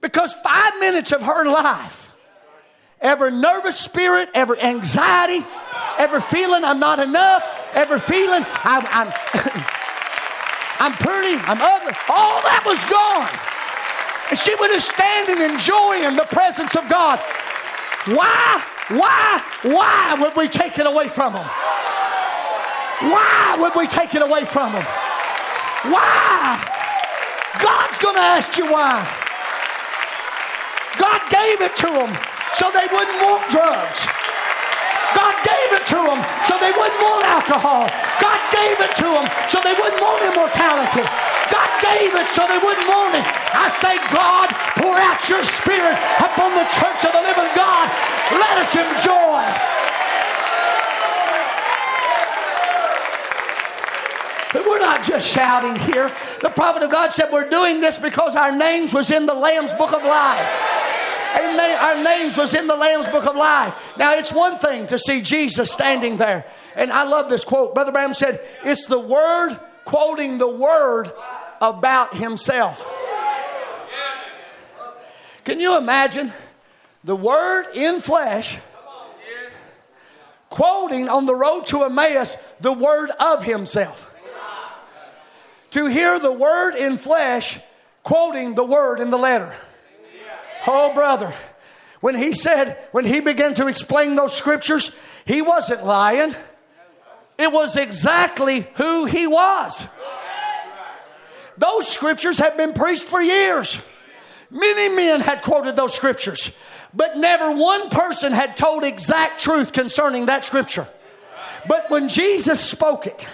Because 0.00 0.32
five 0.44 0.78
minutes 0.78 1.10
of 1.10 1.22
her 1.22 1.44
life, 1.44 2.14
every 3.00 3.32
nervous 3.32 3.76
spirit, 3.76 4.28
every 4.32 4.60
anxiety, 4.60 5.44
every 5.98 6.20
feeling 6.20 6.62
I'm 6.62 6.78
not 6.78 7.00
enough, 7.00 7.42
every 7.74 7.98
feeling 7.98 8.46
I'm, 8.62 8.86
I'm, 8.90 9.08
I'm 10.78 10.92
pretty, 10.92 11.34
I'm 11.34 11.58
ugly, 11.60 11.94
all 12.08 12.42
that 12.42 12.62
was 12.64 12.78
gone. 12.84 13.26
And 14.30 14.38
she 14.38 14.54
was 14.54 14.70
just 14.70 14.88
standing 14.88 15.42
enjoying 15.50 16.14
the 16.14 16.28
presence 16.30 16.76
of 16.76 16.88
God. 16.88 17.18
Why, 18.06 18.64
why, 18.90 19.42
why 19.62 20.14
would 20.20 20.36
we 20.36 20.46
take 20.46 20.78
it 20.78 20.86
away 20.86 21.08
from 21.08 21.32
them? 21.32 21.46
Why 23.10 23.56
would 23.58 23.72
we 23.74 23.88
take 23.88 24.14
it 24.14 24.22
away 24.22 24.44
from 24.44 24.74
them? 24.74 24.86
Why? 25.86 26.58
God's 27.62 27.98
going 27.98 28.16
to 28.16 28.26
ask 28.34 28.58
you 28.58 28.66
why. 28.66 29.06
God 30.98 31.20
gave 31.30 31.62
it 31.62 31.76
to 31.86 31.90
them 31.94 32.10
so 32.58 32.74
they 32.74 32.90
wouldn't 32.90 33.20
want 33.22 33.46
drugs. 33.54 34.02
God 35.14 35.34
gave 35.46 35.70
it 35.78 35.86
to 35.94 36.00
them 36.02 36.20
so 36.42 36.58
they 36.58 36.74
wouldn't 36.74 37.00
want 37.00 37.22
alcohol. 37.30 37.86
God 38.18 38.40
gave 38.50 38.76
it 38.82 38.92
to 38.98 39.08
them 39.08 39.26
so 39.46 39.62
they 39.62 39.74
wouldn't 39.78 40.02
want 40.02 40.20
immortality. 40.26 41.06
God 41.48 41.70
gave 41.80 42.12
it 42.12 42.28
so 42.28 42.44
they 42.50 42.58
wouldn't 42.58 42.88
want 42.90 43.14
it. 43.14 43.24
I 43.54 43.70
say, 43.78 43.96
God, 44.12 44.50
pour 44.76 44.98
out 44.98 45.22
your 45.30 45.42
spirit 45.46 45.96
upon 46.20 46.52
the 46.58 46.66
church 46.74 47.06
of 47.06 47.12
the 47.14 47.22
living 47.22 47.50
God. 47.54 47.86
Let 48.34 48.58
us 48.60 48.74
enjoy. 48.74 49.46
But 54.52 54.66
we're 54.66 54.80
not 54.80 55.02
just 55.02 55.28
shouting 55.28 55.76
here. 55.76 56.12
The 56.40 56.50
prophet 56.50 56.82
of 56.82 56.90
God 56.90 57.12
said 57.12 57.30
we're 57.30 57.50
doing 57.50 57.80
this 57.80 57.98
because 57.98 58.34
our 58.34 58.56
names 58.56 58.94
was 58.94 59.10
in 59.10 59.26
the 59.26 59.34
Lamb's 59.34 59.72
book 59.74 59.92
of 59.92 60.02
life 60.02 60.78
Amen. 61.36 61.78
our 61.78 62.02
names 62.02 62.36
was 62.36 62.54
in 62.54 62.66
the 62.66 62.76
Lamb's 62.76 63.06
book 63.08 63.26
of 63.26 63.36
life. 63.36 63.74
Now, 63.96 64.14
it's 64.14 64.32
one 64.32 64.56
thing 64.56 64.86
to 64.88 64.98
see 64.98 65.20
Jesus 65.20 65.70
standing 65.70 66.16
there. 66.16 66.46
And 66.74 66.92
I 66.92 67.04
love 67.04 67.28
this 67.28 67.44
quote. 67.44 67.74
Brother 67.74 67.92
Branham 67.92 68.14
said, 68.14 68.40
It's 68.64 68.86
the 68.86 68.98
word 68.98 69.58
quoting 69.84 70.38
the 70.38 70.48
word 70.48 71.12
about 71.60 72.14
himself. 72.14 72.86
Can 75.44 75.60
you 75.60 75.76
imagine 75.76 76.32
the 77.04 77.16
word 77.16 77.66
in 77.74 78.00
flesh 78.00 78.58
quoting 80.50 81.08
on 81.08 81.26
the 81.26 81.34
road 81.34 81.66
to 81.66 81.84
Emmaus 81.84 82.36
the 82.60 82.72
word 82.72 83.10
of 83.20 83.44
himself? 83.44 84.07
To 85.72 85.86
hear 85.86 86.18
the 86.18 86.32
word 86.32 86.74
in 86.74 86.96
flesh 86.96 87.60
quoting 88.02 88.54
the 88.54 88.64
word 88.64 89.00
in 89.00 89.10
the 89.10 89.18
letter. 89.18 89.54
Oh, 90.66 90.94
brother. 90.94 91.32
When 92.00 92.14
he 92.14 92.32
said, 92.32 92.78
when 92.92 93.04
he 93.04 93.20
began 93.20 93.54
to 93.54 93.66
explain 93.66 94.14
those 94.14 94.34
scriptures, 94.34 94.92
he 95.24 95.42
wasn't 95.42 95.84
lying. 95.84 96.34
It 97.36 97.52
was 97.52 97.76
exactly 97.76 98.66
who 98.74 99.04
he 99.04 99.26
was. 99.26 99.86
Those 101.58 101.88
scriptures 101.88 102.38
have 102.38 102.56
been 102.56 102.72
preached 102.72 103.04
for 103.04 103.20
years. 103.20 103.78
Many 104.50 104.94
men 104.94 105.20
had 105.20 105.42
quoted 105.42 105.76
those 105.76 105.94
scriptures, 105.94 106.50
but 106.94 107.18
never 107.18 107.52
one 107.52 107.90
person 107.90 108.32
had 108.32 108.56
told 108.56 108.84
exact 108.84 109.42
truth 109.42 109.72
concerning 109.72 110.26
that 110.26 110.44
scripture. 110.44 110.88
But 111.68 111.90
when 111.90 112.08
Jesus 112.08 112.60
spoke 112.60 113.06
it, 113.06 113.28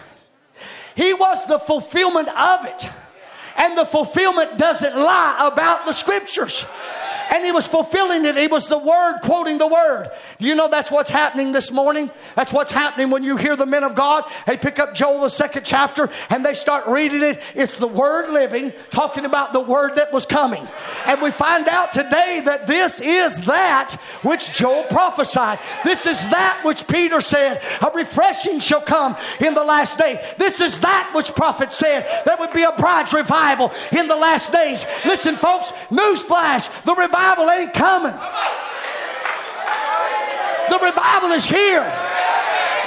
he 0.94 1.12
was 1.14 1.46
the 1.46 1.58
fulfillment 1.58 2.28
of 2.28 2.66
it. 2.66 2.90
And 3.56 3.78
the 3.78 3.84
fulfillment 3.84 4.58
doesn't 4.58 4.96
lie 4.96 5.48
about 5.52 5.86
the 5.86 5.92
scriptures. 5.92 6.64
And 7.30 7.44
he 7.44 7.52
was 7.52 7.66
fulfilling 7.66 8.24
it. 8.24 8.36
He 8.36 8.46
was 8.46 8.68
the 8.68 8.78
word 8.78 9.18
quoting 9.22 9.58
the 9.58 9.66
word. 9.66 10.08
Do 10.38 10.46
you 10.46 10.54
know 10.54 10.68
that's 10.68 10.90
what's 10.90 11.10
happening 11.10 11.52
this 11.52 11.72
morning? 11.72 12.10
That's 12.36 12.52
what's 12.52 12.70
happening 12.70 13.10
when 13.10 13.22
you 13.22 13.36
hear 13.36 13.56
the 13.56 13.66
men 13.66 13.84
of 13.84 13.94
God. 13.94 14.24
They 14.46 14.56
pick 14.56 14.78
up 14.78 14.94
Joel, 14.94 15.22
the 15.22 15.28
second 15.30 15.64
chapter, 15.64 16.10
and 16.30 16.44
they 16.44 16.54
start 16.54 16.86
reading 16.86 17.22
it. 17.22 17.40
It's 17.54 17.78
the 17.78 17.88
word 17.88 18.30
living, 18.30 18.72
talking 18.90 19.24
about 19.24 19.52
the 19.52 19.60
word 19.60 19.96
that 19.96 20.12
was 20.12 20.26
coming. 20.26 20.66
And 21.06 21.22
we 21.22 21.30
find 21.30 21.68
out 21.68 21.92
today 21.92 22.42
that 22.44 22.66
this 22.66 23.00
is 23.00 23.44
that 23.46 23.94
which 24.22 24.52
Joel 24.52 24.84
prophesied. 24.84 25.58
This 25.84 26.06
is 26.06 26.28
that 26.30 26.60
which 26.64 26.86
Peter 26.86 27.20
said, 27.20 27.62
a 27.82 27.90
refreshing 27.94 28.58
shall 28.58 28.82
come 28.82 29.16
in 29.40 29.54
the 29.54 29.64
last 29.64 29.98
day. 29.98 30.24
This 30.38 30.60
is 30.60 30.80
that 30.80 31.12
which 31.14 31.34
prophet 31.34 31.72
said, 31.72 32.06
there 32.24 32.36
would 32.38 32.52
be 32.52 32.62
a 32.62 32.72
bride's 32.72 33.12
revival 33.12 33.72
in 33.92 34.08
the 34.08 34.16
last 34.16 34.52
days. 34.52 34.84
Listen, 35.04 35.36
folks, 35.36 35.72
newsflash, 35.90 36.68
the 36.84 36.94
revival 36.94 37.13
ain't 37.16 37.72
coming. 37.72 38.14
The 40.70 40.78
revival 40.80 41.32
is 41.32 41.44
here. 41.46 41.84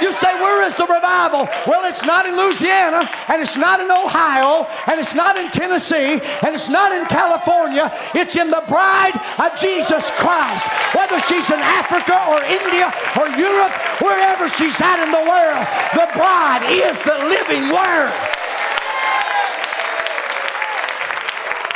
You 0.00 0.12
say, 0.12 0.32
Where 0.40 0.64
is 0.66 0.76
the 0.76 0.86
revival? 0.86 1.48
Well, 1.66 1.84
it's 1.84 2.04
not 2.04 2.26
in 2.26 2.36
Louisiana, 2.36 3.10
and 3.28 3.42
it's 3.42 3.56
not 3.56 3.80
in 3.80 3.90
Ohio, 3.90 4.66
and 4.86 5.00
it's 5.00 5.14
not 5.14 5.36
in 5.36 5.50
Tennessee, 5.50 6.20
and 6.42 6.54
it's 6.54 6.68
not 6.68 6.92
in 6.92 7.04
California. 7.06 7.90
It's 8.14 8.36
in 8.36 8.50
the 8.50 8.62
bride 8.68 9.18
of 9.38 9.58
Jesus 9.58 10.10
Christ. 10.12 10.68
Whether 10.94 11.18
she's 11.20 11.50
in 11.50 11.58
Africa 11.58 12.14
or 12.30 12.38
India 12.46 12.94
or 13.18 13.26
Europe, 13.34 13.72
wherever 14.00 14.48
she's 14.48 14.80
at 14.80 15.02
in 15.02 15.10
the 15.10 15.24
world, 15.26 15.66
the 15.94 16.06
bride 16.14 16.62
is 16.70 17.02
the 17.02 17.18
living 17.26 17.74
word. 17.74 18.14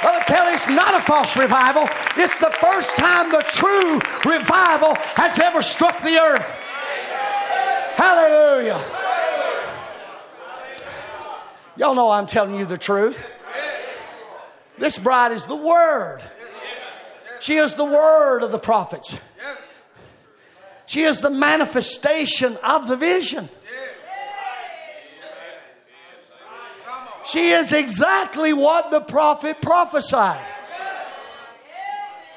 Brother 0.02 0.24
Kelly, 0.24 0.54
it's 0.54 0.68
not 0.68 0.94
a 0.94 1.00
false 1.00 1.36
revival. 1.36 1.88
It's 2.16 2.38
the 2.38 2.50
first 2.50 2.96
time 2.96 3.30
the 3.30 3.44
true 3.48 4.00
revival 4.30 4.96
has 5.14 5.38
ever 5.38 5.62
struck 5.62 6.02
the 6.02 6.18
earth. 6.18 6.46
Hallelujah. 7.96 8.82
Y'all 11.76 11.94
know 11.94 12.10
I'm 12.10 12.26
telling 12.26 12.56
you 12.56 12.64
the 12.64 12.76
truth. 12.76 13.18
This 14.76 14.98
bride 14.98 15.32
is 15.32 15.46
the 15.46 15.56
Word. 15.56 16.20
She 17.40 17.54
is 17.54 17.76
the 17.76 17.84
Word 17.84 18.42
of 18.42 18.50
the 18.50 18.58
prophets. 18.58 19.16
She 20.86 21.02
is 21.02 21.20
the 21.20 21.30
manifestation 21.30 22.58
of 22.64 22.88
the 22.88 22.96
vision. 22.96 23.48
She 27.32 27.48
is 27.48 27.72
exactly 27.72 28.52
what 28.52 28.90
the 28.90 29.00
prophet 29.00 29.62
prophesied. 29.62 30.52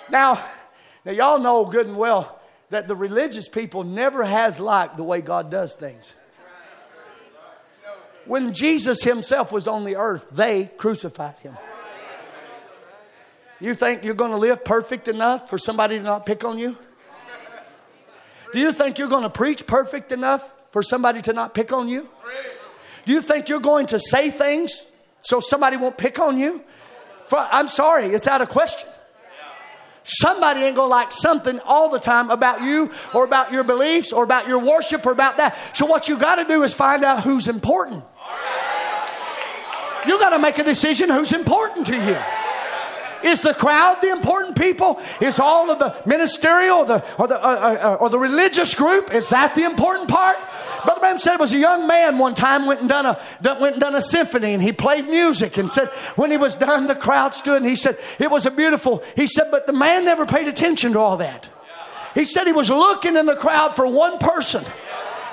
Now, 0.09 0.41
now 1.03 1.11
y'all 1.11 1.39
know 1.39 1.65
good 1.65 1.87
and 1.87 1.97
well 1.97 2.39
that 2.69 2.87
the 2.87 2.95
religious 2.95 3.49
people 3.49 3.83
never 3.83 4.23
has 4.23 4.57
liked 4.57 4.95
the 4.95 5.03
way 5.03 5.19
God 5.19 5.51
does 5.51 5.75
things. 5.75 6.13
When 8.25 8.53
Jesus 8.53 9.03
himself 9.03 9.51
was 9.51 9.67
on 9.67 9.83
the 9.83 9.97
earth, 9.97 10.27
they 10.31 10.71
crucified 10.77 11.35
him. 11.39 11.57
You 13.59 13.73
think 13.73 14.05
you're 14.05 14.15
going 14.15 14.31
to 14.31 14.37
live 14.37 14.63
perfect 14.63 15.09
enough 15.09 15.49
for 15.49 15.57
somebody 15.57 15.97
to 15.97 16.03
not 16.03 16.25
pick 16.25 16.45
on 16.45 16.57
you? 16.57 16.77
Do 18.53 18.59
you 18.59 18.71
think 18.71 18.97
you're 18.97 19.09
going 19.09 19.23
to 19.23 19.29
preach 19.29 19.67
perfect 19.67 20.13
enough 20.13 20.53
for 20.71 20.81
somebody 20.81 21.21
to 21.23 21.33
not 21.33 21.53
pick 21.53 21.73
on 21.73 21.89
you? 21.89 22.09
Do 23.05 23.13
you 23.13 23.21
think 23.21 23.49
you're 23.49 23.59
going 23.59 23.85
to 23.87 23.99
say 23.99 24.29
things 24.29 24.85
so 25.21 25.39
somebody 25.39 25.77
won't 25.77 25.97
pick 25.97 26.19
on 26.19 26.37
you? 26.37 26.63
For, 27.25 27.39
I'm 27.39 27.67
sorry, 27.67 28.07
it's 28.07 28.27
out 28.27 28.41
of 28.41 28.49
question. 28.49 28.89
Somebody 30.03 30.61
ain't 30.61 30.75
gonna 30.75 30.87
like 30.87 31.11
something 31.11 31.59
all 31.65 31.89
the 31.89 31.99
time 31.99 32.29
about 32.29 32.61
you 32.61 32.91
or 33.11 33.23
about 33.23 33.51
your 33.51 33.63
beliefs 33.63 34.13
or 34.13 34.23
about 34.23 34.47
your 34.47 34.59
worship 34.59 35.03
or 35.03 35.11
about 35.11 35.37
that. 35.37 35.57
So, 35.75 35.87
what 35.87 36.07
you 36.07 36.15
got 36.15 36.35
to 36.35 36.45
do 36.45 36.61
is 36.61 36.75
find 36.75 37.03
out 37.03 37.23
who's 37.23 37.47
important. 37.47 38.03
You 40.07 40.19
got 40.19 40.29
to 40.29 40.39
make 40.39 40.59
a 40.59 40.63
decision 40.63 41.09
who's 41.09 41.33
important 41.33 41.87
to 41.87 41.95
you. 41.95 42.17
Is 43.23 43.41
the 43.41 43.55
crowd 43.55 43.97
the 44.03 44.11
important 44.11 44.55
people? 44.55 45.01
Is 45.19 45.39
all 45.39 45.71
of 45.71 45.79
the 45.79 45.95
ministerial 46.05 46.79
or 46.79 46.85
the, 46.85 47.15
or 47.17 47.27
the, 47.27 47.43
uh, 47.43 47.47
uh, 47.47 47.87
uh 47.87 47.97
or 47.99 48.09
the 48.11 48.19
religious 48.19 48.75
group, 48.75 49.11
is 49.11 49.29
that 49.29 49.55
the 49.55 49.63
important 49.63 50.07
part? 50.07 50.37
Brother 50.85 50.99
Branham 51.01 51.19
said 51.19 51.33
it 51.33 51.39
was 51.39 51.51
a 51.51 51.57
young 51.57 51.87
man 51.87 52.17
one 52.17 52.35
time 52.35 52.65
went 52.65 52.79
and 52.79 52.89
done 52.89 53.05
a 53.05 53.19
went 53.59 53.73
and 53.73 53.81
done 53.81 53.95
a 53.95 54.01
symphony 54.01 54.53
and 54.53 54.61
he 54.61 54.71
played 54.71 55.07
music 55.07 55.57
and 55.57 55.71
said 55.71 55.89
when 56.15 56.31
he 56.31 56.37
was 56.37 56.55
done 56.55 56.87
the 56.87 56.95
crowd 56.95 57.33
stood 57.33 57.57
and 57.57 57.65
he 57.65 57.75
said 57.75 57.97
it 58.19 58.31
was 58.31 58.45
a 58.45 58.51
beautiful. 58.51 59.03
He 59.15 59.27
said 59.27 59.47
but 59.51 59.67
the 59.67 59.73
man 59.73 60.05
never 60.05 60.25
paid 60.25 60.47
attention 60.47 60.93
to 60.93 60.99
all 60.99 61.17
that. 61.17 61.49
He 62.13 62.23
said 62.23 62.47
he 62.47 62.53
was 62.53 62.69
looking 62.69 63.17
in 63.17 63.25
the 63.25 63.35
crowd 63.35 63.75
for 63.75 63.85
one 63.85 64.17
person. 64.19 64.63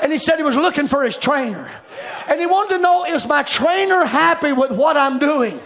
And 0.02 0.10
he 0.10 0.18
said 0.18 0.36
he 0.36 0.42
was 0.42 0.56
looking 0.56 0.88
for 0.88 1.04
his 1.04 1.16
trainer. 1.16 1.70
And 2.28 2.40
he 2.40 2.46
wanted 2.46 2.76
to 2.76 2.82
know 2.82 3.04
is 3.04 3.26
my 3.26 3.44
trainer 3.44 4.04
happy 4.04 4.52
with 4.52 4.72
what 4.72 4.96
I'm 4.96 5.20
doing? 5.20 5.60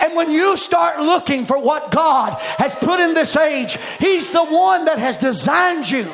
And 0.00 0.16
when 0.16 0.30
you 0.30 0.56
start 0.56 0.98
looking 1.00 1.44
for 1.44 1.60
what 1.60 1.90
God 1.90 2.34
has 2.58 2.74
put 2.74 3.00
in 3.00 3.14
this 3.14 3.36
age, 3.36 3.78
He's 3.98 4.32
the 4.32 4.44
one 4.44 4.86
that 4.86 4.98
has 4.98 5.16
designed 5.16 5.88
you, 5.88 6.10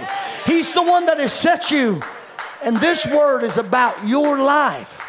He's 0.46 0.74
the 0.74 0.82
one 0.82 1.06
that 1.06 1.18
has 1.18 1.32
set 1.32 1.70
you. 1.70 2.02
And 2.62 2.76
this 2.76 3.06
word 3.06 3.42
is 3.42 3.56
about 3.56 4.06
your 4.06 4.38
life. 4.38 5.00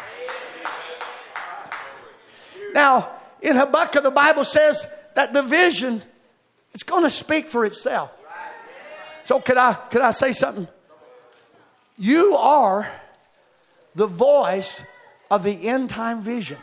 Now, 2.74 3.10
in 3.42 3.56
Habakkuk, 3.56 4.02
the 4.02 4.10
Bible 4.10 4.44
says 4.44 4.86
that 5.14 5.32
the 5.32 5.42
vision 5.42 6.02
it's 6.74 6.82
going 6.82 7.04
to 7.04 7.10
speak 7.10 7.48
for 7.48 7.64
itself. 7.66 8.10
So 9.24 9.40
could 9.40 9.56
I 9.56 9.74
could 9.74 10.00
I 10.00 10.10
say 10.10 10.32
something? 10.32 10.66
You 11.98 12.34
are 12.36 12.90
the 13.94 14.06
voice 14.06 14.82
of 15.30 15.44
the 15.44 15.68
end 15.68 15.90
time 15.90 16.22
vision. 16.22 16.58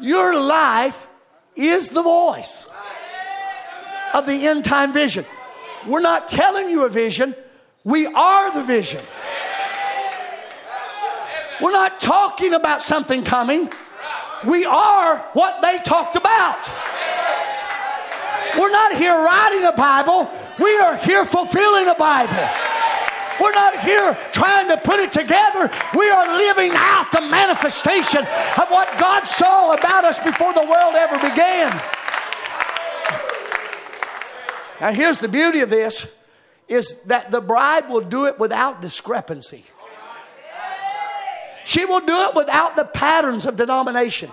Your 0.00 0.40
life 0.40 1.06
is 1.56 1.90
the 1.90 2.02
voice 2.02 2.66
of 4.14 4.26
the 4.26 4.46
end 4.46 4.64
time 4.64 4.92
vision. 4.92 5.26
We're 5.88 6.00
not 6.00 6.28
telling 6.28 6.68
you 6.68 6.84
a 6.84 6.88
vision, 6.90 7.34
we 7.82 8.06
are 8.06 8.52
the 8.52 8.62
vision. 8.62 9.02
We're 11.62 11.72
not 11.72 11.98
talking 11.98 12.52
about 12.52 12.82
something 12.82 13.24
coming. 13.24 13.72
We 14.46 14.66
are 14.66 15.18
what 15.32 15.62
they 15.62 15.78
talked 15.78 16.14
about. 16.14 16.70
We're 18.58 18.70
not 18.70 18.96
here 18.96 19.14
writing 19.14 19.64
a 19.64 19.72
Bible. 19.72 20.30
We 20.60 20.76
are 20.78 20.96
here 20.96 21.24
fulfilling 21.24 21.88
a 21.88 21.94
Bible. 21.94 22.48
We're 23.40 23.54
not 23.54 23.80
here 23.80 24.16
trying 24.32 24.68
to 24.68 24.76
put 24.76 25.00
it 25.00 25.10
together. 25.10 25.70
We 25.96 26.10
are 26.10 26.36
living 26.36 26.72
out 26.74 27.10
the 27.12 27.22
manifestation 27.22 28.20
of 28.20 28.68
what 28.68 28.92
God 28.98 29.24
saw 29.26 29.72
about 29.72 30.04
us 30.04 30.18
before 30.18 30.52
the 30.52 30.66
world 30.66 30.94
ever 30.94 31.16
began. 31.16 31.72
Now 34.80 34.92
here's 34.92 35.18
the 35.18 35.28
beauty 35.28 35.60
of 35.60 35.70
this 35.70 36.06
is 36.68 37.02
that 37.04 37.30
the 37.30 37.40
bride 37.40 37.88
will 37.88 38.02
do 38.02 38.26
it 38.26 38.38
without 38.38 38.82
discrepancy. 38.82 39.64
She 41.64 41.84
will 41.84 42.00
do 42.00 42.16
it 42.28 42.34
without 42.34 42.76
the 42.76 42.84
patterns 42.84 43.44
of 43.46 43.56
denomination. 43.56 44.30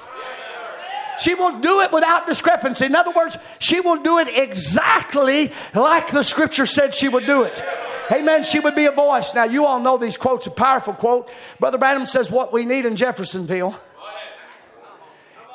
She 1.17 1.33
will 1.33 1.59
do 1.59 1.81
it 1.81 1.91
without 1.91 2.27
discrepancy. 2.27 2.85
In 2.85 2.95
other 2.95 3.11
words, 3.11 3.37
she 3.59 3.79
will 3.79 3.97
do 3.97 4.19
it 4.19 4.27
exactly 4.29 5.51
like 5.73 6.11
the 6.11 6.23
scripture 6.23 6.65
said 6.65 6.93
she 6.93 7.07
would 7.07 7.25
do 7.25 7.43
it. 7.43 7.63
Amen. 8.11 8.43
She 8.43 8.59
would 8.59 8.75
be 8.75 8.85
a 8.85 8.91
voice. 8.91 9.33
Now, 9.33 9.45
you 9.45 9.65
all 9.65 9.79
know 9.79 9.97
these 9.97 10.17
quotes, 10.17 10.45
a 10.45 10.51
powerful 10.51 10.93
quote. 10.93 11.29
Brother 11.59 11.77
Branham 11.77 12.05
says, 12.05 12.29
What 12.29 12.53
we 12.53 12.65
need 12.65 12.85
in 12.85 12.95
Jeffersonville 12.95 13.79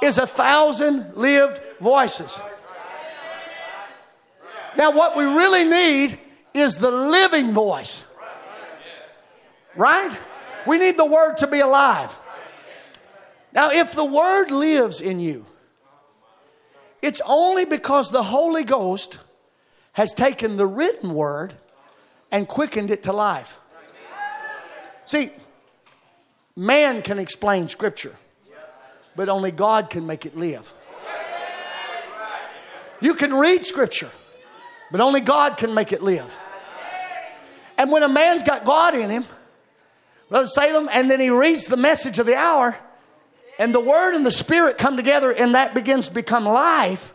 is 0.02 0.18
a 0.18 0.26
thousand 0.26 1.16
lived 1.16 1.60
voices. 1.80 2.40
Now, 4.76 4.90
what 4.92 5.16
we 5.16 5.24
really 5.24 5.64
need 5.64 6.18
is 6.54 6.78
the 6.78 6.90
living 6.90 7.52
voice. 7.52 8.04
Right? 9.76 10.16
We 10.66 10.78
need 10.78 10.96
the 10.96 11.04
word 11.04 11.38
to 11.38 11.46
be 11.46 11.60
alive. 11.60 12.16
Now, 13.52 13.70
if 13.70 13.94
the 13.94 14.04
word 14.04 14.50
lives 14.50 15.00
in 15.00 15.20
you, 15.20 15.46
it's 17.02 17.20
only 17.26 17.64
because 17.64 18.10
the 18.10 18.22
Holy 18.22 18.64
Ghost 18.64 19.18
has 19.92 20.14
taken 20.14 20.56
the 20.56 20.66
written 20.66 21.14
word 21.14 21.54
and 22.30 22.46
quickened 22.46 22.90
it 22.90 23.04
to 23.04 23.12
life. 23.12 23.58
See, 25.04 25.30
man 26.54 27.02
can 27.02 27.18
explain 27.18 27.68
scripture, 27.68 28.14
but 29.16 29.28
only 29.28 29.50
God 29.50 29.90
can 29.90 30.06
make 30.06 30.26
it 30.26 30.36
live. 30.36 30.72
You 33.00 33.14
can 33.14 33.34
read 33.34 33.64
scripture, 33.64 34.10
but 34.90 35.00
only 35.00 35.20
God 35.20 35.56
can 35.56 35.74
make 35.74 35.92
it 35.92 36.02
live. 36.02 36.38
And 37.78 37.90
when 37.90 38.02
a 38.02 38.08
man's 38.08 38.42
got 38.42 38.64
God 38.64 38.94
in 38.94 39.10
him, 39.10 39.24
Brother 40.28 40.46
Salem, 40.46 40.88
and 40.92 41.10
then 41.10 41.18
he 41.18 41.30
reads 41.30 41.66
the 41.66 41.76
message 41.76 42.18
of 42.18 42.26
the 42.26 42.36
hour, 42.36 42.78
and 43.58 43.74
the 43.74 43.80
Word 43.80 44.14
and 44.14 44.24
the 44.24 44.30
Spirit 44.30 44.78
come 44.78 44.96
together 44.96 45.30
and 45.32 45.54
that 45.54 45.74
begins 45.74 46.08
to 46.08 46.14
become 46.14 46.44
life, 46.44 47.14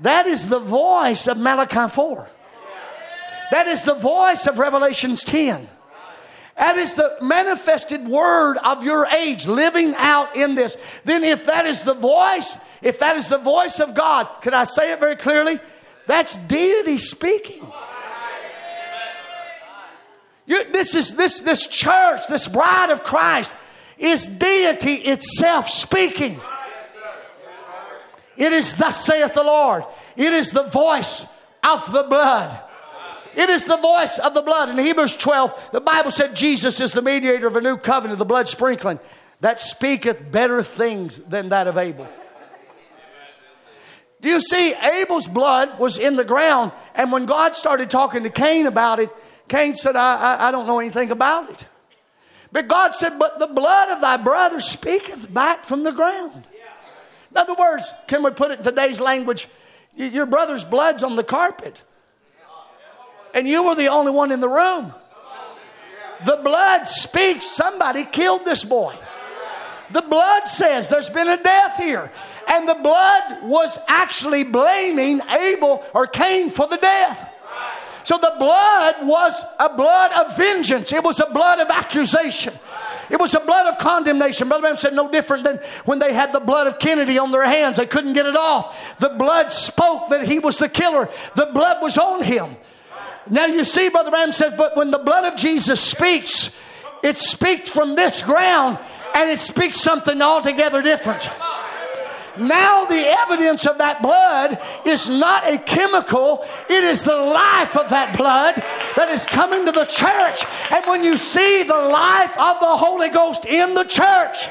that 0.00 0.26
is 0.26 0.48
the 0.48 0.60
voice 0.60 1.26
of 1.26 1.38
Malachi 1.38 1.88
4. 1.92 2.30
That 3.50 3.66
is 3.66 3.84
the 3.84 3.94
voice 3.94 4.46
of 4.46 4.58
Revelations 4.58 5.24
10. 5.24 5.68
That 6.56 6.76
is 6.76 6.96
the 6.96 7.16
manifested 7.22 8.06
word 8.08 8.58
of 8.58 8.84
your 8.84 9.06
age 9.06 9.46
living 9.46 9.94
out 9.96 10.34
in 10.36 10.54
this. 10.54 10.76
Then, 11.04 11.22
if 11.22 11.46
that 11.46 11.66
is 11.66 11.84
the 11.84 11.94
voice, 11.94 12.58
if 12.82 12.98
that 12.98 13.16
is 13.16 13.28
the 13.28 13.38
voice 13.38 13.78
of 13.78 13.94
God, 13.94 14.28
could 14.42 14.54
I 14.54 14.64
say 14.64 14.92
it 14.92 15.00
very 15.00 15.16
clearly? 15.16 15.60
That's 16.08 16.36
deity 16.36 16.96
speaking. 16.96 17.60
You, 20.46 20.72
this 20.72 20.94
is 20.94 21.14
this 21.14 21.40
this 21.40 21.66
church, 21.66 22.26
this 22.28 22.48
bride 22.48 22.88
of 22.88 23.04
Christ, 23.04 23.52
is 23.98 24.26
deity 24.26 24.94
itself 24.94 25.68
speaking. 25.68 26.40
It 28.38 28.54
is 28.54 28.74
thus 28.76 29.04
saith 29.04 29.34
the 29.34 29.42
Lord. 29.42 29.84
It 30.16 30.32
is 30.32 30.50
the 30.50 30.62
voice 30.62 31.26
of 31.62 31.92
the 31.92 32.04
blood. 32.04 32.58
It 33.36 33.50
is 33.50 33.66
the 33.66 33.76
voice 33.76 34.18
of 34.18 34.32
the 34.32 34.40
blood. 34.40 34.70
In 34.70 34.78
Hebrews 34.78 35.14
12, 35.16 35.72
the 35.72 35.80
Bible 35.82 36.10
said 36.10 36.34
Jesus 36.34 36.80
is 36.80 36.92
the 36.92 37.02
mediator 37.02 37.46
of 37.46 37.56
a 37.56 37.60
new 37.60 37.76
covenant, 37.76 38.18
the 38.18 38.24
blood 38.24 38.48
sprinkling, 38.48 38.98
that 39.40 39.60
speaketh 39.60 40.32
better 40.32 40.62
things 40.62 41.18
than 41.18 41.50
that 41.50 41.66
of 41.66 41.76
Abel. 41.76 42.08
Do 44.20 44.28
you 44.28 44.40
see? 44.40 44.74
Abel's 44.74 45.26
blood 45.26 45.78
was 45.78 45.98
in 45.98 46.16
the 46.16 46.24
ground, 46.24 46.72
and 46.94 47.12
when 47.12 47.26
God 47.26 47.54
started 47.54 47.88
talking 47.90 48.24
to 48.24 48.30
Cain 48.30 48.66
about 48.66 48.98
it, 48.98 49.10
Cain 49.48 49.74
said, 49.74 49.96
I, 49.96 50.36
I, 50.36 50.48
I 50.48 50.50
don't 50.50 50.66
know 50.66 50.80
anything 50.80 51.10
about 51.10 51.50
it. 51.50 51.66
But 52.50 52.66
God 52.66 52.94
said, 52.94 53.18
But 53.18 53.38
the 53.38 53.46
blood 53.46 53.90
of 53.90 54.00
thy 54.00 54.16
brother 54.16 54.60
speaketh 54.60 55.32
back 55.32 55.64
from 55.64 55.84
the 55.84 55.92
ground. 55.92 56.48
In 57.30 57.36
other 57.36 57.54
words, 57.54 57.92
can 58.06 58.22
we 58.22 58.30
put 58.30 58.50
it 58.50 58.58
in 58.58 58.64
today's 58.64 59.00
language? 59.00 59.48
Your 59.94 60.26
brother's 60.26 60.64
blood's 60.64 61.02
on 61.02 61.16
the 61.16 61.24
carpet 61.24 61.82
and 63.34 63.48
you 63.48 63.64
were 63.64 63.74
the 63.74 63.88
only 63.88 64.10
one 64.10 64.32
in 64.32 64.40
the 64.40 64.48
room. 64.48 64.92
The 66.24 66.40
blood 66.42 66.86
speaks 66.86 67.46
somebody 67.46 68.04
killed 68.04 68.44
this 68.44 68.64
boy. 68.64 68.96
The 69.90 70.02
blood 70.02 70.46
says 70.46 70.88
there's 70.88 71.10
been 71.10 71.28
a 71.28 71.42
death 71.42 71.76
here. 71.76 72.10
And 72.46 72.68
the 72.68 72.74
blood 72.74 73.42
was 73.42 73.78
actually 73.88 74.44
blaming 74.44 75.20
Abel 75.30 75.84
or 75.94 76.06
Cain 76.06 76.50
for 76.50 76.66
the 76.66 76.76
death. 76.76 77.30
So 78.04 78.16
the 78.16 78.34
blood 78.38 78.96
was 79.02 79.42
a 79.58 79.74
blood 79.74 80.12
of 80.12 80.36
vengeance, 80.36 80.92
it 80.92 81.04
was 81.04 81.20
a 81.20 81.30
blood 81.30 81.60
of 81.60 81.68
accusation. 81.68 82.54
It 83.10 83.18
was 83.18 83.34
a 83.34 83.40
blood 83.40 83.66
of 83.66 83.78
condemnation. 83.78 84.48
Brother 84.48 84.62
Branham 84.62 84.76
said 84.76 84.92
no 84.92 85.10
different 85.10 85.44
than 85.44 85.60
when 85.86 85.98
they 85.98 86.12
had 86.12 86.32
the 86.32 86.40
blood 86.40 86.66
of 86.66 86.78
Kennedy 86.78 87.18
on 87.18 87.32
their 87.32 87.44
hands. 87.44 87.78
They 87.78 87.86
couldn't 87.86 88.12
get 88.12 88.26
it 88.26 88.36
off. 88.36 88.98
The 88.98 89.08
blood 89.08 89.50
spoke 89.50 90.10
that 90.10 90.26
he 90.28 90.38
was 90.38 90.58
the 90.58 90.68
killer. 90.68 91.08
The 91.34 91.46
blood 91.46 91.82
was 91.82 91.96
on 91.96 92.22
him. 92.22 92.56
Now 93.30 93.46
you 93.46 93.64
see, 93.64 93.88
Brother 93.88 94.10
Branham 94.10 94.32
says, 94.32 94.52
but 94.56 94.76
when 94.76 94.90
the 94.90 94.98
blood 94.98 95.24
of 95.24 95.38
Jesus 95.38 95.80
speaks, 95.80 96.50
it 97.02 97.16
speaks 97.16 97.70
from 97.70 97.94
this 97.94 98.22
ground 98.22 98.78
and 99.14 99.30
it 99.30 99.38
speaks 99.38 99.80
something 99.80 100.20
altogether 100.22 100.82
different. 100.82 101.28
Now, 102.38 102.84
the 102.84 103.04
evidence 103.22 103.66
of 103.66 103.78
that 103.78 104.00
blood 104.00 104.58
is 104.84 105.10
not 105.10 105.46
a 105.48 105.58
chemical, 105.58 106.44
it 106.68 106.84
is 106.84 107.02
the 107.02 107.16
life 107.16 107.76
of 107.76 107.90
that 107.90 108.16
blood 108.16 108.56
that 108.96 109.08
is 109.10 109.26
coming 109.26 109.66
to 109.66 109.72
the 109.72 109.86
church. 109.86 110.44
And 110.70 110.84
when 110.86 111.02
you 111.02 111.16
see 111.16 111.64
the 111.64 111.74
life 111.74 112.38
of 112.38 112.60
the 112.60 112.76
Holy 112.76 113.08
Ghost 113.08 113.44
in 113.44 113.74
the 113.74 113.84
church, 113.84 114.48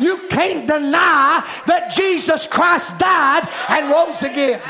you 0.00 0.26
can't 0.28 0.66
deny 0.66 1.46
that 1.66 1.92
Jesus 1.94 2.46
Christ 2.46 2.98
died 2.98 3.46
and 3.68 3.90
rose 3.90 4.22
again. 4.22 4.60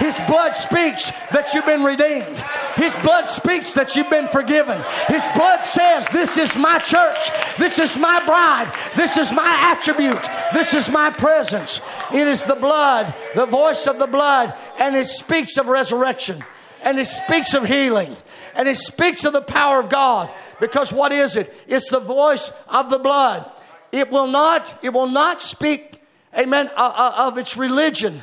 His 0.00 0.18
blood 0.20 0.54
speaks 0.54 1.10
that 1.30 1.52
you've 1.52 1.66
been 1.66 1.84
redeemed. 1.84 2.38
His 2.74 2.96
blood 2.96 3.26
speaks 3.26 3.74
that 3.74 3.94
you've 3.94 4.08
been 4.08 4.28
forgiven. 4.28 4.80
His 5.08 5.26
blood 5.36 5.62
says, 5.62 6.08
This 6.08 6.38
is 6.38 6.56
my 6.56 6.78
church. 6.78 7.30
This 7.58 7.78
is 7.78 7.98
my 7.98 8.24
bride. 8.24 8.72
This 8.96 9.18
is 9.18 9.30
my 9.30 9.70
attribute. 9.70 10.26
This 10.54 10.72
is 10.72 10.88
my 10.88 11.10
presence. 11.10 11.82
It 12.14 12.26
is 12.26 12.46
the 12.46 12.54
blood, 12.54 13.14
the 13.34 13.44
voice 13.44 13.86
of 13.86 13.98
the 13.98 14.06
blood, 14.06 14.54
and 14.78 14.96
it 14.96 15.06
speaks 15.06 15.58
of 15.58 15.68
resurrection, 15.68 16.42
and 16.82 16.98
it 16.98 17.06
speaks 17.06 17.52
of 17.52 17.66
healing, 17.66 18.16
and 18.54 18.68
it 18.68 18.78
speaks 18.78 19.26
of 19.26 19.34
the 19.34 19.42
power 19.42 19.80
of 19.80 19.90
God. 19.90 20.32
Because 20.60 20.94
what 20.94 21.12
is 21.12 21.36
it? 21.36 21.54
It's 21.68 21.90
the 21.90 22.00
voice 22.00 22.50
of 22.68 22.88
the 22.88 22.98
blood. 22.98 23.50
It 23.92 24.10
will 24.10 24.28
not, 24.28 24.78
it 24.82 24.94
will 24.94 25.08
not 25.08 25.42
speak, 25.42 26.02
amen, 26.34 26.70
of 26.74 27.36
its 27.36 27.58
religion 27.58 28.22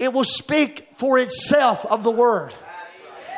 it 0.00 0.14
will 0.14 0.24
speak 0.24 0.88
for 0.94 1.18
itself 1.18 1.84
of 1.84 2.02
the 2.02 2.10
word. 2.10 2.54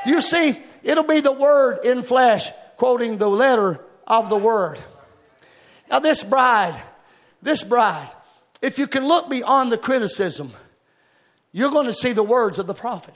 You 0.07 0.21
see, 0.21 0.57
it'll 0.85 1.05
be 1.05 1.21
the 1.21 1.33
word 1.33 1.85
in 1.85 2.05
flesh, 2.05 2.49
quoting 2.77 3.19
the 3.19 3.29
letter 3.29 3.85
of 4.07 4.31
the 4.31 4.39
word. 4.39 4.79
Now, 5.91 5.99
this 5.99 6.23
bride, 6.23 6.81
this 7.43 7.65
bride, 7.65 8.09
if 8.63 8.79
you 8.79 8.87
can 8.87 9.07
look 9.07 9.29
beyond 9.29 9.73
the 9.73 9.77
criticism, 9.77 10.53
you're 11.51 11.71
going 11.71 11.87
to 11.87 11.93
see 11.93 12.13
the 12.13 12.23
words 12.23 12.61
of 12.61 12.69
the 12.69 12.75
prophet. 12.75 13.15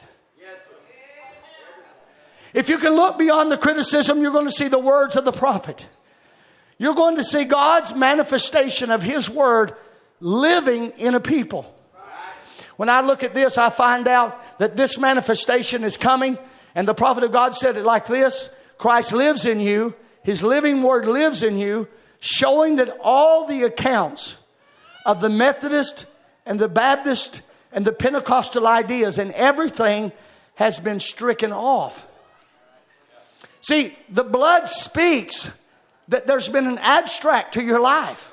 If 2.53 2.69
you 2.69 2.79
can 2.79 2.95
look 2.95 3.19
beyond 3.19 3.53
the 3.53 3.59
criticism, 3.59 4.23
you're 4.23 4.33
going 4.33 4.47
to 4.47 4.53
see 4.53 4.69
the 4.69 4.79
words 4.79 5.15
of 5.15 5.25
the 5.25 5.33
prophet. 5.33 5.87
You're 6.79 6.95
going 6.95 7.17
to 7.17 7.25
see 7.25 7.45
God's 7.45 7.95
manifestation 7.95 8.91
of 8.91 9.03
His 9.03 9.31
word 9.31 9.73
living 10.21 10.91
in 10.99 11.15
a 11.15 11.21
people. 11.21 11.76
When 12.77 12.89
I 12.89 13.01
look 13.01 13.23
at 13.23 13.35
this, 13.35 13.59
I 13.59 13.71
find 13.71 14.07
out 14.07 14.59
that 14.59 14.77
this 14.77 14.99
manifestation 14.99 15.83
is 15.85 15.97
coming. 15.97 16.39
And 16.75 16.87
the 16.87 16.95
prophet 16.95 17.25
of 17.25 17.33
God 17.33 17.55
said 17.55 17.77
it 17.77 17.85
like 17.85 18.07
this 18.07 18.51
Christ 18.79 19.13
lives 19.13 19.47
in 19.47 19.61
you, 19.61 19.95
his 20.23 20.43
living 20.43 20.83
word 20.83 21.07
lives 21.07 21.43
in 21.43 21.59
you, 21.59 21.89
showing 22.21 22.77
that 22.77 22.97
all 23.03 23.47
the 23.47 23.63
accounts 23.63 24.37
of 25.05 25.21
the 25.21 25.31
Methodist 25.31 26.07
and 26.45 26.59
the 26.59 26.69
Baptist 26.69 27.43
and 27.73 27.85
the 27.85 27.93
Pentecostal 27.93 28.67
ideas 28.67 29.19
and 29.19 29.33
everything 29.33 30.13
has 30.57 30.79
been 30.81 31.01
stricken 31.01 31.53
off. 31.53 32.07
See, 33.61 33.97
the 34.09 34.25
blood 34.25 34.69
speaks 34.69 35.51
that 36.09 36.27
there's 36.27 36.49
been 36.49 36.67
an 36.67 36.79
abstract 36.79 37.55
to 37.55 37.63
your 37.63 37.81
life. 37.81 38.33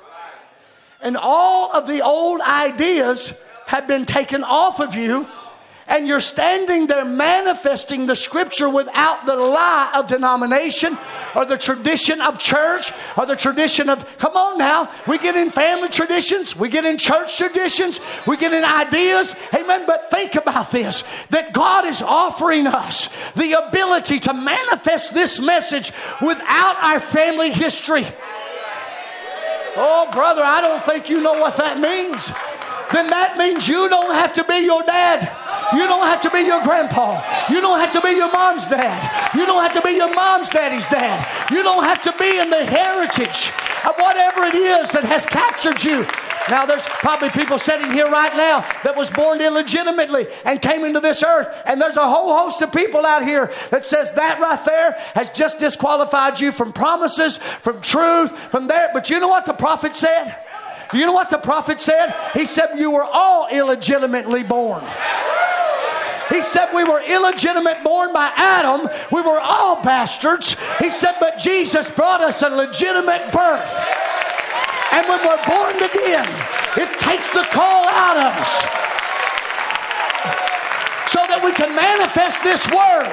And 1.00 1.16
all 1.16 1.76
of 1.76 1.86
the 1.86 2.02
old 2.02 2.40
ideas 2.40 3.34
have 3.74 3.88
been 3.88 4.04
taken 4.04 4.44
off 4.44 4.78
of 4.78 4.94
you 4.94 5.28
and 5.88 6.06
you're 6.06 6.20
standing 6.20 6.86
there 6.86 7.04
manifesting 7.04 8.06
the 8.06 8.14
scripture 8.14 8.68
without 8.68 9.26
the 9.26 9.34
lie 9.34 9.90
of 9.96 10.06
denomination 10.06 10.96
or 11.34 11.44
the 11.44 11.58
tradition 11.58 12.20
of 12.20 12.38
church 12.38 12.92
or 13.18 13.26
the 13.26 13.34
tradition 13.34 13.90
of, 13.90 14.16
come 14.16 14.34
on 14.34 14.58
now, 14.58 14.88
we 15.08 15.18
get 15.18 15.34
in 15.34 15.50
family 15.50 15.88
traditions, 15.88 16.54
we 16.54 16.68
get 16.68 16.84
in 16.84 16.96
church 16.98 17.36
traditions, 17.36 17.98
we 18.28 18.36
get 18.36 18.52
in 18.52 18.64
ideas, 18.64 19.34
amen. 19.52 19.84
But 19.88 20.08
think 20.08 20.36
about 20.36 20.70
this 20.70 21.02
that 21.30 21.52
God 21.52 21.84
is 21.84 22.00
offering 22.00 22.68
us 22.68 23.08
the 23.32 23.54
ability 23.54 24.20
to 24.20 24.32
manifest 24.32 25.14
this 25.14 25.40
message 25.40 25.90
without 26.22 26.76
our 26.80 27.00
family 27.00 27.50
history. 27.50 28.06
Oh, 29.76 30.08
brother, 30.12 30.42
I 30.44 30.60
don't 30.60 30.82
think 30.84 31.10
you 31.10 31.20
know 31.20 31.40
what 31.40 31.56
that 31.56 31.80
means 31.80 32.30
then 32.92 33.08
that 33.08 33.36
means 33.36 33.66
you 33.66 33.88
don't 33.88 34.14
have 34.14 34.32
to 34.34 34.44
be 34.44 34.58
your 34.58 34.82
dad. 34.82 35.30
You 35.72 35.86
don't 35.86 36.06
have 36.06 36.20
to 36.22 36.30
be 36.30 36.40
your 36.40 36.62
grandpa. 36.62 37.22
You 37.48 37.60
don't 37.60 37.78
have 37.78 37.92
to 37.92 38.00
be 38.00 38.10
your 38.10 38.30
mom's 38.30 38.68
dad. 38.68 39.34
You 39.34 39.46
don't 39.46 39.62
have 39.62 39.72
to 39.74 39.82
be 39.82 39.96
your 39.96 40.12
mom's 40.14 40.50
daddy's 40.50 40.86
dad. 40.88 41.26
You 41.50 41.62
don't 41.62 41.84
have 41.84 42.02
to 42.02 42.12
be 42.18 42.38
in 42.38 42.50
the 42.50 42.64
heritage 42.64 43.50
of 43.84 43.96
whatever 43.96 44.44
it 44.44 44.54
is 44.54 44.90
that 44.92 45.04
has 45.04 45.26
captured 45.26 45.82
you. 45.82 46.06
Now, 46.50 46.66
there's 46.66 46.84
probably 46.84 47.30
people 47.30 47.58
sitting 47.58 47.90
here 47.90 48.10
right 48.10 48.34
now 48.36 48.60
that 48.82 48.94
was 48.96 49.08
born 49.08 49.40
illegitimately 49.40 50.26
and 50.44 50.60
came 50.60 50.84
into 50.84 51.00
this 51.00 51.22
earth. 51.22 51.48
And 51.64 51.80
there's 51.80 51.96
a 51.96 52.06
whole 52.06 52.36
host 52.36 52.60
of 52.60 52.70
people 52.70 53.06
out 53.06 53.24
here 53.24 53.50
that 53.70 53.84
says 53.84 54.12
that 54.14 54.40
right 54.40 54.62
there 54.64 54.92
has 55.14 55.30
just 55.30 55.58
disqualified 55.58 56.38
you 56.40 56.52
from 56.52 56.72
promises, 56.72 57.38
from 57.38 57.80
truth, 57.80 58.36
from 58.50 58.66
there. 58.66 58.90
But 58.92 59.08
you 59.08 59.20
know 59.20 59.28
what 59.28 59.46
the 59.46 59.54
prophet 59.54 59.96
said? 59.96 60.36
Do 60.90 60.98
you 60.98 61.06
know 61.06 61.12
what 61.12 61.30
the 61.30 61.38
prophet 61.38 61.80
said? 61.80 62.14
He 62.34 62.46
said, 62.46 62.78
You 62.78 62.90
were 62.90 63.04
all 63.04 63.48
illegitimately 63.50 64.42
born. 64.42 64.84
He 66.30 66.40
said 66.40 66.70
we 66.74 66.84
were 66.84 67.02
illegitimate 67.02 67.84
born 67.84 68.12
by 68.12 68.32
Adam. 68.34 68.88
We 69.12 69.20
were 69.20 69.38
all 69.40 69.82
bastards. 69.82 70.56
He 70.78 70.90
said, 70.90 71.14
but 71.20 71.38
Jesus 71.38 71.90
brought 71.90 72.22
us 72.22 72.42
a 72.42 72.48
legitimate 72.48 73.30
birth. 73.30 73.74
And 74.92 75.06
when 75.08 75.20
we're 75.20 75.44
born 75.46 75.76
again, 75.76 76.28
it 76.76 76.98
takes 76.98 77.32
the 77.32 77.46
call 77.52 77.86
out 77.88 78.16
of 78.16 78.32
us 78.40 78.60
so 81.12 81.20
that 81.28 81.40
we 81.44 81.52
can 81.52 81.74
manifest 81.74 82.42
this 82.42 82.66
word. 82.66 83.12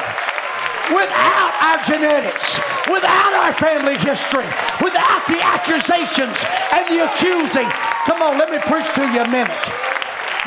Without 0.90 1.54
our 1.62 1.80
genetics, 1.84 2.58
without 2.90 3.34
our 3.34 3.54
family 3.54 3.98
history, 3.98 4.48
without 4.82 5.22
the 5.28 5.38
accusations 5.38 6.44
and 6.74 6.84
the 6.90 7.06
accusing. 7.06 7.70
Come 8.10 8.22
on, 8.22 8.38
let 8.38 8.50
me 8.50 8.58
preach 8.60 8.90
to 8.96 9.06
you 9.14 9.22
a 9.22 9.30
minute. 9.30 9.64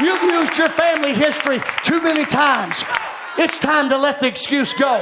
You've 0.01 0.23
used 0.23 0.59
your 0.59 0.69
family 0.69 1.15
history 1.15 1.61
too 1.85 2.03
many 2.03 2.25
times. 2.25 2.83
It's 3.39 3.59
time 3.59 3.89
to 3.91 3.99
let 3.99 4.21
the 4.21 4.27
excuse 4.27 4.75
go. 4.75 4.99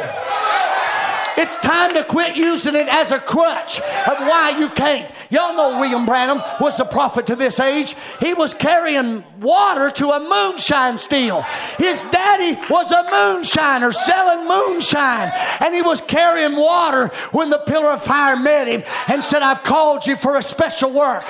It's 1.36 1.56
time 1.59 1.94
to 1.94 2.04
quit 2.04 2.36
using 2.36 2.74
it 2.74 2.88
as 2.88 3.10
a 3.10 3.18
crutch 3.18 3.80
of 3.80 4.18
why 4.18 4.56
you 4.59 4.68
can't. 4.68 5.10
Y'all 5.30 5.56
know 5.56 5.80
William 5.80 6.04
Branham 6.04 6.42
was 6.60 6.78
a 6.78 6.84
prophet 6.84 7.26
to 7.26 7.36
this 7.36 7.59
age. 7.59 7.96
He 8.20 8.34
was 8.34 8.52
carrying 8.52 9.24
water 9.40 9.90
to 9.90 10.10
a 10.10 10.20
moonshine 10.20 10.98
still. 10.98 11.42
His 11.78 12.02
daddy 12.04 12.59
was 12.68 12.90
a 12.90 13.04
moonshiner 13.04 13.94
selling 13.94 14.46
moonshine, 14.46 15.32
and 15.60 15.74
he 15.74 15.82
was 15.82 16.00
carrying 16.00 16.56
water 16.56 17.09
when 17.32 17.50
the 17.50 17.59
pillar 17.59 17.92
of 17.92 18.02
fire 18.02 18.36
met 18.36 18.68
him 18.68 18.82
and 19.09 19.24
said, 19.24 19.42
I've 19.42 19.62
called 19.62 20.06
you 20.06 20.16
for 20.16 20.36
a 20.36 20.42
special 20.42 20.92
work. 20.92 21.24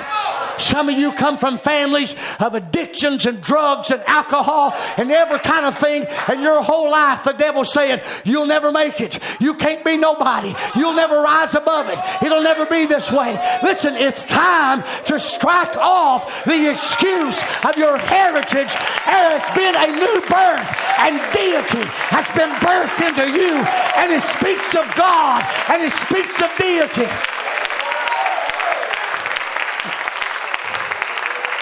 Some 0.57 0.89
of 0.89 0.97
you 0.97 1.11
come 1.13 1.37
from 1.37 1.57
families 1.57 2.15
of 2.39 2.55
addictions 2.55 3.25
and 3.25 3.41
drugs 3.41 3.91
and 3.91 4.01
alcohol 4.07 4.73
and 4.97 5.11
every 5.11 5.39
kind 5.39 5.65
of 5.65 5.77
thing, 5.77 6.05
and 6.27 6.41
your 6.41 6.61
whole 6.61 6.89
life 6.89 7.23
the 7.23 7.33
devil's 7.33 7.71
saying, 7.71 8.01
You'll 8.23 8.45
never 8.45 8.71
make 8.71 9.01
it. 9.01 9.19
You 9.39 9.55
can't 9.55 9.83
be 9.83 9.97
nobody. 9.97 10.53
You'll 10.75 10.93
never 10.93 11.21
rise 11.21 11.55
above 11.55 11.89
it. 11.89 11.99
It'll 12.25 12.43
never 12.43 12.65
be 12.65 12.85
this 12.85 13.11
way. 13.11 13.33
Listen, 13.63 13.95
it's 13.95 14.25
time 14.25 14.83
to 15.05 15.19
strike 15.19 15.75
off 15.77 16.45
the 16.45 16.69
excuse 16.69 17.41
of 17.65 17.77
your 17.77 17.97
heritage. 17.97 18.73
There 19.05 19.37
has 19.37 19.47
been 19.55 19.75
a 19.75 19.87
new 19.91 20.21
birth, 20.29 20.69
and 20.99 21.19
deity 21.33 21.87
has 22.13 22.27
been 22.31 22.49
birthed 22.61 22.99
into 23.07 23.29
you, 23.29 23.55
and 23.97 24.11
it 24.11 24.21
speaks 24.21 24.75
of 24.75 24.83
God 24.95 25.43
and 25.69 25.83
it 25.83 25.91
speaks 25.91 26.41
of 26.41 26.49
deity. 26.57 27.07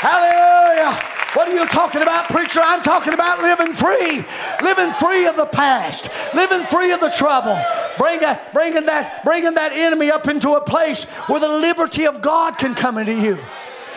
Hallelujah. 0.01 0.97
What 1.33 1.47
are 1.47 1.53
you 1.53 1.67
talking 1.67 2.01
about, 2.01 2.25
preacher? 2.25 2.59
I'm 2.59 2.81
talking 2.81 3.13
about 3.13 3.39
living 3.43 3.71
free, 3.73 4.25
living 4.63 4.91
free 4.93 5.27
of 5.27 5.35
the 5.35 5.45
past, 5.45 6.09
living 6.33 6.63
free 6.63 6.91
of 6.91 6.99
the 6.99 7.11
trouble, 7.11 7.55
bringing, 7.99 8.35
bringing, 8.51 8.87
that, 8.87 9.23
bringing 9.23 9.53
that 9.53 9.73
enemy 9.73 10.09
up 10.09 10.27
into 10.27 10.53
a 10.53 10.61
place 10.61 11.03
where 11.29 11.39
the 11.39 11.47
liberty 11.47 12.07
of 12.07 12.19
God 12.19 12.57
can 12.57 12.73
come 12.73 12.97
into 12.97 13.13
you 13.13 13.37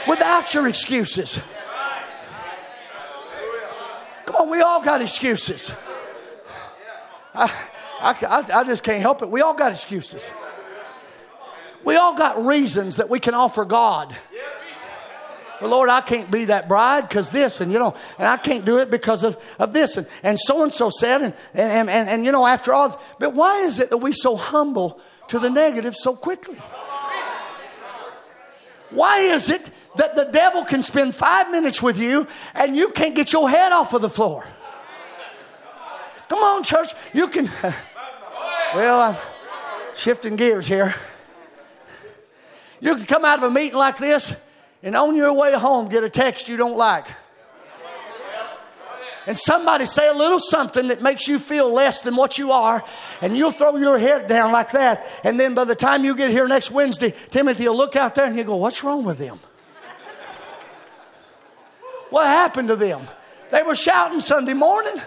without 0.06 0.52
your 0.52 0.68
excuses. 0.68 1.38
Come 4.26 4.36
on, 4.36 4.50
we 4.50 4.60
all 4.60 4.82
got 4.84 5.00
excuses. 5.00 5.72
I, 7.34 7.50
I, 7.98 8.44
I 8.52 8.64
just 8.64 8.84
can't 8.84 9.00
help 9.00 9.22
it. 9.22 9.30
We 9.30 9.40
all 9.40 9.54
got 9.54 9.72
excuses. 9.72 10.22
We 11.82 11.96
all 11.96 12.14
got 12.14 12.44
reasons 12.44 12.96
that 12.96 13.08
we 13.08 13.20
can 13.20 13.32
offer 13.32 13.64
God. 13.64 14.14
Well, 15.64 15.70
Lord, 15.70 15.88
I 15.88 16.02
can't 16.02 16.30
be 16.30 16.44
that 16.44 16.68
bride 16.68 17.08
because 17.08 17.30
this, 17.30 17.62
and 17.62 17.72
you 17.72 17.78
know, 17.78 17.94
and 18.18 18.28
I 18.28 18.36
can't 18.36 18.66
do 18.66 18.80
it 18.80 18.90
because 18.90 19.24
of, 19.24 19.38
of 19.58 19.72
this, 19.72 19.96
and, 19.96 20.06
and 20.22 20.38
so 20.38 20.62
and 20.62 20.70
so 20.70 20.90
said, 20.90 21.22
and, 21.22 21.34
and, 21.54 21.88
and, 21.88 22.06
and, 22.06 22.22
you 22.22 22.32
know, 22.32 22.46
after 22.46 22.74
all, 22.74 23.00
but 23.18 23.32
why 23.32 23.60
is 23.60 23.78
it 23.78 23.88
that 23.88 23.96
we 23.96 24.12
so 24.12 24.36
humble 24.36 25.00
to 25.28 25.38
the 25.38 25.48
negative 25.48 25.96
so 25.96 26.14
quickly? 26.14 26.58
Why 28.90 29.20
is 29.20 29.48
it 29.48 29.70
that 29.96 30.14
the 30.16 30.24
devil 30.24 30.66
can 30.66 30.82
spend 30.82 31.14
five 31.14 31.50
minutes 31.50 31.80
with 31.80 31.98
you 31.98 32.28
and 32.54 32.76
you 32.76 32.90
can't 32.90 33.14
get 33.14 33.32
your 33.32 33.48
head 33.48 33.72
off 33.72 33.94
of 33.94 34.02
the 34.02 34.10
floor? 34.10 34.46
Come 36.28 36.40
on, 36.40 36.62
church, 36.62 36.90
you 37.14 37.28
can. 37.28 37.50
Well, 38.74 39.00
I'm 39.00 39.16
shifting 39.94 40.36
gears 40.36 40.66
here. 40.66 40.94
You 42.80 42.96
can 42.96 43.06
come 43.06 43.24
out 43.24 43.38
of 43.38 43.44
a 43.44 43.50
meeting 43.50 43.78
like 43.78 43.96
this 43.96 44.34
and 44.84 44.94
on 44.94 45.16
your 45.16 45.32
way 45.32 45.52
home 45.54 45.88
get 45.88 46.04
a 46.04 46.10
text 46.10 46.48
you 46.48 46.56
don't 46.56 46.76
like. 46.76 47.08
And 49.26 49.36
somebody 49.36 49.86
say 49.86 50.06
a 50.06 50.12
little 50.12 50.38
something 50.38 50.88
that 50.88 51.00
makes 51.00 51.26
you 51.26 51.38
feel 51.38 51.72
less 51.72 52.02
than 52.02 52.14
what 52.14 52.36
you 52.36 52.52
are, 52.52 52.84
and 53.22 53.34
you'll 53.34 53.50
throw 53.50 53.76
your 53.76 53.98
head 53.98 54.26
down 54.26 54.52
like 54.52 54.72
that. 54.72 55.06
And 55.24 55.40
then 55.40 55.54
by 55.54 55.64
the 55.64 55.74
time 55.74 56.04
you 56.04 56.14
get 56.14 56.30
here 56.30 56.46
next 56.46 56.70
Wednesday, 56.70 57.14
Timothy 57.30 57.66
will 57.66 57.76
look 57.76 57.96
out 57.96 58.14
there 58.14 58.26
and 58.26 58.36
he'll 58.36 58.44
go, 58.44 58.56
What's 58.56 58.84
wrong 58.84 59.02
with 59.02 59.16
them? 59.16 59.40
What 62.10 62.26
happened 62.26 62.68
to 62.68 62.76
them? 62.76 63.08
They 63.50 63.62
were 63.62 63.74
shouting 63.74 64.20
Sunday 64.20 64.52
morning. 64.52 65.00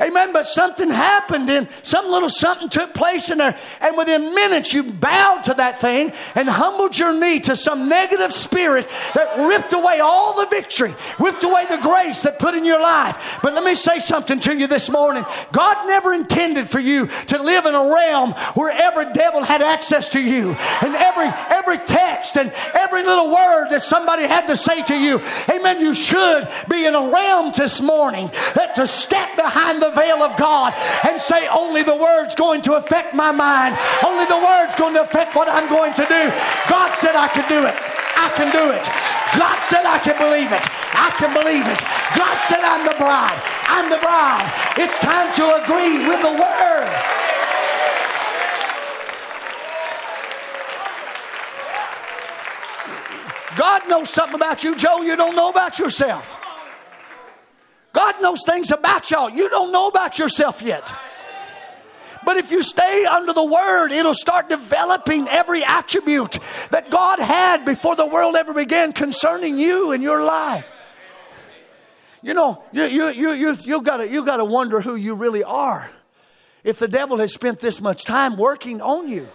Amen. 0.00 0.32
But 0.32 0.46
something 0.46 0.90
happened 0.90 1.50
and 1.50 1.68
some 1.82 2.06
little 2.06 2.28
something 2.28 2.68
took 2.68 2.94
place 2.94 3.30
in 3.30 3.38
there. 3.38 3.58
And 3.80 3.96
within 3.96 4.34
minutes, 4.34 4.72
you 4.72 4.84
bowed 4.84 5.42
to 5.44 5.54
that 5.54 5.80
thing 5.80 6.12
and 6.34 6.48
humbled 6.48 6.96
your 6.96 7.18
knee 7.18 7.40
to 7.40 7.56
some 7.56 7.88
negative 7.88 8.32
spirit 8.32 8.88
that 9.14 9.48
ripped 9.48 9.72
away 9.72 10.00
all 10.00 10.36
the 10.36 10.46
victory, 10.46 10.94
ripped 11.18 11.42
away 11.42 11.66
the 11.66 11.78
grace 11.78 12.22
that 12.22 12.38
put 12.38 12.54
in 12.54 12.64
your 12.64 12.80
life. 12.80 13.40
But 13.42 13.54
let 13.54 13.64
me 13.64 13.74
say 13.74 13.98
something 13.98 14.38
to 14.40 14.56
you 14.56 14.66
this 14.66 14.90
morning. 14.90 15.24
God 15.52 15.86
never 15.86 16.12
intended 16.12 16.68
for 16.68 16.78
you 16.78 17.08
to 17.26 17.42
live 17.42 17.66
in 17.66 17.74
a 17.74 17.92
realm 17.92 18.32
where 18.54 18.70
every 18.70 19.12
devil 19.12 19.42
had 19.42 19.62
access 19.62 20.08
to 20.10 20.20
you 20.20 20.54
and 20.82 20.94
every, 20.94 21.28
every 21.50 21.78
text 21.78 22.36
and 22.36 22.52
every 22.74 23.02
little 23.02 23.32
word 23.32 23.68
that 23.70 23.82
somebody 23.82 24.22
had 24.22 24.46
to 24.46 24.56
say 24.56 24.82
to 24.84 24.94
you. 24.94 25.20
Amen. 25.50 25.80
You 25.80 25.94
should 25.94 26.48
be 26.68 26.86
in 26.86 26.94
a 26.94 27.10
realm 27.10 27.52
this 27.56 27.80
morning 27.80 28.30
that 28.54 28.74
to 28.76 28.86
step 28.86 29.36
behind 29.36 29.82
the 29.82 29.87
the 29.88 30.00
veil 30.00 30.22
of 30.22 30.36
God 30.36 30.74
and 31.08 31.20
say, 31.20 31.48
Only 31.48 31.82
the 31.82 31.94
word's 31.94 32.34
going 32.34 32.62
to 32.62 32.74
affect 32.74 33.14
my 33.14 33.32
mind. 33.32 33.76
Only 34.04 34.26
the 34.26 34.36
word's 34.36 34.74
going 34.76 34.94
to 34.94 35.02
affect 35.02 35.34
what 35.34 35.48
I'm 35.48 35.68
going 35.68 35.94
to 35.94 36.04
do. 36.04 36.22
God 36.68 36.94
said 36.94 37.16
I 37.16 37.28
could 37.28 37.48
do 37.48 37.64
it. 37.64 37.74
I 38.18 38.28
can 38.36 38.52
do 38.52 38.72
it. 38.72 38.84
God 39.38 39.58
said 39.62 39.86
I 39.86 39.98
can 39.98 40.16
believe 40.18 40.52
it. 40.52 40.64
I 40.92 41.10
can 41.16 41.32
believe 41.32 41.64
it. 41.64 41.80
God 42.16 42.36
said 42.42 42.60
I'm 42.60 42.84
the 42.84 42.96
bride. 42.98 43.40
I'm 43.68 43.88
the 43.90 43.98
bride. 43.98 44.48
It's 44.76 44.98
time 44.98 45.32
to 45.34 45.62
agree 45.62 46.08
with 46.08 46.20
the 46.22 46.34
word. 46.36 46.88
God 53.56 53.88
knows 53.88 54.10
something 54.10 54.36
about 54.36 54.62
you, 54.62 54.76
Joe, 54.76 55.02
you 55.02 55.16
don't 55.16 55.34
know 55.34 55.50
about 55.50 55.78
yourself. 55.78 56.37
God 57.92 58.20
knows 58.20 58.44
things 58.44 58.70
about 58.70 59.10
y'all. 59.10 59.30
You 59.30 59.48
don't 59.48 59.72
know 59.72 59.88
about 59.88 60.18
yourself 60.18 60.62
yet. 60.62 60.92
But 62.24 62.36
if 62.36 62.50
you 62.50 62.62
stay 62.62 63.06
under 63.06 63.32
the 63.32 63.44
word, 63.44 63.90
it'll 63.90 64.14
start 64.14 64.48
developing 64.48 65.28
every 65.28 65.64
attribute 65.64 66.38
that 66.70 66.90
God 66.90 67.18
had 67.18 67.64
before 67.64 67.96
the 67.96 68.06
world 68.06 68.36
ever 68.36 68.52
began 68.52 68.92
concerning 68.92 69.58
you 69.58 69.92
and 69.92 70.02
your 70.02 70.22
life. 70.22 70.70
You 72.20 72.34
know, 72.34 72.62
you, 72.72 72.84
you, 72.84 73.08
you, 73.08 73.32
you, 73.32 73.56
you 73.64 73.82
gotta, 73.82 74.08
you 74.08 74.24
gotta 74.24 74.44
wonder 74.44 74.80
who 74.80 74.96
you 74.96 75.14
really 75.14 75.44
are 75.44 75.90
if 76.64 76.78
the 76.78 76.88
devil 76.88 77.18
has 77.18 77.32
spent 77.32 77.60
this 77.60 77.80
much 77.80 78.04
time 78.04 78.36
working 78.36 78.82
on 78.82 79.08
you. 79.08 79.28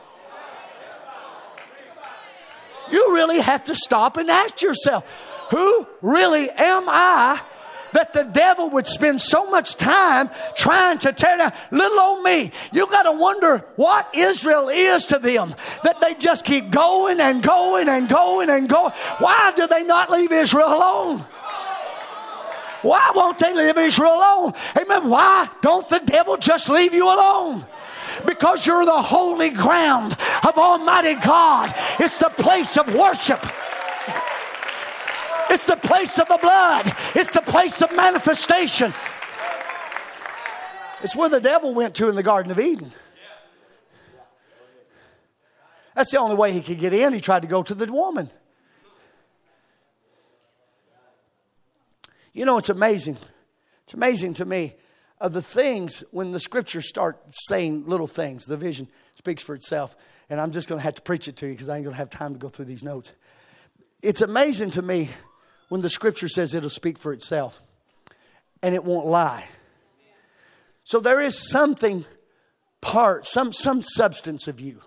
You 2.92 3.16
really 3.16 3.40
have 3.40 3.64
to 3.66 3.76
stop 3.76 4.18
and 4.18 4.30
ask 4.30 4.62
yourself, 4.62 5.06
who 5.50 5.88
really 6.02 6.50
am 6.50 6.84
I 6.88 7.42
that 7.94 8.14
the 8.14 8.24
devil 8.24 8.70
would 8.72 8.86
spend 8.86 9.22
so 9.22 9.50
much 9.50 9.76
time 9.76 10.30
trying 10.56 10.98
to 11.00 11.14
tear 11.14 11.38
down 11.38 11.54
little 11.72 12.00
old 12.00 12.24
me. 12.24 12.52
You 12.72 12.88
got 12.88 13.04
to 13.04 13.12
wonder 13.12 13.66
what 13.76 14.10
Israel 14.14 14.70
is 14.70 15.08
to 15.08 15.20
them 15.20 15.56
that 15.84 16.02
they 16.02 16.16
just 16.16 16.46
keep 16.46 16.70
going 16.70 17.20
and 17.20 17.42
going 17.42 17.90
and 17.90 18.08
going 18.08 18.50
and 18.50 18.68
going. 18.68 18.92
Why 19.20 19.54
do 19.56 19.68
they 19.68 19.84
not 19.84 20.10
leave 20.10 20.32
Israel 20.32 20.74
alone? 20.74 21.26
Why 22.82 23.12
won't 23.16 23.40
they 23.40 23.54
leave 23.54 23.78
Israel 23.78 24.16
alone? 24.16 24.54
Amen. 24.78 25.10
Why 25.10 25.48
don't 25.62 25.88
the 25.88 26.00
devil 26.00 26.36
just 26.38 26.70
leave 26.70 26.94
you 26.94 27.06
alone? 27.06 27.66
Because 28.26 28.66
you're 28.66 28.86
the 28.86 29.02
holy 29.02 29.50
ground 29.50 30.18
of 30.46 30.58
Almighty 30.58 31.16
God. 31.16 31.74
It's 32.00 32.20
the 32.20 32.30
place 32.30 32.78
of 32.78 32.94
worship. 32.94 33.44
It's 35.54 35.68
the 35.68 35.76
place 35.76 36.18
of 36.18 36.28
the 36.28 36.40
blood, 36.42 36.92
it's 37.14 37.32
the 37.32 37.42
place 37.42 37.80
of 37.84 37.96
manifestation. 37.96 38.92
It's 41.04 41.16
where 41.16 41.30
the 41.30 41.40
devil 41.40 41.76
went 41.76 41.94
to 41.96 42.10
in 42.10 42.16
the 42.16 42.24
Garden 42.24 42.52
of 42.52 42.60
Eden. 42.60 42.92
That's 45.96 46.10
the 46.10 46.18
only 46.18 46.36
way 46.36 46.54
he 46.54 46.62
could 46.62 46.80
get 46.80 46.92
in. 46.92 47.14
He 47.14 47.22
tried 47.22 47.44
to 47.44 47.48
go 47.48 47.62
to 47.62 47.76
the 47.76 47.86
woman. 47.94 48.32
You 52.32 52.46
know, 52.46 52.58
it's 52.58 52.70
amazing. 52.70 53.20
It's 53.84 53.94
amazing 53.94 54.34
to 54.36 54.46
me 54.46 54.74
of 55.22 55.34
the 55.34 55.42
things 55.44 56.04
when 56.10 56.32
the 56.32 56.40
scriptures 56.40 56.90
start 56.90 57.22
saying 57.30 57.86
little 57.86 58.08
things, 58.08 58.46
the 58.46 58.58
vision 58.58 58.88
speaks 59.14 59.44
for 59.44 59.54
itself. 59.54 59.96
And 60.32 60.42
I'm 60.42 60.50
just 60.50 60.68
going 60.68 60.80
to 60.80 60.84
have 60.84 60.96
to 60.96 61.04
preach 61.04 61.28
it 61.28 61.36
to 61.38 61.46
you 61.46 61.52
because 61.52 61.70
I 61.70 61.76
ain't 61.76 61.84
going 61.84 61.94
to 61.94 62.00
have 62.00 62.10
time 62.10 62.34
to 62.34 62.40
go 62.40 62.50
through 62.50 62.66
these 62.66 62.84
notes. 62.84 63.12
It's 64.02 64.22
amazing 64.22 64.72
to 64.72 64.82
me 64.82 65.10
when 65.74 65.82
the 65.82 65.90
scripture 65.90 66.28
says 66.28 66.54
it'll 66.54 66.70
speak 66.70 67.00
for 67.00 67.14
itself 67.14 67.60
and 68.62 68.76
it 68.76 68.84
won't 68.84 69.08
lie. 69.08 69.48
So 70.84 71.00
there 71.00 71.20
is 71.20 71.50
something 71.50 72.06
part, 72.80 73.26
some, 73.26 73.52
some 73.52 73.82
substance 73.82 74.48
of 74.48 74.62
you 74.62 74.82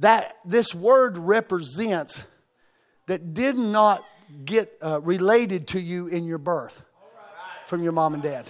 that 0.00 0.34
this 0.44 0.74
word 0.74 1.16
represents 1.16 2.24
that 3.06 3.32
did 3.32 3.56
not 3.56 4.04
get 4.44 4.70
uh, 4.82 5.00
related 5.00 5.68
to 5.68 5.80
you 5.80 6.08
in 6.08 6.26
your 6.26 6.36
birth 6.36 6.82
from 7.64 7.82
your 7.82 7.92
mom 7.92 8.12
and 8.12 8.22
dad. 8.22 8.46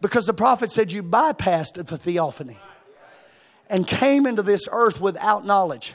Because 0.00 0.24
the 0.24 0.32
prophet 0.32 0.72
said 0.72 0.90
you 0.90 1.02
bypassed 1.02 1.74
the 1.74 1.98
theophany 1.98 2.58
and 3.68 3.86
came 3.86 4.24
into 4.24 4.42
this 4.42 4.66
earth 4.72 4.98
without 4.98 5.44
knowledge. 5.44 5.92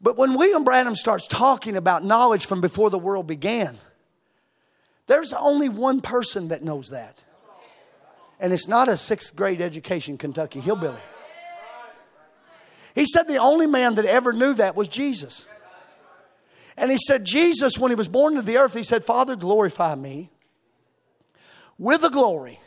But 0.00 0.16
when 0.16 0.34
William 0.34 0.64
Branham 0.64 0.94
starts 0.94 1.26
talking 1.26 1.76
about 1.76 2.04
knowledge 2.04 2.46
from 2.46 2.60
before 2.60 2.90
the 2.90 2.98
world 2.98 3.26
began, 3.26 3.78
there's 5.06 5.32
only 5.32 5.68
one 5.68 6.00
person 6.00 6.48
that 6.48 6.62
knows 6.62 6.88
that. 6.88 7.22
And 8.38 8.52
it's 8.52 8.68
not 8.68 8.88
a 8.88 8.96
sixth 8.96 9.34
grade 9.34 9.60
education 9.60 10.18
Kentucky 10.18 10.60
hillbilly. 10.60 11.00
He 12.94 13.06
said 13.06 13.28
the 13.28 13.38
only 13.38 13.66
man 13.66 13.94
that 13.94 14.04
ever 14.04 14.32
knew 14.32 14.54
that 14.54 14.76
was 14.76 14.88
Jesus. 14.88 15.46
And 16.76 16.90
he 16.90 16.98
said, 16.98 17.24
Jesus, 17.24 17.78
when 17.78 17.90
he 17.90 17.94
was 17.94 18.08
born 18.08 18.34
into 18.34 18.44
the 18.44 18.58
earth, 18.58 18.74
he 18.74 18.82
said, 18.82 19.04
Father, 19.04 19.36
glorify 19.36 19.94
me 19.94 20.30
with 21.78 22.02
the 22.02 22.10
glory 22.10 22.60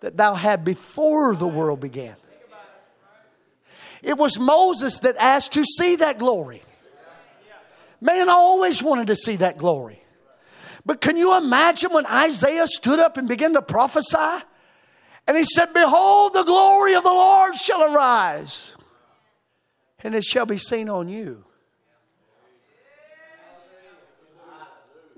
that 0.00 0.16
thou 0.16 0.34
had 0.34 0.64
before 0.64 1.34
the 1.34 1.48
world 1.48 1.80
began. 1.80 2.16
It 4.02 4.16
was 4.16 4.38
Moses 4.38 5.00
that 5.00 5.16
asked 5.16 5.52
to 5.52 5.64
see 5.64 5.96
that 5.96 6.18
glory. 6.18 6.62
Man 8.00 8.28
always 8.28 8.82
wanted 8.82 9.08
to 9.08 9.16
see 9.16 9.36
that 9.36 9.58
glory. 9.58 10.02
But 10.86 11.00
can 11.00 11.16
you 11.16 11.36
imagine 11.36 11.92
when 11.92 12.06
Isaiah 12.06 12.68
stood 12.68 12.98
up 12.98 13.16
and 13.16 13.28
began 13.28 13.54
to 13.54 13.62
prophesy? 13.62 14.44
And 15.26 15.36
he 15.36 15.44
said, 15.44 15.74
Behold, 15.74 16.32
the 16.32 16.44
glory 16.44 16.94
of 16.94 17.02
the 17.02 17.10
Lord 17.10 17.54
shall 17.56 17.94
arise, 17.94 18.72
and 20.02 20.14
it 20.14 20.24
shall 20.24 20.46
be 20.46 20.58
seen 20.58 20.88
on 20.88 21.08
you. 21.08 21.44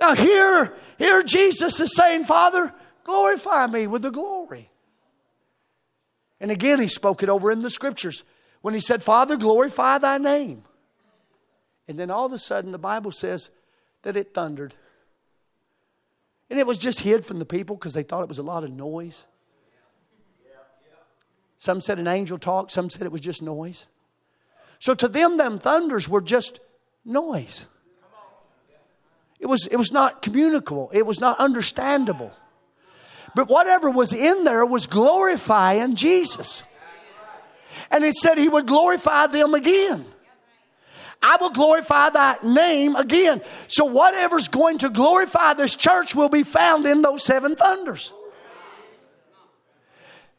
Now, 0.01 0.15
here, 0.15 0.75
here 0.99 1.23
Jesus 1.23 1.79
is 1.79 1.95
saying, 1.95 2.25
Father, 2.25 2.75
glorify 3.05 3.67
me 3.67 3.87
with 3.87 4.03
the 4.03 4.11
glory. 4.11 4.71
And 6.41 6.51
again, 6.51 6.81
he 6.81 6.89
spoke 6.89 7.23
it 7.23 7.29
over 7.29 7.53
in 7.53 7.61
the 7.61 7.71
scriptures 7.71 8.25
when 8.63 8.75
he 8.75 8.81
said, 8.81 9.03
Father, 9.03 9.37
glorify 9.37 9.99
thy 9.99 10.19
name. 10.19 10.65
And 11.89 11.99
then 11.99 12.11
all 12.11 12.27
of 12.27 12.33
a 12.33 12.39
sudden, 12.39 12.73
the 12.73 12.79
Bible 12.79 13.13
says 13.13 13.51
that 14.03 14.17
it 14.17 14.33
thundered. 14.35 14.75
And 16.49 16.59
it 16.59 16.67
was 16.67 16.79
just 16.79 17.01
hid 17.01 17.25
from 17.25 17.39
the 17.39 17.45
people 17.45 17.77
because 17.77 17.95
they 17.95 18.03
thought 18.03 18.23
it 18.23 18.29
was 18.29 18.39
a 18.39 18.43
lot 18.43 18.65
of 18.65 18.71
noise. 18.71 19.25
Some 21.59 21.81
said 21.81 21.99
an 21.99 22.09
angel 22.09 22.39
talked, 22.39 22.71
some 22.71 22.89
said 22.89 23.03
it 23.03 23.13
was 23.13 23.21
just 23.21 23.43
noise. 23.43 23.87
So 24.79 24.95
to 24.95 25.09
them, 25.09 25.37
them 25.37 25.59
thunders 25.59 26.09
were 26.09 26.23
just 26.23 26.59
noise. 27.05 27.67
It 29.39 29.47
was, 29.47 29.67
it 29.67 29.77
was 29.77 29.93
not 29.93 30.23
communicable, 30.23 30.91
it 30.93 31.05
was 31.07 31.21
not 31.21 31.39
understandable. 31.39 32.33
But 33.35 33.49
whatever 33.49 33.91
was 33.91 34.13
in 34.13 34.45
there 34.45 34.65
was 34.67 34.87
glorifying 34.87 35.97
Jesus. 35.97 36.63
And 37.91 38.05
he 38.05 38.13
said 38.13 38.39
he 38.39 38.49
would 38.49 38.67
glorify 38.67 39.27
them 39.27 39.55
again. 39.55 40.05
I 41.23 41.37
will 41.37 41.51
glorify 41.51 42.11
thy 42.11 42.37
name 42.43 42.97
again. 42.97 43.43
So 43.69 43.85
whatever's 43.85 44.49
going 44.49 44.79
to 44.79 44.89
glorify 44.89 45.55
this 45.55 45.77
church 45.77 46.15
will 46.15 46.31
be 46.31 46.43
found 46.43 46.87
in 46.87 47.03
those 47.03 47.25
seven 47.25 47.57
thunders. 47.57 48.13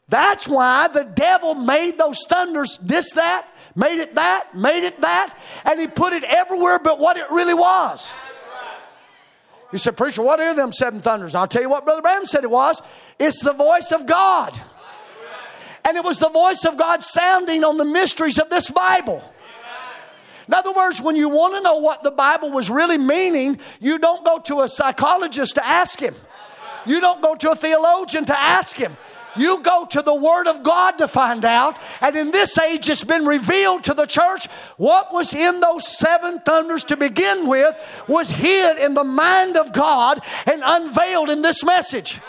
That's 0.08 0.48
why 0.48 0.88
the 0.88 1.04
devil 1.04 1.54
made 1.54 1.98
those 1.98 2.18
thunders 2.28 2.78
this, 2.82 3.12
that, 3.12 3.48
made 3.74 4.00
it 4.00 4.14
that, 4.16 4.54
made 4.54 4.84
it 4.84 4.98
that, 4.98 5.38
and 5.64 5.80
he 5.80 5.86
put 5.86 6.12
it 6.12 6.24
everywhere 6.24 6.78
but 6.78 6.98
what 6.98 7.16
it 7.16 7.24
really 7.30 7.54
was. 7.54 8.12
You 9.72 9.78
said, 9.78 9.96
Preacher, 9.96 10.20
what 10.20 10.38
are 10.38 10.54
them 10.54 10.72
seven 10.72 11.00
thunders? 11.00 11.34
I'll 11.34 11.48
tell 11.48 11.62
you 11.62 11.70
what 11.70 11.84
Brother 11.84 12.02
Branham 12.02 12.26
said 12.26 12.44
it 12.44 12.50
was. 12.50 12.82
It's 13.18 13.42
the 13.42 13.54
voice 13.54 13.90
of 13.90 14.06
God. 14.06 14.60
And 15.84 15.96
it 15.96 16.04
was 16.04 16.18
the 16.18 16.30
voice 16.30 16.64
of 16.64 16.76
God 16.76 17.02
sounding 17.02 17.64
on 17.64 17.76
the 17.76 17.84
mysteries 17.84 18.38
of 18.38 18.50
this 18.50 18.70
Bible. 18.70 19.22
In 20.48 20.54
other 20.54 20.72
words, 20.72 21.00
when 21.00 21.16
you 21.16 21.28
want 21.28 21.54
to 21.54 21.60
know 21.60 21.76
what 21.76 22.02
the 22.02 22.10
Bible 22.10 22.50
was 22.50 22.68
really 22.68 22.98
meaning, 22.98 23.58
you 23.80 23.98
don't 23.98 24.24
go 24.24 24.38
to 24.40 24.60
a 24.60 24.68
psychologist 24.68 25.54
to 25.54 25.66
ask 25.66 26.00
him. 26.00 26.14
You 26.84 27.00
don't 27.00 27.22
go 27.22 27.34
to 27.36 27.50
a 27.52 27.56
theologian 27.56 28.24
to 28.26 28.38
ask 28.38 28.76
him. 28.76 28.96
You 29.36 29.62
go 29.62 29.86
to 29.86 30.02
the 30.02 30.14
Word 30.14 30.46
of 30.46 30.62
God 30.62 30.98
to 30.98 31.08
find 31.08 31.44
out. 31.44 31.78
And 32.00 32.14
in 32.16 32.30
this 32.32 32.58
age, 32.58 32.88
it's 32.88 33.04
been 33.04 33.24
revealed 33.24 33.84
to 33.84 33.94
the 33.94 34.06
church 34.06 34.46
what 34.76 35.12
was 35.12 35.32
in 35.32 35.60
those 35.60 35.86
seven 35.86 36.40
thunders 36.40 36.84
to 36.84 36.96
begin 36.96 37.46
with 37.46 37.74
was 38.08 38.30
hid 38.30 38.78
in 38.78 38.94
the 38.94 39.04
mind 39.04 39.56
of 39.56 39.72
God 39.72 40.20
and 40.46 40.62
unveiled 40.64 41.30
in 41.30 41.40
this 41.42 41.64
message. 41.64 42.20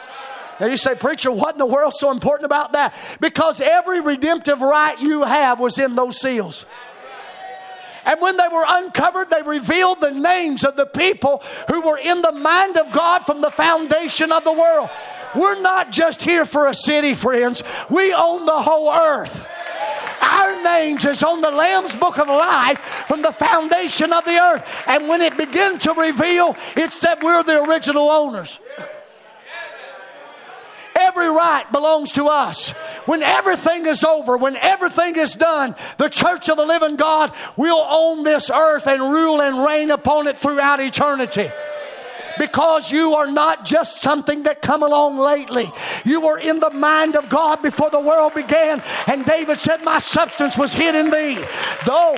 Now 0.59 0.67
you 0.67 0.77
say, 0.77 0.95
Preacher, 0.95 1.31
what 1.31 1.55
in 1.55 1.59
the 1.59 1.65
world 1.65 1.93
so 1.95 2.11
important 2.11 2.45
about 2.45 2.73
that? 2.73 2.93
Because 3.19 3.59
every 3.59 4.01
redemptive 4.01 4.61
right 4.61 4.99
you 4.99 5.23
have 5.23 5.59
was 5.59 5.79
in 5.79 5.95
those 5.95 6.19
seals. 6.19 6.65
And 8.05 8.19
when 8.21 8.37
they 8.37 8.47
were 8.51 8.65
uncovered, 8.67 9.29
they 9.29 9.41
revealed 9.41 10.01
the 10.01 10.11
names 10.11 10.63
of 10.63 10.75
the 10.75 10.85
people 10.85 11.41
who 11.69 11.81
were 11.81 11.97
in 11.97 12.21
the 12.21 12.33
mind 12.33 12.77
of 12.77 12.91
God 12.91 13.25
from 13.25 13.41
the 13.41 13.49
foundation 13.49 14.31
of 14.31 14.43
the 14.43 14.51
world. 14.51 14.89
We're 15.35 15.59
not 15.61 15.91
just 15.91 16.21
here 16.21 16.45
for 16.45 16.67
a 16.67 16.75
city, 16.75 17.13
friends. 17.13 17.63
We 17.89 18.13
own 18.13 18.45
the 18.45 18.61
whole 18.61 18.91
earth. 18.91 19.47
Our 20.21 20.63
names 20.63 21.05
is 21.05 21.23
on 21.23 21.41
the 21.41 21.51
Lamb's 21.51 21.95
book 21.95 22.17
of 22.17 22.27
life 22.27 22.79
from 23.07 23.21
the 23.21 23.31
foundation 23.31 24.13
of 24.13 24.23
the 24.25 24.37
earth. 24.37 24.67
And 24.87 25.07
when 25.07 25.21
it 25.21 25.37
began 25.37 25.79
to 25.79 25.93
reveal, 25.93 26.55
it 26.75 26.91
said 26.91 27.21
we're 27.21 27.43
the 27.43 27.63
original 27.63 28.09
owners. 28.09 28.59
Every 30.95 31.27
right 31.27 31.65
belongs 31.71 32.11
to 32.13 32.27
us. 32.27 32.71
When 33.05 33.23
everything 33.23 33.85
is 33.85 34.03
over, 34.03 34.37
when 34.37 34.55
everything 34.57 35.15
is 35.15 35.33
done, 35.33 35.75
the 35.97 36.09
church 36.09 36.49
of 36.49 36.57
the 36.57 36.65
living 36.65 36.95
God 36.95 37.31
will 37.57 37.85
own 37.89 38.23
this 38.23 38.49
earth 38.49 38.87
and 38.87 39.01
rule 39.01 39.41
and 39.41 39.65
reign 39.65 39.91
upon 39.91 40.27
it 40.27 40.37
throughout 40.37 40.79
eternity 40.79 41.49
because 42.39 42.91
you 42.91 43.13
are 43.13 43.27
not 43.27 43.65
just 43.65 44.01
something 44.01 44.43
that 44.43 44.61
come 44.61 44.83
along 44.83 45.17
lately. 45.17 45.69
You 46.05 46.21
were 46.21 46.39
in 46.39 46.59
the 46.59 46.71
mind 46.71 47.15
of 47.15 47.29
God 47.29 47.61
before 47.61 47.89
the 47.89 47.99
world 47.99 48.33
began. 48.33 48.81
And 49.07 49.25
David 49.25 49.59
said, 49.59 49.83
My 49.83 49.99
substance 49.99 50.57
was 50.57 50.73
hid 50.73 50.95
in 50.95 51.09
thee. 51.09 51.43
Though, 51.85 52.17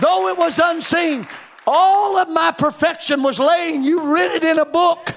though 0.00 0.28
it 0.28 0.38
was 0.38 0.60
unseen, 0.62 1.26
all 1.66 2.16
of 2.16 2.28
my 2.28 2.52
perfection 2.52 3.22
was 3.22 3.38
laying. 3.38 3.82
You 3.82 4.14
read 4.14 4.32
it 4.32 4.44
in 4.44 4.58
a 4.58 4.64
book. 4.64 5.14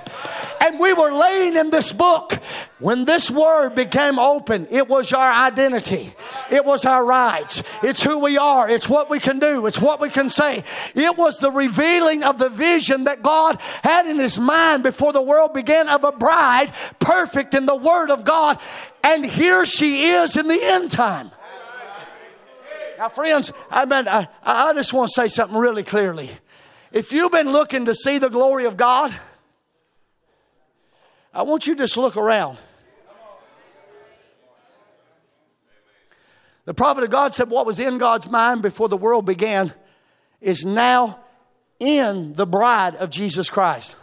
And 0.64 0.80
we 0.80 0.94
were 0.94 1.12
laying 1.12 1.58
in 1.58 1.72
this 1.72 1.92
book. 1.92 2.32
When 2.80 3.04
this 3.04 3.30
word 3.30 3.76
became 3.76 4.18
open, 4.18 4.66
it 4.72 4.88
was 4.88 5.12
our 5.12 5.30
identity. 5.30 6.14
It 6.50 6.64
was 6.64 6.86
our 6.86 7.06
rights. 7.06 7.64
It's 7.84 8.02
who 8.02 8.20
we 8.20 8.38
are. 8.38 8.70
It's 8.70 8.88
what 8.88 9.10
we 9.10 9.20
can 9.20 9.40
do. 9.40 9.68
It's 9.68 9.82
what 9.82 10.00
we 10.00 10.10
can 10.10 10.30
say. 10.30 10.64
It 10.96 11.18
was 11.18 11.40
the 11.40 11.52
revealing 11.52 12.24
of 12.24 12.38
the 12.38 12.48
vision 12.48 13.04
that 13.04 13.22
God 13.22 13.60
had 13.84 14.08
in 14.08 14.18
his 14.20 14.40
mind 14.40 14.84
before 14.84 15.12
the 15.12 15.22
world 15.22 15.54
began 15.54 15.90
of 15.90 16.06
a 16.06 16.14
bride 16.14 16.72
perfect 16.98 17.54
in 17.54 17.66
the 17.66 17.76
word 17.76 18.10
of 18.10 18.24
God. 18.24 18.58
And 19.04 19.26
here 19.26 19.66
she 19.66 20.12
is 20.12 20.38
in 20.38 20.48
the 20.48 20.60
end 20.62 20.92
time. 20.92 21.30
Now, 22.98 23.10
friends, 23.10 23.52
I, 23.70 23.84
mean, 23.84 24.08
I, 24.08 24.30
I 24.42 24.74
just 24.76 24.94
want 24.94 25.10
to 25.10 25.14
say 25.14 25.28
something 25.28 25.58
really 25.58 25.84
clearly. 25.84 26.30
If 26.94 27.12
you've 27.12 27.34
been 27.34 27.52
looking 27.52 27.84
to 27.86 27.96
see 27.96 28.18
the 28.18 28.30
glory 28.30 28.64
of 28.64 28.78
God, 28.78 29.14
I 31.34 31.42
want 31.44 31.66
you 31.66 31.76
to 31.76 31.84
just 31.84 31.98
look 31.98 32.16
around. 32.16 32.58
The 36.66 36.74
prophet 36.74 37.04
of 37.04 37.10
God 37.10 37.34
said, 37.34 37.50
What 37.50 37.66
was 37.66 37.80
in 37.80 37.98
God's 37.98 38.30
mind 38.30 38.62
before 38.62 38.88
the 38.88 38.98
world 38.98 39.26
began 39.26 39.74
is 40.40 40.66
now 40.66 41.20
in 41.80 42.34
the 42.34 42.46
bride 42.46 42.96
of 42.96 43.10
Jesus 43.10 43.50
Christ. 43.50 43.96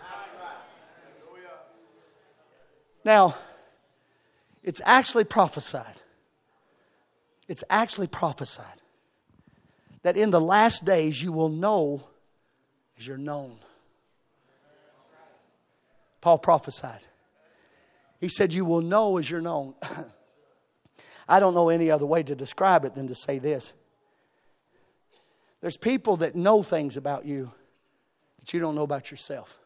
Now, 3.05 3.37
it's 4.63 4.81
actually 4.85 5.25
prophesied. 5.25 6.03
It's 7.49 7.65
actually 7.71 8.09
prophesied 8.09 8.67
that 10.03 10.17
in 10.17 10.31
the 10.31 10.41
last 10.41 10.85
days 10.85 11.23
you 11.23 11.33
will 11.33 11.49
know 11.49 12.03
as 12.99 13.07
you're 13.07 13.17
known. 13.17 13.59
Paul 16.21 16.39
prophesied. 16.39 17.01
He 18.21 18.29
said, 18.29 18.53
You 18.53 18.65
will 18.65 18.83
know 18.83 19.17
as 19.17 19.31
you're 19.31 19.41
known. 19.41 19.75
I 21.29 21.41
don't 21.41 21.55
know 21.55 21.69
any 21.69 21.91
other 21.91 22.07
way 22.07 22.23
to 22.23 22.35
describe 22.35 22.85
it 22.85 22.95
than 22.95 23.09
to 23.09 23.15
say 23.15 23.39
this. 23.39 23.73
There's 25.61 25.77
people 25.77 26.19
that 26.19 26.35
know 26.35 26.63
things 26.63 26.97
about 26.97 27.25
you 27.25 27.53
that 28.39 28.53
you 28.53 28.61
don't 28.61 28.75
know 28.75 28.83
about 28.83 29.11
yourself. 29.11 29.59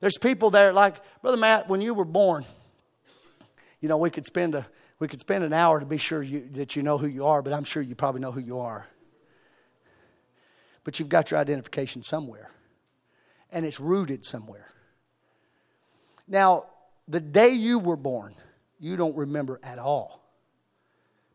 There's 0.00 0.18
people 0.18 0.50
there 0.50 0.72
like 0.72 1.00
Brother 1.22 1.36
Matt, 1.36 1.68
when 1.68 1.80
you 1.80 1.94
were 1.94 2.04
born, 2.04 2.44
you 3.80 3.88
know, 3.88 3.96
we 3.96 4.10
could 4.10 4.24
spend 4.24 4.54
a 4.54 4.66
we 5.00 5.06
could 5.06 5.20
spend 5.20 5.44
an 5.44 5.52
hour 5.52 5.78
to 5.78 5.86
be 5.86 5.98
sure 5.98 6.22
you, 6.22 6.48
that 6.52 6.74
you 6.74 6.82
know 6.82 6.98
who 6.98 7.06
you 7.06 7.26
are, 7.26 7.40
but 7.40 7.52
I'm 7.52 7.64
sure 7.64 7.80
you 7.80 7.94
probably 7.94 8.20
know 8.20 8.32
who 8.32 8.40
you 8.40 8.58
are. 8.58 8.88
But 10.82 10.98
you've 10.98 11.08
got 11.08 11.30
your 11.30 11.38
identification 11.38 12.02
somewhere, 12.02 12.50
and 13.50 13.64
it's 13.64 13.78
rooted 13.78 14.24
somewhere. 14.24 14.68
Now, 16.28 16.66
the 17.08 17.20
day 17.20 17.50
you 17.50 17.78
were 17.78 17.96
born, 17.96 18.34
you 18.78 18.96
don't 18.96 19.16
remember 19.16 19.58
at 19.62 19.78
all. 19.78 20.20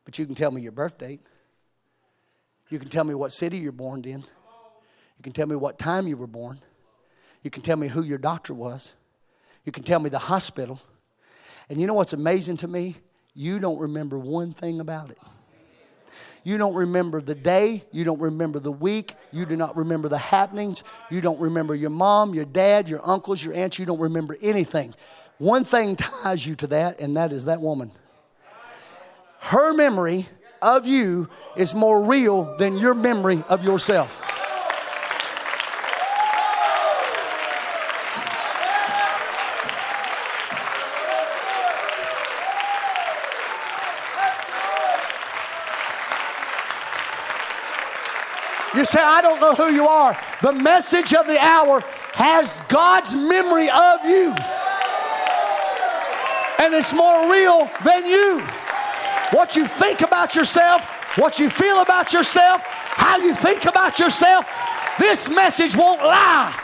But 0.05 0.19
you 0.19 0.25
can 0.25 0.35
tell 0.35 0.51
me 0.51 0.61
your 0.61 0.71
birth 0.71 0.97
date. 0.97 1.21
You 2.69 2.79
can 2.79 2.89
tell 2.89 3.03
me 3.03 3.13
what 3.13 3.31
city 3.31 3.57
you're 3.57 3.71
born 3.71 4.03
in. 4.05 4.19
You 4.19 5.23
can 5.23 5.33
tell 5.33 5.47
me 5.47 5.55
what 5.55 5.77
time 5.77 6.07
you 6.07 6.17
were 6.17 6.27
born. 6.27 6.59
You 7.41 7.49
can 7.49 7.61
tell 7.61 7.77
me 7.77 7.87
who 7.87 8.03
your 8.03 8.17
doctor 8.17 8.53
was. 8.53 8.93
You 9.65 9.71
can 9.71 9.83
tell 9.83 9.99
me 9.99 10.09
the 10.09 10.19
hospital. 10.19 10.79
And 11.69 11.79
you 11.79 11.87
know 11.87 11.93
what's 11.93 12.13
amazing 12.13 12.57
to 12.57 12.67
me? 12.67 12.97
You 13.33 13.59
don't 13.59 13.79
remember 13.79 14.17
one 14.17 14.53
thing 14.53 14.79
about 14.79 15.11
it. 15.11 15.17
You 16.43 16.57
don't 16.57 16.73
remember 16.73 17.21
the 17.21 17.35
day. 17.35 17.83
You 17.91 18.03
don't 18.03 18.19
remember 18.19 18.59
the 18.59 18.71
week. 18.71 19.15
You 19.31 19.45
do 19.45 19.55
not 19.55 19.77
remember 19.77 20.09
the 20.09 20.17
happenings. 20.17 20.83
You 21.09 21.21
don't 21.21 21.39
remember 21.39 21.73
your 21.73 21.89
mom, 21.89 22.33
your 22.33 22.45
dad, 22.45 22.89
your 22.89 22.99
uncles, 23.07 23.43
your 23.43 23.53
aunts. 23.53 23.79
You 23.79 23.85
don't 23.85 23.99
remember 23.99 24.37
anything. 24.41 24.93
One 25.37 25.63
thing 25.63 25.95
ties 25.95 26.45
you 26.45 26.55
to 26.55 26.67
that, 26.67 26.99
and 26.99 27.15
that 27.15 27.31
is 27.31 27.45
that 27.45 27.61
woman. 27.61 27.91
Her 29.39 29.73
memory 29.73 30.27
of 30.61 30.85
you 30.87 31.29
is 31.55 31.75
more 31.75 32.03
real 32.03 32.55
than 32.57 32.77
your 32.77 32.93
memory 32.93 33.43
of 33.49 33.63
yourself. 33.63 34.32
Say, 48.93 49.01
I 49.01 49.21
don't 49.21 49.41
know 49.41 49.55
who 49.55 49.73
you 49.73 49.87
are. 49.87 50.15
The 50.41 50.53
message 50.53 51.13
of 51.13 51.25
the 51.25 51.39
hour 51.39 51.81
has 52.13 52.61
God's 52.69 53.15
memory 53.15 53.69
of 53.69 54.05
you. 54.05 54.35
And 56.59 56.73
it's 56.75 56.93
more 56.93 57.31
real 57.31 57.69
than 57.83 58.05
you. 58.05 58.39
What 59.31 59.55
you 59.55 59.65
think 59.65 60.01
about 60.01 60.35
yourself, 60.35 60.83
what 61.17 61.39
you 61.39 61.49
feel 61.49 61.81
about 61.81 62.13
yourself, 62.13 62.61
how 62.61 63.17
you 63.17 63.33
think 63.33 63.65
about 63.65 63.97
yourself, 63.97 64.45
this 64.99 65.27
message 65.27 65.75
won't 65.75 66.01
lie. 66.01 66.62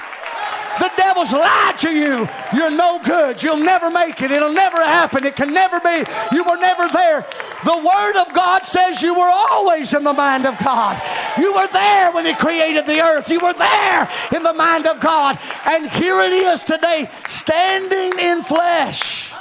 The 0.80 0.92
devil's 0.96 1.34
lied 1.34 1.78
to 1.80 1.90
you. 1.90 2.28
You're 2.54 2.72
no 2.72 3.00
good. 3.04 3.44
You'll 3.44 3.58
never 3.58 3.92
make 3.92 4.22
it. 4.22 4.32
It'll 4.32 4.54
never 4.54 4.78
happen. 4.78 5.26
It 5.26 5.36
can 5.36 5.54
never 5.54 5.80
be. 5.80 6.04
You 6.32 6.44
were 6.44 6.58
never 6.58 6.88
there. 6.88 7.26
The 7.66 7.78
Word 7.78 8.22
of 8.22 8.34
God 8.34 8.66
says 8.66 9.02
you 9.02 9.14
were 9.14 9.30
always 9.30 9.94
in 9.94 10.04
the 10.04 10.14
mind 10.14 10.46
of 10.46 10.58
God. 10.60 11.02
You 11.38 11.54
were 11.54 11.68
there 11.68 12.12
when 12.12 12.26
He 12.26 12.34
created 12.34 12.86
the 12.86 13.02
earth. 13.02 13.30
You 13.30 13.40
were 13.40 13.54
there 13.54 14.10
in 14.34 14.44
the 14.44 14.54
mind 14.54 14.88
of 14.88 15.00
God. 15.00 15.38
And 15.66 15.90
here 15.90 16.22
it 16.22 16.32
is 16.32 16.64
today, 16.64 17.10
standing 17.28 18.18
in 18.18 18.42
flesh. 18.42 19.34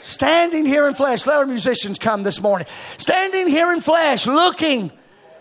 Standing 0.00 0.66
here 0.66 0.86
in 0.86 0.94
flesh. 0.94 1.26
Let 1.26 1.38
our 1.38 1.46
musicians 1.46 1.98
come 1.98 2.22
this 2.22 2.40
morning. 2.40 2.66
Standing 2.98 3.48
here 3.48 3.72
in 3.72 3.80
flesh, 3.80 4.26
looking. 4.26 4.92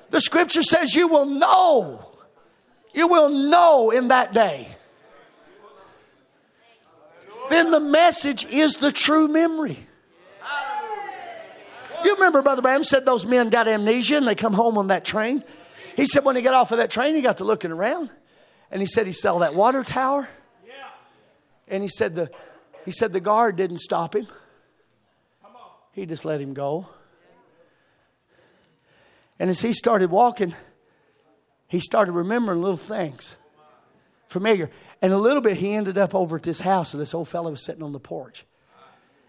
The 0.10 0.22
scripture 0.22 0.62
says 0.62 0.96
you 0.96 1.08
will 1.08 1.26
know. 1.26 2.03
You 2.94 3.08
will 3.08 3.30
know 3.30 3.92
in 3.92 4.10
that 4.10 4.34
day. 4.34 4.68
Then 7.50 7.72
the 7.72 7.80
message 7.80 8.46
is 8.46 8.78
the 8.78 8.92
true 8.92 9.28
memory. 9.28 9.88
You 12.04 12.16
remember 12.16 12.42
Brother 12.42 12.62
Branham 12.62 12.84
said 12.84 13.06
those 13.06 13.26
men 13.26 13.50
got 13.50 13.68
amnesia 13.68 14.18
and 14.18 14.28
they 14.28 14.36
come 14.36 14.54
home 14.54 14.78
on 14.78 14.88
that 14.88 15.06
train? 15.06 15.44
He 15.96 16.06
said 16.06 16.26
when 16.26 16.36
he 16.36 16.42
got 16.42 16.54
off 16.54 16.72
of 16.72 16.78
that 16.78 16.90
train, 16.90 17.16
he 17.16 17.22
got 17.22 17.38
to 17.38 17.44
looking 17.44 17.72
around. 17.72 18.10
And 18.72 18.82
he 18.82 18.86
said 18.86 19.06
he 19.06 19.14
saw 19.14 19.40
that 19.40 19.56
water 19.56 19.84
tower. 19.84 20.28
And 21.68 21.82
he 21.82 21.90
said 21.90 22.16
the, 22.16 22.30
he 22.86 22.92
said 22.92 23.14
the 23.14 23.20
guard 23.20 23.56
didn't 23.56 23.78
stop 23.78 24.16
him. 24.16 24.28
He 25.94 26.06
just 26.06 26.26
let 26.26 26.42
him 26.42 26.54
go. 26.54 26.88
And 29.40 29.50
as 29.50 29.62
he 29.62 29.74
started 29.74 30.10
walking, 30.10 30.56
he 31.68 31.80
started 31.80 32.12
remembering 32.12 32.62
little 32.62 32.78
things, 32.78 33.36
familiar. 34.28 34.70
And 35.02 35.12
a 35.12 35.18
little 35.18 35.42
bit, 35.42 35.58
he 35.58 35.74
ended 35.74 35.98
up 35.98 36.16
over 36.16 36.38
at 36.38 36.44
this 36.44 36.62
house, 36.62 36.94
and 36.94 37.02
this 37.02 37.14
old 37.14 37.28
fellow 37.28 37.52
was 37.52 37.64
sitting 37.64 37.84
on 37.84 37.92
the 37.92 38.00
porch. 38.00 38.46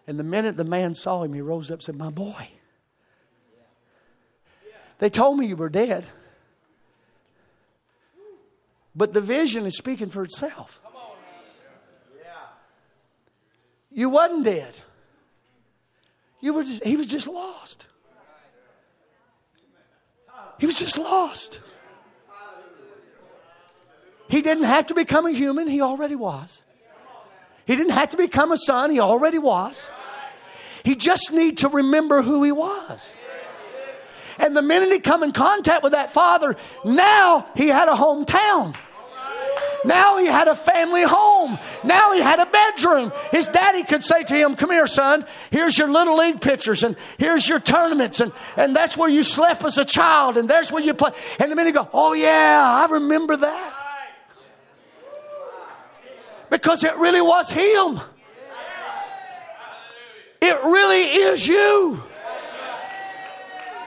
And 0.07 0.19
the 0.19 0.25
minute 0.25 0.57
the 0.57 0.65
man 0.65 0.95
saw 0.95 1.23
him, 1.23 1.33
he 1.33 1.41
rose 1.41 1.71
up 1.71 1.77
and 1.79 1.83
said, 1.83 1.97
My 1.97 2.11
boy. 2.11 2.49
They 4.99 5.11
told 5.11 5.39
me 5.39 5.47
you 5.47 5.57
were 5.57 5.69
dead. 5.69 6.07
But 8.95 9.13
the 9.13 9.21
vision 9.21 9.67
is 9.67 9.77
speaking 9.77 10.09
for 10.09 10.23
itself. 10.23 10.81
You 13.91 14.11
wasn't 14.11 14.45
dead. 14.45 14.81
You 16.41 16.53
were 16.53 16.65
just, 16.65 16.85
he 16.85 16.97
was 16.97 17.07
just 17.07 17.27
lost. 17.27 17.87
He 20.59 20.67
was 20.67 20.79
just 20.79 20.99
lost. 20.99 21.61
He 24.35 24.43
didn't 24.43 24.65
have 24.65 24.87
to 24.87 24.95
become 24.95 25.27
a 25.27 25.31
human, 25.31 25.69
he 25.69 25.81
already 25.81 26.17
was. 26.17 26.65
He 27.67 27.77
didn't 27.77 27.93
have 27.93 28.09
to 28.09 28.17
become 28.17 28.51
a 28.51 28.57
son, 28.57 28.91
he 28.91 28.99
already 28.99 29.39
was. 29.39 29.89
He 30.83 30.97
just 30.97 31.33
need 31.33 31.59
to 31.59 31.69
remember 31.69 32.21
who 32.21 32.43
he 32.43 32.51
was. 32.51 33.15
And 34.41 34.57
the 34.57 34.61
minute 34.61 34.91
he 34.91 34.99
come 34.99 35.23
in 35.23 35.31
contact 35.31 35.85
with 35.85 35.93
that 35.93 36.11
father, 36.11 36.57
now 36.85 37.47
he 37.55 37.69
had 37.69 37.87
a 37.87 37.93
hometown. 37.93 38.75
Now 39.85 40.19
he 40.19 40.27
had 40.27 40.49
a 40.49 40.57
family 40.57 41.05
home. 41.05 41.57
Now 41.85 42.13
he 42.13 42.21
had 42.21 42.41
a 42.41 42.47
bedroom. 42.47 43.13
His 43.31 43.47
daddy 43.47 43.85
could 43.85 44.03
say 44.03 44.25
to 44.25 44.35
him, 44.35 44.57
Come 44.57 44.71
here, 44.71 44.89
son. 44.89 45.27
Here's 45.53 45.79
your 45.79 45.87
little 45.87 46.17
league 46.17 46.41
pictures, 46.41 46.83
and 46.83 46.97
here's 47.19 47.49
your 47.49 47.61
tournaments, 47.61 48.19
and, 48.19 48.33
and 48.57 48.75
that's 48.75 48.97
where 48.97 49.09
you 49.09 49.23
slept 49.23 49.63
as 49.63 49.79
a 49.79 49.85
child, 49.85 50.37
and 50.37 50.51
there's 50.51 50.73
where 50.73 50.83
you 50.83 50.93
play. 50.93 51.13
And 51.39 51.53
the 51.53 51.55
minute 51.55 51.69
he 51.69 51.73
go, 51.73 51.89
Oh, 51.93 52.15
yeah, 52.15 52.89
I 52.89 52.93
remember 52.95 53.37
that. 53.37 53.84
Because 56.55 56.85
it 56.85 56.97
really 56.99 57.21
was 57.21 57.51
him. 57.51 58.01
It 60.41 60.55
really 60.63 61.03
is 61.03 61.45
you. 61.45 62.01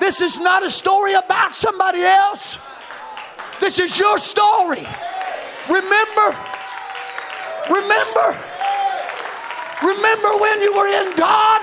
This 0.02 0.20
is 0.20 0.42
not 0.42 0.66
a 0.66 0.70
story 0.70 1.14
about 1.14 1.54
somebody 1.54 2.02
else. 2.02 2.58
This 3.62 3.80
is 3.80 3.98
your 3.98 4.18
story. 4.18 4.86
Remember, 5.70 6.36
remember, 7.72 8.28
remember 9.82 10.38
when 10.38 10.60
you 10.60 10.74
were 10.76 10.88
in 10.88 11.16
God. 11.16 11.62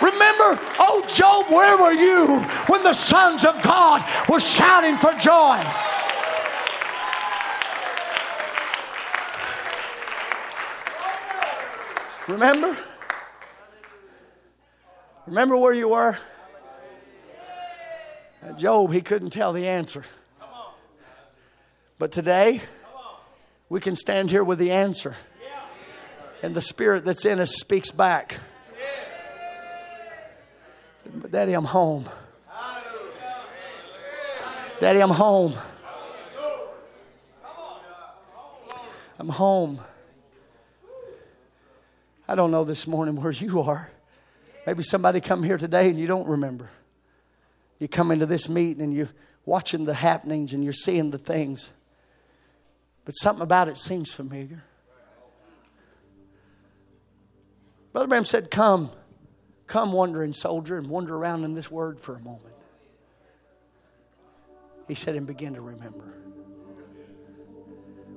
Remember, 0.00 0.60
oh 0.78 1.04
Job, 1.12 1.46
where 1.50 1.76
were 1.76 1.92
you 1.92 2.38
when 2.68 2.84
the 2.84 2.92
sons 2.92 3.44
of 3.44 3.60
God 3.62 4.04
were 4.28 4.38
shouting 4.38 4.94
for 4.94 5.12
joy? 5.14 5.58
Remember? 12.30 12.76
Remember 15.26 15.56
where 15.56 15.72
you 15.72 15.88
were? 15.88 16.16
Job, 18.56 18.92
he 18.92 19.00
couldn't 19.00 19.30
tell 19.30 19.52
the 19.52 19.66
answer. 19.66 20.04
But 21.98 22.12
today, 22.12 22.62
we 23.68 23.80
can 23.80 23.94
stand 23.94 24.30
here 24.30 24.44
with 24.44 24.58
the 24.58 24.70
answer. 24.70 25.16
And 26.42 26.54
the 26.54 26.62
spirit 26.62 27.04
that's 27.04 27.24
in 27.24 27.40
us 27.40 27.56
speaks 27.56 27.90
back. 27.90 28.38
Daddy, 31.30 31.52
I'm 31.52 31.64
home. 31.64 32.08
Daddy, 34.80 35.00
I'm 35.00 35.10
home. 35.10 35.54
I'm 39.18 39.28
home. 39.28 39.80
I 42.30 42.36
don't 42.36 42.52
know 42.52 42.62
this 42.62 42.86
morning 42.86 43.20
where 43.20 43.32
you 43.32 43.60
are. 43.62 43.90
Maybe 44.64 44.84
somebody 44.84 45.20
come 45.20 45.42
here 45.42 45.58
today 45.58 45.88
and 45.88 45.98
you 45.98 46.06
don't 46.06 46.28
remember. 46.28 46.70
You 47.80 47.88
come 47.88 48.12
into 48.12 48.24
this 48.24 48.48
meeting 48.48 48.84
and 48.84 48.94
you're 48.94 49.10
watching 49.44 49.84
the 49.84 49.94
happenings 49.94 50.52
and 50.52 50.62
you're 50.62 50.72
seeing 50.72 51.10
the 51.10 51.18
things. 51.18 51.72
But 53.04 53.14
something 53.14 53.42
about 53.42 53.66
it 53.66 53.78
seems 53.78 54.12
familiar. 54.12 54.62
Brother 57.92 58.06
Branham 58.06 58.24
said, 58.24 58.48
Come, 58.48 58.92
come, 59.66 59.90
wandering 59.90 60.32
soldier, 60.32 60.78
and 60.78 60.86
wander 60.86 61.16
around 61.16 61.42
in 61.42 61.54
this 61.54 61.68
word 61.68 61.98
for 61.98 62.14
a 62.14 62.20
moment. 62.20 62.54
He 64.86 64.94
said, 64.94 65.16
and 65.16 65.26
begin 65.26 65.54
to 65.54 65.60
remember. 65.60 66.14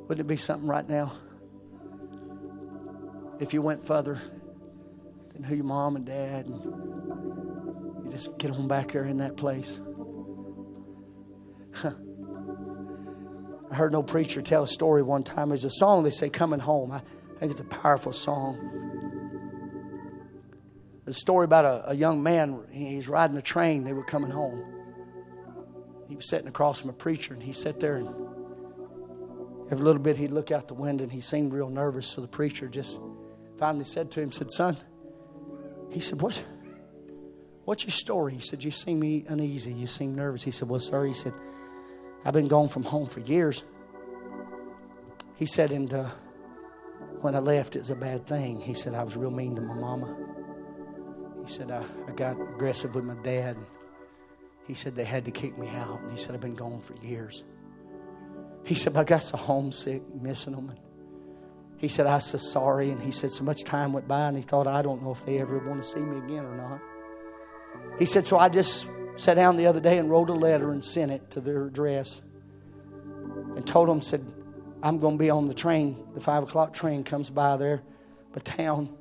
Wouldn't 0.08 0.20
it 0.20 0.28
be 0.28 0.38
something 0.38 0.68
right 0.68 0.88
now? 0.88 1.14
If 3.40 3.54
you 3.54 3.62
went 3.62 3.86
further 3.86 4.22
than 5.34 5.44
who 5.44 5.56
your 5.56 5.66
mom 5.66 5.96
and 5.96 6.06
dad 6.06 6.46
and 6.46 6.64
you 8.06 8.12
just 8.12 8.38
get 8.38 8.52
on 8.52 8.68
back 8.68 8.92
there 8.92 9.06
in 9.06 9.18
that 9.18 9.36
place. 9.36 9.80
Huh. 11.74 11.94
I 13.72 13.76
heard 13.76 13.92
no 13.92 14.04
preacher 14.04 14.42
tell 14.42 14.64
a 14.64 14.68
story 14.68 15.02
one 15.02 15.24
time. 15.24 15.50
There's 15.50 15.64
a 15.64 15.72
song 15.72 16.04
they 16.04 16.12
say, 16.12 16.30
Coming 16.30 16.60
Home. 16.60 16.92
I 16.92 17.02
think 17.40 17.52
it's 17.52 17.62
a 17.62 17.66
powerful 17.66 18.14
song. 18.14 18.70
A 21.08 21.14
story 21.14 21.46
about 21.46 21.66
a, 21.66 21.90
a 21.90 21.96
young 21.96 22.22
man. 22.22 22.64
He's 22.72 23.10
riding 23.10 23.36
the 23.36 23.42
train. 23.42 23.84
They 23.84 23.94
were 23.94 24.06
coming 24.06 24.30
home. 24.30 24.64
He 26.08 26.16
was 26.16 26.30
sitting 26.30 26.48
across 26.48 26.82
from 26.82 26.92
a 26.92 26.94
preacher, 26.94 27.34
and 27.34 27.42
he 27.42 27.52
sat 27.52 27.80
there 27.80 27.98
and 27.98 28.08
every 29.72 29.84
little 29.84 30.02
bit 30.02 30.18
he'd 30.18 30.32
look 30.32 30.52
out 30.52 30.68
the 30.68 30.76
window, 30.76 31.04
and 31.04 31.12
he 31.12 31.20
seemed 31.20 31.52
real 31.52 31.70
nervous. 31.70 32.06
So 32.06 32.22
the 32.22 32.28
preacher 32.28 32.68
just 32.68 33.00
finally 33.58 33.86
said 33.86 34.12
to 34.12 34.22
him, 34.22 34.32
said, 34.32 34.52
Son, 34.52 34.78
he 35.90 36.00
said, 36.00 36.22
What? 36.22 36.44
What's 37.66 37.86
your 37.86 37.92
story? 37.92 38.34
He 38.34 38.42
said, 38.42 38.64
You 38.64 38.72
seem 38.72 39.02
uneasy. 39.28 39.74
You 39.74 39.88
seem 39.88 40.16
nervous. 40.16 40.44
He 40.44 40.52
said, 40.52 40.68
Well, 40.68 40.80
sir, 40.80 41.06
he 41.06 41.14
said, 41.14 41.34
I've 42.26 42.34
been 42.34 42.48
gone 42.48 42.68
from 42.68 42.84
home 42.84 43.06
for 43.06 43.20
years. 43.22 43.64
He 45.36 45.46
said, 45.46 45.72
and 45.72 45.94
uh, 45.94 46.10
when 47.22 47.36
I 47.36 47.40
left, 47.40 47.76
it 47.76 47.80
was 47.80 47.90
a 47.90 47.96
bad 47.96 48.28
thing. 48.28 48.62
He 48.62 48.74
said, 48.74 48.94
I 48.94 49.04
was 49.04 49.18
real 49.18 49.32
mean 49.32 49.56
to 49.56 49.62
my 49.62 49.74
mama. 49.74 50.16
He 51.44 51.52
said, 51.52 51.72
I, 51.72 51.84
I 52.08 52.12
got 52.12 52.40
aggressive 52.40 52.96
with 52.96 53.04
my 53.04 53.16
dad. 53.16 53.58
He 54.68 54.74
said, 54.74 54.96
they 54.96 55.04
had 55.04 55.26
to 55.26 55.32
kick 55.32 55.58
me 55.58 55.68
out. 55.70 56.00
And 56.02 56.12
he 56.12 56.18
said, 56.18 56.34
I've 56.34 56.42
been 56.42 56.56
gone 56.56 56.82
for 56.82 56.96
years. 57.06 57.44
He 58.64 58.76
said, 58.76 58.96
I 58.96 59.04
got 59.04 59.24
so 59.24 59.36
homesick, 59.36 60.02
missing 60.16 60.54
them. 60.54 60.70
And 60.70 60.80
he 61.84 61.90
said, 61.90 62.08
I 62.08 62.16
was 62.16 62.28
so 62.28 62.38
sorry. 62.38 62.92
And 62.92 63.02
he 63.02 63.12
said, 63.12 63.30
so 63.30 63.44
much 63.44 63.66
time 63.66 63.92
went 63.92 64.08
by, 64.08 64.30
and 64.30 64.38
he 64.38 64.42
thought, 64.42 64.68
I 64.68 64.82
don't 64.82 65.04
know 65.04 65.12
if 65.12 65.26
they 65.26 65.40
ever 65.40 65.60
want 65.60 65.84
to 65.84 65.88
see 65.88 66.00
me 66.00 66.18
again 66.18 66.46
or 66.46 66.56
not. 66.56 66.80
He 68.00 68.06
said, 68.06 68.26
so 68.26 68.38
I 68.38 68.48
just 68.48 68.88
sat 69.18 69.34
down 69.34 69.58
the 69.58 69.68
other 69.68 69.82
day 69.82 69.98
and 69.98 70.10
wrote 70.10 70.30
a 70.30 70.34
letter 70.34 70.72
and 70.72 70.84
sent 70.84 71.12
it 71.12 71.32
to 71.32 71.42
their 71.42 71.66
address 71.66 72.22
and 73.58 73.68
told 73.68 73.90
them, 73.90 74.00
said, 74.00 74.26
I'm 74.82 74.98
going 74.98 75.18
to 75.18 75.20
be 75.20 75.30
on 75.30 75.50
the 75.50 75.54
train. 75.54 76.02
The 76.14 76.22
five 76.22 76.44
o'clock 76.44 76.74
train 76.74 77.04
comes 77.04 77.30
by 77.30 77.58
there, 77.58 77.84
but 78.32 78.46
town. 78.46 78.96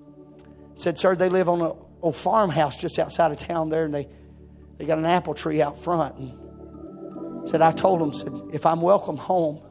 Said, 0.75 0.99
sir, 0.99 1.15
they 1.15 1.29
live 1.29 1.49
on 1.49 1.61
a 1.61 1.75
old 2.03 2.17
farmhouse 2.17 2.79
just 2.79 2.99
outside 2.99 3.31
of 3.31 3.39
town 3.39 3.69
there, 3.69 3.85
and 3.85 3.95
they, 3.95 4.09
they 4.79 4.87
got 4.87 4.99
an 4.99 5.07
apple 5.07 5.35
tree 5.35 5.63
out 5.63 5.79
front. 5.79 6.17
And 6.17 7.49
said, 7.49 7.63
I 7.63 7.71
told 7.71 8.01
them, 8.01 8.13
said, 8.13 8.33
if 8.53 8.67
I'm 8.67 8.81
welcome 8.81 9.19
home, 9.19 9.63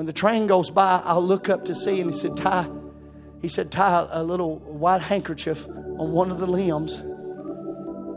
when 0.00 0.06
the 0.06 0.14
train 0.14 0.46
goes 0.46 0.70
by, 0.70 1.02
I'll 1.04 1.22
look 1.22 1.50
up 1.50 1.66
to 1.66 1.74
see. 1.74 2.00
And 2.00 2.10
he 2.10 2.16
said, 2.16 2.34
tie, 2.34 2.66
he 3.42 3.48
said, 3.48 3.70
tie 3.70 4.08
a 4.10 4.24
little 4.24 4.56
white 4.60 5.02
handkerchief 5.02 5.68
on 5.68 6.12
one 6.12 6.30
of 6.30 6.38
the 6.40 6.46
limbs 6.46 7.02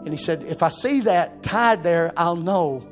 and 0.06 0.14
he 0.14 0.18
said, 0.18 0.44
If 0.44 0.64
I 0.64 0.70
see 0.70 1.02
that 1.02 1.44
tied 1.44 1.84
there, 1.84 2.12
I'll 2.18 2.38
know 2.38 2.88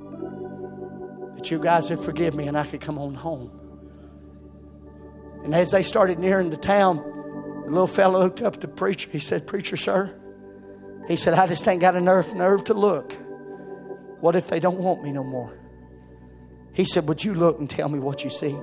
that 1.36 1.52
you 1.52 1.60
guys 1.60 1.88
have 1.88 2.04
forgiven 2.04 2.38
me 2.38 2.48
and 2.48 2.58
I 2.58 2.66
could 2.66 2.82
come 2.82 2.98
on 2.98 3.14
home. 3.14 3.50
And 5.46 5.56
as 5.56 5.72
they 5.72 5.84
started 5.84 6.20
nearing 6.20 6.50
the 6.50 6.58
town, 6.58 6.98
the 6.98 7.72
little 7.72 7.88
fellow 7.88 8.20
looked 8.20 8.42
up 8.42 8.56
at 8.56 8.62
the 8.62 8.68
preacher. 8.68 9.10
He 9.10 9.20
said, 9.20 9.46
Preacher, 9.46 9.76
sir, 9.76 10.14
he 11.08 11.16
said, 11.16 11.34
I 11.34 11.48
just 11.48 11.66
ain't 11.66 11.80
got 11.80 11.96
enough 11.96 12.34
nerve 12.34 12.66
to 12.66 12.74
look. 12.74 13.14
What 14.20 14.36
if 14.36 14.48
they 14.48 14.60
don't 14.60 14.80
want 14.80 15.02
me 15.02 15.12
no 15.12 15.24
more? 15.24 15.58
He 16.74 16.86
said, 16.86 17.08
Would 17.10 17.24
you 17.24 17.34
look 17.34 17.60
and 17.60 17.70
tell 17.70 17.90
me 17.90 18.00
what 18.00 18.24
you 18.24 18.30
see? 18.30 18.58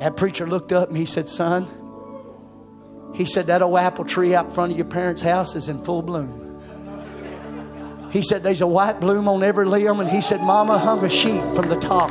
That 0.00 0.16
preacher 0.16 0.46
looked 0.46 0.72
up 0.72 0.88
and 0.88 0.96
he 0.96 1.06
said, 1.06 1.28
Son, 1.28 1.68
he 3.14 3.24
said, 3.24 3.46
That 3.46 3.62
old 3.62 3.78
apple 3.78 4.04
tree 4.04 4.34
out 4.34 4.54
front 4.54 4.72
of 4.72 4.78
your 4.78 4.86
parents' 4.86 5.22
house 5.22 5.54
is 5.54 5.68
in 5.68 5.82
full 5.82 6.02
bloom. 6.02 6.40
He 8.10 8.22
said, 8.22 8.42
There's 8.42 8.60
a 8.60 8.66
white 8.66 9.00
bloom 9.00 9.28
on 9.28 9.42
every 9.42 9.64
limb. 9.64 10.00
And 10.00 10.10
he 10.10 10.20
said, 10.20 10.40
Mama 10.40 10.78
hung 10.78 11.04
a 11.04 11.08
sheet 11.08 11.42
from 11.54 11.68
the 11.68 11.76
top. 11.76 12.10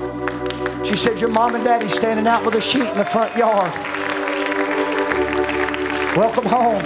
She 0.85 0.95
said, 0.95 1.19
Your 1.19 1.29
mom 1.29 1.55
and 1.55 1.63
daddy 1.63 1.89
standing 1.89 2.27
out 2.27 2.45
with 2.45 2.55
a 2.55 2.61
sheet 2.61 2.87
in 2.87 2.97
the 2.97 3.05
front 3.05 3.35
yard. 3.35 3.71
Welcome 6.15 6.45
home. 6.45 6.83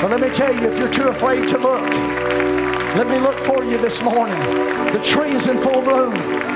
But 0.00 0.10
let 0.10 0.20
me 0.20 0.30
tell 0.30 0.54
you, 0.54 0.68
if 0.68 0.78
you're 0.78 0.90
too 0.90 1.08
afraid 1.08 1.48
to 1.48 1.58
look, 1.58 1.88
let 2.96 3.08
me 3.08 3.18
look 3.18 3.38
for 3.38 3.64
you 3.64 3.78
this 3.78 4.02
morning. 4.02 4.38
The 4.92 5.00
tree 5.02 5.30
is 5.30 5.46
in 5.46 5.58
full 5.58 5.82
bloom. 5.82 6.51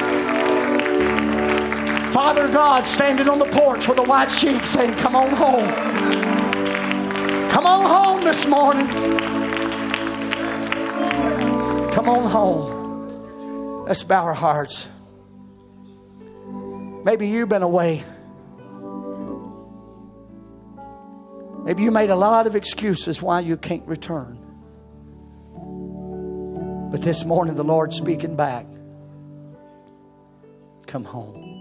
Father 2.17 2.49
God 2.49 2.87
standing 2.87 3.29
on 3.29 3.39
the 3.39 3.45
porch 3.45 3.87
with 3.87 3.99
a 3.99 4.03
white 4.03 4.31
sheet 4.31 4.65
saying, 4.65 4.95
Come 4.95 5.15
on 5.15 5.33
home. 5.33 5.69
Come 7.51 7.67
on 7.67 7.85
home 7.85 8.25
this 8.25 8.47
morning. 8.47 8.87
Come 11.91 12.09
on 12.09 12.31
home. 12.31 13.85
Let's 13.85 14.03
bow 14.03 14.25
our 14.25 14.33
hearts. 14.33 14.89
Maybe 17.05 17.29
you've 17.29 17.51
been 17.51 17.63
away. 17.63 18.03
Maybe 21.67 21.83
you 21.83 21.91
made 21.91 22.09
a 22.09 22.17
lot 22.17 22.47
of 22.47 22.57
excuses 22.57 23.21
why 23.21 23.41
you 23.41 23.59
can't 23.59 23.87
return. 23.87 24.39
But 26.91 27.03
this 27.03 27.27
morning, 27.27 27.57
the 27.57 27.65
Lord's 27.65 27.95
speaking 27.95 28.37
back. 28.37 28.67
Come 30.87 31.05
home. 31.05 31.56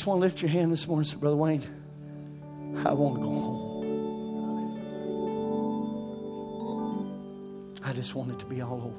Just 0.00 0.06
want 0.06 0.16
to 0.16 0.22
lift 0.22 0.40
your 0.40 0.50
hand 0.50 0.72
this 0.72 0.88
morning 0.88 1.04
say, 1.04 1.18
Brother 1.18 1.36
Wayne, 1.36 1.62
I 2.86 2.94
want 2.94 3.16
to 3.16 3.20
go 3.20 3.28
home. 3.28 3.66
I 7.84 7.92
just 7.92 8.14
want 8.14 8.30
it 8.30 8.38
to 8.38 8.46
be 8.46 8.62
all 8.62 8.80
over. 8.80 8.96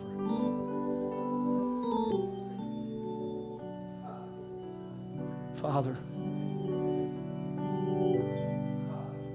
Father, 5.56 5.98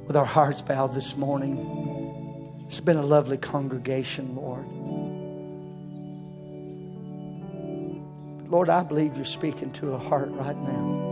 with 0.07 0.17
our 0.17 0.25
hearts 0.25 0.61
bowed 0.61 0.95
this 0.95 1.17
morning, 1.17 2.63
it's 2.69 2.79
been 2.79 2.97
a 2.97 3.03
lovely 3.03 3.39
congregation, 3.39 4.37
Lord. 4.37 4.67
Lord, 8.49 8.69
I 8.69 8.85
believe 8.85 9.17
you're 9.17 9.25
speaking 9.25 9.73
to 9.73 9.95
a 9.95 9.99
heart 9.99 10.31
right 10.31 10.57
now. 10.59 11.06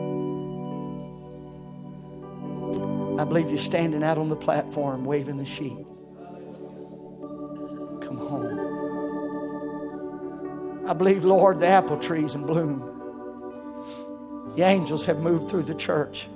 I 3.24 3.26
believe 3.26 3.48
you're 3.48 3.56
standing 3.56 4.04
out 4.04 4.18
on 4.18 4.28
the 4.28 4.36
platform 4.36 5.06
waving 5.06 5.38
the 5.38 5.46
sheet. 5.46 5.78
Come 8.02 8.18
home. 8.18 8.58
I 10.86 10.92
believe, 10.92 11.24
Lord, 11.24 11.58
the 11.58 11.66
apple 11.66 11.98
trees 11.98 12.34
in 12.34 12.44
bloom. 12.44 12.80
The 14.56 14.62
angels 14.62 15.06
have 15.06 15.20
moved 15.20 15.48
through 15.48 15.62
the 15.62 15.74
church, 15.74 16.28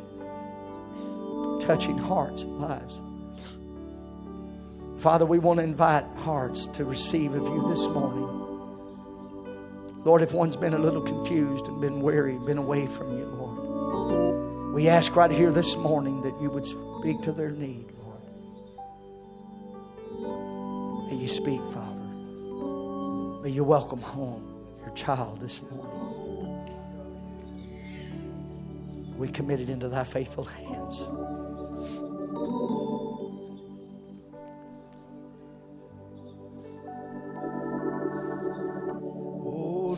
touching 1.60 1.98
hearts 1.98 2.44
and 2.44 2.58
lives. 2.58 3.02
Father, 4.96 5.26
we 5.26 5.38
want 5.38 5.58
to 5.58 5.64
invite 5.64 6.06
hearts 6.16 6.64
to 6.68 6.86
receive 6.86 7.34
of 7.34 7.42
you 7.42 7.68
this 7.68 7.86
morning. 7.86 8.24
Lord, 10.06 10.22
if 10.22 10.32
one's 10.32 10.56
been 10.56 10.72
a 10.72 10.78
little 10.78 11.02
confused 11.02 11.66
and 11.66 11.82
been 11.82 12.00
weary, 12.00 12.38
been 12.38 12.56
away 12.56 12.86
from 12.86 13.18
you, 13.18 13.26
Lord, 13.26 13.67
we 14.78 14.86
ask 14.86 15.16
right 15.16 15.32
here 15.32 15.50
this 15.50 15.76
morning 15.76 16.22
that 16.22 16.40
you 16.40 16.48
would 16.48 16.64
speak 16.64 17.20
to 17.20 17.32
their 17.32 17.50
need, 17.50 17.90
Lord. 18.00 18.20
May 21.10 21.16
you 21.16 21.26
speak, 21.26 21.60
Father. 21.72 22.04
May 23.42 23.50
you 23.50 23.64
welcome 23.64 24.00
home 24.00 24.68
your 24.78 24.94
child 24.94 25.40
this 25.40 25.60
morning. 25.62 26.70
We 29.18 29.26
commit 29.26 29.58
it 29.58 29.68
into 29.68 29.88
thy 29.88 30.04
faithful 30.04 30.44
hands. 30.44 31.00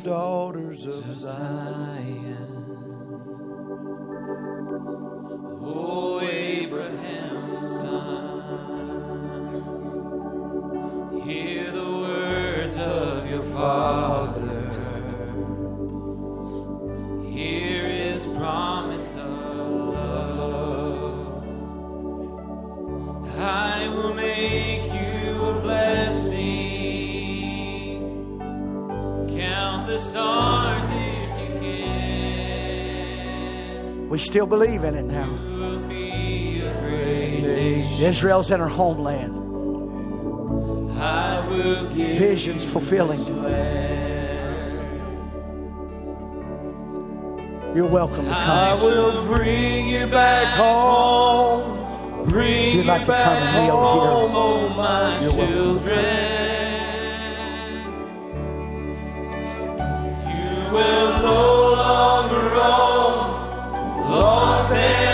daughters 0.02 0.86
of 0.86 1.14
Zion. 1.14 2.29
still 34.30 34.46
believe 34.46 34.84
in 34.84 34.94
it 34.94 35.06
now. 35.06 35.28
Israel's 38.00 38.52
in 38.52 38.60
her 38.60 38.68
homeland. 38.68 39.34
Visions 42.16 42.64
fulfilling. 42.64 43.18
You're 47.74 47.86
welcome 47.86 48.24
to 48.26 48.30
come. 48.30 48.40
I 48.40 48.74
will 48.80 49.26
bring 49.26 49.88
you 49.88 50.06
back 50.06 50.46
home. 50.56 52.24
Bring 52.26 52.68
if 52.68 52.74
you'd 52.76 52.86
like 52.86 53.02
to 53.06 53.12
come 53.12 53.32
and 53.32 53.66
kneel 53.66 53.76
home, 53.76 54.30
here, 54.30 54.40
oh 54.40 55.18
you're 55.22 55.34
welcome. 55.34 55.56
Children. 55.56 56.38
You 60.30 60.72
will 60.72 61.18
no 61.18 61.72
longer 61.72 62.42
roam. 62.50 62.89
Você 64.10 65.09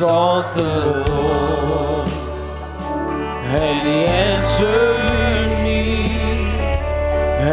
sought 0.00 0.48
the 0.54 0.72
Lord, 1.10 2.08
and 3.60 3.78
He 3.86 3.98
answered 4.06 5.60
me, 5.66 5.82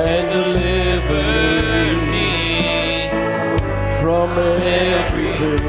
and 0.05 0.25
delivered 0.39 1.99
me 2.13 2.31
from 3.99 4.27
every 4.39 5.29
fear. 5.37 5.59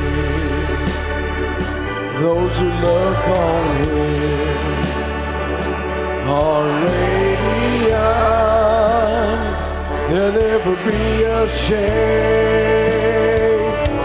Those 2.20 2.54
who 2.60 2.68
look 2.86 3.22
on 3.26 3.64
Him 3.82 4.68
are 6.30 6.68
radiant. 6.86 7.88
They'll 10.08 10.34
never 10.46 10.74
be 10.88 11.02
ashamed. 11.42 11.88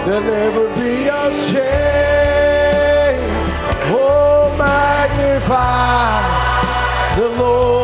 They'll 0.08 0.28
never 0.38 0.66
be 0.74 0.92
ashamed. 1.06 1.93
Magnify 5.48 7.16
the 7.18 7.28
Lord. 7.30 7.83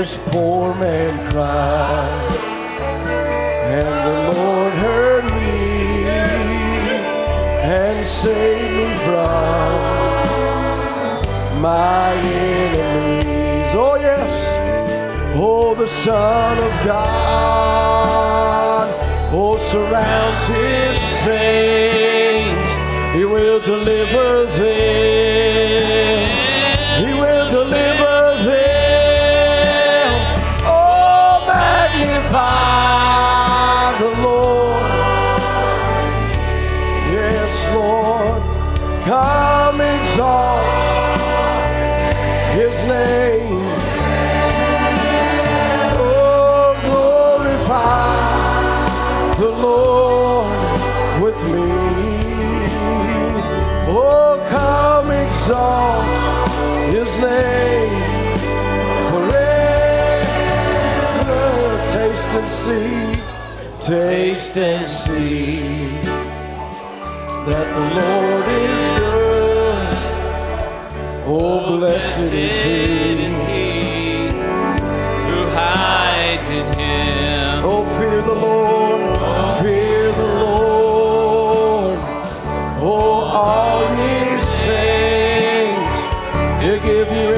This 0.00 0.16
poor 0.28 0.72
man 0.76 1.12
cried, 1.30 2.32
and 3.68 3.94
the 4.08 4.16
Lord 4.32 4.72
heard 4.72 5.24
me 5.24 6.08
and 7.68 8.06
saved 8.06 8.76
me 8.78 8.96
from 9.04 9.76
my 11.60 12.14
enemies. 12.14 13.74
Oh, 13.74 13.96
yes. 14.00 14.32
Oh, 15.36 15.74
the 15.74 15.88
Son 15.88 16.56
of 16.56 16.72
God. 16.86 17.68
Oh, 19.34 19.58
surrounds 19.58 20.46
his 20.48 20.98
saints. 21.26 22.72
He 23.14 23.26
will 23.26 23.60
deliver 23.60 24.46
them. 24.46 25.39
Taste 63.90 64.56
and 64.56 64.88
see 64.88 65.62
that 67.48 67.66
the 67.74 67.86
Lord 68.00 68.46
is 68.70 68.84
good. 69.00 69.90
Oh, 71.26 71.76
blessed 71.76 72.32
is 72.32 72.56
he. 72.62 74.28
who 75.28 75.40
hides 75.58 76.48
in 76.48 76.66
him. 76.78 77.64
Oh, 77.64 77.84
fear 77.98 78.22
the 78.22 78.38
Lord, 78.48 79.18
fear 79.60 80.12
the 80.12 80.30
Lord. 80.46 81.98
Oh, 82.78 83.16
all 83.42 83.82
ye 83.98 84.38
saints, 84.62 85.98
give 86.86 87.08
you 87.10 87.29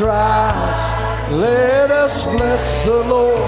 rise. 0.00 1.32
Let 1.32 1.90
us 1.90 2.24
bless 2.24 2.84
the 2.84 3.02
Lord. 3.04 3.40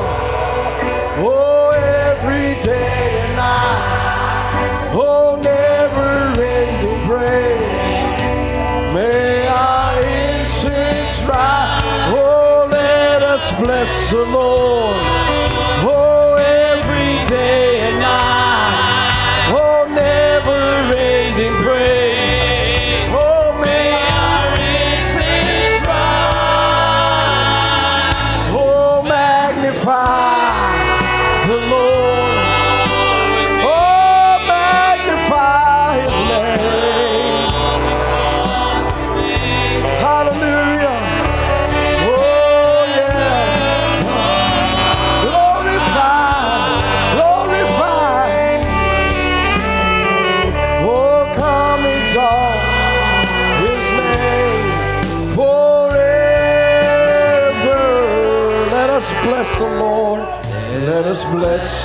Oh, 1.17 1.71
every 1.71 2.61
day 2.63 3.21
and 3.23 3.37
night. 3.37 4.93
Oh, 4.95 5.39
never 5.43 6.41
ending 6.43 7.07
praise. 7.09 7.93
May 8.95 9.47
our 9.47 10.01
incense 10.01 11.17
rise. 11.29 11.83
Oh, 12.13 12.69
let 12.71 13.23
us 13.23 13.45
bless 13.61 14.11
the 14.11 14.25
Lord. 14.25 15.04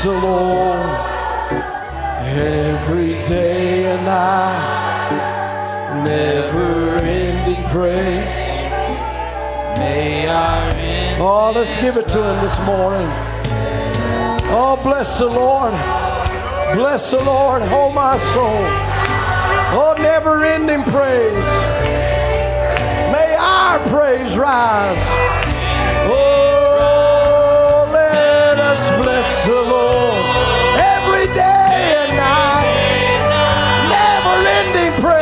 Bless 0.02 0.04
the 0.04 0.28
Lord 0.28 0.86
every 2.26 3.22
day 3.24 3.86
and 3.86 4.06
night. 4.06 5.14
Never 6.06 6.98
ending 7.00 7.64
praise. 7.70 8.38
May 9.78 10.28
our 10.28 10.72
Oh, 11.22 11.52
let's 11.54 11.78
give 11.78 11.98
it 11.98 12.08
to 12.10 12.24
him 12.24 12.44
this 12.44 12.58
morning. 12.60 13.08
Oh, 14.52 14.80
bless 14.84 15.20
the 15.20 15.28
Lord. 15.28 15.74
Bless 16.76 17.12
the 17.12 17.24
Lord, 17.24 17.64
oh 17.64 17.92
my 17.92 18.18
soul. 18.34 18.64
Oh, 19.72 19.96
never 20.00 20.46
ending 20.46 20.84
praise. 20.84 21.50
May 23.12 23.36
our 23.38 23.80
praise 23.90 24.38
rise. 24.38 25.39
Never 34.80 35.10
ending 35.10 35.19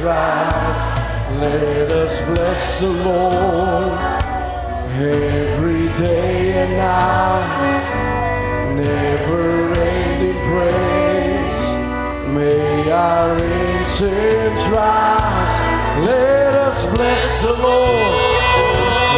Let 0.00 1.90
us 1.90 2.20
bless 2.26 2.80
the 2.80 2.86
Lord 2.86 3.98
every 4.94 5.88
day 5.94 6.52
and 6.52 6.76
night. 6.76 7.84
Never 8.76 9.72
ending 9.74 10.40
praise. 10.44 11.62
May 12.32 12.90
our 12.92 13.34
incense 13.34 14.62
rise. 14.68 15.60
Let 16.06 16.54
us 16.54 16.84
bless 16.94 17.42
the 17.42 17.54
Lord. 17.54 18.14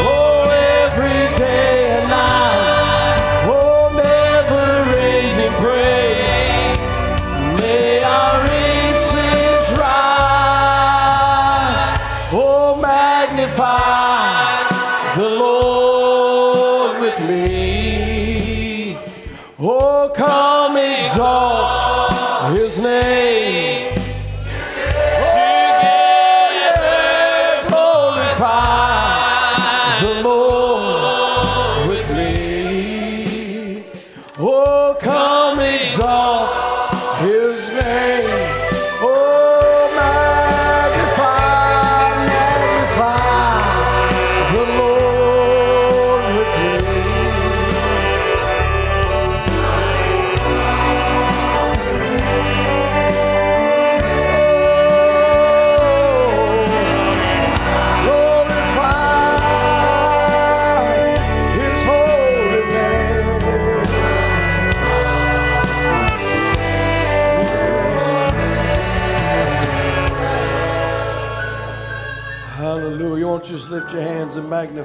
Oh, 0.02 0.48
every 0.82 1.38
day 1.38 1.79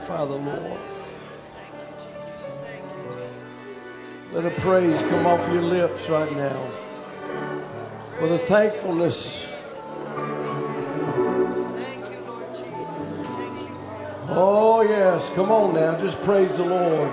the 0.08 0.38
Lord? 0.38 0.80
Let 4.32 4.46
a 4.46 4.52
praise 4.62 5.02
come 5.04 5.26
off 5.26 5.48
your 5.52 5.62
lips 5.62 6.10
right 6.10 6.32
now 6.36 6.70
for 8.18 8.28
the 8.28 8.38
thankfulness. 8.38 9.48
Oh, 14.28 14.86
yes. 14.88 15.30
Come 15.36 15.52
on 15.52 15.76
now. 15.76 15.98
Just 16.00 16.22
praise 16.24 16.58
the 16.58 16.66
Lord. 16.66 17.12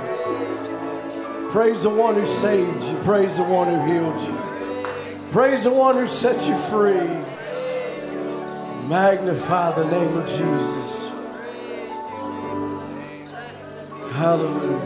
Praise 1.52 1.82
the 1.82 1.90
one 1.90 2.14
who 2.16 2.27
saved 2.27 2.82
you. 2.82 2.97
Praise 3.05 3.36
the 3.36 3.44
one 3.44 3.69
who 3.69 3.85
healed 3.93 4.20
you. 4.23 4.39
Praise 5.31 5.64
the 5.64 5.70
one 5.70 5.97
who 5.97 6.06
set 6.06 6.47
you 6.48 6.56
free. 6.56 7.09
Magnify 8.89 9.73
the 9.73 9.85
name 9.89 10.16
of 10.16 10.27
Jesus. 10.27 10.81
Hallelujah. 14.32 14.80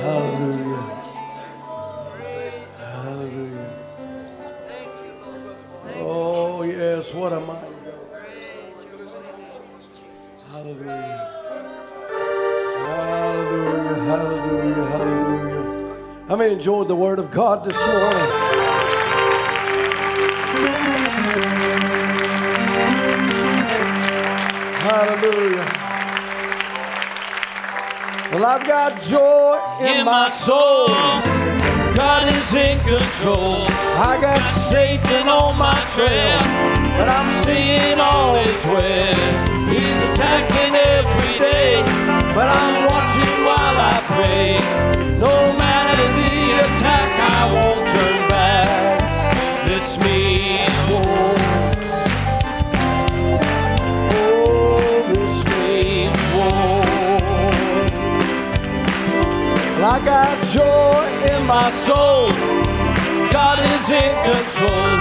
Hallelujah. 0.00 0.84
Hallelujah. 2.78 3.74
Oh, 5.96 6.62
yes. 6.62 7.12
What 7.12 7.34
a 7.34 7.40
mighty 7.40 7.66
God. 7.84 7.98
Hallelujah. 10.50 11.28
Hallelujah. 12.88 13.94
Hallelujah. 14.08 14.84
Hallelujah. 14.86 16.26
How 16.26 16.36
many 16.36 16.54
enjoyed 16.54 16.88
the 16.88 16.96
word 16.96 17.18
of 17.18 17.30
God 17.30 17.66
this 17.66 17.76
morning? 17.76 18.30
Hallelujah. 24.88 25.79
Well, 28.32 28.46
I've 28.46 28.64
got 28.64 29.00
joy 29.00 29.58
in, 29.80 29.98
in 29.98 30.04
my 30.04 30.28
my 30.28 30.30
soul. 30.30 30.86
God 31.98 32.22
is 32.30 32.54
in 32.54 32.78
control. 32.86 33.66
I 33.98 34.18
got 34.20 34.38
Satan 34.70 35.26
on 35.26 35.58
my 35.58 35.74
trail, 35.90 36.38
but 36.94 37.08
I'm 37.10 37.26
seeing 37.42 37.98
all 37.98 38.36
is 38.36 38.62
well. 38.70 39.66
He's 39.66 40.00
attacking 40.14 40.74
every 40.78 41.34
day, 41.42 41.82
but 42.30 42.46
I'm 42.46 42.86
watching 42.86 43.34
while 43.42 43.78
I 43.92 43.98
pray. 44.14 44.62
No 45.18 45.34
matter 45.58 46.06
the 46.14 46.62
attack, 46.62 47.10
I 47.34 47.42
won't 47.50 47.89
I 60.00 60.04
got 60.06 60.44
joy 60.48 61.04
in 61.28 61.44
my 61.44 61.70
soul. 61.84 62.32
God 63.30 63.58
is 63.60 63.90
in 63.92 64.14
control. 64.24 64.96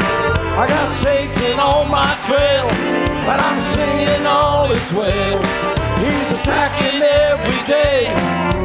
I 0.60 0.68
got 0.68 0.90
Satan 0.92 1.58
on 1.58 1.90
my 1.90 2.12
trail, 2.28 2.68
but 3.24 3.40
I'm 3.40 3.62
singing 3.72 4.26
all 4.28 4.70
is 4.70 4.92
well. 4.92 5.40
He's 6.04 6.30
attacking 6.36 7.00
every 7.00 7.62
day, 7.64 8.12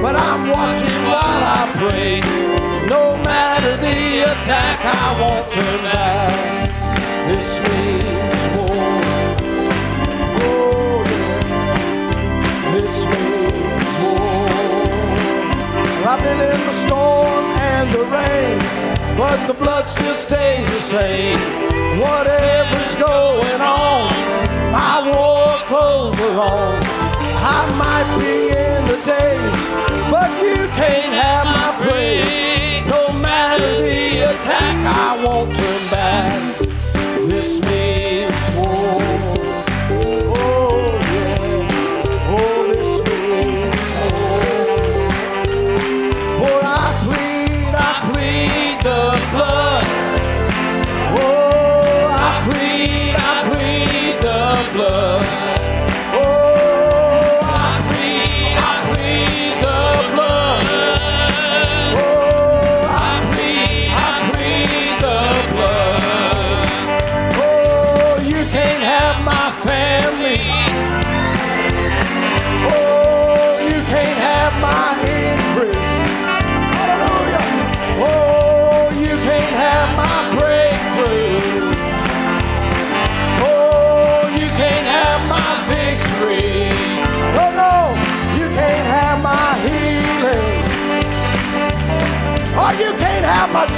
but 0.02 0.16
I'm 0.16 0.50
watching 0.50 1.00
while 1.06 1.42
I 1.54 1.70
pray. 1.78 2.18
No 2.90 3.16
matter 3.22 3.76
the 3.76 4.26
attack, 4.26 4.82
I 4.82 5.06
won't 5.22 5.46
turn 5.52 5.78
back. 5.86 7.30
This 7.30 7.53
I've 16.14 16.22
been 16.22 16.38
in 16.38 16.60
the 16.64 16.72
storm 16.86 17.44
and 17.74 17.90
the 17.90 18.04
rain, 18.04 18.58
but 19.18 19.48
the 19.48 19.52
blood 19.52 19.84
still 19.88 20.14
stays 20.14 20.64
the 20.64 20.80
same. 20.82 21.36
Whatever's 21.98 22.94
going 22.94 23.60
on, 23.60 24.12
my 24.70 25.10
war 25.10 25.58
clothes 25.66 26.20
are 26.20 26.38
on. 26.38 26.82
I 27.42 27.66
might 27.82 28.08
be 28.22 28.54
in 28.54 28.84
the 28.84 29.00
days, 29.04 29.56
but 30.08 30.30
you 30.40 30.68
can't 30.78 31.14
have 31.20 31.46
my 31.46 31.84
praise. 31.84 32.86
No 32.86 33.12
matter 33.18 33.82
the 33.82 34.30
attack, 34.30 34.86
I 34.96 35.20
won't 35.24 35.56
turn 35.56 35.90
back. 35.90 36.63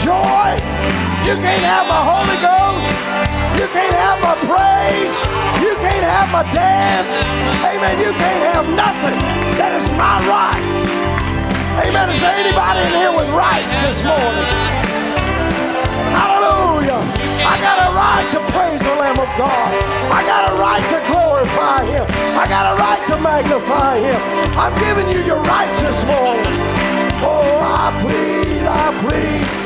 Joy. 0.07 0.55
You 1.27 1.35
can't 1.43 1.67
have 1.67 1.91
my 1.91 1.99
Holy 1.99 2.39
Ghost. 2.39 2.87
You 3.59 3.67
can't 3.75 3.97
have 3.99 4.23
my 4.23 4.39
praise. 4.47 5.17
You 5.59 5.75
can't 5.83 6.07
have 6.07 6.31
my 6.31 6.47
dance. 6.55 7.11
Amen. 7.67 7.99
You 7.99 8.15
can't 8.15 8.43
have 8.55 8.71
nothing. 8.71 9.19
That 9.59 9.75
is 9.75 9.91
my 9.99 10.23
right. 10.31 10.63
Amen. 11.83 12.07
Is 12.15 12.23
there 12.23 12.39
anybody 12.39 12.87
in 12.87 12.95
here 13.03 13.11
with 13.11 13.27
rights 13.35 13.75
this 13.83 13.99
morning? 14.07 14.47
Hallelujah. 16.15 17.03
I 17.43 17.59
got 17.59 17.77
a 17.83 17.91
right 17.91 18.27
to 18.31 18.41
praise 18.55 18.79
the 18.87 18.95
Lamb 19.03 19.19
of 19.19 19.31
God. 19.35 19.71
I 20.15 20.23
got 20.23 20.43
a 20.47 20.63
right 20.63 20.87
to 20.95 20.99
glorify 21.11 21.83
Him. 21.83 22.07
I 22.39 22.47
got 22.47 22.65
a 22.71 22.75
right 22.79 23.03
to 23.11 23.19
magnify 23.19 23.99
Him. 24.07 24.21
I'm 24.55 24.75
giving 24.79 25.11
you 25.11 25.27
your 25.27 25.43
rights 25.43 25.83
this 25.83 25.99
morning. 26.07 26.47
Oh, 27.27 27.59
I 27.59 27.91
plead, 27.99 28.63
I 28.71 28.87
plead. 29.03 29.66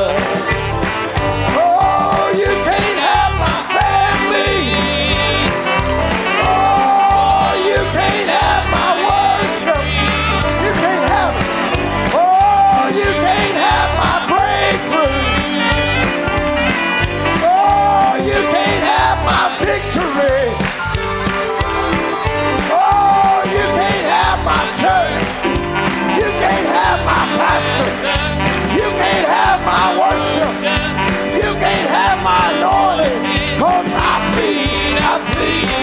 my 32.23 32.51
anointing. 32.53 33.59
Cause 33.59 33.91
I 33.93 34.13
plead, 34.33 34.97
I 35.01 35.33
plead 35.33 35.80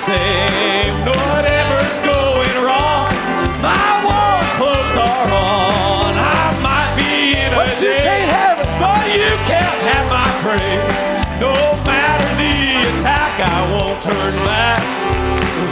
same. 0.00 0.94
Whatever's 1.04 2.00
going 2.00 2.56
wrong, 2.64 3.12
my 3.60 3.88
war 4.08 4.40
clothes 4.56 4.96
are 4.96 5.28
on. 5.28 6.12
I 6.16 6.56
might 6.64 6.92
be 6.96 7.36
in 7.36 7.52
a 7.52 7.56
But 7.56 7.76
you 7.82 7.88
day, 7.88 8.00
can't 8.08 8.30
have 8.32 8.58
it. 8.64 8.68
but 8.80 9.04
you 9.12 9.30
can't 9.44 9.80
have 9.92 10.06
my 10.08 10.28
praise. 10.40 11.00
No 11.38 11.52
matter 11.84 12.30
the 12.40 12.56
attack, 12.88 13.34
I 13.44 13.58
won't 13.72 14.00
turn 14.02 14.34
back. 14.48 14.80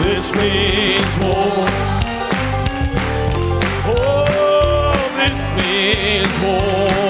This 0.05 0.35
means 0.37 1.13
war. 1.25 1.65
Oh, 3.89 4.93
this 5.17 5.41
means 5.57 6.35
war. 6.45 7.08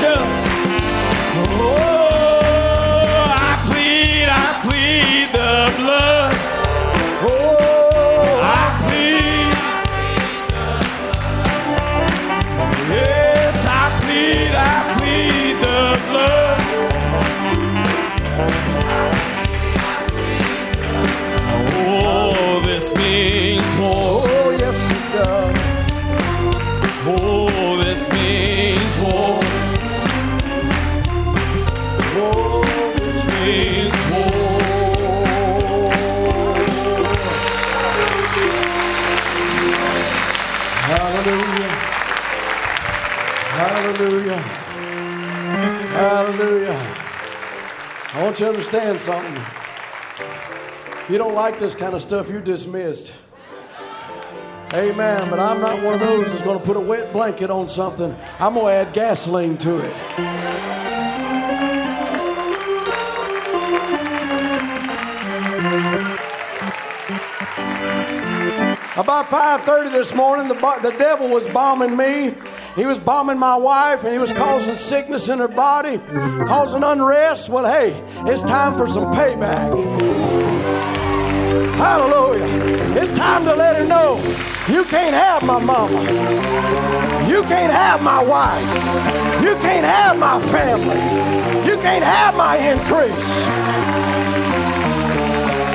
worship. 0.00 0.47
You 48.40 48.46
understand 48.46 49.00
something. 49.00 49.34
If 49.34 51.06
you 51.10 51.18
don't 51.18 51.34
like 51.34 51.58
this 51.58 51.74
kind 51.74 51.94
of 51.94 52.02
stuff, 52.02 52.28
you're 52.28 52.40
dismissed. 52.40 53.14
Amen. 54.74 55.30
But 55.30 55.40
I'm 55.40 55.60
not 55.60 55.82
one 55.82 55.94
of 55.94 56.00
those 56.00 56.28
that's 56.28 56.42
going 56.42 56.58
to 56.58 56.64
put 56.64 56.76
a 56.76 56.80
wet 56.80 57.12
blanket 57.12 57.50
on 57.50 57.68
something. 57.68 58.14
I'm 58.38 58.54
going 58.54 58.66
to 58.66 58.72
add 58.72 58.92
gasoline 58.92 59.56
to 59.58 59.78
it. 59.78 59.94
About 68.96 69.26
5:30 69.30 69.92
this 69.92 70.14
morning, 70.14 70.48
the, 70.48 70.54
the 70.54 70.94
devil 70.98 71.28
was 71.28 71.46
bombing 71.48 71.96
me. 71.96 72.34
He 72.78 72.86
was 72.86 73.00
bombing 73.00 73.38
my 73.38 73.56
wife, 73.56 74.04
and 74.04 74.12
he 74.12 74.20
was 74.20 74.30
causing 74.30 74.76
sickness 74.76 75.28
in 75.28 75.40
her 75.40 75.48
body, 75.48 75.98
causing 76.46 76.84
unrest. 76.84 77.48
Well, 77.48 77.66
hey, 77.66 78.00
it's 78.30 78.40
time 78.42 78.76
for 78.76 78.86
some 78.86 79.12
payback. 79.12 79.74
Hallelujah! 81.74 82.46
It's 83.02 83.12
time 83.12 83.44
to 83.46 83.54
let 83.56 83.74
her 83.78 83.84
know 83.84 84.18
you 84.68 84.84
can't 84.84 85.12
have 85.12 85.42
my 85.42 85.58
mama, 85.58 86.00
you 87.28 87.42
can't 87.42 87.72
have 87.72 88.00
my 88.00 88.22
wife, 88.22 89.42
you 89.42 89.56
can't 89.56 89.84
have 89.84 90.16
my 90.16 90.40
family, 90.40 91.02
you 91.68 91.76
can't 91.78 92.04
have 92.04 92.36
my 92.36 92.58
increase, 92.58 93.38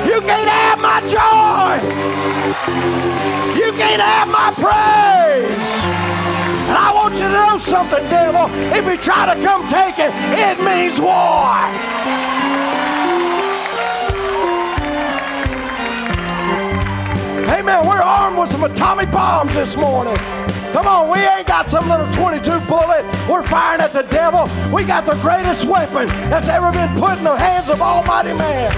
you 0.08 0.22
can't 0.22 0.48
have 0.48 0.80
my 0.80 1.00
joy. 1.06 1.82
You 3.58 3.72
can't 3.72 4.00
have 4.00 4.28
my 4.28 4.52
praise. 4.54 6.03
You 7.24 7.30
know 7.30 7.56
something, 7.56 8.04
devil. 8.10 8.50
If 8.76 8.84
you 8.84 8.98
try 8.98 9.34
to 9.34 9.42
come 9.42 9.66
take 9.66 9.98
it, 9.98 10.12
it 10.36 10.58
means 10.62 11.00
war. 11.00 11.56
Hey 17.48 17.62
man, 17.62 17.86
we're 17.86 18.02
armed 18.02 18.36
with 18.36 18.50
some 18.50 18.64
atomic 18.64 19.10
bombs 19.10 19.54
this 19.54 19.74
morning. 19.74 20.16
Come 20.74 20.86
on, 20.86 21.10
we 21.10 21.18
ain't 21.18 21.46
got 21.46 21.66
some 21.66 21.88
little 21.88 22.12
22 22.12 22.60
bullet. 22.68 23.06
We're 23.26 23.42
firing 23.42 23.80
at 23.80 23.92
the 23.92 24.02
devil. 24.02 24.46
We 24.70 24.84
got 24.84 25.06
the 25.06 25.14
greatest 25.22 25.64
weapon 25.64 26.08
that's 26.28 26.48
ever 26.48 26.72
been 26.72 26.94
put 26.94 27.16
in 27.16 27.24
the 27.24 27.36
hands 27.36 27.70
of 27.70 27.80
Almighty 27.80 28.34
man. 28.34 28.70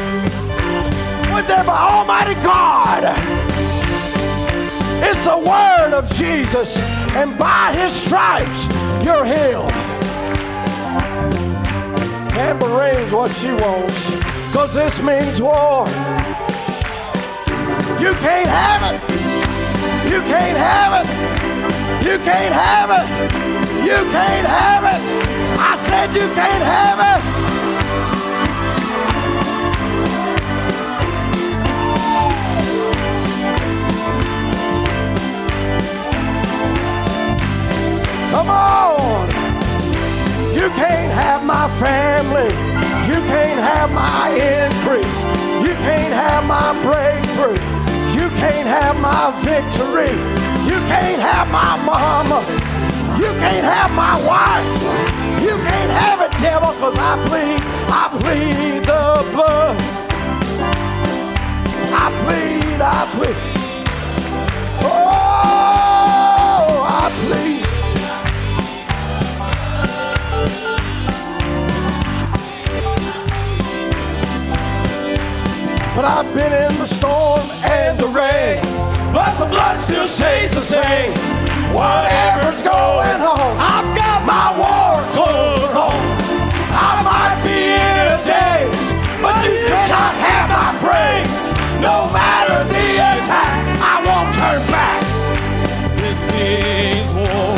Put 1.35 1.49
there 1.49 1.65
by 1.65 1.77
Almighty 1.77 2.35
God. 2.35 3.56
It's 5.03 5.25
the 5.25 5.39
word 5.39 5.93
of 5.95 6.09
Jesus, 6.15 6.77
and 7.15 7.39
by 7.39 7.73
his 7.75 7.93
stripes, 7.93 8.69
you're 9.05 9.25
healed. 9.25 9.73
Tambourine's 12.33 13.13
what 13.13 13.31
she 13.31 13.53
wants, 13.53 14.17
because 14.47 14.75
this 14.75 15.01
means 15.03 15.41
war. 15.41 15.87
You 18.01 18.13
can't 18.21 18.49
have 18.49 18.95
it. 18.95 19.01
You 20.11 20.21
can't 20.21 20.59
have 20.59 20.93
it. 21.01 21.07
You 22.05 22.19
can't 22.19 22.55
have 22.55 22.91
it. 22.91 23.07
You 23.85 23.99
can't 24.11 24.47
have 24.47 24.85
it. 24.85 25.01
I 25.59 25.77
said 25.79 26.15
you 26.15 26.27
can't 26.35 26.63
have 26.63 26.99
it. 27.01 27.56
Come 38.31 38.51
on. 38.51 39.29
You 40.55 40.69
can't 40.71 41.13
have 41.13 41.45
my 41.45 41.69
family. 41.79 42.51
You 43.11 43.21
can't 43.31 43.61
have 43.61 43.91
my 43.93 44.31
increase. 44.31 45.21
You 45.65 45.75
can't 45.87 46.13
have 46.13 46.45
my 46.45 46.73
breakthrough. 46.83 47.59
You 48.19 48.29
can't 48.41 48.67
have 48.67 48.99
my 49.01 49.31
victory. 49.45 50.11
You 50.67 50.79
can't 50.91 51.21
have 51.23 51.49
my 51.51 51.77
mama. 51.85 52.41
You 53.19 53.33
can't 53.43 53.65
have 53.65 53.91
my 53.93 54.17
wife. 54.27 54.67
You 55.43 55.57
can't 55.69 55.91
have 55.91 56.21
it, 56.21 56.31
devil, 56.43 56.73
because 56.73 56.97
I 56.99 57.17
plead, 57.29 57.61
I 57.89 58.09
plead 58.21 58.85
the 58.85 59.25
blood. 59.33 59.77
I 61.93 62.11
plead, 62.23 62.81
I 62.81 63.07
plead. 63.15 63.37
Oh, 64.83 66.85
I 66.89 67.11
plead. 67.27 67.66
But 75.97 76.05
I've 76.05 76.29
been 76.35 76.53
in 76.53 76.77
the 76.77 76.87
storm 76.87 77.41
and 77.65 77.99
the 77.99 78.07
rain. 78.09 78.61
But 79.15 79.33
the 79.39 79.47
blood 79.47 79.81
still 79.81 80.07
stays 80.07 80.53
the 80.53 80.61
same. 80.61 81.15
Whatever's 81.73 82.61
going 82.61 83.21
on, 83.25 83.57
I've 83.57 83.97
got 83.97 84.21
my 84.29 84.53
war 84.61 85.01
clothes 85.17 85.75
on. 85.75 85.97
I 86.69 87.01
might 87.01 87.41
be 87.41 87.81
in 87.81 88.13
a 88.13 88.21
daze, 88.29 88.93
but 89.25 89.41
you 89.41 89.57
cannot 89.73 90.15
have 90.21 90.49
my 90.53 90.77
praise. 90.85 91.53
No 91.81 92.13
matter 92.13 92.61
the 92.69 92.87
attack, 93.01 93.57
I 93.81 93.97
won't 94.05 94.31
turn 94.37 94.61
back. 94.69 95.01
This 95.97 96.27
means 96.37 97.09
war. 97.17 97.57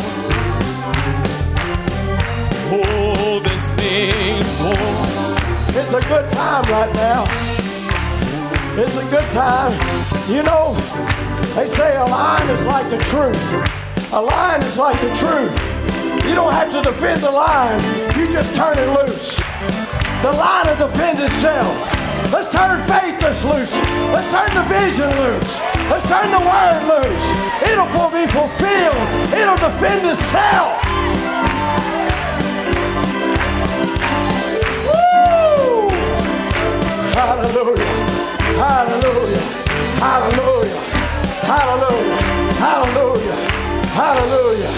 Oh, 2.70 3.40
this 3.42 3.74
means 3.76 4.62
war. 4.62 4.78
It's 5.74 5.92
a 5.92 6.00
good 6.06 6.30
time 6.30 6.64
right 6.70 6.94
now. 6.94 7.57
It's 8.80 8.96
a 8.96 9.10
good 9.10 9.26
time. 9.32 9.72
You 10.30 10.44
know, 10.44 10.72
they 11.56 11.66
say 11.66 11.96
a 11.96 12.04
line 12.04 12.48
is 12.48 12.64
like 12.64 12.88
the 12.88 12.98
truth. 13.10 14.12
A 14.12 14.22
line 14.22 14.62
is 14.62 14.78
like 14.78 15.00
the 15.00 15.12
truth. 15.18 15.50
You 16.24 16.36
don't 16.36 16.52
have 16.52 16.70
to 16.70 16.82
defend 16.82 17.20
the 17.20 17.30
line. 17.32 17.80
You 18.16 18.30
just 18.30 18.54
turn 18.54 18.78
it 18.78 18.86
loose. 18.94 19.34
The 20.22 20.30
line 20.30 20.68
will 20.68 20.86
defend 20.86 21.18
itself. 21.18 21.74
Let's 22.32 22.54
turn 22.54 22.80
faithless 22.86 23.44
loose. 23.44 23.72
Let's 24.14 24.30
turn 24.30 24.54
the 24.54 24.62
vision 24.70 25.10
loose. 25.26 25.58
Let's 25.90 26.06
turn 26.06 26.30
the 26.30 26.38
word 26.38 26.78
loose. 26.86 27.26
It'll 27.66 27.90
be 28.14 28.30
fulfilled. 28.30 28.94
It'll 29.34 29.58
defend 29.58 30.06
itself. 30.06 30.84
Woo! 34.86 35.90
Hallelujah. 37.18 37.97
Hallelujah. 38.58 39.38
Hallelujah. 40.02 40.80
Hallelujah. 41.46 42.16
Hallelujah. 42.58 43.36
Hallelujah. 43.94 44.72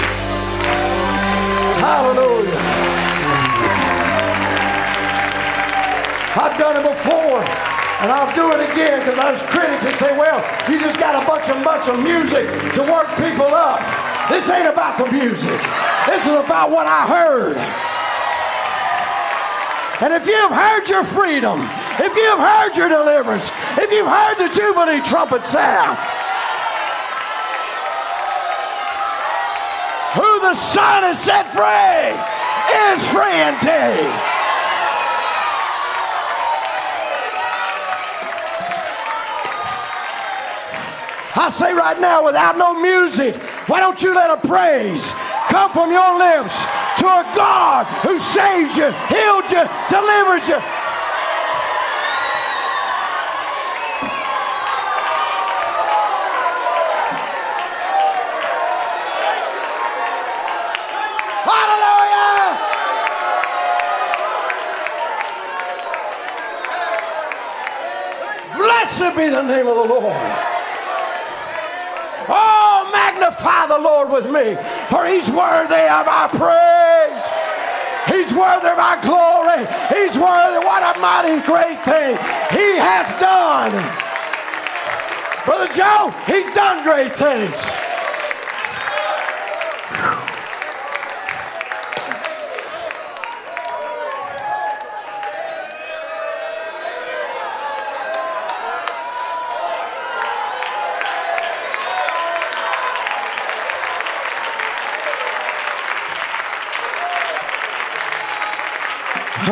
Hallelujah. 1.80 2.60
I've 6.36 6.58
done 6.58 6.76
it 6.76 6.84
before, 6.88 7.40
and 8.04 8.12
I'll 8.12 8.28
do 8.36 8.52
it 8.52 8.70
again 8.70 9.00
because 9.00 9.16
there's 9.16 9.42
critics 9.48 9.84
that 9.84 9.96
say, 9.96 10.12
well, 10.12 10.44
you 10.70 10.78
just 10.78 11.00
got 11.00 11.16
a 11.16 11.26
bunch 11.26 11.48
of 11.48 11.64
bunch 11.64 11.88
of 11.88 11.98
music 12.04 12.52
to 12.76 12.82
work 12.84 13.08
people 13.16 13.48
up. 13.48 13.80
This 14.28 14.44
ain't 14.50 14.68
about 14.68 15.00
the 15.00 15.10
music. 15.10 15.56
This 16.04 16.28
is 16.28 16.36
about 16.36 16.70
what 16.70 16.86
I 16.86 17.08
heard. 17.08 17.56
And 20.04 20.12
if 20.12 20.26
you've 20.26 20.52
heard 20.52 20.84
your 20.86 21.04
freedom, 21.04 21.64
if 22.02 22.16
you've 22.16 22.40
heard 22.40 22.76
your 22.76 22.88
deliverance, 22.88 23.50
if 23.78 23.90
you've 23.92 24.06
heard 24.06 24.36
the 24.36 24.48
Jubilee 24.54 25.00
trumpet 25.02 25.44
sound, 25.44 25.98
who 30.14 30.40
the 30.40 30.54
Son 30.54 31.04
has 31.04 31.18
set 31.22 31.50
free 31.52 32.16
is 32.90 32.98
free 33.12 33.40
indeed. 33.46 34.10
I 41.42 41.48
say 41.48 41.72
right 41.72 41.98
now, 41.98 42.24
without 42.24 42.58
no 42.58 42.78
music, 42.80 43.34
why 43.66 43.80
don't 43.80 44.02
you 44.02 44.14
let 44.14 44.30
a 44.30 44.46
praise 44.46 45.12
come 45.48 45.72
from 45.72 45.90
your 45.90 46.18
lips 46.18 46.66
to 46.98 47.06
a 47.06 47.24
God 47.34 47.86
who 48.04 48.18
saves 48.18 48.76
you, 48.76 48.90
healed 49.08 49.50
you, 49.50 49.64
delivered 49.88 50.46
you? 50.46 50.60
Hallelujah! 61.48 62.60
Blessed 69.10 69.18
be 69.18 69.28
the 69.28 69.42
name 69.42 69.66
of 69.66 69.74
the 69.76 69.84
Lord. 69.84 70.14
Oh, 72.28 72.88
magnify 72.92 73.66
the 73.66 73.78
Lord 73.78 74.10
with 74.10 74.26
me, 74.26 74.56
for 74.88 75.06
he's 75.06 75.28
worthy 75.30 75.82
of 75.90 76.06
our 76.06 76.28
praise. 76.28 77.24
He's 78.06 78.32
worthy 78.32 78.68
of 78.68 78.78
our 78.78 79.00
glory. 79.02 79.66
He's 79.90 80.16
worthy. 80.18 80.64
What 80.64 80.96
a 80.96 80.98
mighty 80.98 81.40
great 81.46 81.82
thing 81.82 82.16
He 82.50 82.76
has 82.78 83.08
done. 83.20 83.72
Brother 85.44 85.72
Joe, 85.72 86.14
He's 86.26 86.52
done 86.54 86.82
great 86.84 87.14
things. 87.14 87.89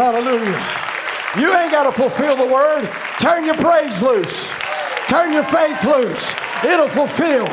Hallelujah. 0.09 0.65
You 1.37 1.55
ain't 1.55 1.71
got 1.71 1.83
to 1.83 1.93
fulfill 1.93 2.35
the 2.35 2.51
word. 2.51 2.91
Turn 3.21 3.45
your 3.45 3.57
praise 3.57 4.01
loose. 4.01 4.51
Turn 5.07 5.35
your 5.35 5.43
faith 5.43 5.85
loose. 5.85 6.35
It'll 6.65 6.89
fulfill. 6.89 7.47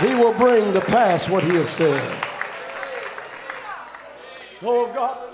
He 0.00 0.16
will 0.20 0.32
bring 0.32 0.72
to 0.72 0.80
pass 0.80 1.28
what 1.28 1.44
he 1.44 1.50
has 1.50 1.70
said. 1.70 2.02
Oh 4.64 4.90
God. 4.92 5.33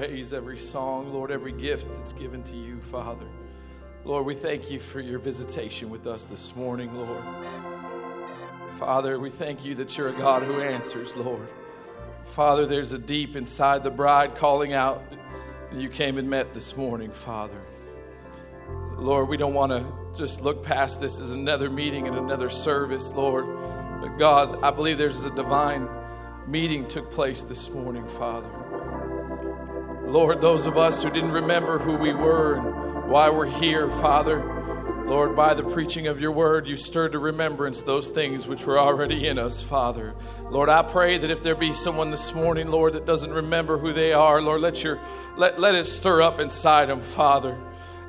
Praise, 0.00 0.32
every 0.32 0.56
song, 0.56 1.12
Lord, 1.12 1.30
every 1.30 1.52
gift 1.52 1.86
that's 1.94 2.14
given 2.14 2.42
to 2.44 2.56
you, 2.56 2.80
Father. 2.80 3.26
Lord, 4.06 4.24
we 4.24 4.34
thank 4.34 4.70
you 4.70 4.80
for 4.80 4.98
your 4.98 5.18
visitation 5.18 5.90
with 5.90 6.06
us 6.06 6.24
this 6.24 6.56
morning, 6.56 6.94
Lord. 6.94 7.22
Father, 8.76 9.20
we 9.20 9.28
thank 9.28 9.62
you 9.62 9.74
that 9.74 9.98
you're 9.98 10.08
a 10.08 10.16
God 10.16 10.42
who 10.42 10.58
answers, 10.62 11.14
Lord. 11.18 11.46
Father, 12.24 12.64
there's 12.64 12.92
a 12.92 12.98
deep 12.98 13.36
inside 13.36 13.84
the 13.84 13.90
bride 13.90 14.36
calling 14.36 14.72
out, 14.72 15.02
and 15.70 15.82
you 15.82 15.90
came 15.90 16.16
and 16.16 16.30
met 16.30 16.54
this 16.54 16.78
morning, 16.78 17.10
Father. 17.10 17.60
Lord, 18.96 19.28
we 19.28 19.36
don't 19.36 19.52
want 19.52 19.70
to 19.70 19.84
just 20.16 20.40
look 20.40 20.62
past 20.62 20.98
this 20.98 21.20
as 21.20 21.30
another 21.30 21.68
meeting 21.68 22.08
and 22.08 22.16
another 22.16 22.48
service, 22.48 23.10
Lord. 23.10 23.44
But 24.00 24.16
God, 24.16 24.64
I 24.64 24.70
believe 24.70 24.96
there's 24.96 25.24
a 25.24 25.34
divine 25.34 25.86
meeting 26.46 26.88
took 26.88 27.10
place 27.10 27.42
this 27.42 27.68
morning, 27.68 28.08
Father. 28.08 28.48
Lord, 30.10 30.40
those 30.40 30.66
of 30.66 30.76
us 30.76 31.04
who 31.04 31.10
didn't 31.10 31.30
remember 31.30 31.78
who 31.78 31.94
we 31.94 32.12
were 32.12 32.56
and 32.56 33.08
why 33.08 33.30
we're 33.30 33.46
here, 33.48 33.88
Father, 33.88 34.42
Lord, 35.06 35.36
by 35.36 35.54
the 35.54 35.62
preaching 35.62 36.08
of 36.08 36.20
your 36.20 36.32
word, 36.32 36.66
you 36.66 36.76
stirred 36.76 37.12
to 37.12 37.20
remembrance 37.20 37.82
those 37.82 38.10
things 38.10 38.48
which 38.48 38.64
were 38.64 38.76
already 38.76 39.28
in 39.28 39.38
us, 39.38 39.62
Father. 39.62 40.16
Lord, 40.50 40.68
I 40.68 40.82
pray 40.82 41.18
that 41.18 41.30
if 41.30 41.44
there 41.44 41.54
be 41.54 41.72
someone 41.72 42.10
this 42.10 42.34
morning, 42.34 42.72
Lord, 42.72 42.94
that 42.94 43.06
doesn't 43.06 43.30
remember 43.30 43.78
who 43.78 43.92
they 43.92 44.12
are, 44.12 44.42
Lord, 44.42 44.60
let 44.62 44.82
your 44.82 44.98
let, 45.36 45.60
let 45.60 45.76
it 45.76 45.86
stir 45.86 46.22
up 46.22 46.40
inside 46.40 46.88
them, 46.88 47.02
Father. 47.02 47.56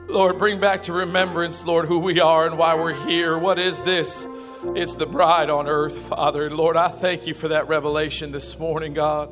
Lord, 0.07 0.39
bring 0.39 0.59
back 0.59 0.81
to 0.83 0.93
remembrance, 0.93 1.63
Lord, 1.65 1.85
who 1.85 1.99
we 1.99 2.19
are 2.19 2.47
and 2.47 2.57
why 2.57 2.73
we're 2.73 2.95
here. 3.05 3.37
What 3.37 3.59
is 3.59 3.79
this? 3.81 4.25
It's 4.75 4.95
the 4.95 5.05
bride 5.05 5.51
on 5.51 5.67
earth, 5.67 5.99
Father. 5.99 6.49
Lord, 6.49 6.77
I 6.77 6.87
thank 6.87 7.27
you 7.27 7.35
for 7.35 7.49
that 7.49 7.67
revelation 7.67 8.31
this 8.31 8.57
morning, 8.57 8.95
God. 8.95 9.29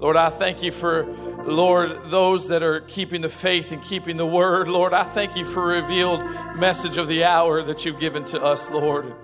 Lord, 0.00 0.16
I 0.16 0.30
thank 0.30 0.62
you 0.62 0.70
for, 0.70 1.02
Lord, 1.44 2.10
those 2.10 2.48
that 2.48 2.62
are 2.62 2.80
keeping 2.80 3.20
the 3.22 3.28
faith 3.28 3.72
and 3.72 3.82
keeping 3.82 4.16
the 4.16 4.26
word. 4.26 4.68
Lord, 4.68 4.92
I 4.92 5.04
thank 5.04 5.36
you 5.36 5.44
for 5.44 5.64
revealed 5.64 6.22
message 6.56 6.98
of 6.98 7.08
the 7.08 7.24
hour 7.24 7.62
that 7.62 7.84
you've 7.84 8.00
given 8.00 8.24
to 8.26 8.42
us, 8.42 8.70
Lord. 8.70 9.14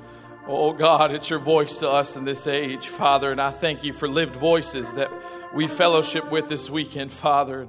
Oh 0.46 0.72
God, 0.72 1.12
it's 1.12 1.28
your 1.28 1.38
voice 1.38 1.78
to 1.78 1.88
us 1.88 2.16
in 2.16 2.24
this 2.24 2.46
age, 2.46 2.88
Father, 2.88 3.32
and 3.32 3.40
I 3.40 3.50
thank 3.50 3.82
you 3.82 3.92
for 3.92 4.08
lived 4.08 4.36
voices 4.36 4.94
that 4.94 5.10
we 5.54 5.66
fellowship 5.66 6.30
with 6.30 6.48
this 6.48 6.70
weekend, 6.70 7.12
Father. 7.12 7.66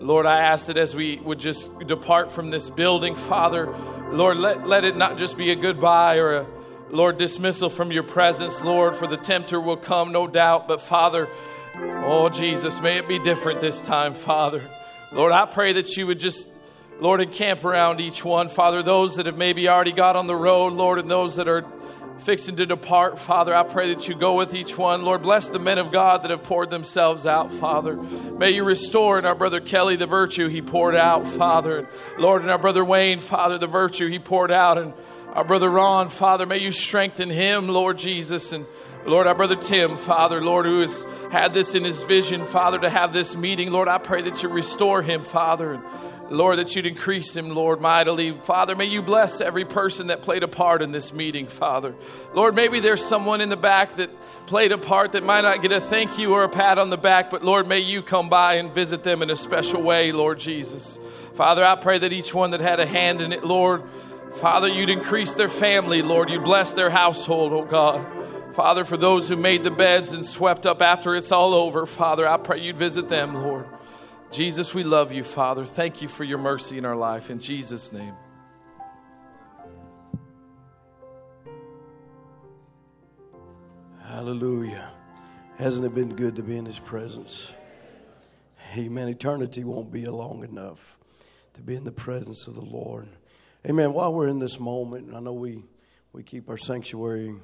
Lord, 0.00 0.26
I 0.26 0.40
ask 0.40 0.66
that 0.66 0.78
as 0.78 0.96
we 0.96 1.16
would 1.18 1.38
just 1.38 1.76
depart 1.80 2.32
from 2.32 2.50
this 2.50 2.70
building, 2.70 3.14
Father, 3.14 3.74
Lord, 4.10 4.38
let, 4.38 4.66
let 4.66 4.84
it 4.84 4.96
not 4.96 5.18
just 5.18 5.36
be 5.36 5.50
a 5.50 5.56
goodbye 5.56 6.16
or 6.16 6.36
a, 6.36 6.46
Lord, 6.90 7.18
dismissal 7.18 7.68
from 7.68 7.92
your 7.92 8.02
presence, 8.02 8.62
Lord, 8.62 8.96
for 8.96 9.06
the 9.06 9.16
tempter 9.16 9.60
will 9.60 9.76
come, 9.76 10.12
no 10.12 10.26
doubt. 10.26 10.68
But 10.68 10.80
Father, 10.80 11.28
oh 11.76 12.28
Jesus, 12.28 12.80
may 12.80 12.98
it 12.98 13.08
be 13.08 13.18
different 13.18 13.60
this 13.60 13.80
time, 13.80 14.14
Father. 14.14 14.68
Lord, 15.12 15.32
I 15.32 15.46
pray 15.46 15.72
that 15.74 15.96
you 15.96 16.06
would 16.06 16.18
just, 16.18 16.48
Lord, 17.00 17.20
encamp 17.20 17.64
around 17.64 18.00
each 18.00 18.24
one. 18.24 18.48
Father, 18.48 18.82
those 18.82 19.16
that 19.16 19.26
have 19.26 19.36
maybe 19.36 19.68
already 19.68 19.92
got 19.92 20.16
on 20.16 20.26
the 20.26 20.36
road, 20.36 20.72
Lord, 20.72 20.98
and 20.98 21.10
those 21.10 21.36
that 21.36 21.48
are 21.48 21.64
fixing 22.18 22.56
to 22.56 22.66
depart, 22.66 23.18
Father, 23.18 23.54
I 23.54 23.64
pray 23.64 23.92
that 23.92 24.08
you 24.08 24.14
go 24.14 24.36
with 24.36 24.54
each 24.54 24.78
one. 24.78 25.02
Lord, 25.02 25.22
bless 25.22 25.48
the 25.48 25.58
men 25.58 25.78
of 25.78 25.90
God 25.90 26.22
that 26.22 26.30
have 26.30 26.44
poured 26.44 26.70
themselves 26.70 27.26
out, 27.26 27.52
Father. 27.52 27.96
May 27.96 28.50
you 28.50 28.64
restore 28.64 29.18
in 29.18 29.24
our 29.24 29.34
brother 29.34 29.60
Kelly 29.60 29.96
the 29.96 30.06
virtue 30.06 30.48
he 30.48 30.62
poured 30.62 30.94
out, 30.94 31.26
Father. 31.26 31.88
Lord, 32.18 32.42
in 32.42 32.50
our 32.50 32.58
brother 32.58 32.84
Wayne, 32.84 33.20
Father, 33.20 33.58
the 33.58 33.66
virtue 33.66 34.08
he 34.08 34.18
poured 34.20 34.52
out. 34.52 34.78
And 34.78 34.94
our 35.32 35.44
brother 35.44 35.68
Ron, 35.68 36.08
Father, 36.08 36.46
may 36.46 36.58
you 36.58 36.70
strengthen 36.70 37.30
him, 37.30 37.68
Lord 37.68 37.98
Jesus. 37.98 38.52
And 38.52 38.66
Lord, 39.06 39.26
our 39.26 39.34
brother 39.34 39.56
Tim, 39.56 39.96
Father, 39.96 40.42
Lord, 40.42 40.66
who 40.66 40.80
has 40.80 41.06
had 41.30 41.52
this 41.52 41.74
in 41.74 41.84
his 41.84 42.02
vision, 42.02 42.44
Father, 42.44 42.78
to 42.78 42.88
have 42.88 43.12
this 43.12 43.36
meeting, 43.36 43.70
Lord, 43.70 43.88
I 43.88 43.98
pray 43.98 44.22
that 44.22 44.42
you 44.42 44.48
restore 44.48 45.02
him, 45.02 45.22
Father. 45.22 45.80
Lord, 46.30 46.58
that 46.58 46.74
you'd 46.74 46.86
increase 46.86 47.36
him, 47.36 47.50
Lord, 47.50 47.82
mightily. 47.82 48.32
Father, 48.32 48.74
may 48.74 48.86
you 48.86 49.02
bless 49.02 49.42
every 49.42 49.66
person 49.66 50.06
that 50.06 50.22
played 50.22 50.42
a 50.42 50.48
part 50.48 50.80
in 50.80 50.90
this 50.90 51.12
meeting, 51.12 51.46
Father. 51.46 51.94
Lord, 52.34 52.54
maybe 52.54 52.80
there's 52.80 53.04
someone 53.04 53.42
in 53.42 53.50
the 53.50 53.58
back 53.58 53.96
that 53.96 54.10
played 54.46 54.72
a 54.72 54.78
part 54.78 55.12
that 55.12 55.22
might 55.22 55.42
not 55.42 55.60
get 55.60 55.72
a 55.72 55.80
thank 55.80 56.18
you 56.18 56.32
or 56.32 56.44
a 56.44 56.48
pat 56.48 56.78
on 56.78 56.88
the 56.88 56.96
back, 56.96 57.28
but 57.28 57.44
Lord, 57.44 57.68
may 57.68 57.80
you 57.80 58.00
come 58.00 58.30
by 58.30 58.54
and 58.54 58.72
visit 58.72 59.02
them 59.02 59.20
in 59.20 59.30
a 59.30 59.36
special 59.36 59.82
way, 59.82 60.12
Lord 60.12 60.38
Jesus. 60.38 60.98
Father, 61.34 61.62
I 61.62 61.74
pray 61.76 61.98
that 61.98 62.12
each 62.12 62.32
one 62.32 62.52
that 62.52 62.60
had 62.60 62.80
a 62.80 62.86
hand 62.86 63.20
in 63.20 63.32
it, 63.32 63.44
Lord, 63.44 63.82
Father, 64.32 64.68
you'd 64.68 64.90
increase 64.90 65.34
their 65.34 65.48
family, 65.48 66.02
Lord. 66.02 66.30
You'd 66.30 66.44
bless 66.44 66.72
their 66.72 66.90
household, 66.90 67.52
oh 67.52 67.64
God. 67.64 68.04
Father, 68.54 68.84
for 68.84 68.96
those 68.96 69.28
who 69.28 69.34
made 69.34 69.64
the 69.64 69.70
beds 69.72 70.12
and 70.12 70.24
swept 70.24 70.64
up 70.64 70.80
after 70.80 71.16
it's 71.16 71.32
all 71.32 71.54
over, 71.54 71.86
Father, 71.86 72.24
I 72.28 72.36
pray 72.36 72.60
you'd 72.60 72.76
visit 72.76 73.08
them, 73.08 73.34
Lord. 73.34 73.66
Jesus, 74.30 74.72
we 74.72 74.84
love 74.84 75.12
you, 75.12 75.24
Father. 75.24 75.66
Thank 75.66 76.00
you 76.00 76.06
for 76.06 76.22
your 76.22 76.38
mercy 76.38 76.78
in 76.78 76.84
our 76.84 76.94
life. 76.94 77.30
In 77.30 77.40
Jesus' 77.40 77.92
name. 77.92 78.14
Hallelujah. 84.04 84.88
Hasn't 85.56 85.84
it 85.84 85.92
been 85.92 86.14
good 86.14 86.36
to 86.36 86.42
be 86.44 86.56
in 86.56 86.64
His 86.64 86.78
presence? 86.78 87.50
Amen. 88.76 89.08
Eternity 89.08 89.64
won't 89.64 89.90
be 89.90 90.04
long 90.04 90.44
enough 90.44 90.96
to 91.54 91.60
be 91.60 91.74
in 91.74 91.82
the 91.82 91.90
presence 91.90 92.46
of 92.46 92.54
the 92.54 92.64
Lord. 92.64 93.08
Amen. 93.68 93.92
While 93.92 94.14
we're 94.14 94.28
in 94.28 94.38
this 94.38 94.60
moment, 94.60 95.12
I 95.12 95.18
know 95.18 95.32
we, 95.32 95.64
we 96.12 96.22
keep 96.22 96.48
our 96.48 96.56
sanctuary 96.56 97.34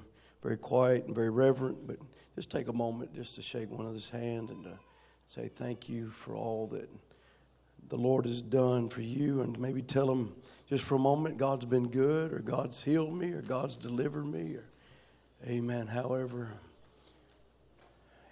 very 0.43 0.57
quiet 0.57 1.07
and 1.07 1.15
very 1.15 1.31
reverent, 1.31 1.86
but 1.86 1.97
just 2.35 2.51
take 2.51 2.69
a 2.69 2.73
moment 2.73 3.15
just 3.15 3.35
to 3.35 3.43
shake 3.43 3.70
one 3.70 3.86
of 3.86 3.93
his 3.93 4.09
hand 4.09 4.51
and 4.51 4.65
to 4.65 4.78
say 5.27 5.49
thank 5.49 5.89
you 5.89 6.10
for 6.10 6.35
all 6.35 6.67
that 6.69 6.89
the 7.89 7.97
Lord 7.97 8.25
has 8.27 8.41
done 8.41 8.89
for 8.89 9.02
you, 9.02 9.41
and 9.41 9.59
maybe 9.59 9.83
tell 9.83 10.10
him 10.10 10.33
just 10.69 10.85
for 10.85 10.94
a 10.94 10.99
moment 10.99 11.39
God's 11.39 11.65
been 11.65 11.89
good, 11.89 12.33
or 12.33 12.39
God's 12.39 12.83
healed 12.83 13.12
me, 13.12 13.33
or 13.33 13.43
God's 13.43 13.77
delivered 13.77 14.27
me, 14.27 14.55
or 14.55 14.65
Amen. 15.47 15.86
However, 15.86 16.51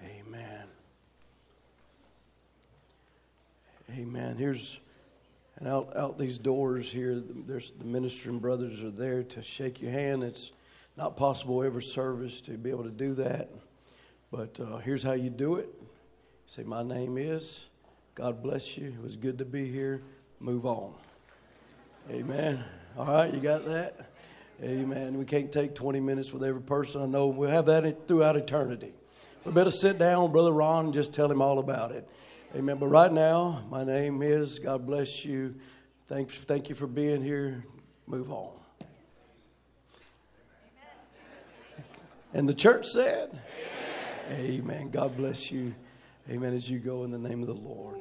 Amen. 0.04 0.64
Amen. 3.90 4.36
Here's 4.36 4.78
and 5.56 5.66
out 5.66 5.96
out 5.96 6.18
these 6.18 6.38
doors 6.38 6.88
here. 6.88 7.20
There's 7.46 7.72
the 7.78 7.84
ministering 7.84 8.38
brothers 8.38 8.80
are 8.82 8.90
there 8.90 9.22
to 9.24 9.42
shake 9.42 9.82
your 9.82 9.90
hand. 9.90 10.22
It's 10.22 10.52
not 10.98 11.16
possible 11.16 11.62
every 11.62 11.82
service 11.82 12.40
to 12.40 12.58
be 12.58 12.70
able 12.70 12.82
to 12.82 12.90
do 12.90 13.14
that, 13.14 13.48
but 14.32 14.58
uh, 14.58 14.78
here's 14.78 15.04
how 15.04 15.12
you 15.12 15.30
do 15.30 15.54
it. 15.54 15.72
Say, 16.48 16.64
my 16.64 16.82
name 16.82 17.16
is. 17.16 17.66
God 18.16 18.42
bless 18.42 18.76
you. 18.76 18.88
It 18.88 19.00
was 19.00 19.14
good 19.14 19.38
to 19.38 19.44
be 19.44 19.70
here. 19.70 20.02
Move 20.40 20.66
on. 20.66 20.92
Amen. 22.10 22.64
All 22.98 23.06
right, 23.06 23.32
you 23.32 23.38
got 23.38 23.64
that? 23.66 24.10
Amen. 24.60 25.16
We 25.16 25.24
can't 25.24 25.52
take 25.52 25.76
20 25.76 26.00
minutes 26.00 26.32
with 26.32 26.42
every 26.42 26.62
person. 26.62 27.00
I 27.00 27.06
know 27.06 27.28
we'll 27.28 27.48
have 27.48 27.66
that 27.66 28.08
throughout 28.08 28.36
eternity. 28.36 28.92
We 29.44 29.52
better 29.52 29.70
sit 29.70 29.98
down 29.98 30.32
Brother 30.32 30.50
Ron 30.50 30.86
and 30.86 30.94
just 30.94 31.12
tell 31.12 31.30
him 31.30 31.40
all 31.40 31.60
about 31.60 31.92
it. 31.92 32.08
Amen. 32.56 32.76
But 32.78 32.88
right 32.88 33.12
now, 33.12 33.62
my 33.70 33.84
name 33.84 34.20
is. 34.20 34.58
God 34.58 34.84
bless 34.84 35.24
you. 35.24 35.54
Thank, 36.08 36.30
thank 36.30 36.68
you 36.68 36.74
for 36.74 36.88
being 36.88 37.22
here. 37.22 37.64
Move 38.08 38.32
on. 38.32 38.57
And 42.34 42.48
the 42.48 42.54
church 42.54 42.86
said, 42.86 43.30
Amen. 44.30 44.60
Amen. 44.60 44.90
God 44.90 45.16
bless 45.16 45.50
you. 45.50 45.74
Amen. 46.30 46.54
As 46.54 46.68
you 46.68 46.78
go 46.78 47.04
in 47.04 47.10
the 47.10 47.18
name 47.18 47.40
of 47.40 47.48
the 47.48 47.54
Lord. 47.54 48.00